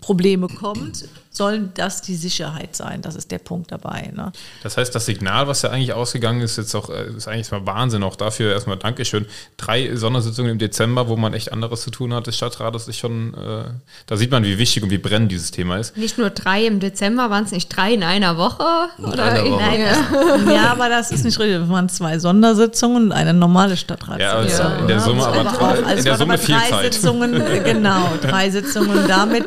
Probleme 0.00 0.46
kommt, 0.46 1.08
soll 1.36 1.68
das 1.74 2.00
die 2.00 2.14
Sicherheit 2.14 2.76
sein. 2.76 3.02
Das 3.02 3.16
ist 3.16 3.30
der 3.30 3.38
Punkt 3.38 3.72
dabei. 3.72 4.10
Ne? 4.14 4.32
Das 4.62 4.76
heißt, 4.76 4.94
das 4.94 5.04
Signal, 5.06 5.48
was 5.48 5.62
ja 5.62 5.70
eigentlich 5.70 5.92
ausgegangen 5.92 6.40
ist, 6.40 6.56
jetzt 6.56 6.74
auch, 6.74 6.90
äh, 6.90 7.08
ist 7.16 7.26
eigentlich 7.26 7.50
mal 7.50 7.66
Wahnsinn. 7.66 8.02
Auch 8.04 8.16
dafür 8.16 8.52
erstmal 8.52 8.76
Dankeschön. 8.76 9.26
Drei 9.56 9.96
Sondersitzungen 9.96 10.52
im 10.52 10.58
Dezember, 10.58 11.08
wo 11.08 11.16
man 11.16 11.34
echt 11.34 11.52
anderes 11.52 11.82
zu 11.82 11.90
tun 11.90 12.14
hat 12.14 12.28
des 12.28 12.36
Stadtrates, 12.36 12.86
ist 12.86 12.98
schon, 12.98 13.34
äh, 13.34 13.64
da 14.06 14.16
sieht 14.16 14.30
man, 14.30 14.44
wie 14.44 14.58
wichtig 14.58 14.82
und 14.84 14.90
wie 14.90 14.98
brennend 14.98 15.32
dieses 15.32 15.50
Thema 15.50 15.78
ist. 15.78 15.96
Nicht 15.96 16.18
nur 16.18 16.30
drei 16.30 16.66
im 16.66 16.78
Dezember, 16.78 17.30
waren 17.30 17.44
es 17.44 17.50
nicht 17.50 17.68
drei 17.68 17.94
in 17.94 18.04
einer 18.04 18.36
Woche? 18.36 18.64
Oder 18.98 19.24
einer 19.24 19.44
Woche. 19.44 19.48
in 19.48 19.54
einer? 19.54 20.52
Ja, 20.54 20.70
aber 20.70 20.88
das 20.88 21.10
ist 21.10 21.24
nicht 21.24 21.38
richtig. 21.38 21.62
Es 21.62 21.68
waren 21.68 21.88
zwei 21.88 22.18
Sondersitzungen 22.18 23.06
und 23.06 23.12
eine 23.12 23.34
normale 23.34 23.76
Stadtratssitzung. 23.76 24.58
Ja, 24.58 24.68
also 24.68 24.82
in 24.82 24.88
der 24.88 25.00
Summe, 25.00 25.26
aber 25.26 25.38
Also 25.38 25.58
drei, 25.58 25.92
es 25.92 25.98
in 25.98 26.04
der 26.04 26.16
Summe 26.16 26.34
aber 26.34 26.42
viel 26.42 26.54
drei 26.54 26.70
Zeit. 26.70 26.94
Sitzungen, 26.94 27.32
genau, 27.64 28.12
drei 28.20 28.50
Sitzungen 28.50 29.08
damit. 29.08 29.46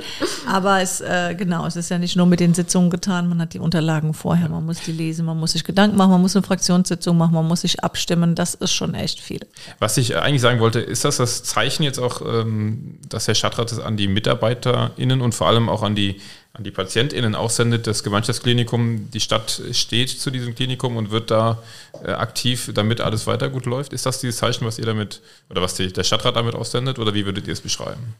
Aber 0.52 0.82
es, 0.82 1.00
äh, 1.00 1.34
genau, 1.36 1.66
es 1.66 1.77
ist 1.78 1.90
ja 1.90 1.98
nicht 1.98 2.16
nur 2.16 2.26
mit 2.26 2.40
den 2.40 2.54
Sitzungen 2.54 2.90
getan, 2.90 3.30
man 3.30 3.40
hat 3.40 3.54
die 3.54 3.60
Unterlagen 3.60 4.14
vorher, 4.14 4.50
man 4.50 4.66
muss 4.66 4.82
die 4.82 4.92
lesen, 4.92 5.26
man 5.26 5.40
muss 5.40 5.54
sich 5.54 5.64
Gedanken 5.64 5.98
machen, 5.98 6.12
man 6.12 6.22
muss 6.22 6.36
eine 6.36 6.44
Fraktionssitzung 6.44 7.18
machen, 7.18 7.34
man 7.34 7.48
muss 7.48 7.62
sich 7.62 7.84
abstimmen. 7.84 8.36
Das 8.36 8.56
ist 8.56 8.74
schon 8.74 8.94
echt 8.94 9.20
viel. 9.20 9.40
Was 9.80 9.98
ich 9.98 10.18
eigentlich 10.18 10.42
sagen 10.42 10.60
wollte, 10.60 10.80
ist 10.80 11.06
das 11.06 11.18
das 11.18 11.44
Zeichen 11.44 11.84
jetzt 11.84 12.00
auch, 12.00 12.22
ähm, 12.22 13.00
dass 13.08 13.26
der 13.26 13.36
Stadtrat 13.36 13.72
es 13.72 13.80
an 13.80 13.98
die 13.98 14.08
MitarbeiterInnen 14.08 15.22
und 15.22 15.34
vor 15.34 15.48
allem 15.48 15.70
auch 15.70 15.84
an 15.84 15.96
die, 15.96 16.20
an 16.54 16.64
die 16.64 16.72
PatientInnen 16.72 17.36
aussendet, 17.36 17.88
das 17.88 18.04
Gemeinschaftsklinikum, 18.04 19.12
die 19.12 19.20
Stadt 19.20 19.62
steht 19.72 20.10
zu 20.10 20.32
diesem 20.32 20.56
Klinikum 20.56 20.98
und 20.98 21.12
wird 21.12 21.32
da 21.32 21.62
äh, 22.04 22.12
aktiv, 22.12 22.72
damit 22.74 23.02
alles 23.02 23.28
weiter 23.28 23.50
gut 23.50 23.66
läuft? 23.66 23.94
Ist 23.94 24.06
das 24.06 24.20
dieses 24.20 24.38
Zeichen, 24.38 24.66
was 24.66 24.80
ihr 24.80 24.86
damit, 24.86 25.22
oder 25.50 25.62
was 25.62 25.76
der 25.76 26.04
Stadtrat 26.04 26.36
damit 26.36 26.56
aussendet, 26.56 27.00
oder 27.00 27.14
wie 27.14 27.26
würdet 27.26 27.48
ihr 27.48 27.54
es 27.54 27.62
beschreiben? 27.62 28.16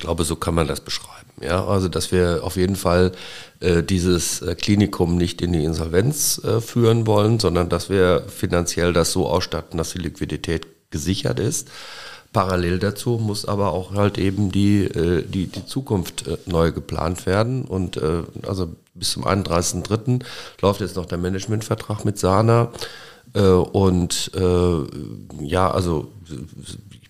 Ich 0.00 0.06
glaube, 0.06 0.24
so 0.24 0.34
kann 0.34 0.54
man 0.54 0.66
das 0.66 0.80
beschreiben. 0.80 1.28
Ja, 1.42 1.66
also 1.66 1.88
dass 1.88 2.10
wir 2.10 2.40
auf 2.42 2.56
jeden 2.56 2.76
Fall 2.76 3.12
äh, 3.60 3.82
dieses 3.82 4.40
äh, 4.40 4.54
Klinikum 4.54 5.18
nicht 5.18 5.42
in 5.42 5.52
die 5.52 5.62
Insolvenz 5.62 6.40
äh, 6.42 6.62
führen 6.62 7.06
wollen, 7.06 7.38
sondern 7.38 7.68
dass 7.68 7.90
wir 7.90 8.24
finanziell 8.26 8.94
das 8.94 9.12
so 9.12 9.28
ausstatten, 9.28 9.76
dass 9.76 9.92
die 9.92 9.98
Liquidität 9.98 10.66
gesichert 10.88 11.38
ist. 11.38 11.68
Parallel 12.32 12.78
dazu 12.78 13.18
muss 13.22 13.44
aber 13.44 13.72
auch 13.72 13.92
halt 13.92 14.16
eben 14.16 14.50
die, 14.50 14.84
äh, 14.84 15.22
die, 15.22 15.48
die 15.48 15.66
Zukunft 15.66 16.26
äh, 16.26 16.38
neu 16.46 16.72
geplant 16.72 17.26
werden. 17.26 17.66
Und 17.66 18.00
also 18.48 18.74
bis 18.94 19.10
zum 19.10 19.26
31.03. 19.26 20.24
läuft 20.62 20.80
jetzt 20.80 20.96
noch 20.96 21.04
der 21.04 21.18
Managementvertrag 21.18 22.06
mit 22.06 22.18
Sana. 22.18 22.72
Und 23.32 24.32
ja, 25.40 25.70
also 25.70 26.08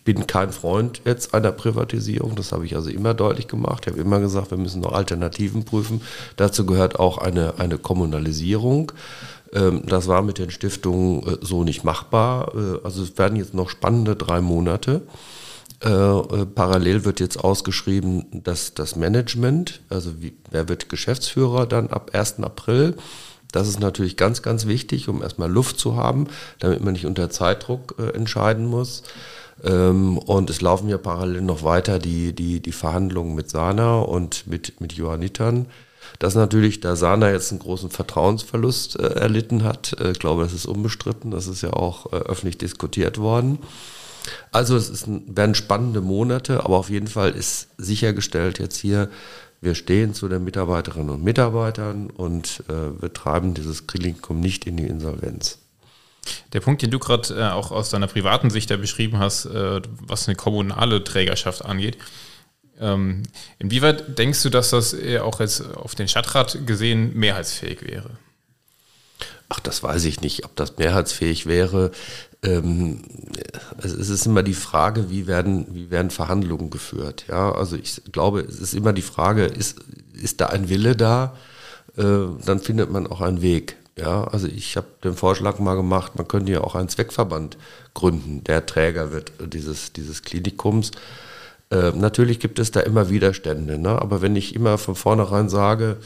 ich 0.00 0.04
bin 0.04 0.26
kein 0.26 0.50
Freund 0.50 1.02
jetzt 1.04 1.34
einer 1.34 1.52
Privatisierung, 1.52 2.34
das 2.34 2.52
habe 2.52 2.64
ich 2.64 2.74
also 2.74 2.88
immer 2.88 3.12
deutlich 3.12 3.48
gemacht. 3.48 3.84
Ich 3.84 3.92
habe 3.92 4.00
immer 4.00 4.18
gesagt, 4.18 4.50
wir 4.50 4.56
müssen 4.56 4.80
noch 4.80 4.92
Alternativen 4.92 5.66
prüfen. 5.66 6.00
Dazu 6.36 6.64
gehört 6.64 6.98
auch 6.98 7.18
eine, 7.18 7.58
eine 7.58 7.76
Kommunalisierung. 7.76 8.92
Ähm, 9.52 9.82
Das 9.86 10.08
war 10.08 10.22
mit 10.22 10.38
den 10.38 10.50
Stiftungen 10.50 11.22
äh, 11.26 11.36
so 11.42 11.64
nicht 11.64 11.84
machbar. 11.84 12.54
Äh, 12.54 12.78
Also 12.82 13.02
es 13.02 13.18
werden 13.18 13.36
jetzt 13.36 13.52
noch 13.52 13.68
spannende 13.68 14.16
drei 14.16 14.40
Monate. 14.40 15.02
Äh, 15.80 16.46
parallel 16.54 17.04
wird 17.04 17.20
jetzt 17.20 17.36
ausgeschrieben, 17.36 18.24
dass 18.42 18.72
das 18.72 18.96
Management, 18.96 19.82
also 19.90 20.12
wer 20.50 20.70
wird 20.70 20.88
Geschäftsführer 20.88 21.66
dann 21.66 21.88
ab 21.88 22.12
1. 22.14 22.40
April. 22.40 22.96
Das 23.52 23.68
ist 23.68 23.80
natürlich 23.80 24.16
ganz, 24.16 24.40
ganz 24.40 24.66
wichtig, 24.66 25.08
um 25.10 25.22
erstmal 25.22 25.50
Luft 25.50 25.78
zu 25.78 25.96
haben, 25.96 26.28
damit 26.58 26.82
man 26.82 26.94
nicht 26.94 27.04
unter 27.04 27.28
Zeitdruck 27.28 27.96
entscheiden 28.14 28.64
muss. 28.66 29.02
Ähm, 29.64 30.18
und 30.18 30.50
es 30.50 30.60
laufen 30.60 30.88
ja 30.88 30.98
parallel 30.98 31.42
noch 31.42 31.62
weiter 31.62 31.98
die, 31.98 32.32
die, 32.32 32.60
die 32.60 32.72
Verhandlungen 32.72 33.34
mit 33.34 33.50
Sana 33.50 34.00
und 34.00 34.46
mit, 34.46 34.80
mit 34.80 34.92
Johannitern. 34.92 35.66
Dass 36.18 36.34
natürlich, 36.34 36.80
da 36.80 36.96
Sana 36.96 37.30
jetzt 37.30 37.50
einen 37.50 37.60
großen 37.60 37.90
Vertrauensverlust 37.90 38.98
äh, 38.98 39.14
erlitten 39.14 39.64
hat, 39.64 39.96
äh, 40.00 40.12
ich 40.12 40.18
glaube, 40.18 40.42
das 40.42 40.52
ist 40.52 40.66
unbestritten, 40.66 41.30
das 41.30 41.46
ist 41.46 41.62
ja 41.62 41.72
auch 41.72 42.12
äh, 42.12 42.16
öffentlich 42.16 42.58
diskutiert 42.58 43.18
worden. 43.18 43.58
Also 44.50 44.76
es 44.76 44.90
ist 44.90 45.06
ein, 45.06 45.24
werden 45.36 45.54
spannende 45.54 46.00
Monate, 46.00 46.64
aber 46.64 46.76
auf 46.76 46.90
jeden 46.90 47.06
Fall 47.06 47.30
ist 47.30 47.68
sichergestellt 47.78 48.58
jetzt 48.58 48.76
hier, 48.76 49.08
wir 49.60 49.74
stehen 49.74 50.14
zu 50.14 50.28
den 50.28 50.44
Mitarbeiterinnen 50.44 51.10
und 51.10 51.22
Mitarbeitern 51.22 52.10
und 52.10 52.64
äh, 52.68 53.00
wir 53.00 53.12
treiben 53.12 53.54
dieses 53.54 53.86
Klinikum 53.86 54.40
nicht 54.40 54.66
in 54.66 54.78
die 54.78 54.86
Insolvenz. 54.86 55.59
Der 56.52 56.60
Punkt, 56.60 56.82
den 56.82 56.90
du 56.90 56.98
gerade 56.98 57.34
äh, 57.34 57.50
auch 57.50 57.70
aus 57.70 57.90
deiner 57.90 58.06
privaten 58.06 58.50
Sicht 58.50 58.70
ja 58.70 58.76
beschrieben 58.76 59.18
hast, 59.18 59.46
äh, 59.46 59.80
was 60.00 60.28
eine 60.28 60.36
kommunale 60.36 61.04
Trägerschaft 61.04 61.64
angeht, 61.64 61.98
ähm, 62.80 63.24
inwieweit 63.58 64.18
denkst 64.18 64.42
du, 64.42 64.48
dass 64.48 64.70
das 64.70 64.94
äh, 64.94 65.18
auch 65.18 65.40
jetzt 65.40 65.60
auf 65.76 65.94
den 65.94 66.08
Stadtrat 66.08 66.66
gesehen 66.66 67.14
mehrheitsfähig 67.14 67.82
wäre? 67.82 68.10
Ach, 69.50 69.60
das 69.60 69.82
weiß 69.82 70.04
ich 70.04 70.20
nicht, 70.20 70.44
ob 70.44 70.56
das 70.56 70.78
mehrheitsfähig 70.78 71.46
wäre. 71.46 71.90
Ähm, 72.42 73.02
es 73.82 73.92
es 73.92 74.08
ist 74.08 74.26
immer 74.26 74.42
die 74.42 74.54
Frage, 74.54 75.10
wie 75.10 75.26
werden, 75.26 75.66
wie 75.74 75.90
werden 75.90 76.10
Verhandlungen 76.10 76.70
geführt. 76.70 77.24
Ja, 77.28 77.52
also 77.52 77.76
ich 77.76 78.00
glaube, 78.12 78.40
es 78.40 78.60
ist 78.60 78.74
immer 78.74 78.92
die 78.92 79.02
Frage, 79.02 79.44
ist, 79.44 79.80
ist 80.14 80.40
da 80.40 80.46
ein 80.46 80.68
Wille 80.68 80.96
da? 80.96 81.36
Äh, 81.96 82.02
dann 82.46 82.60
findet 82.60 82.90
man 82.90 83.06
auch 83.06 83.20
einen 83.20 83.42
Weg. 83.42 83.76
Ja, 84.00 84.24
also 84.24 84.46
ich 84.46 84.76
habe 84.76 84.86
den 85.04 85.14
Vorschlag 85.14 85.58
mal 85.58 85.74
gemacht, 85.74 86.12
man 86.16 86.26
könnte 86.26 86.52
ja 86.52 86.62
auch 86.62 86.74
einen 86.74 86.88
Zweckverband 86.88 87.58
gründen, 87.92 88.42
der 88.44 88.64
Träger 88.64 89.12
wird 89.12 89.32
dieses, 89.52 89.92
dieses 89.92 90.22
Klinikums. 90.22 90.92
Äh, 91.70 91.92
natürlich 91.94 92.40
gibt 92.40 92.58
es 92.58 92.70
da 92.70 92.80
immer 92.80 93.10
Widerstände, 93.10 93.78
ne? 93.78 93.90
aber 94.00 94.22
wenn 94.22 94.36
ich 94.36 94.54
immer 94.54 94.78
von 94.78 94.94
vornherein 94.94 95.50
sage, 95.50 95.98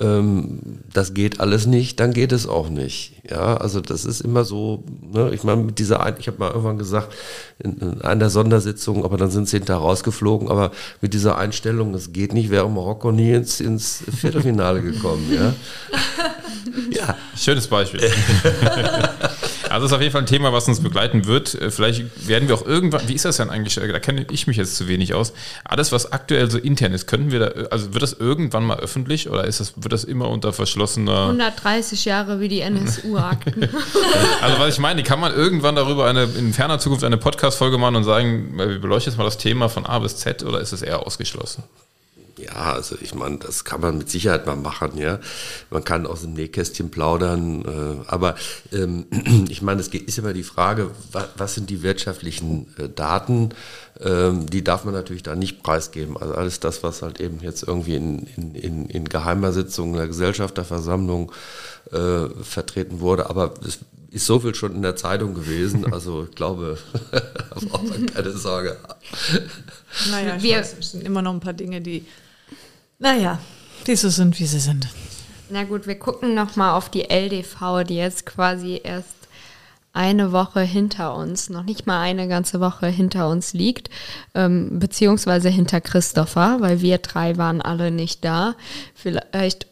ähm, 0.00 0.80
das 0.92 1.12
geht 1.12 1.38
alles 1.38 1.66
nicht, 1.66 2.00
dann 2.00 2.14
geht 2.14 2.32
es 2.32 2.46
auch 2.46 2.70
nicht. 2.70 3.12
Ja, 3.30 3.58
also 3.58 3.80
das 3.80 4.06
ist 4.06 4.22
immer 4.22 4.44
so, 4.44 4.82
ne? 5.02 5.30
ich 5.34 5.44
meine, 5.44 5.62
mit 5.62 5.78
dieser, 5.78 6.02
Ein 6.02 6.16
ich 6.18 6.26
habe 6.28 6.38
mal 6.38 6.48
irgendwann 6.48 6.78
gesagt, 6.78 7.14
in, 7.58 7.76
in 7.78 8.00
einer 8.00 8.30
Sondersitzung, 8.30 9.04
aber 9.04 9.18
dann 9.18 9.30
sind 9.30 9.48
sie 9.48 9.58
hinterher 9.58 9.82
rausgeflogen, 9.82 10.48
aber 10.48 10.72
mit 11.02 11.12
dieser 11.12 11.36
Einstellung, 11.36 11.92
das 11.92 12.12
geht 12.12 12.32
nicht, 12.32 12.50
wäre 12.50 12.70
Marokko 12.70 13.12
nie 13.12 13.32
ins, 13.32 13.60
ins 13.60 14.02
Viertelfinale 14.16 14.80
gekommen. 14.80 15.30
Ja? 15.32 15.54
ja. 16.90 17.16
Schönes 17.36 17.66
Beispiel. 17.66 18.00
Also 19.74 19.86
ist 19.86 19.92
auf 19.92 20.00
jeden 20.00 20.12
Fall 20.12 20.22
ein 20.22 20.26
Thema, 20.26 20.52
was 20.52 20.68
uns 20.68 20.80
begleiten 20.80 21.26
wird. 21.26 21.54
Äh, 21.54 21.70
vielleicht 21.70 22.28
werden 22.28 22.48
wir 22.48 22.54
auch 22.54 22.64
irgendwann, 22.64 23.08
wie 23.08 23.14
ist 23.14 23.24
das 23.24 23.38
denn 23.38 23.50
eigentlich? 23.50 23.74
Da 23.74 23.98
kenne 23.98 24.24
ich 24.30 24.46
mich 24.46 24.56
jetzt 24.56 24.76
zu 24.76 24.86
wenig 24.86 25.14
aus. 25.14 25.32
Alles, 25.64 25.90
was 25.90 26.12
aktuell 26.12 26.48
so 26.48 26.58
intern 26.58 26.92
ist, 26.92 27.08
könnten 27.08 27.32
wir 27.32 27.40
da, 27.40 27.46
also 27.70 27.92
wird 27.92 28.02
das 28.02 28.12
irgendwann 28.12 28.64
mal 28.64 28.78
öffentlich 28.78 29.28
oder 29.28 29.44
ist 29.44 29.58
das, 29.58 29.74
wird 29.76 29.92
das 29.92 30.04
immer 30.04 30.28
unter 30.28 30.52
verschlossener... 30.52 31.22
130 31.22 32.04
Jahre 32.04 32.38
wie 32.38 32.46
die 32.46 32.60
NSU-Akten. 32.60 33.62
also 34.42 34.58
was 34.60 34.74
ich 34.74 34.80
meine, 34.80 35.02
kann 35.02 35.18
man 35.18 35.34
irgendwann 35.34 35.74
darüber 35.74 36.06
eine, 36.06 36.24
in 36.24 36.52
ferner 36.52 36.78
Zukunft 36.78 37.02
eine 37.02 37.16
Podcast-Folge 37.16 37.76
machen 37.76 37.96
und 37.96 38.04
sagen, 38.04 38.56
wir 38.56 38.78
beleuchten 38.78 39.12
jetzt 39.12 39.18
mal 39.18 39.24
das 39.24 39.38
Thema 39.38 39.68
von 39.68 39.86
A 39.86 39.98
bis 39.98 40.18
Z 40.18 40.44
oder 40.44 40.60
ist 40.60 40.72
es 40.72 40.82
eher 40.82 41.04
ausgeschlossen? 41.04 41.64
Ja, 42.38 42.72
also 42.72 42.96
ich 43.00 43.14
meine, 43.14 43.38
das 43.38 43.64
kann 43.64 43.80
man 43.80 43.98
mit 43.98 44.10
Sicherheit 44.10 44.46
mal 44.46 44.56
machen, 44.56 44.98
ja. 44.98 45.20
Man 45.70 45.84
kann 45.84 46.06
aus 46.06 46.22
dem 46.22 46.34
Nähkästchen 46.34 46.90
plaudern, 46.90 47.64
äh, 47.64 48.08
aber 48.08 48.34
ähm, 48.72 49.06
ich 49.48 49.62
meine, 49.62 49.80
es 49.80 49.88
ist 49.88 50.18
immer 50.18 50.32
die 50.32 50.42
Frage, 50.42 50.90
was, 51.12 51.28
was 51.36 51.54
sind 51.54 51.70
die 51.70 51.82
wirtschaftlichen 51.82 52.74
äh, 52.78 52.88
Daten? 52.88 53.50
Ähm, 54.00 54.46
die 54.46 54.64
darf 54.64 54.84
man 54.84 54.94
natürlich 54.94 55.22
da 55.22 55.36
nicht 55.36 55.62
preisgeben. 55.62 56.16
Also 56.16 56.34
alles 56.34 56.58
das, 56.58 56.82
was 56.82 57.02
halt 57.02 57.20
eben 57.20 57.38
jetzt 57.40 57.62
irgendwie 57.62 57.94
in, 57.94 58.26
in, 58.36 58.54
in, 58.54 58.86
in 58.86 59.08
geheimer 59.08 59.52
Sitzung 59.52 59.92
der 59.94 60.08
Gesellschafterversammlung 60.08 61.30
äh, 61.92 62.26
vertreten 62.42 63.00
wurde, 63.00 63.30
aber 63.30 63.54
es 63.64 63.78
ist 64.10 64.26
so 64.26 64.38
viel 64.40 64.54
schon 64.54 64.74
in 64.74 64.82
der 64.82 64.96
Zeitung 64.96 65.34
gewesen, 65.34 65.84
also 65.92 66.24
ich 66.28 66.34
glaube, 66.34 66.78
da 67.12 67.20
braucht 67.68 67.88
man 67.88 68.06
keine 68.06 68.32
Sorge. 68.32 68.76
Naja, 70.10 70.42
wir, 70.42 70.58
weiß, 70.58 70.76
es 70.78 70.90
sind 70.92 71.04
immer 71.04 71.22
noch 71.22 71.32
ein 71.32 71.40
paar 71.40 71.52
Dinge, 71.52 71.80
die 71.80 72.04
naja, 72.98 73.38
die 73.86 73.96
so 73.96 74.08
sind, 74.08 74.38
wie 74.38 74.46
sie 74.46 74.60
sind. 74.60 74.88
Na 75.50 75.64
gut, 75.64 75.86
wir 75.86 75.98
gucken 75.98 76.34
nochmal 76.34 76.72
auf 76.72 76.88
die 76.88 77.10
LDV, 77.10 77.84
die 77.86 77.96
jetzt 77.96 78.26
quasi 78.26 78.80
erst 78.82 79.14
eine 79.92 80.32
Woche 80.32 80.60
hinter 80.60 81.14
uns, 81.14 81.50
noch 81.50 81.62
nicht 81.62 81.86
mal 81.86 82.00
eine 82.00 82.26
ganze 82.26 82.60
Woche 82.60 82.88
hinter 82.88 83.28
uns 83.28 83.52
liegt, 83.52 83.90
ähm, 84.34 84.78
beziehungsweise 84.80 85.48
hinter 85.48 85.80
Christopher, 85.80 86.56
weil 86.60 86.80
wir 86.80 86.98
drei 86.98 87.36
waren 87.36 87.62
alle 87.62 87.92
nicht 87.92 88.24
da. 88.24 88.56
Vielleicht 88.94 89.68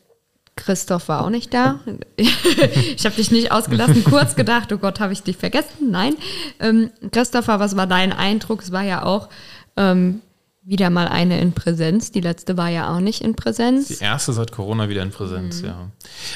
Christoph 0.54 1.08
war 1.08 1.24
auch 1.24 1.30
nicht 1.30 1.52
da. 1.52 1.80
ich 2.16 3.04
habe 3.04 3.16
dich 3.16 3.32
nicht 3.32 3.50
ausgelassen, 3.50 4.04
kurz 4.04 4.36
gedacht, 4.36 4.72
oh 4.72 4.78
Gott, 4.78 5.00
habe 5.00 5.12
ich 5.12 5.22
dich 5.22 5.36
vergessen? 5.36 5.90
Nein. 5.90 6.14
Ähm, 6.60 6.90
Christopher, 7.10 7.58
was 7.58 7.76
war 7.76 7.88
dein 7.88 8.12
Eindruck? 8.12 8.62
Es 8.62 8.70
war 8.70 8.82
ja 8.82 9.04
auch 9.04 9.28
ähm, 9.76 10.20
wieder 10.64 10.90
mal 10.90 11.08
eine 11.08 11.40
in 11.40 11.52
Präsenz. 11.52 12.12
Die 12.12 12.20
letzte 12.20 12.56
war 12.56 12.68
ja 12.68 12.94
auch 12.94 13.00
nicht 13.00 13.20
in 13.22 13.34
Präsenz. 13.34 13.88
Die 13.88 14.02
erste 14.02 14.32
seit 14.32 14.52
Corona 14.52 14.88
wieder 14.88 15.02
in 15.02 15.10
Präsenz, 15.10 15.62
mhm. 15.62 15.68
ja. 15.68 15.90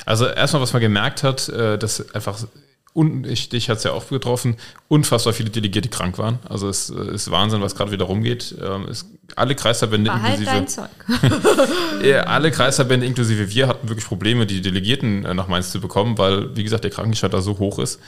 Also 0.04 0.26
erstmal, 0.26 0.62
was 0.62 0.72
man 0.72 0.82
gemerkt 0.82 1.22
hat, 1.22 1.48
äh, 1.48 1.78
dass 1.78 2.14
einfach 2.14 2.38
und 2.96 3.26
ich, 3.26 3.50
dich 3.50 3.68
hat 3.68 3.76
es 3.76 3.84
ja 3.84 3.92
auch 3.92 4.08
getroffen, 4.08 4.56
unfassbar 4.88 5.34
viele 5.34 5.50
Delegierte 5.50 5.90
krank 5.90 6.16
waren. 6.16 6.38
Also 6.48 6.66
es 6.66 6.88
äh, 6.88 7.14
ist 7.14 7.30
Wahnsinn, 7.30 7.60
was 7.60 7.74
gerade 7.74 7.92
wieder 7.92 8.06
rumgeht. 8.06 8.54
Ähm, 8.58 8.86
es, 8.88 9.04
alle 9.34 9.54
Kreisverbände 9.54 10.10
Behalt 10.10 10.40
inklusive. 10.40 10.56
Dein 10.56 10.66
Zeug. 10.66 10.88
ja, 12.02 12.22
alle 12.22 12.50
Kreisverbände 12.50 13.04
inklusive 13.04 13.50
wir 13.50 13.68
hatten 13.68 13.90
wirklich 13.90 14.06
Probleme, 14.06 14.46
die 14.46 14.62
Delegierten 14.62 15.26
äh, 15.26 15.34
nach 15.34 15.46
Mainz 15.46 15.72
zu 15.72 15.78
bekommen, 15.78 16.16
weil, 16.16 16.56
wie 16.56 16.64
gesagt, 16.64 16.84
der 16.84 16.90
Krankenstand 16.90 17.34
da 17.34 17.42
so 17.42 17.58
hoch 17.58 17.78
ist. 17.80 18.00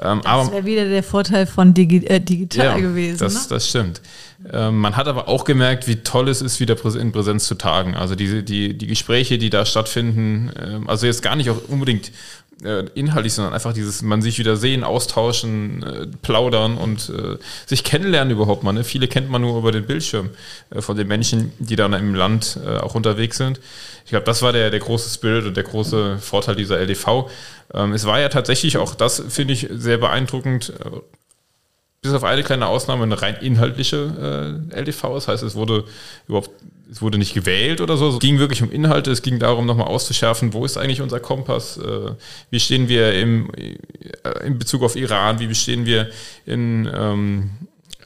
Ähm, 0.00 0.20
das 0.22 0.50
wäre 0.50 0.64
wieder 0.64 0.88
der 0.88 1.02
Vorteil 1.02 1.46
von 1.46 1.74
Digi 1.74 2.04
äh, 2.06 2.20
digital 2.20 2.66
ja, 2.66 2.78
gewesen. 2.78 3.18
Das, 3.18 3.34
ne? 3.34 3.40
das 3.50 3.68
stimmt. 3.68 4.00
Ähm, 4.52 4.78
man 4.78 4.96
hat 4.96 5.08
aber 5.08 5.28
auch 5.28 5.44
gemerkt, 5.44 5.88
wie 5.88 5.96
toll 5.96 6.28
es 6.28 6.42
ist, 6.42 6.60
wieder 6.60 6.76
in 6.96 7.12
Präsenz 7.12 7.46
zu 7.46 7.54
tagen. 7.54 7.94
Also 7.94 8.14
die, 8.14 8.44
die, 8.44 8.76
die 8.76 8.86
Gespräche, 8.86 9.38
die 9.38 9.50
da 9.50 9.64
stattfinden, 9.64 10.50
ähm, 10.60 10.88
also 10.88 11.06
jetzt 11.06 11.22
gar 11.22 11.36
nicht 11.36 11.50
auch 11.50 11.68
unbedingt 11.68 12.12
äh, 12.64 12.84
inhaltlich, 12.94 13.34
sondern 13.34 13.54
einfach 13.54 13.72
dieses, 13.72 14.02
man 14.02 14.22
sich 14.22 14.38
wieder 14.38 14.56
sehen, 14.56 14.84
austauschen, 14.84 15.82
äh, 15.82 16.06
plaudern 16.22 16.78
und 16.78 17.10
äh, 17.10 17.36
sich 17.66 17.84
kennenlernen 17.84 18.32
überhaupt 18.32 18.62
mal. 18.62 18.72
Ne? 18.72 18.84
Viele 18.84 19.08
kennt 19.08 19.30
man 19.30 19.42
nur 19.42 19.58
über 19.58 19.72
den 19.72 19.86
Bildschirm 19.86 20.30
äh, 20.70 20.80
von 20.80 20.96
den 20.96 21.08
Menschen, 21.08 21.52
die 21.58 21.76
dann 21.76 21.92
im 21.92 22.14
Land 22.14 22.58
äh, 22.64 22.78
auch 22.78 22.94
unterwegs 22.94 23.36
sind. 23.36 23.60
Ich 24.04 24.10
glaube, 24.10 24.24
das 24.24 24.40
war 24.42 24.52
der, 24.52 24.70
der 24.70 24.80
große 24.80 25.12
Spirit 25.12 25.46
und 25.46 25.56
der 25.56 25.64
große 25.64 26.18
Vorteil 26.18 26.56
dieser 26.56 26.78
LDV. 26.78 27.28
Ähm, 27.74 27.92
es 27.92 28.06
war 28.06 28.20
ja 28.20 28.28
tatsächlich 28.28 28.78
auch, 28.78 28.94
das 28.94 29.22
finde 29.28 29.52
ich 29.52 29.68
sehr 29.70 29.98
beeindruckend, 29.98 30.72
äh, 30.80 30.90
bis 32.02 32.14
auf 32.14 32.24
eine 32.24 32.42
kleine 32.42 32.68
Ausnahme 32.68 33.02
eine 33.02 33.20
rein 33.20 33.36
inhaltliche 33.40 34.62
äh, 34.72 34.80
LDV. 34.80 35.02
Das 35.14 35.28
heißt, 35.28 35.42
es 35.42 35.56
wurde 35.56 35.84
überhaupt, 36.28 36.50
es 36.90 37.02
wurde 37.02 37.18
nicht 37.18 37.34
gewählt 37.34 37.80
oder 37.80 37.96
so. 37.96 38.08
Es 38.08 38.18
ging 38.18 38.38
wirklich 38.38 38.62
um 38.62 38.70
Inhalte. 38.70 39.10
Es 39.10 39.22
ging 39.22 39.38
darum, 39.38 39.66
nochmal 39.66 39.88
auszuschärfen, 39.88 40.52
wo 40.52 40.64
ist 40.64 40.76
eigentlich 40.76 41.02
unser 41.02 41.20
Kompass? 41.20 41.78
Äh, 41.78 42.12
wie 42.50 42.60
stehen 42.60 42.88
wir 42.88 43.12
im, 43.14 43.50
äh, 43.54 44.46
in 44.46 44.58
Bezug 44.58 44.82
auf 44.82 44.96
Iran? 44.96 45.38
Wie 45.40 45.54
stehen 45.54 45.86
wir 45.86 46.10
in, 46.44 46.88
ähm, 46.92 47.50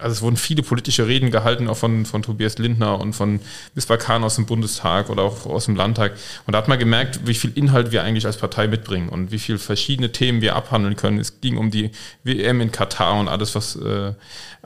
also 0.00 0.12
es 0.12 0.22
wurden 0.22 0.36
viele 0.36 0.62
politische 0.62 1.06
Reden 1.06 1.30
gehalten, 1.30 1.68
auch 1.68 1.76
von, 1.76 2.06
von 2.06 2.22
Tobias 2.22 2.58
Lindner 2.58 2.98
und 3.00 3.12
von 3.12 3.40
Misbah 3.74 3.98
aus 4.22 4.36
dem 4.36 4.46
Bundestag 4.46 5.10
oder 5.10 5.22
auch 5.22 5.46
aus 5.46 5.66
dem 5.66 5.76
Landtag. 5.76 6.12
Und 6.46 6.52
da 6.52 6.58
hat 6.58 6.68
man 6.68 6.78
gemerkt, 6.78 7.20
wie 7.26 7.34
viel 7.34 7.52
Inhalt 7.54 7.92
wir 7.92 8.02
eigentlich 8.02 8.26
als 8.26 8.36
Partei 8.36 8.66
mitbringen 8.66 9.08
und 9.08 9.30
wie 9.32 9.38
viele 9.38 9.58
verschiedene 9.58 10.12
Themen 10.12 10.40
wir 10.40 10.56
abhandeln 10.56 10.96
können. 10.96 11.18
Es 11.18 11.40
ging 11.40 11.56
um 11.56 11.70
die 11.70 11.90
WM 12.24 12.60
in 12.60 12.72
Katar 12.72 13.18
und 13.18 13.28
alles, 13.28 13.54
was 13.54 13.76
äh, 13.76 14.12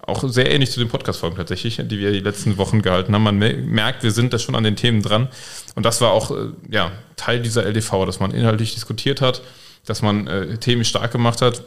auch 0.07 0.29
sehr 0.29 0.51
ähnlich 0.51 0.71
zu 0.71 0.81
den 0.81 0.89
Podcast-Folgen 0.89 1.37
tatsächlich, 1.37 1.77
die 1.77 1.99
wir 1.99 2.13
die 2.13 2.21
letzten 2.21 2.57
Wochen 2.59 2.83
gehalten 2.83 3.15
haben. 3.15 3.23
Man 3.23 3.39
merkt, 3.39 4.03
wir 4.03 4.11
sind 4.11 4.33
da 4.33 4.39
schon 4.39 4.55
an 4.55 4.65
den 4.65 4.77
Themen 4.77 5.03
dran. 5.03 5.29
Und 5.75 5.85
das 5.85 6.01
war 6.01 6.13
auch 6.13 6.31
äh, 6.31 6.49
ja, 6.71 6.93
Teil 7.17 7.41
dieser 7.41 7.65
LDV, 7.65 8.07
dass 8.07 8.21
man 8.21 8.31
inhaltlich 8.33 8.75
diskutiert 8.75 9.21
hat, 9.21 9.43
dass 9.87 10.03
man 10.03 10.27
äh, 10.27 10.59
Themen 10.59 10.85
stark 10.85 11.13
gemacht 11.13 11.43
hat 11.43 11.63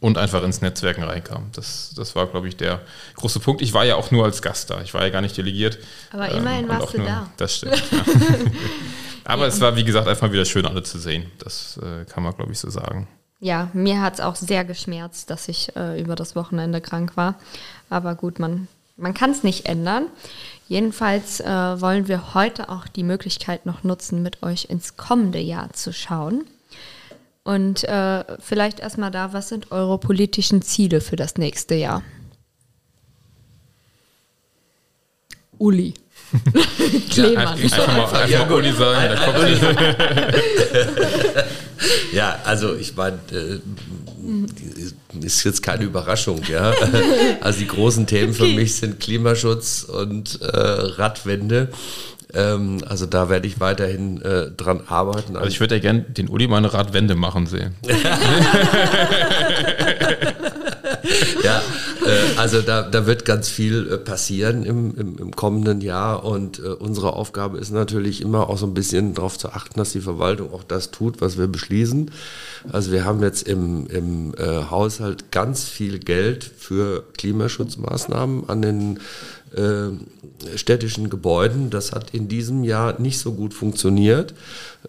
und 0.00 0.18
einfach 0.18 0.42
ins 0.42 0.60
Netzwerken 0.60 1.02
reinkam. 1.02 1.50
Das, 1.52 1.92
das 1.96 2.14
war, 2.14 2.26
glaube 2.26 2.48
ich, 2.48 2.56
der 2.56 2.80
große 3.16 3.40
Punkt. 3.40 3.62
Ich 3.62 3.72
war 3.72 3.84
ja 3.84 3.96
auch 3.96 4.10
nur 4.10 4.24
als 4.24 4.42
Gast 4.42 4.70
da. 4.70 4.80
Ich 4.82 4.94
war 4.94 5.02
ja 5.02 5.10
gar 5.10 5.20
nicht 5.20 5.36
delegiert. 5.36 5.78
Aber 6.12 6.28
immerhin 6.28 6.64
ähm, 6.64 6.68
warst 6.68 6.94
du 6.94 6.98
nur, 6.98 7.06
da. 7.06 7.30
Das 7.36 7.56
stimmt. 7.56 7.82
Ja. 7.90 8.04
Aber 9.24 9.42
ja. 9.42 9.48
es 9.48 9.60
war, 9.60 9.76
wie 9.76 9.84
gesagt, 9.84 10.06
einfach 10.06 10.30
wieder 10.30 10.44
schön, 10.44 10.66
alle 10.66 10.82
zu 10.82 10.98
sehen. 10.98 11.30
Das 11.38 11.78
äh, 11.78 12.04
kann 12.04 12.22
man, 12.22 12.34
glaube 12.34 12.52
ich, 12.52 12.58
so 12.58 12.70
sagen. 12.70 13.08
Ja, 13.40 13.68
mir 13.72 14.00
hat 14.00 14.14
es 14.14 14.20
auch 14.20 14.36
sehr 14.36 14.64
geschmerzt, 14.64 15.30
dass 15.30 15.48
ich 15.48 15.74
äh, 15.76 16.00
über 16.00 16.14
das 16.14 16.36
Wochenende 16.36 16.80
krank 16.80 17.16
war. 17.16 17.36
Aber 17.90 18.14
gut, 18.14 18.38
man, 18.38 18.68
man 18.96 19.14
kann 19.14 19.30
es 19.30 19.42
nicht 19.42 19.66
ändern. 19.66 20.06
Jedenfalls 20.68 21.40
äh, 21.40 21.46
wollen 21.46 22.08
wir 22.08 22.34
heute 22.34 22.68
auch 22.68 22.88
die 22.88 23.02
Möglichkeit 23.02 23.66
noch 23.66 23.84
nutzen, 23.84 24.22
mit 24.22 24.42
euch 24.42 24.66
ins 24.70 24.96
kommende 24.96 25.40
Jahr 25.40 25.72
zu 25.72 25.92
schauen. 25.92 26.44
Und 27.44 27.84
äh, 27.84 28.24
vielleicht 28.40 28.80
erstmal 28.80 29.10
da, 29.10 29.34
was 29.34 29.50
sind 29.50 29.70
eure 29.70 29.98
politischen 29.98 30.62
Ziele 30.62 31.02
für 31.02 31.16
das 31.16 31.36
nächste 31.36 31.74
Jahr? 31.74 32.02
Uli. 35.58 35.94
Klemann. 37.10 37.36
Ja, 37.36 37.48
einfach 37.48 37.86
mal, 37.86 38.22
einfach 38.22 38.48
mal 38.48 38.58
Uli 38.58 38.72
sagen. 38.72 39.18
ja, 42.12 42.38
also 42.44 42.74
ich 42.74 42.96
meine, 42.96 43.18
äh, 43.30 43.60
ist 45.20 45.44
jetzt 45.44 45.62
keine 45.62 45.84
Überraschung, 45.84 46.40
ja. 46.50 46.72
Also 47.40 47.60
die 47.60 47.66
großen 47.66 48.06
Themen 48.06 48.32
für 48.32 48.46
mich 48.46 48.76
sind 48.76 48.98
Klimaschutz 49.00 49.82
und 49.84 50.40
äh, 50.40 50.46
Radwende. 50.46 51.68
Ähm, 52.34 52.78
also 52.86 53.06
da 53.06 53.28
werde 53.28 53.46
ich 53.46 53.60
weiterhin 53.60 54.20
äh, 54.22 54.50
dran 54.50 54.80
arbeiten. 54.86 55.36
Also 55.36 55.48
ich 55.48 55.60
würde 55.60 55.76
ja 55.76 55.80
gerne 55.80 56.00
den 56.00 56.28
Uli 56.28 56.48
mal 56.48 56.58
eine 56.58 56.72
Radwende 56.72 57.14
machen 57.14 57.46
sehen. 57.46 57.74
ja, 61.42 61.62
äh, 62.06 62.38
also 62.38 62.62
da, 62.62 62.82
da 62.82 63.06
wird 63.06 63.24
ganz 63.24 63.48
viel 63.48 63.90
äh, 63.92 63.98
passieren 63.98 64.64
im, 64.64 64.94
im, 64.96 65.18
im, 65.18 65.36
kommenden 65.36 65.80
Jahr 65.80 66.24
und 66.24 66.58
äh, 66.58 66.68
unsere 66.68 67.14
Aufgabe 67.14 67.58
ist 67.58 67.70
natürlich 67.70 68.22
immer 68.22 68.48
auch 68.48 68.58
so 68.58 68.66
ein 68.66 68.74
bisschen 68.74 69.14
darauf 69.14 69.38
zu 69.38 69.50
achten, 69.50 69.78
dass 69.78 69.92
die 69.92 70.00
Verwaltung 70.00 70.52
auch 70.52 70.64
das 70.64 70.90
tut, 70.90 71.20
was 71.20 71.38
wir 71.38 71.46
beschließen. 71.46 72.10
Also 72.72 72.92
wir 72.92 73.04
haben 73.04 73.22
jetzt 73.22 73.46
im, 73.46 73.86
im 73.88 74.34
äh, 74.34 74.64
Haushalt 74.70 75.30
ganz 75.30 75.64
viel 75.64 75.98
Geld 75.98 76.44
für 76.44 77.04
Klimaschutzmaßnahmen 77.16 78.48
an 78.48 78.62
den 78.62 79.00
äh, 79.56 80.56
städtischen 80.56 81.10
Gebäuden. 81.10 81.70
Das 81.70 81.92
hat 81.92 82.12
in 82.12 82.28
diesem 82.28 82.64
Jahr 82.64 83.00
nicht 83.00 83.18
so 83.18 83.32
gut 83.32 83.54
funktioniert. 83.54 84.34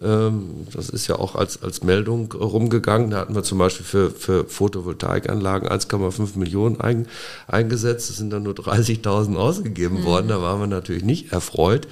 Ähm, 0.00 0.66
das 0.72 0.88
ist 0.88 1.06
ja 1.06 1.16
auch 1.16 1.34
als, 1.34 1.62
als 1.62 1.82
Meldung 1.82 2.32
rumgegangen. 2.32 3.10
Da 3.10 3.18
hatten 3.18 3.34
wir 3.34 3.42
zum 3.42 3.58
Beispiel 3.58 3.86
für, 3.86 4.10
für 4.10 4.44
Photovoltaikanlagen 4.44 5.68
1,5 5.68 6.38
Millionen 6.38 6.80
ein, 6.80 7.06
eingesetzt. 7.46 8.10
Es 8.10 8.16
sind 8.16 8.30
dann 8.30 8.42
nur 8.42 8.54
30.000 8.54 9.36
ausgegeben 9.36 10.00
mhm. 10.00 10.04
worden. 10.04 10.28
Da 10.28 10.42
waren 10.42 10.60
wir 10.60 10.66
natürlich 10.66 11.04
nicht 11.04 11.32
erfreut. 11.32 11.86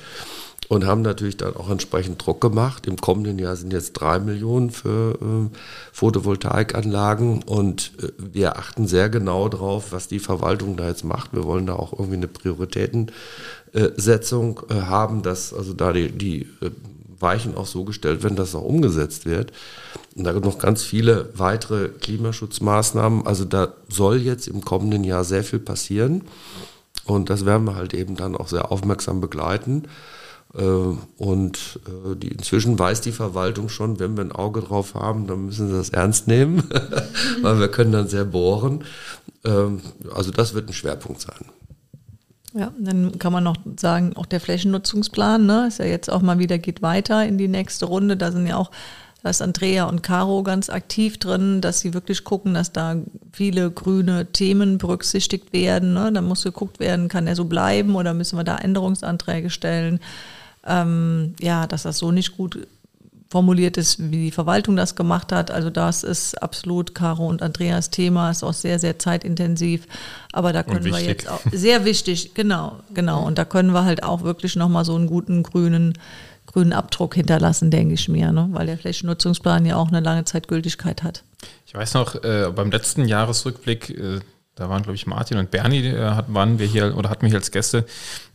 Und 0.68 0.86
haben 0.86 1.02
natürlich 1.02 1.36
dann 1.36 1.56
auch 1.56 1.70
entsprechend 1.70 2.24
Druck 2.24 2.40
gemacht. 2.40 2.86
Im 2.86 2.96
kommenden 2.96 3.38
Jahr 3.38 3.56
sind 3.56 3.72
jetzt 3.72 3.94
drei 3.94 4.18
Millionen 4.18 4.70
für 4.70 5.18
äh, 5.20 5.50
Photovoltaikanlagen 5.92 7.42
und 7.42 7.92
äh, 8.02 8.08
wir 8.18 8.58
achten 8.58 8.86
sehr 8.86 9.08
genau 9.08 9.48
drauf, 9.48 9.92
was 9.92 10.08
die 10.08 10.18
Verwaltung 10.18 10.76
da 10.76 10.88
jetzt 10.88 11.04
macht. 11.04 11.32
Wir 11.32 11.44
wollen 11.44 11.66
da 11.66 11.74
auch 11.74 11.92
irgendwie 11.92 12.16
eine 12.16 12.28
Prioritätensetzung 12.28 14.60
äh, 14.70 14.82
haben, 14.82 15.22
dass 15.22 15.52
also 15.52 15.72
da 15.72 15.92
die, 15.92 16.10
die 16.10 16.42
äh, 16.60 16.70
Weichen 17.20 17.56
auch 17.56 17.66
so 17.66 17.84
gestellt 17.84 18.22
werden, 18.22 18.36
dass 18.36 18.50
es 18.50 18.54
auch 18.54 18.62
umgesetzt 18.62 19.26
wird. 19.26 19.52
Und 20.14 20.24
da 20.24 20.32
gibt 20.32 20.44
noch 20.44 20.58
ganz 20.58 20.82
viele 20.82 21.30
weitere 21.34 21.88
Klimaschutzmaßnahmen. 21.88 23.26
Also 23.26 23.44
da 23.44 23.72
soll 23.88 24.18
jetzt 24.18 24.46
im 24.46 24.64
kommenden 24.64 25.04
Jahr 25.04 25.24
sehr 25.24 25.42
viel 25.42 25.58
passieren. 25.58 26.22
Und 27.04 27.30
das 27.30 27.44
werden 27.44 27.64
wir 27.64 27.74
halt 27.74 27.94
eben 27.94 28.16
dann 28.16 28.36
auch 28.36 28.48
sehr 28.48 28.70
aufmerksam 28.70 29.20
begleiten. 29.20 29.84
Äh, 30.56 30.62
und 30.62 31.80
äh, 31.86 32.16
die, 32.16 32.28
inzwischen 32.28 32.78
weiß 32.78 33.00
die 33.00 33.12
Verwaltung 33.12 33.68
schon, 33.68 33.98
wenn 33.98 34.16
wir 34.16 34.24
ein 34.24 34.32
Auge 34.32 34.60
drauf 34.60 34.94
haben, 34.94 35.26
dann 35.26 35.46
müssen 35.46 35.68
sie 35.68 35.74
das 35.74 35.90
ernst 35.90 36.28
nehmen, 36.28 36.62
weil 37.42 37.58
wir 37.58 37.68
können 37.68 37.92
dann 37.92 38.08
sehr 38.08 38.24
bohren. 38.24 38.84
Ähm, 39.44 39.80
also 40.14 40.30
das 40.30 40.54
wird 40.54 40.68
ein 40.68 40.74
Schwerpunkt 40.74 41.20
sein. 41.20 41.46
Ja, 42.56 42.72
dann 42.78 43.18
kann 43.18 43.32
man 43.32 43.42
noch 43.42 43.56
sagen, 43.80 44.14
auch 44.14 44.26
der 44.26 44.38
Flächennutzungsplan, 44.38 45.44
ne, 45.44 45.66
ist 45.66 45.80
ja 45.80 45.86
jetzt 45.86 46.08
auch 46.08 46.22
mal 46.22 46.38
wieder, 46.38 46.58
geht 46.58 46.82
weiter 46.82 47.26
in 47.26 47.36
die 47.36 47.48
nächste 47.48 47.86
Runde. 47.86 48.16
Da 48.16 48.30
sind 48.30 48.46
ja 48.46 48.56
auch, 48.56 48.70
da 49.24 49.30
ist 49.30 49.42
Andrea 49.42 49.86
und 49.86 50.04
Caro 50.04 50.44
ganz 50.44 50.70
aktiv 50.70 51.18
drin, 51.18 51.60
dass 51.62 51.80
sie 51.80 51.94
wirklich 51.94 52.22
gucken, 52.22 52.54
dass 52.54 52.70
da 52.70 52.94
viele 53.32 53.72
grüne 53.72 54.26
Themen 54.26 54.78
berücksichtigt 54.78 55.52
werden. 55.52 55.94
Ne? 55.94 56.12
Da 56.12 56.20
muss 56.20 56.44
geguckt 56.44 56.78
werden, 56.78 57.08
kann 57.08 57.26
er 57.26 57.34
so 57.34 57.46
bleiben 57.46 57.96
oder 57.96 58.14
müssen 58.14 58.38
wir 58.38 58.44
da 58.44 58.56
Änderungsanträge 58.56 59.50
stellen? 59.50 59.98
Ähm, 60.66 61.34
ja, 61.40 61.66
dass 61.66 61.82
das 61.82 61.98
so 61.98 62.12
nicht 62.12 62.36
gut 62.36 62.66
formuliert 63.34 63.76
ist, 63.76 63.98
wie 63.98 64.26
die 64.26 64.30
Verwaltung 64.30 64.76
das 64.76 64.94
gemacht 64.94 65.32
hat. 65.32 65.50
Also 65.50 65.68
das 65.68 66.04
ist 66.04 66.40
absolut 66.40 66.94
Caro 66.94 67.26
und 67.26 67.42
Andreas 67.42 67.90
Thema, 67.90 68.30
ist 68.30 68.44
auch 68.44 68.52
sehr, 68.52 68.78
sehr 68.78 69.00
zeitintensiv. 69.00 69.88
Aber 70.32 70.52
da 70.52 70.62
können 70.62 70.84
wir 70.84 71.00
jetzt 71.00 71.28
auch, 71.28 71.40
sehr 71.50 71.84
wichtig, 71.84 72.34
genau, 72.34 72.78
genau. 72.94 73.26
Und 73.26 73.36
da 73.36 73.44
können 73.44 73.72
wir 73.72 73.84
halt 73.84 74.04
auch 74.04 74.22
wirklich 74.22 74.54
nochmal 74.54 74.84
so 74.84 74.94
einen 74.94 75.08
guten 75.08 75.42
grünen, 75.42 75.94
grünen 76.46 76.72
Abdruck 76.72 77.16
hinterlassen, 77.16 77.72
denke 77.72 77.94
ich 77.94 78.08
mir, 78.08 78.30
ne? 78.30 78.48
weil 78.52 78.66
der 78.66 78.78
Flächennutzungsplan 78.78 79.66
ja 79.66 79.74
auch 79.76 79.88
eine 79.88 79.98
lange 79.98 80.24
Zeit 80.24 80.46
Gültigkeit 80.46 81.02
hat. 81.02 81.24
Ich 81.66 81.74
weiß 81.74 81.94
noch, 81.94 82.22
äh, 82.22 82.52
beim 82.54 82.70
letzten 82.70 83.04
Jahresrückblick, 83.04 83.90
äh, 83.90 84.20
da 84.54 84.68
waren, 84.68 84.82
glaube 84.82 84.94
ich, 84.94 85.06
Martin 85.06 85.38
und 85.38 85.50
Bernie, 85.50 85.86
äh, 85.86 86.10
hatten, 86.10 86.34
waren 86.34 86.58
wir 86.58 86.66
hier 86.66 86.96
oder 86.96 87.10
hatten 87.10 87.22
wir 87.22 87.28
hier 87.28 87.38
als 87.38 87.50
Gäste. 87.50 87.84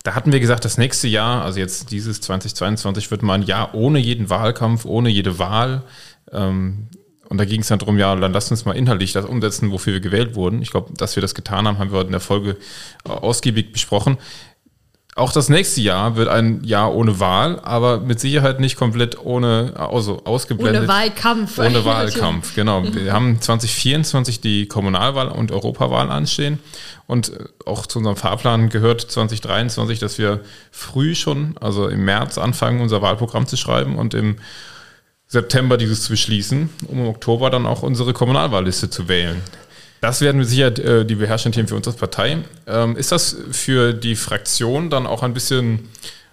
Da 0.04 0.16
hatten 0.16 0.32
wir 0.32 0.40
gesagt, 0.40 0.66
das 0.66 0.78
nächste 0.78 1.08
Jahr, 1.08 1.44
also 1.44 1.60
jetzt 1.60 1.92
dieses 1.92 2.20
2022, 2.22 3.10
wird 3.12 3.24
mal 3.24 3.36
ein 3.36 3.44
Jahr 3.44 3.74
ohne 3.74 4.00
jeden 4.00 4.30
Wahlkampf, 4.30 4.86
ohne 4.86 5.10
jede 5.10 5.40
Wahl. 5.40 5.84
Ähm, 6.32 6.90
und 7.30 7.38
da 7.38 7.46
ging 7.46 7.62
es 7.62 7.68
dann 7.68 7.80
darum, 7.80 8.00
ja, 8.00 8.16
dann 8.16 8.34
lasst 8.34 8.50
uns 8.50 8.66
mal 8.66 8.76
inhaltlich 8.76 9.14
das 9.14 9.24
umsetzen, 9.24 9.72
wofür 9.72 9.94
wir 9.94 10.00
gewählt 10.00 10.36
wurden. 10.36 10.62
Ich 10.64 10.72
glaube, 10.72 10.92
dass 10.94 11.16
wir 11.16 11.22
das 11.22 11.36
getan 11.36 11.68
haben, 11.68 11.78
haben 11.78 11.92
wir 11.92 12.00
heute 12.00 12.08
in 12.08 12.14
der 12.14 12.22
Folge 12.22 12.58
äh, 13.06 13.10
ausgiebig 13.10 13.72
besprochen. 13.72 14.18
Auch 15.16 15.34
das 15.34 15.50
nächste 15.50 15.82
Jahr 15.82 16.16
wird 16.16 16.30
ein 16.30 16.64
Jahr 16.64 16.94
ohne 16.94 17.20
Wahl, 17.20 17.60
aber 17.62 18.00
mit 18.00 18.20
Sicherheit 18.20 18.60
nicht 18.60 18.78
komplett 18.78 19.20
ohne, 19.20 19.74
also 19.76 20.22
ausgeblendet. 20.24 20.84
Ohne 20.84 20.88
Wahlkampf. 20.88 21.58
Ohne 21.58 21.84
Wahlkampf, 21.86 22.56
genau. 22.56 22.84
Wir 22.84 23.12
haben 23.12 23.42
2024 23.42 24.40
die 24.40 24.68
Kommunalwahl 24.68 25.28
und 25.28 25.52
Europawahl 25.52 26.10
anstehen. 26.10 26.60
Und 27.08 27.34
auch 27.66 27.88
zu 27.88 27.98
unserem 28.00 28.18
Fahrplan 28.18 28.70
gehört 28.70 29.02
2023, 29.02 30.00
dass 30.00 30.20
wir 30.20 30.42
früh 30.72 31.16
schon, 31.16 31.56
also 31.60 31.88
im 31.90 32.06
März, 32.06 32.38
anfangen, 32.38 32.80
unser 32.80 33.02
Wahlprogramm 33.02 33.48
zu 33.48 33.58
schreiben 33.58 33.96
und 33.96 34.14
im 34.14 34.38
September 35.28 35.78
dieses 35.78 36.04
zu 36.04 36.12
beschließen, 36.12 36.70
um 36.88 37.00
im 37.00 37.08
Oktober 37.08 37.50
dann 37.50 37.66
auch 37.66 37.82
unsere 37.82 38.14
Kommunalwahlliste 38.14 38.90
zu 38.90 39.08
wählen. 39.08 39.42
Das 40.02 40.22
werden 40.22 40.38
wir 40.38 40.46
sicher 40.46 40.68
äh, 40.78 41.06
die 41.06 41.16
beherrschenden 41.16 41.56
Themen 41.56 41.68
für 41.68 41.76
uns 41.76 41.88
als 41.88 41.98
Partei. 41.98 42.40
Ähm, 42.68 42.96
ist 42.96 43.12
das 43.12 43.36
für 43.52 43.94
die 43.94 44.16
Fraktion 44.16 44.90
dann 44.90 45.06
auch 45.06 45.24
ein 45.24 45.34
bisschen, 45.34 45.90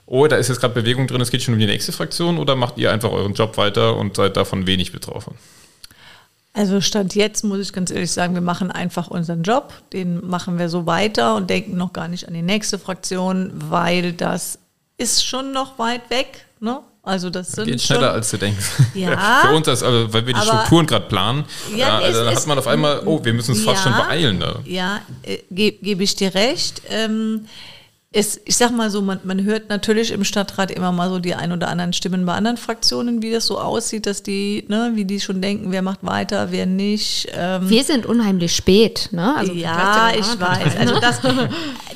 oh, 0.07 0.27
da 0.27 0.37
ist 0.37 0.49
jetzt 0.49 0.61
gerade 0.61 0.75
Bewegung 0.75 1.07
drin, 1.07 1.21
es 1.21 1.31
geht 1.31 1.43
schon 1.43 1.55
um 1.55 1.61
die 1.61 1.67
nächste 1.67 1.93
Fraktion 1.93 2.39
oder 2.39 2.55
macht 2.55 2.79
ihr 2.79 2.93
einfach 2.93 3.11
euren 3.11 3.35
Job 3.35 3.57
weiter 3.57 3.97
und 3.97 4.17
seid 4.17 4.37
davon 4.37 4.67
wenig 4.67 4.93
betroffen? 4.93 5.35
Also 6.57 6.81
Stand 6.81 7.15
jetzt 7.15 7.45
muss 7.45 7.61
ich 7.61 7.73
ganz 7.75 7.91
ehrlich 7.91 8.11
sagen, 8.11 8.33
wir 8.33 8.41
machen 8.41 8.71
einfach 8.71 9.09
unseren 9.09 9.43
Job, 9.43 9.75
den 9.93 10.27
machen 10.27 10.59
wir 10.59 10.71
so 10.71 10.87
weiter 10.87 11.35
und 11.35 11.51
denken 11.51 11.77
noch 11.77 11.93
gar 11.93 12.09
nicht 12.09 12.29
an 12.29 12.33
die 12.33 12.41
nächste 12.41 12.79
Fraktion, 12.79 13.53
weil 13.55 14.15
das 14.15 14.59
ist 14.97 15.27
schon 15.27 15.53
noch 15.53 15.79
weit 15.79 16.09
weg. 16.09 16.47
Ne? 16.61 16.81
Also 17.07 17.31
das 17.31 17.53
sind 17.53 17.67
geht 17.67 17.81
schneller 17.81 18.11
als 18.11 18.31
du 18.31 18.37
denkst. 18.37 18.67
Ja. 18.95 19.43
Für 19.43 19.55
uns, 19.55 19.69
ist, 19.69 19.85
also, 19.85 20.13
weil 20.13 20.27
wir 20.27 20.35
die 20.35 20.41
Strukturen 20.41 20.87
gerade 20.87 21.07
planen, 21.07 21.45
ja, 21.77 21.99
also, 21.99 22.25
dann 22.25 22.35
hat 22.35 22.47
man 22.49 22.59
auf 22.59 22.67
einmal, 22.67 23.03
oh, 23.05 23.25
wir 23.25 23.33
müssen 23.33 23.53
uns 23.53 23.63
fast 23.63 23.85
ja, 23.85 23.93
schon 23.93 24.07
beeilen. 24.07 24.41
Da. 24.41 24.57
Ja, 24.65 25.01
äh, 25.23 25.39
gebe 25.51 25.79
geb 25.85 26.01
ich 26.01 26.17
dir 26.17 26.35
recht. 26.35 26.83
Ähm, 26.91 27.47
es, 28.17 28.41
ich 28.47 28.57
sag 28.57 28.71
mal 28.71 28.89
so, 28.91 29.03
man, 29.03 29.21
man 29.25 29.45
hört 29.45 29.69
natürlich 29.69 30.11
im 30.11 30.25
Stadtrat 30.25 30.71
immer 30.71 30.91
mal 30.91 31.11
so 31.11 31.19
die 31.19 31.35
ein 31.35 31.53
oder 31.53 31.69
anderen 31.69 31.93
Stimmen 31.93 32.25
bei 32.25 32.33
anderen 32.33 32.57
Fraktionen, 32.57 33.21
wie 33.21 33.31
das 33.31 33.45
so 33.45 33.61
aussieht, 33.61 34.07
dass 34.07 34.23
die, 34.23 34.65
ne, 34.69 34.93
wie 34.95 35.05
die 35.05 35.21
schon 35.21 35.43
denken, 35.43 35.71
wer 35.71 35.83
macht 35.83 35.99
weiter, 36.03 36.51
wer 36.51 36.65
nicht. 36.65 37.29
Ähm 37.35 37.69
Wir 37.69 37.85
sind 37.85 38.07
unheimlich 38.07 38.57
spät, 38.57 39.11
ne? 39.13 39.37
Also 39.37 39.53
ja, 39.53 40.13
ich 40.19 40.41
weiß. 40.41 40.77
Also 40.79 40.99
das, 41.01 41.21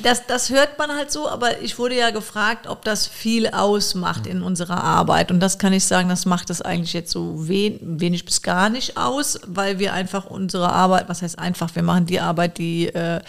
das, 0.03 0.27
das 0.27 0.49
hört 0.51 0.77
man 0.77 0.91
halt 0.91 1.11
so, 1.11 1.27
aber 1.27 1.59
ich 1.61 1.79
wurde 1.79 1.97
ja 1.97 2.11
gefragt, 2.11 2.67
ob 2.67 2.85
das 2.85 3.07
viel 3.07 3.47
ausmacht 3.47 4.27
in 4.27 4.43
unserer 4.43 4.83
Arbeit. 4.83 5.31
Und 5.31 5.39
das 5.39 5.57
kann 5.57 5.73
ich 5.73 5.85
sagen, 5.85 6.07
das 6.07 6.27
macht 6.27 6.51
es 6.51 6.61
eigentlich 6.61 6.93
jetzt 6.93 7.09
so 7.09 7.47
wen, 7.47 7.79
wenig 7.81 8.25
bis 8.25 8.43
gar 8.43 8.69
nicht 8.69 8.95
aus, 8.95 9.39
weil 9.47 9.79
wir 9.79 9.93
einfach 9.93 10.27
unsere 10.27 10.71
Arbeit, 10.71 11.09
was 11.09 11.23
heißt 11.23 11.39
einfach, 11.39 11.73
wir 11.73 11.81
machen 11.81 12.05
die 12.05 12.19
Arbeit, 12.19 12.59
die 12.59 12.89
äh, 12.89 13.21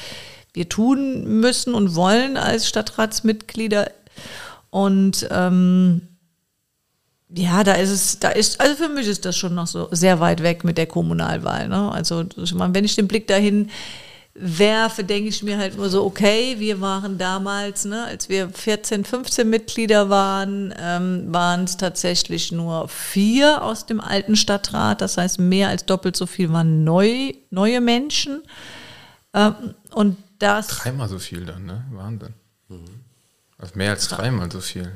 wir 0.52 0.68
tun 0.68 1.40
müssen 1.40 1.74
und 1.74 1.94
wollen 1.94 2.36
als 2.36 2.68
Stadtratsmitglieder. 2.68 3.90
Und 4.70 5.26
ähm, 5.30 6.08
ja, 7.34 7.64
da 7.64 7.74
ist 7.74 7.90
es, 7.90 8.18
da 8.18 8.28
ist, 8.28 8.60
also 8.60 8.74
für 8.74 8.88
mich 8.88 9.06
ist 9.06 9.24
das 9.24 9.36
schon 9.36 9.54
noch 9.54 9.66
so 9.66 9.88
sehr 9.90 10.20
weit 10.20 10.42
weg 10.42 10.64
mit 10.64 10.76
der 10.76 10.86
Kommunalwahl. 10.86 11.68
Ne? 11.68 11.90
Also 11.90 12.24
wenn 12.36 12.84
ich 12.84 12.94
den 12.94 13.08
Blick 13.08 13.26
dahin 13.26 13.70
werfe, 14.34 15.04
denke 15.04 15.28
ich 15.28 15.42
mir 15.42 15.58
halt 15.58 15.76
nur 15.76 15.90
so, 15.90 16.04
okay, 16.04 16.56
wir 16.58 16.80
waren 16.80 17.18
damals, 17.18 17.84
ne, 17.84 18.04
als 18.04 18.30
wir 18.30 18.48
14, 18.48 19.04
15 19.04 19.48
Mitglieder 19.48 20.08
waren, 20.08 20.74
ähm, 20.78 21.26
waren 21.28 21.64
es 21.64 21.76
tatsächlich 21.76 22.50
nur 22.50 22.88
vier 22.88 23.62
aus 23.62 23.84
dem 23.84 24.00
alten 24.00 24.36
Stadtrat. 24.36 25.02
Das 25.02 25.18
heißt, 25.18 25.38
mehr 25.38 25.68
als 25.68 25.84
doppelt 25.84 26.16
so 26.16 26.24
viel 26.26 26.50
waren 26.50 26.82
neu, 26.82 27.34
neue 27.50 27.82
Menschen. 27.82 28.42
Ähm, 29.34 29.74
und 29.92 30.16
das. 30.42 30.66
Dreimal 30.66 31.08
so 31.08 31.18
viel 31.18 31.44
dann, 31.44 31.64
ne? 31.64 31.84
Wahnsinn. 31.90 32.34
Mhm. 32.68 32.84
Also 33.58 33.74
mehr 33.76 33.90
als 33.90 34.08
dreimal 34.08 34.50
so 34.50 34.60
viel. 34.60 34.92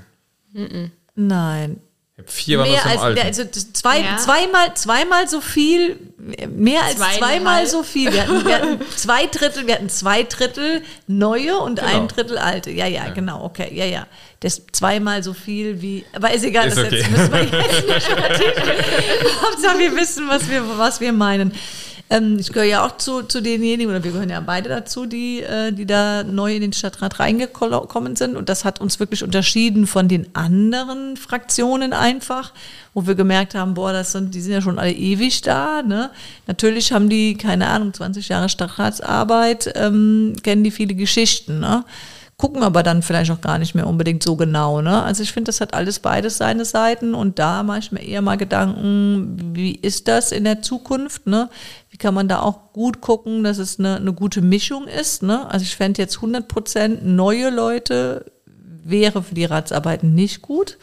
Mhm. 0.52 0.90
Nein. 1.14 1.80
Vier 2.24 2.58
war 2.58 2.66
mehr 2.66 2.86
als, 2.86 3.02
Alten. 3.02 3.20
Also 3.20 3.44
zwei, 3.44 4.00
ja. 4.00 4.16
zweimal, 4.16 4.72
zweimal 4.72 5.28
so 5.28 5.42
viel, 5.42 5.98
mehr 6.48 6.82
als 6.82 6.96
Zweieinhalb. 6.96 7.18
zweimal 7.18 7.66
so 7.66 7.82
viel. 7.82 8.10
Wir 8.10 8.22
hatten, 8.22 8.46
wir 8.46 8.54
hatten, 8.54 8.80
zwei 8.96 9.26
Drittel, 9.26 9.66
wir 9.66 9.74
hatten 9.74 9.90
zwei 9.90 10.22
Drittel 10.22 10.82
neue 11.06 11.58
und 11.58 11.78
genau. 11.78 11.94
ein 11.94 12.08
Drittel 12.08 12.38
alte. 12.38 12.70
Ja, 12.70 12.86
ja, 12.86 13.04
ja, 13.04 13.12
genau, 13.12 13.44
okay, 13.44 13.70
ja, 13.74 13.84
ja. 13.84 14.06
Das 14.40 14.62
zweimal 14.72 15.22
so 15.22 15.34
viel 15.34 15.82
wie, 15.82 16.06
aber 16.14 16.32
ist 16.32 16.44
egal, 16.44 16.68
ist 16.68 16.78
das 16.78 16.86
okay. 16.86 16.96
jetzt 16.96 17.10
müssen 17.10 17.32
wir 17.32 17.42
jetzt 17.42 17.86
nicht 17.86 18.10
Hauptsache 19.42 19.78
wir 19.78 19.94
wissen, 19.96 20.26
was 20.26 20.48
wir, 20.48 20.78
was 20.78 21.00
wir 21.00 21.12
meinen. 21.12 21.52
Ähm, 22.08 22.36
ich 22.38 22.52
gehöre 22.52 22.68
ja 22.68 22.86
auch 22.86 22.98
zu, 22.98 23.22
zu 23.22 23.42
denjenigen, 23.42 23.90
oder 23.90 24.04
wir 24.04 24.12
gehören 24.12 24.30
ja 24.30 24.40
beide 24.40 24.68
dazu, 24.68 25.06
die, 25.06 25.40
äh, 25.42 25.72
die 25.72 25.86
da 25.86 26.22
neu 26.22 26.54
in 26.54 26.60
den 26.60 26.72
Stadtrat 26.72 27.18
reingekommen 27.18 28.14
sind. 28.14 28.36
Und 28.36 28.48
das 28.48 28.64
hat 28.64 28.80
uns 28.80 29.00
wirklich 29.00 29.24
unterschieden 29.24 29.86
von 29.86 30.06
den 30.06 30.34
anderen 30.34 31.16
Fraktionen 31.16 31.92
einfach, 31.92 32.52
wo 32.94 33.06
wir 33.06 33.16
gemerkt 33.16 33.54
haben, 33.54 33.74
boah, 33.74 33.92
das 33.92 34.12
sind, 34.12 34.34
die 34.34 34.40
sind 34.40 34.52
ja 34.52 34.62
schon 34.62 34.78
alle 34.78 34.92
ewig 34.92 35.42
da. 35.42 35.82
Ne? 35.82 36.10
Natürlich 36.46 36.92
haben 36.92 37.08
die, 37.08 37.36
keine 37.36 37.66
Ahnung, 37.68 37.92
20 37.92 38.28
Jahre 38.28 38.48
Stadtratsarbeit, 38.48 39.72
ähm, 39.74 40.34
kennen 40.42 40.62
die 40.62 40.70
viele 40.70 40.94
Geschichten. 40.94 41.58
Ne? 41.58 41.84
Gucken 42.38 42.62
aber 42.62 42.82
dann 42.82 43.02
vielleicht 43.02 43.30
auch 43.30 43.40
gar 43.40 43.58
nicht 43.58 43.74
mehr 43.74 43.86
unbedingt 43.86 44.22
so 44.22 44.36
genau. 44.36 44.82
Ne? 44.82 45.02
Also 45.02 45.22
ich 45.22 45.32
finde, 45.32 45.48
das 45.48 45.60
hat 45.60 45.72
alles 45.72 46.00
beides 46.00 46.36
seine 46.36 46.64
Seiten 46.64 47.14
und 47.14 47.38
da 47.38 47.62
mache 47.62 47.78
ich 47.78 47.92
mir 47.92 48.02
eher 48.02 48.20
mal 48.20 48.36
Gedanken, 48.36 49.54
wie 49.54 49.74
ist 49.74 50.06
das 50.06 50.32
in 50.32 50.44
der 50.44 50.60
Zukunft? 50.60 51.26
Ne? 51.26 51.48
Wie 51.90 51.96
kann 51.96 52.12
man 52.12 52.28
da 52.28 52.40
auch 52.40 52.72
gut 52.72 53.00
gucken, 53.00 53.42
dass 53.42 53.56
es 53.56 53.78
eine, 53.78 53.96
eine 53.96 54.12
gute 54.12 54.42
Mischung 54.42 54.86
ist? 54.86 55.22
Ne? 55.22 55.50
Also 55.50 55.62
ich 55.62 55.76
fände 55.76 56.02
jetzt 56.02 56.16
100 56.16 56.46
Prozent 56.46 57.06
neue 57.06 57.48
Leute 57.50 58.26
wäre 58.84 59.22
für 59.22 59.34
die 59.34 59.44
Ratsarbeiten 59.44 60.14
nicht 60.14 60.42
gut 60.42 60.78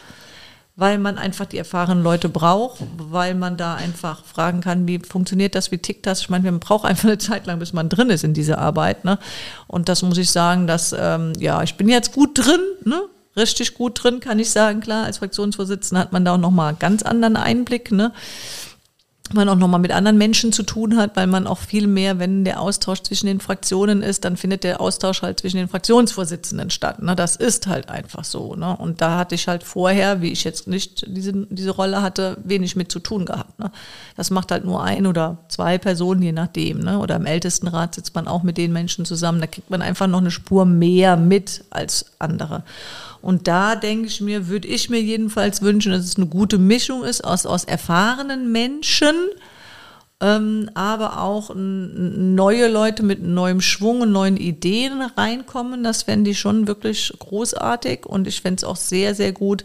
weil 0.75 0.97
man 0.97 1.17
einfach 1.17 1.45
die 1.45 1.57
erfahrenen 1.57 2.03
Leute 2.03 2.29
braucht, 2.29 2.81
weil 2.97 3.35
man 3.35 3.57
da 3.57 3.75
einfach 3.75 4.25
fragen 4.25 4.61
kann, 4.61 4.87
wie 4.87 4.99
funktioniert 4.99 5.53
das, 5.53 5.71
wie 5.71 5.77
tickt 5.77 6.07
das. 6.07 6.21
Ich 6.21 6.29
meine, 6.29 6.45
man 6.45 6.59
braucht 6.59 6.85
einfach 6.85 7.05
eine 7.05 7.19
Zeit 7.19 7.45
lang, 7.45 7.59
bis 7.59 7.73
man 7.73 7.89
drin 7.89 8.09
ist 8.09 8.23
in 8.23 8.33
dieser 8.33 8.57
Arbeit. 8.57 9.05
Ne? 9.05 9.19
Und 9.67 9.87
das 9.87 10.01
muss 10.01 10.17
ich 10.17 10.31
sagen, 10.31 10.65
dass, 10.65 10.95
ähm, 10.97 11.33
ja, 11.37 11.61
ich 11.61 11.75
bin 11.75 11.89
jetzt 11.89 12.13
gut 12.13 12.31
drin, 12.33 12.61
ne? 12.85 13.03
richtig 13.35 13.75
gut 13.75 14.03
drin, 14.03 14.19
kann 14.19 14.39
ich 14.39 14.49
sagen. 14.49 14.81
Klar, 14.81 15.05
als 15.05 15.19
Fraktionsvorsitzender 15.19 16.01
hat 16.01 16.11
man 16.11 16.25
da 16.25 16.33
auch 16.33 16.39
nochmal 16.39 16.69
einen 16.69 16.79
ganz 16.79 17.03
anderen 17.03 17.35
Einblick. 17.35 17.91
Ne? 17.91 18.11
Man 19.31 19.47
auch 19.49 19.55
nochmal 19.55 19.79
mit 19.79 19.91
anderen 19.91 20.17
Menschen 20.17 20.51
zu 20.51 20.63
tun 20.63 20.97
hat, 20.97 21.15
weil 21.15 21.27
man 21.27 21.47
auch 21.47 21.57
viel 21.57 21.87
mehr, 21.87 22.19
wenn 22.19 22.43
der 22.43 22.59
Austausch 22.59 23.01
zwischen 23.01 23.27
den 23.27 23.39
Fraktionen 23.39 24.01
ist, 24.01 24.25
dann 24.25 24.37
findet 24.37 24.63
der 24.63 24.81
Austausch 24.81 25.21
halt 25.21 25.39
zwischen 25.39 25.57
den 25.57 25.69
Fraktionsvorsitzenden 25.69 26.69
statt. 26.69 27.01
Ne? 27.01 27.15
Das 27.15 27.35
ist 27.35 27.67
halt 27.67 27.89
einfach 27.89 28.25
so. 28.25 28.55
Ne? 28.55 28.75
Und 28.75 29.01
da 29.01 29.17
hatte 29.17 29.35
ich 29.35 29.47
halt 29.47 29.63
vorher, 29.63 30.21
wie 30.21 30.31
ich 30.31 30.43
jetzt 30.43 30.67
nicht 30.67 31.05
diese, 31.07 31.33
diese 31.49 31.71
Rolle 31.71 32.01
hatte, 32.01 32.37
wenig 32.43 32.75
mit 32.75 32.91
zu 32.91 32.99
tun 32.99 33.25
gehabt. 33.25 33.57
Ne? 33.59 33.71
Das 34.17 34.29
macht 34.29 34.51
halt 34.51 34.65
nur 34.65 34.83
ein 34.83 35.07
oder 35.07 35.37
zwei 35.47 35.77
Personen, 35.77 36.21
je 36.21 36.33
nachdem. 36.33 36.79
Ne? 36.79 36.99
Oder 36.99 37.15
im 37.15 37.25
Ältestenrat 37.25 37.95
sitzt 37.95 38.13
man 38.13 38.27
auch 38.27 38.43
mit 38.43 38.57
den 38.57 38.73
Menschen 38.73 39.05
zusammen. 39.05 39.39
Da 39.39 39.47
kriegt 39.47 39.69
man 39.69 39.81
einfach 39.81 40.07
noch 40.07 40.19
eine 40.19 40.31
Spur 40.31 40.65
mehr 40.65 41.15
mit 41.15 41.63
als 41.69 42.05
andere. 42.19 42.63
Und 43.23 43.47
da 43.47 43.77
denke 43.77 44.07
ich 44.07 44.19
mir, 44.19 44.49
würde 44.49 44.67
ich 44.67 44.89
mir 44.89 45.01
jedenfalls 45.01 45.61
wünschen, 45.61 45.93
dass 45.93 46.03
es 46.03 46.17
eine 46.17 46.25
gute 46.25 46.57
Mischung 46.57 47.05
ist 47.05 47.23
aus, 47.23 47.45
aus 47.45 47.63
erfahrenen 47.63 48.51
Menschen, 48.51 49.15
ähm, 50.19 50.69
aber 50.73 51.21
auch 51.21 51.51
neue 51.55 52.67
Leute 52.67 53.01
mit 53.01 53.23
neuem 53.23 53.61
Schwung 53.61 54.01
und 54.01 54.11
neuen 54.11 54.35
Ideen 54.35 55.01
reinkommen. 55.15 55.85
Das 55.85 56.03
fände 56.03 56.31
ich 56.31 56.39
schon 56.39 56.67
wirklich 56.67 57.13
großartig 57.17 58.05
und 58.05 58.27
ich 58.27 58.41
fände 58.41 58.57
es 58.57 58.63
auch 58.65 58.75
sehr, 58.75 59.15
sehr 59.15 59.31
gut, 59.31 59.63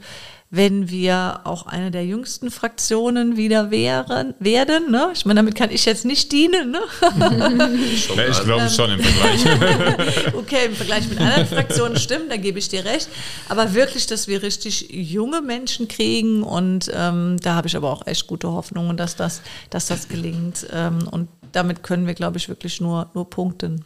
wenn 0.50 0.88
wir 0.88 1.40
auch 1.44 1.66
eine 1.66 1.90
der 1.90 2.06
jüngsten 2.06 2.50
Fraktionen 2.50 3.36
wieder 3.36 3.70
wären, 3.70 4.34
werden. 4.38 4.90
Ne? 4.90 5.10
Ich 5.12 5.26
meine, 5.26 5.40
damit 5.40 5.54
kann 5.54 5.70
ich 5.70 5.84
jetzt 5.84 6.06
nicht 6.06 6.32
dienen. 6.32 6.70
Ne? 6.70 6.80
ja, 8.16 8.28
ich 8.28 8.42
glaube 8.42 8.70
schon 8.70 8.92
im 8.92 9.00
Vergleich. 9.00 10.34
okay, 10.34 10.66
im 10.66 10.74
Vergleich 10.74 11.08
mit 11.08 11.20
anderen 11.20 11.46
Fraktionen 11.46 11.98
stimmt, 11.98 12.30
da 12.30 12.36
gebe 12.36 12.58
ich 12.58 12.68
dir 12.68 12.84
recht. 12.84 13.08
Aber 13.48 13.74
wirklich, 13.74 14.06
dass 14.06 14.26
wir 14.26 14.42
richtig 14.42 14.88
junge 14.90 15.42
Menschen 15.42 15.86
kriegen 15.86 16.42
und 16.42 16.90
ähm, 16.94 17.36
da 17.42 17.54
habe 17.54 17.68
ich 17.68 17.76
aber 17.76 17.90
auch 17.92 18.06
echt 18.06 18.26
gute 18.26 18.50
Hoffnungen, 18.50 18.96
dass 18.96 19.16
das, 19.16 19.42
dass 19.68 19.86
das 19.86 20.08
gelingt. 20.08 20.66
Ähm, 20.72 21.06
und 21.10 21.28
damit 21.52 21.82
können 21.82 22.06
wir, 22.06 22.14
glaube 22.14 22.38
ich, 22.38 22.48
wirklich 22.48 22.80
nur, 22.80 23.10
nur 23.12 23.28
punkten. 23.28 23.84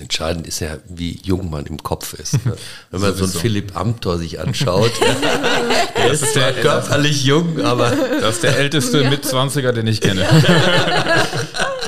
Entscheidend 0.00 0.48
ist 0.48 0.58
ja, 0.58 0.78
wie 0.88 1.20
jung 1.22 1.50
man 1.50 1.66
im 1.66 1.80
Kopf 1.80 2.14
ist. 2.14 2.44
Ne? 2.44 2.56
Wenn 2.90 3.00
man 3.00 3.14
so 3.14 3.24
einen 3.24 3.32
Philipp 3.32 3.76
Amthor 3.76 4.18
sich 4.18 4.40
anschaut, 4.40 4.90
der 5.96 6.10
ist 6.10 6.32
zwar 6.32 6.50
körperlich 6.50 7.24
jung, 7.24 7.60
aber... 7.60 7.92
Das 8.20 8.36
ist 8.36 8.42
der 8.42 8.58
älteste 8.58 9.02
ja. 9.02 9.10
Mitzwanziger, 9.10 9.72
den 9.72 9.86
ich 9.86 10.00
kenne. 10.00 10.26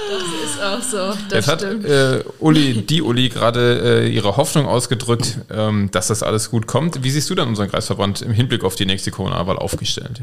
Das 0.08 0.54
ist 0.54 0.62
auch 0.62 0.82
so. 0.82 1.18
Das 1.28 1.46
Jetzt 1.46 1.48
hat 1.48 1.62
äh, 1.62 2.22
Uli, 2.38 2.82
die 2.82 3.02
Uli 3.02 3.28
gerade 3.28 4.04
äh, 4.04 4.08
ihre 4.08 4.36
Hoffnung 4.36 4.66
ausgedrückt, 4.66 5.38
ähm, 5.50 5.90
dass 5.90 6.06
das 6.06 6.22
alles 6.22 6.50
gut 6.50 6.66
kommt. 6.68 7.02
Wie 7.02 7.10
siehst 7.10 7.28
du 7.28 7.34
dann 7.34 7.48
unseren 7.48 7.68
Kreisverband 7.68 8.22
im 8.22 8.32
Hinblick 8.32 8.62
auf 8.62 8.76
die 8.76 8.86
nächste 8.86 9.10
Corona-Wahl 9.10 9.58
aufgestellt? 9.58 10.22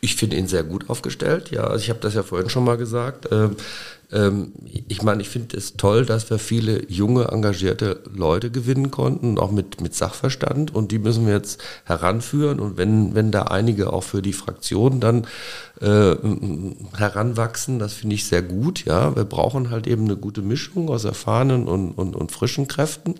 Ich 0.00 0.16
finde 0.16 0.36
ihn 0.36 0.48
sehr 0.48 0.64
gut 0.64 0.90
aufgestellt. 0.90 1.50
Ja, 1.50 1.64
also 1.64 1.82
ich 1.82 1.90
habe 1.90 2.00
das 2.00 2.14
ja 2.14 2.22
vorhin 2.22 2.50
schon 2.50 2.64
mal 2.64 2.76
gesagt. 2.76 3.28
Ähm, 3.30 3.56
ähm, 4.12 4.52
ich 4.88 5.02
meine, 5.02 5.22
ich 5.22 5.28
finde 5.30 5.56
es 5.56 5.76
toll, 5.76 6.04
dass 6.04 6.28
wir 6.28 6.38
viele 6.38 6.88
junge, 6.90 7.28
engagierte 7.28 8.00
Leute 8.14 8.50
gewinnen 8.50 8.90
konnten, 8.90 9.38
auch 9.38 9.50
mit, 9.50 9.80
mit 9.80 9.94
Sachverstand. 9.94 10.74
Und 10.74 10.92
die 10.92 10.98
müssen 10.98 11.26
wir 11.26 11.34
jetzt 11.34 11.62
heranführen. 11.84 12.60
Und 12.60 12.76
wenn, 12.76 13.14
wenn 13.14 13.30
da 13.30 13.44
einige 13.44 13.92
auch 13.92 14.04
für 14.04 14.20
die 14.20 14.34
Fraktion 14.34 15.00
dann 15.00 15.26
äh, 15.80 16.14
heranwachsen, 16.96 17.78
das 17.78 17.94
finde 17.94 18.14
ich 18.14 18.26
sehr 18.26 18.42
gut. 18.42 18.84
Ja, 18.84 19.16
wir 19.16 19.24
brauchen 19.24 19.70
halt 19.70 19.86
eben 19.86 20.04
eine 20.04 20.16
gute 20.16 20.42
Mischung 20.42 20.90
aus 20.90 21.04
erfahrenen 21.04 21.66
und, 21.66 21.92
und, 21.92 22.14
und 22.14 22.32
frischen 22.32 22.68
Kräften. 22.68 23.14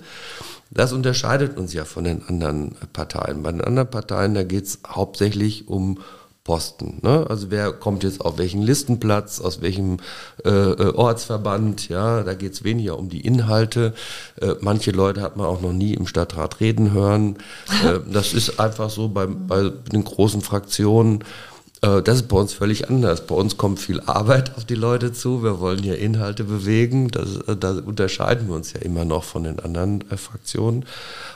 Das 0.71 0.93
unterscheidet 0.93 1.59
uns 1.59 1.73
ja 1.73 1.85
von 1.85 2.05
den 2.05 2.27
anderen 2.27 2.77
Parteien. 2.93 3.43
Bei 3.43 3.53
den 3.53 3.61
anderen 3.61 3.91
Parteien, 3.91 4.35
da 4.35 4.43
geht 4.43 4.65
es 4.65 4.79
hauptsächlich 4.87 5.69
um 5.69 5.99
Posten. 6.45 6.99
Ne? 7.03 7.25
Also 7.29 7.51
wer 7.51 7.73
kommt 7.73 8.03
jetzt 8.03 8.21
auf 8.21 8.37
welchen 8.37 8.63
Listenplatz, 8.63 9.41
aus 9.41 9.63
welchem 9.63 9.99
äh, 10.45 10.51
äh 10.51 10.95
Ortsverband, 10.95 11.89
ja, 11.89 12.25
da 12.25 12.35
geht 12.35 12.55
es 12.55 12.65
weniger 12.65 12.99
um 12.99 13.09
die 13.09 13.21
Inhalte. 13.21 13.95
Äh, 14.41 14.55
manche 14.61 14.91
Leute 14.91 15.23
hat 15.23 15.37
man 15.37 15.47
auch 15.47 15.61
noch 15.61 15.73
nie 15.73 15.95
im 15.95 16.09
Stadtrat 16.09 16.59
reden 16.59 16.93
hören. 16.93 17.37
Äh, 17.85 18.01
das 18.13 18.35
ist 18.35 18.59
einfach 18.59 18.91
so 18.91 19.09
bei, 19.09 19.27
bei 19.27 19.71
den 19.93 20.03
großen 20.03 20.41
Fraktionen. 20.41 21.23
Äh, 21.81 22.03
das 22.03 22.17
ist 22.17 22.29
bei 22.29 22.39
uns 22.39 22.53
völlig 22.53 22.91
anders. 22.91 23.25
Bei 23.29 23.37
uns 23.37 23.57
kommt 23.57 23.79
viel 23.79 24.01
Arbeit 24.01 24.57
auf 24.57 24.65
die 24.65 24.75
Leute 24.75 25.13
zu. 25.13 25.45
Wir 25.45 25.61
wollen 25.61 25.85
hier 25.85 25.99
Inhalte 25.99 26.43
bewegen. 26.43 27.13
Das, 27.13 27.37
äh, 27.37 27.57
da 27.57 27.71
unterscheiden 27.79 28.49
wir 28.49 28.57
uns 28.57 28.73
ja 28.73 28.81
immer 28.81 29.05
noch 29.05 29.23
von 29.23 29.45
den 29.45 29.61
anderen 29.61 30.03
Fraktionen. 30.17 30.87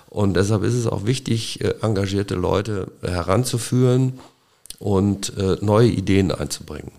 Und 0.08 0.34
deshalb 0.34 0.64
ist 0.64 0.74
es 0.74 0.88
auch 0.88 1.06
wichtig, 1.06 1.60
engagierte 1.82 2.36
Leute 2.36 2.88
heranzuführen 3.02 4.14
und 4.78 5.36
äh, 5.36 5.56
neue 5.60 5.88
Ideen 5.88 6.32
einzubringen. 6.32 6.92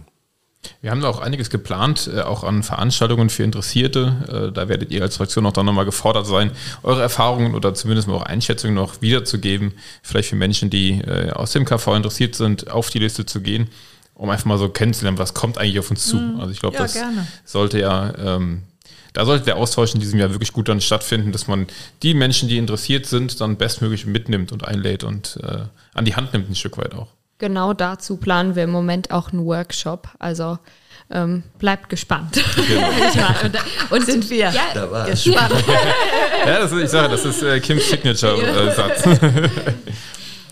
Wir 0.82 0.92
haben 0.92 1.02
da 1.02 1.10
auch 1.10 1.20
einiges 1.20 1.50
geplant, 1.50 2.10
äh, 2.14 2.22
auch 2.22 2.44
an 2.44 2.64
Veranstaltungen 2.64 3.30
für 3.30 3.44
Interessierte. 3.44 4.50
Äh, 4.50 4.54
da 4.54 4.68
werdet 4.68 4.92
ihr 4.92 5.02
als 5.02 5.18
Fraktion 5.18 5.46
auch 5.46 5.54
dann 5.54 5.66
nochmal 5.66 5.86
gefordert 5.86 6.26
sein, 6.26 6.52
eure 6.84 7.02
Erfahrungen 7.02 7.56
oder 7.56 7.74
zumindest 7.74 8.08
mal 8.08 8.16
eure 8.16 8.28
Einschätzungen 8.28 8.76
noch 8.76 9.02
wiederzugeben. 9.02 9.74
Vielleicht 10.02 10.30
für 10.30 10.36
Menschen, 10.36 10.70
die 10.70 11.02
aus 11.34 11.52
dem 11.52 11.66
KV 11.66 11.96
interessiert 11.96 12.36
sind, 12.36 12.70
auf 12.70 12.90
die 12.90 13.00
Liste 13.00 13.26
zu 13.26 13.42
gehen, 13.42 13.70
um 14.14 14.30
einfach 14.30 14.46
mal 14.46 14.58
so 14.58 14.70
kennenzulernen, 14.70 15.18
was 15.18 15.34
kommt 15.34 15.58
eigentlich 15.58 15.80
auf 15.80 15.90
uns 15.90 16.06
zu. 16.08 16.18
Mhm. 16.18 16.40
Also 16.40 16.52
ich 16.52 16.60
glaube, 16.60 16.76
ja, 16.76 16.84
das 16.84 16.94
gerne. 16.94 17.28
sollte 17.46 17.80
ja 17.80 18.14
ähm, 18.18 18.64
da 19.14 19.26
sollte 19.26 19.46
der 19.46 19.58
Austausch 19.58 19.96
in 19.96 20.00
diesem 20.00 20.20
Jahr 20.20 20.32
wirklich 20.32 20.54
gut 20.54 20.70
dann 20.70 20.80
stattfinden, 20.80 21.32
dass 21.32 21.48
man 21.48 21.66
die 22.04 22.14
Menschen, 22.14 22.50
die 22.50 22.58
interessiert 22.60 23.08
sind, 23.08 23.42
dann 23.42 23.58
bestmöglich 23.58 24.06
mitnimmt 24.06 24.52
und 24.52 24.68
einlädt 24.68 25.04
und 25.04 25.40
äh, 25.42 25.62
an 25.96 26.06
die 26.06 26.16
Hand 26.16 26.34
nimmt 26.34 26.52
ein 26.52 26.56
Stück 26.56 26.78
weit 26.78 26.94
auch 26.94 27.17
genau 27.38 27.74
dazu 27.74 28.18
planen 28.18 28.56
wir 28.56 28.64
im 28.64 28.72
Moment 28.72 29.12
auch 29.12 29.32
einen 29.32 29.46
Workshop. 29.46 30.10
Also 30.20 30.58
ähm, 31.10 31.44
bleibt 31.58 31.90
gespannt. 31.90 32.44
Genau. 32.68 32.88
und 33.92 34.06
sind 34.06 34.30
wir 34.30 34.52
ja, 34.52 35.06
gespannt. 35.06 35.54
ja, 36.46 36.60
das 36.60 36.72
ist, 36.72 36.84
ich 36.84 36.90
sage, 36.90 37.10
das 37.10 37.26
ist 37.26 37.42
äh, 37.42 37.60
Kims 37.60 37.90
Signature-Satz. 37.90 39.04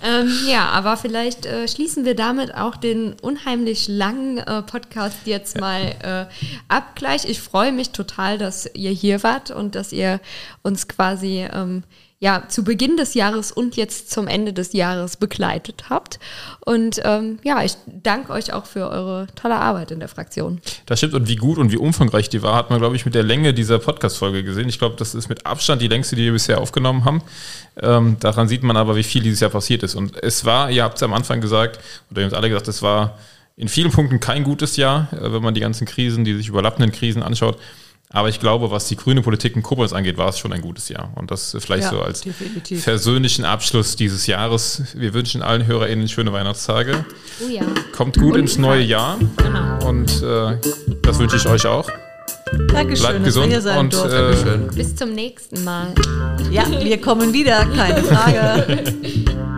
Ähm, 0.04 0.32
ja, 0.48 0.70
aber 0.70 0.98
vielleicht 0.98 1.48
äh, 1.48 1.68
schließen 1.68 2.06
wir 2.06 2.16
damit 2.16 2.54
auch 2.54 2.76
den 2.76 3.16
unheimlich 3.22 3.88
langen 3.88 4.38
äh, 4.38 4.62
Podcast 4.62 5.18
jetzt 5.26 5.60
mal 5.60 5.96
äh, 6.04 6.26
ab 6.68 6.96
gleich. 6.96 7.26
Ich 7.28 7.42
freue 7.42 7.72
mich 7.72 7.90
total, 7.90 8.38
dass 8.38 8.70
ihr 8.76 8.92
hier 8.92 9.24
wart 9.24 9.50
und 9.50 9.74
dass 9.74 9.92
ihr 9.92 10.20
uns 10.62 10.88
quasi 10.88 11.48
ähm, 11.52 11.84
ja, 12.20 12.44
zu 12.48 12.64
Beginn 12.64 12.96
des 12.96 13.14
Jahres 13.14 13.52
und 13.52 13.76
jetzt 13.76 14.10
zum 14.10 14.28
Ende 14.28 14.54
des 14.54 14.72
Jahres 14.72 15.18
begleitet 15.18 15.86
habt. 15.90 16.18
Und 16.62 17.02
ähm, 17.04 17.40
ja, 17.44 17.62
ich 17.62 17.76
danke 17.86 18.32
euch 18.32 18.54
auch 18.54 18.66
für 18.66 18.90
eure 18.90 19.28
tolle 19.36 19.58
Arbeit 19.58 19.92
in 19.92 20.00
der 20.00 20.08
Fraktion. 20.08 20.62
Das 20.86 21.00
stimmt. 21.00 21.14
Und 21.14 21.28
wie 21.28 21.36
gut 21.36 21.58
und 21.58 21.72
wie 21.72 21.78
umfangreich 21.78 22.30
die 22.30 22.42
war, 22.42 22.56
hat 22.56 22.70
man, 22.70 22.80
glaube 22.80 22.96
ich, 22.96 23.06
mit 23.06 23.16
der 23.16 23.24
Länge 23.24 23.54
dieser 23.54 23.80
Podcast-Folge 23.80 24.44
gesehen. 24.44 24.70
Ich 24.70 24.80
glaube, 24.80 24.96
das 24.98 25.14
ist 25.14 25.28
mit 25.28 25.46
Abstand 25.46 25.82
die 25.82 25.90
längste, 25.90 26.16
die 26.16 26.24
wir 26.24 26.32
bisher 26.32 26.62
aufgenommen 26.62 27.04
haben. 27.04 27.22
Ähm, 27.82 28.16
daran 28.22 28.48
sieht 28.48 28.64
man 28.64 28.78
aber, 28.78 28.96
wie 28.96 29.04
viel 29.04 29.22
dieses 29.22 29.42
Jahr 29.42 29.52
passiert 29.52 29.84
ist. 29.84 29.96
Und 29.96 30.24
es 30.24 30.46
war, 30.46 30.72
ihr 30.72 30.84
habt 30.84 30.96
es 30.96 31.04
am 31.04 31.14
Anfang 31.14 31.42
gesagt, 31.42 31.80
oder 32.12 32.22
ihr 32.22 32.26
habt 32.28 32.36
alle 32.36 32.48
gesagt, 32.48 32.70
es 32.70 32.82
war 32.82 33.18
in 33.58 33.68
vielen 33.68 33.92
Punkten 33.92 34.20
kein 34.20 34.44
gutes 34.44 34.78
Jahr, 34.78 35.10
äh, 35.12 35.34
wenn 35.34 35.44
man 35.44 35.54
die 35.54 35.62
ganzen 35.62 35.86
Krisen, 35.86 36.24
die 36.24 36.36
sich 36.36 36.48
überlappenden 36.48 36.94
Krisen 36.94 37.24
anschaut. 37.24 37.58
Aber 38.10 38.30
ich 38.30 38.40
glaube, 38.40 38.72
was 38.72 38.88
die 38.88 38.96
grüne 38.96 39.22
Politik 39.22 39.56
in 39.56 39.64
Koblenz 39.64 39.92
angeht, 39.92 40.18
war 40.18 40.30
es 40.30 40.40
schon 40.40 40.54
ein 40.54 40.62
gutes 40.62 40.90
Jahr. 40.90 41.12
Und 41.16 41.32
das 41.32 41.56
vielleicht 41.60 41.84
ja, 41.84 41.90
so 41.90 42.02
als 42.02 42.22
definitiv. 42.22 42.84
versöhnlichen 42.84 43.46
Abschluss 43.46 43.96
dieses 43.96 44.28
Jahres. 44.28 44.84
Wir 44.96 45.14
wünschen 45.14 45.42
allen 45.42 45.66
HörerInnen 45.66 46.08
schöne 46.08 46.32
Weihnachtstage. 46.32 47.06
Oh 47.44 47.50
ja. 47.50 47.64
Kommt 47.96 48.18
gut 48.18 48.36
Und 48.36 48.42
ins 48.42 48.58
neue 48.58 48.84
Jahr. 48.84 49.18
Genau. 49.38 49.88
Und 49.88 50.22
äh, 50.22 50.58
das 51.02 51.20
wünsche 51.20 51.36
ich 51.38 51.48
euch 51.48 51.66
auch. 51.66 51.90
Dankeschön, 52.68 53.08
Bleibt 53.08 53.26
gesund 53.26 53.52
dass 53.52 53.66
wir 53.66 53.80
und 53.80 53.94
äh, 53.94 54.76
bis 54.76 54.96
zum 54.96 55.14
nächsten 55.14 55.64
Mal. 55.64 55.88
Ja, 56.52 56.64
wir 56.70 57.02
kommen 57.02 57.34
wieder, 57.34 57.66
keine 57.66 58.04
Frage. 58.04 58.84